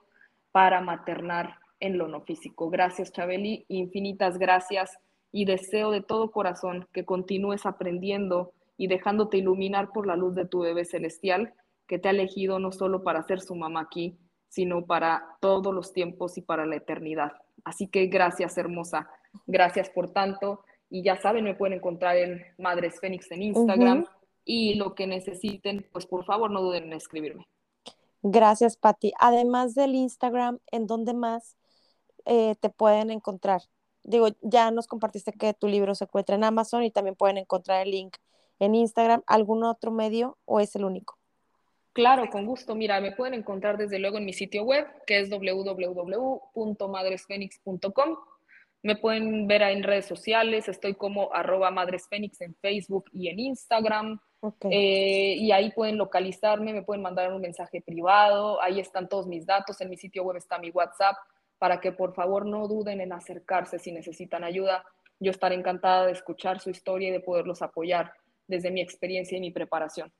para 0.51 0.79
maternar 0.79 1.55
en 1.79 1.97
lo 1.97 2.07
no 2.07 2.21
físico. 2.21 2.69
Gracias, 2.69 3.11
Chabeli, 3.11 3.65
infinitas 3.69 4.37
gracias 4.37 4.99
y 5.31 5.45
deseo 5.45 5.89
de 5.89 6.01
todo 6.01 6.31
corazón 6.31 6.87
que 6.93 7.05
continúes 7.05 7.65
aprendiendo 7.65 8.53
y 8.77 8.85
dejándote 8.85 9.37
iluminar 9.37 9.89
por 9.91 10.05
la 10.05 10.15
luz 10.15 10.35
de 10.35 10.45
tu 10.45 10.59
bebé 10.59 10.85
celestial 10.85 11.55
que 11.93 11.99
te 11.99 12.07
ha 12.07 12.11
elegido 12.11 12.57
no 12.57 12.71
solo 12.71 13.03
para 13.03 13.21
ser 13.21 13.39
su 13.39 13.53
mamá 13.53 13.81
aquí, 13.81 14.17
sino 14.49 14.87
para 14.87 15.37
todos 15.39 15.71
los 15.71 15.93
tiempos 15.93 16.39
y 16.39 16.41
para 16.41 16.65
la 16.65 16.75
eternidad. 16.75 17.33
Así 17.63 17.87
que 17.87 18.07
gracias, 18.07 18.57
hermosa. 18.57 19.11
Gracias 19.45 19.91
por 19.91 20.11
tanto. 20.11 20.65
Y 20.89 21.03
ya 21.03 21.21
saben, 21.21 21.43
me 21.43 21.53
pueden 21.53 21.77
encontrar 21.77 22.17
en 22.17 22.41
Madres 22.57 22.99
Fénix 22.99 23.29
en 23.29 23.43
Instagram. 23.43 24.07
Y 24.43 24.73
lo 24.73 24.95
que 24.95 25.05
necesiten, 25.05 25.85
pues 25.93 26.07
por 26.07 26.25
favor 26.25 26.49
no 26.49 26.63
duden 26.63 26.85
en 26.85 26.93
escribirme. 26.93 27.45
Gracias, 28.23 28.75
Patti. 28.75 29.13
Además 29.19 29.75
del 29.75 29.93
Instagram, 29.93 30.57
¿en 30.71 30.87
dónde 30.87 31.13
más 31.13 31.57
eh, 32.25 32.55
te 32.59 32.71
pueden 32.71 33.11
encontrar? 33.11 33.61
Digo, 34.01 34.29
ya 34.41 34.71
nos 34.71 34.87
compartiste 34.87 35.31
que 35.31 35.53
tu 35.53 35.67
libro 35.67 35.93
se 35.93 36.05
encuentra 36.05 36.35
en 36.35 36.43
Amazon 36.43 36.81
y 36.81 36.89
también 36.89 37.15
pueden 37.15 37.37
encontrar 37.37 37.85
el 37.85 37.91
link 37.91 38.17
en 38.57 38.73
Instagram. 38.73 39.21
¿Algún 39.27 39.63
otro 39.63 39.91
medio 39.91 40.39
o 40.45 40.59
es 40.59 40.75
el 40.75 40.85
único? 40.85 41.19
Claro, 41.93 42.29
con 42.29 42.45
gusto. 42.45 42.75
Mira, 42.75 42.99
me 42.99 43.11
pueden 43.11 43.35
encontrar 43.35 43.77
desde 43.77 43.99
luego 43.99 44.17
en 44.17 44.25
mi 44.25 44.33
sitio 44.33 44.63
web, 44.63 44.85
que 45.05 45.19
es 45.19 45.29
www.madresfenix.com. 45.29 48.17
Me 48.81 48.95
pueden 48.97 49.47
ver 49.47 49.61
en 49.61 49.83
redes 49.83 50.07
sociales, 50.07 50.67
estoy 50.67 50.95
como 50.95 51.33
arroba 51.33 51.71
madresfenix 51.71 52.41
en 52.41 52.53
Facebook 52.55 53.05
y 53.13 53.29
en 53.29 53.39
Instagram. 53.39 54.19
Eh, 54.69 55.35
y 55.37 55.53
ahí 55.53 55.71
pueden 55.71 55.97
localizarme, 55.97 56.73
me 56.73 56.81
pueden 56.81 57.01
mandar 57.01 57.31
un 57.31 57.41
mensaje 57.41 57.81
privado, 57.81 58.61
ahí 58.61 58.81
están 58.81 59.07
todos 59.07 59.25
mis 59.25 59.45
datos, 59.45 59.79
en 59.79 59.89
mi 59.89 59.95
sitio 59.95 60.23
web 60.23 60.35
está 60.35 60.59
mi 60.59 60.69
WhatsApp, 60.71 61.15
para 61.59 61.79
que 61.79 61.93
por 61.93 62.13
favor 62.13 62.45
no 62.45 62.67
duden 62.67 62.99
en 62.99 63.13
acercarse 63.13 63.79
si 63.79 63.93
necesitan 63.93 64.43
ayuda. 64.43 64.83
Yo 65.19 65.31
estaré 65.31 65.55
encantada 65.55 66.07
de 66.07 66.11
escuchar 66.11 66.59
su 66.59 66.71
historia 66.71 67.07
y 67.07 67.11
de 67.11 67.21
poderlos 67.21 67.61
apoyar 67.61 68.11
desde 68.47 68.69
mi 68.69 68.81
experiencia 68.81 69.37
y 69.37 69.41
mi 69.41 69.51
preparación. 69.51 70.11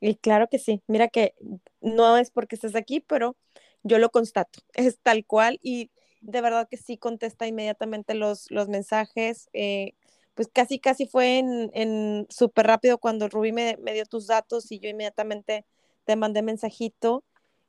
Y 0.00 0.16
claro 0.16 0.48
que 0.48 0.58
sí, 0.58 0.82
mira 0.86 1.08
que 1.08 1.34
no 1.80 2.16
es 2.16 2.30
porque 2.30 2.56
estés 2.56 2.76
aquí, 2.76 3.00
pero 3.00 3.36
yo 3.82 3.98
lo 3.98 4.10
constato, 4.10 4.60
es 4.74 4.98
tal 5.00 5.24
cual 5.24 5.58
y 5.62 5.90
de 6.20 6.40
verdad 6.40 6.68
que 6.68 6.76
sí 6.76 6.98
contesta 6.98 7.46
inmediatamente 7.46 8.14
los, 8.14 8.50
los 8.50 8.68
mensajes. 8.68 9.48
Eh, 9.52 9.94
pues 10.34 10.48
casi, 10.52 10.78
casi 10.78 11.06
fue 11.06 11.38
en, 11.38 11.70
en 11.72 12.26
súper 12.28 12.66
rápido 12.66 12.98
cuando 12.98 13.28
Rubí 13.28 13.52
me, 13.52 13.78
me, 13.80 13.94
dio 13.94 14.04
tus 14.04 14.26
datos 14.26 14.70
y 14.70 14.80
yo 14.80 14.88
inmediatamente 14.90 15.64
te 16.04 16.14
mandé 16.14 16.42
mensajito 16.42 17.24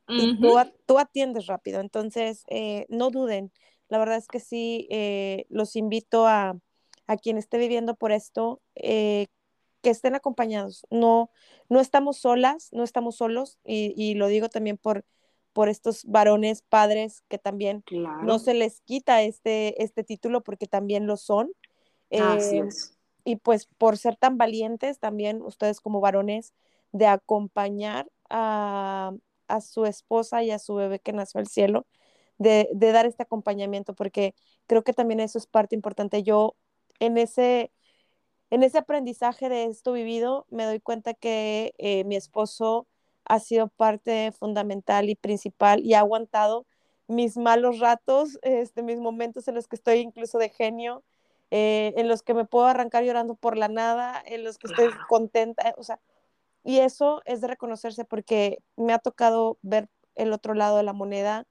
y 0.06 0.36
tú, 0.40 0.54
tú, 0.86 0.98
atiendes 0.98 1.46
rápido. 1.46 1.80
Entonces, 1.80 2.44
eh, 2.48 2.86
no 2.88 3.10
duden. 3.10 3.52
La 3.88 3.98
verdad 3.98 4.16
es 4.16 4.26
que 4.26 4.40
sí, 4.40 4.86
eh, 4.90 5.46
los 5.48 5.76
invito 5.76 6.26
a, 6.26 6.58
a 7.06 7.16
quien 7.16 7.38
esté 7.38 7.58
viviendo 7.58 7.94
por 7.94 8.12
esto, 8.12 8.60
eh, 8.74 9.26
que 9.80 9.90
estén 9.90 10.14
acompañados. 10.14 10.86
No, 10.90 11.30
no 11.68 11.80
estamos 11.80 12.18
solas, 12.18 12.68
no 12.72 12.84
estamos 12.84 13.16
solos, 13.16 13.58
y, 13.64 13.94
y 13.96 14.14
lo 14.14 14.26
digo 14.26 14.48
también 14.48 14.76
por, 14.76 15.04
por 15.52 15.68
estos 15.68 16.04
varones 16.04 16.62
padres 16.62 17.22
que 17.28 17.38
también 17.38 17.82
claro. 17.82 18.22
no 18.22 18.38
se 18.38 18.54
les 18.54 18.80
quita 18.82 19.22
este, 19.22 19.82
este 19.82 20.04
título 20.04 20.42
porque 20.42 20.66
también 20.66 21.06
lo 21.06 21.16
son. 21.16 21.50
Así 22.10 22.58
eh, 22.58 22.64
es. 22.68 22.96
Y 23.24 23.36
pues 23.36 23.66
por 23.66 23.98
ser 23.98 24.16
tan 24.16 24.38
valientes, 24.38 24.98
también 25.00 25.42
ustedes 25.42 25.80
como 25.80 26.00
varones, 26.00 26.54
de 26.92 27.06
acompañar 27.06 28.08
a, 28.30 29.12
a 29.48 29.60
su 29.60 29.84
esposa 29.84 30.42
y 30.42 30.50
a 30.50 30.58
su 30.58 30.74
bebé 30.74 31.00
que 31.00 31.12
nació 31.12 31.40
al 31.40 31.46
cielo, 31.48 31.86
de, 32.38 32.68
de, 32.72 32.92
dar 32.92 33.04
este 33.04 33.24
acompañamiento, 33.24 33.94
porque 33.94 34.34
creo 34.66 34.84
que 34.84 34.92
también 34.92 35.20
eso 35.20 35.38
es 35.38 35.46
parte 35.46 35.74
importante. 35.74 36.22
Yo 36.22 36.54
en 37.00 37.18
ese, 37.18 37.72
en 38.50 38.62
ese 38.62 38.78
aprendizaje 38.78 39.48
de 39.48 39.64
esto 39.66 39.92
vivido, 39.92 40.46
me 40.50 40.64
doy 40.64 40.80
cuenta 40.80 41.14
que 41.14 41.74
eh, 41.78 42.04
mi 42.04 42.16
esposo 42.16 42.86
ha 43.24 43.40
sido 43.40 43.68
parte 43.68 44.32
fundamental 44.32 45.10
y 45.10 45.14
principal 45.14 45.84
y 45.84 45.94
ha 45.94 46.00
aguantado 46.00 46.66
mis 47.08 47.36
malos 47.36 47.78
ratos, 47.78 48.38
este, 48.42 48.82
mis 48.82 48.98
momentos 48.98 49.48
en 49.48 49.54
los 49.54 49.68
que 49.68 49.76
estoy 49.76 49.98
incluso 49.98 50.38
de 50.38 50.48
genio, 50.50 51.02
eh, 51.50 51.94
en 51.96 52.08
los 52.08 52.22
que 52.22 52.34
me 52.34 52.44
puedo 52.44 52.66
arrancar 52.66 53.04
llorando 53.04 53.34
por 53.34 53.56
la 53.56 53.68
nada, 53.68 54.22
en 54.26 54.44
los 54.44 54.58
que 54.58 54.68
estoy 54.68 54.90
contenta, 55.08 55.74
o 55.78 55.82
sea, 55.82 56.00
y 56.64 56.80
eso 56.80 57.22
es 57.24 57.40
de 57.40 57.48
reconocerse 57.48 58.04
porque 58.04 58.58
me 58.76 58.92
ha 58.92 58.98
tocado 58.98 59.58
ver 59.62 59.88
el 60.14 60.32
otro 60.32 60.54
lado 60.54 60.76
de 60.76 60.82
la 60.82 60.92
moneda 60.92 61.46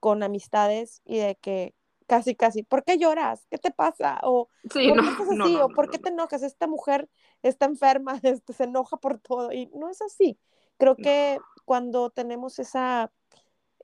con 0.00 0.22
amistades 0.22 1.02
y 1.04 1.18
de 1.18 1.36
que 1.36 1.74
casi, 2.06 2.34
casi, 2.34 2.62
¿por 2.62 2.84
qué 2.84 2.98
lloras? 2.98 3.46
¿Qué 3.50 3.58
te 3.58 3.70
pasa? 3.70 4.18
O, 4.22 4.48
sí, 4.72 4.88
¿por 4.88 4.96
no, 4.96 5.02
qué 5.02 5.08
estás 5.10 5.28
así? 5.28 5.36
No, 5.36 5.48
no, 5.48 5.64
o 5.66 5.68
¿por 5.68 5.90
qué 5.90 5.98
te 5.98 6.08
enojas? 6.08 6.42
Esta 6.42 6.66
mujer 6.66 7.08
está 7.42 7.66
enferma, 7.66 8.18
este, 8.22 8.52
se 8.52 8.64
enoja 8.64 8.96
por 8.96 9.18
todo. 9.18 9.52
Y 9.52 9.66
no 9.74 9.90
es 9.90 10.00
así. 10.02 10.38
Creo 10.78 10.96
que 10.96 11.38
cuando 11.64 12.10
tenemos 12.10 12.58
esa 12.58 13.10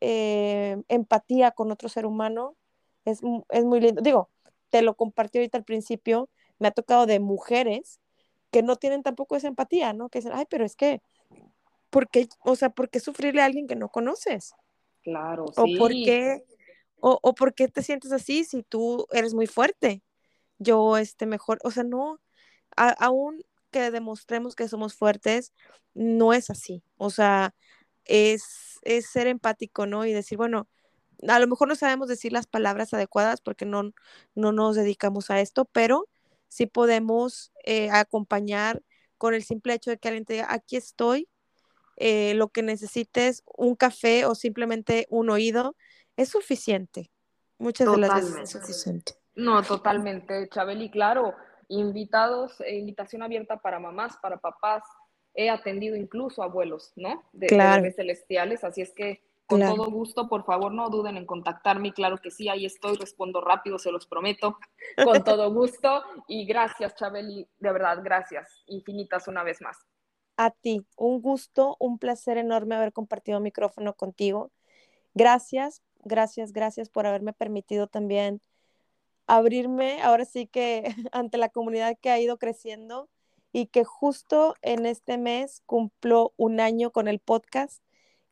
eh, 0.01 0.83
empatía 0.89 1.53
con 1.53 1.73
otro 1.73 1.89
ser 1.89 2.07
humano, 2.07 2.57
es, 3.05 3.21
es 3.49 3.65
muy 3.65 3.81
lindo. 3.81 4.03
Digo, 4.03 4.31
te 4.71 4.83
lo 4.83 4.95
compartí 4.95 5.39
ahorita 5.39 5.59
al 5.59 5.65
principio, 5.65 6.29
me 6.59 6.69
ha 6.69 6.71
tocado 6.71 7.07
de 7.07 7.19
mujeres 7.19 8.01
que 8.51 8.63
no 8.63 8.77
tienen 8.77 9.03
tampoco 9.03 9.37
esa 9.37 9.49
empatía, 9.49 9.93
¿no? 9.95 10.11
Que 10.11 10.19
dicen, 10.19 10.33
ay, 10.35 10.45
pero 10.49 10.65
es 10.65 10.77
que, 10.77 11.01
¿por 11.91 12.09
qué, 12.09 12.29
o 12.45 12.55
sea, 12.55 12.69
¿por 12.69 12.91
qué 12.91 13.01
sufrirle 13.01 13.43
a 13.43 13.47
alguien 13.47 13.67
que 13.67 13.77
no 13.77 13.89
conoces? 13.89 14.55
Claro, 15.03 15.47
o 15.57 15.65
sí. 15.65 15.77
por 15.77 15.91
qué 15.91 16.45
o, 17.03 17.19
o 17.23 17.35
por 17.35 17.55
qué 17.55 17.69
te 17.69 17.83
sientes 17.83 18.13
así 18.13 18.45
si 18.45 18.63
tú 18.63 19.07
eres 19.13 19.35
muy 19.35 19.47
fuerte. 19.49 20.03
Yo, 20.59 20.99
este, 20.99 21.27
mejor, 21.27 21.59
o 21.65 21.71
sea, 21.73 21.85
no, 21.85 22.21
a, 22.77 22.91
aún 22.91 23.43
que 23.73 23.91
demostremos 23.91 24.55
que 24.57 24.69
somos 24.69 24.95
fuertes, 24.95 25.53
no 25.95 26.33
es 26.35 26.51
así. 26.51 26.85
O 26.97 27.11
sea, 27.11 27.55
es, 28.05 28.79
es 28.83 29.07
ser 29.11 29.27
empático, 29.29 29.87
¿no? 29.87 30.07
Y 30.07 30.13
decir, 30.13 30.39
bueno, 30.39 30.69
a 31.29 31.39
lo 31.41 31.47
mejor 31.49 31.69
no 31.69 31.77
sabemos 31.77 32.09
decir 32.09 32.33
las 32.33 32.47
palabras 32.47 32.95
adecuadas 32.95 33.41
porque 33.41 33.65
no, 33.67 33.93
no 34.35 34.53
nos 34.53 34.77
dedicamos 34.77 35.31
a 35.31 35.41
esto, 35.41 35.67
pero 35.67 36.09
sí 36.49 36.67
podemos 36.67 37.53
eh, 37.65 37.91
acompañar 37.91 38.83
con 39.19 39.35
el 39.35 39.45
simple 39.45 39.75
hecho 39.75 39.91
de 39.91 39.99
que 39.99 40.09
alguien 40.09 40.25
te 40.25 40.35
diga, 40.35 40.49
aquí 40.51 40.77
estoy, 40.77 41.29
eh, 41.97 42.35
lo 42.35 42.49
que 42.49 42.63
necesites, 42.63 43.43
un 43.47 43.77
café 43.77 44.27
o 44.27 44.35
simplemente 44.35 45.07
un 45.11 45.31
oído, 45.31 45.77
es 46.17 46.29
suficiente. 46.29 47.11
Muchas 47.59 47.87
totalmente. 47.87 48.15
de 48.15 48.21
las 48.23 48.35
veces 48.35 48.55
es 48.55 48.61
suficiente. 48.61 49.13
No, 49.35 49.63
totalmente, 49.63 50.49
Chabeli, 50.49 50.91
claro. 50.91 51.35
Invitados, 51.69 52.61
eh, 52.61 52.77
invitación 52.77 53.23
abierta 53.23 53.59
para 53.59 53.79
mamás, 53.79 54.17
para 54.19 54.37
papás, 54.39 54.83
he 55.35 55.49
atendido 55.49 55.97
incluso 55.97 56.43
abuelos, 56.43 56.93
¿no? 56.97 57.23
De, 57.33 57.93
celestiales, 57.97 58.65
así 58.65 58.83
es 58.83 58.93
que 58.93 59.23
con 59.47 59.61
todo 59.61 59.91
gusto, 59.91 60.29
por 60.29 60.45
favor, 60.45 60.73
no 60.73 60.89
duden 60.89 61.17
en 61.17 61.27
contactarme, 61.27 61.93
claro 61.93 62.19
que 62.19 62.31
sí, 62.31 62.49
ahí 62.49 62.65
estoy, 62.65 62.97
respondo 62.97 63.41
rápido, 63.41 63.79
se 63.79 63.93
los 63.93 64.07
prometo, 64.07 64.59
con 65.05 65.25
todo 65.25 65.53
gusto, 65.53 66.03
y 66.27 66.47
gracias, 66.47 66.95
Chabeli, 66.95 67.49
de 67.59 67.73
verdad, 67.73 67.99
gracias, 68.03 68.49
infinitas 68.67 69.29
una 69.29 69.43
vez 69.43 69.61
más. 69.61 69.77
A 70.37 70.51
ti, 70.51 70.87
un 70.97 71.21
gusto, 71.21 71.77
un 71.79 71.99
placer 71.99 72.39
enorme 72.39 72.77
haber 72.77 72.93
compartido 72.93 73.41
micrófono 73.41 73.95
contigo. 73.95 74.51
Gracias, 75.15 75.83
gracias, 76.03 76.53
gracias 76.53 76.89
por 76.89 77.07
haberme 77.07 77.33
permitido 77.33 77.87
también 77.87 78.41
abrirme, 79.27 80.03
ahora 80.03 80.25
sí 80.25 80.47
que 80.47 80.83
ante 81.13 81.39
la 81.39 81.49
comunidad 81.49 81.97
que 82.01 82.11
ha 82.11 82.21
ido 82.21 82.39
creciendo 82.39 83.09
y 83.53 83.67
que 83.67 83.85
justo 83.85 84.55
en 84.63 84.87
este 84.87 85.19
mes 85.19 85.63
cumplo 85.67 86.33
un 86.37 86.61
año 86.61 86.91
con 86.91 87.09
el 87.09 87.19
podcast, 87.19 87.83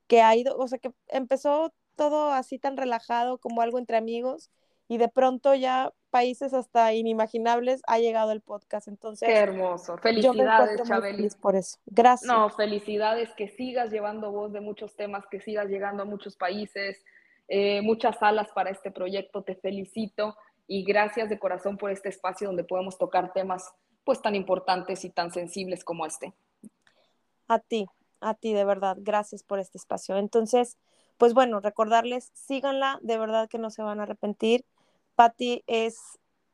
que 0.07 0.23
ha 0.23 0.35
ido, 0.35 0.57
o 0.57 0.67
sea, 0.67 0.79
que 0.79 0.93
empezó 1.09 1.73
todo 1.95 2.33
así 2.33 2.59
tan 2.59 2.77
relajado 2.77 3.39
como 3.39 3.61
algo 3.61 3.79
entre 3.79 3.97
amigos 3.97 4.51
y 4.89 4.99
de 4.99 5.09
pronto 5.09 5.55
ya 5.55 5.93
países 6.11 6.53
hasta 6.53 6.93
inimaginables 6.95 7.83
ha 7.87 7.99
llegado 7.99 8.33
el 8.33 8.41
podcast. 8.41 8.89
Entonces, 8.89 9.29
qué 9.29 9.37
hermoso. 9.37 9.97
Felicidades, 9.99 10.83
Chabeli. 10.83 11.29
Por 11.41 11.55
eso. 11.55 11.79
Gracias. 11.87 12.27
No, 12.27 12.51
felicidades 12.51 13.31
que 13.35 13.49
sigas 13.49 13.91
llevando 13.91 14.33
voz 14.33 14.53
de 14.53 14.61
muchos 14.61 14.97
temas, 14.97 15.25
que 15.31 15.41
sigas 15.41 15.69
llegando 15.69 16.03
a 16.03 16.07
muchos 16.07 16.37
países, 16.37 17.05
eh, 17.53 17.83
muchas 17.83 18.17
salas 18.19 18.49
para 18.55 18.71
este 18.71 18.93
proyecto. 18.93 19.43
Te 19.43 19.57
felicito 19.57 20.37
y 20.69 20.85
gracias 20.85 21.29
de 21.29 21.41
corazón 21.41 21.77
por 21.77 21.91
este 21.91 22.09
espacio 22.09 22.47
donde 22.47 22.63
podemos 22.63 22.97
tocar 22.97 23.33
temas 23.33 23.73
pues 24.05 24.23
tan 24.23 24.37
importantes 24.37 25.05
y 25.05 25.11
tan 25.11 25.33
sensibles 25.33 25.83
como 25.83 26.07
este. 26.07 26.33
A 27.49 27.59
ti, 27.59 27.89
a 28.21 28.35
ti 28.35 28.53
de 28.53 28.65
verdad, 28.65 28.97
gracias 29.01 29.43
por 29.43 29.59
este 29.59 29.79
espacio. 29.79 30.17
Entonces, 30.17 30.79
pues 31.19 31.35
bueno, 31.35 31.59
recordarles, 31.59 32.31
síganla, 32.35 33.01
de 33.03 33.19
verdad 33.19 33.49
que 33.49 33.59
no 33.59 33.71
se 33.71 33.83
van 33.83 33.99
a 33.99 34.05
arrepentir. 34.05 34.65
Patti 35.17 35.65
es 35.67 35.99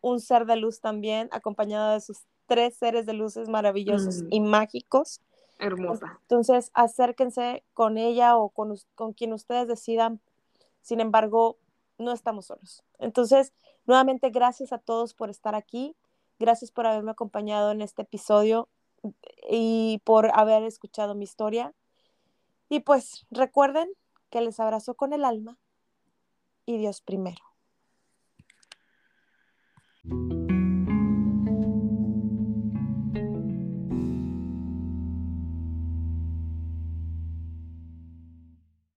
un 0.01 0.18
ser 0.18 0.47
de 0.47 0.56
luz 0.56 0.81
también, 0.81 1.28
acompañada 1.31 1.93
de 1.93 2.01
sus 2.01 2.20
tres 2.47 2.74
seres 2.74 3.05
de 3.05 3.12
luces 3.12 3.51
maravillosos 3.51 4.23
mm. 4.23 4.28
y 4.31 4.40
mágicos. 4.40 5.20
Hermosa. 5.59 6.18
Entonces, 6.23 6.70
acérquense 6.73 7.64
con 7.74 7.98
ella 7.98 8.39
o 8.39 8.48
con, 8.48 8.74
con 8.94 9.12
quien 9.12 9.35
ustedes 9.35 9.68
decidan. 9.68 10.20
Sin 10.86 11.00
embargo, 11.00 11.58
no 11.98 12.12
estamos 12.12 12.46
solos. 12.46 12.84
Entonces, 13.00 13.52
nuevamente, 13.86 14.30
gracias 14.30 14.72
a 14.72 14.78
todos 14.78 15.14
por 15.14 15.30
estar 15.30 15.56
aquí. 15.56 15.96
Gracias 16.38 16.70
por 16.70 16.86
haberme 16.86 17.10
acompañado 17.10 17.72
en 17.72 17.82
este 17.82 18.02
episodio 18.02 18.68
y 19.50 20.00
por 20.04 20.30
haber 20.32 20.62
escuchado 20.62 21.16
mi 21.16 21.24
historia. 21.24 21.74
Y 22.68 22.80
pues 22.80 23.26
recuerden 23.32 23.88
que 24.30 24.40
les 24.40 24.60
abrazo 24.60 24.94
con 24.94 25.12
el 25.12 25.24
alma 25.24 25.58
y 26.66 26.78
Dios 26.78 27.00
primero. 27.00 27.42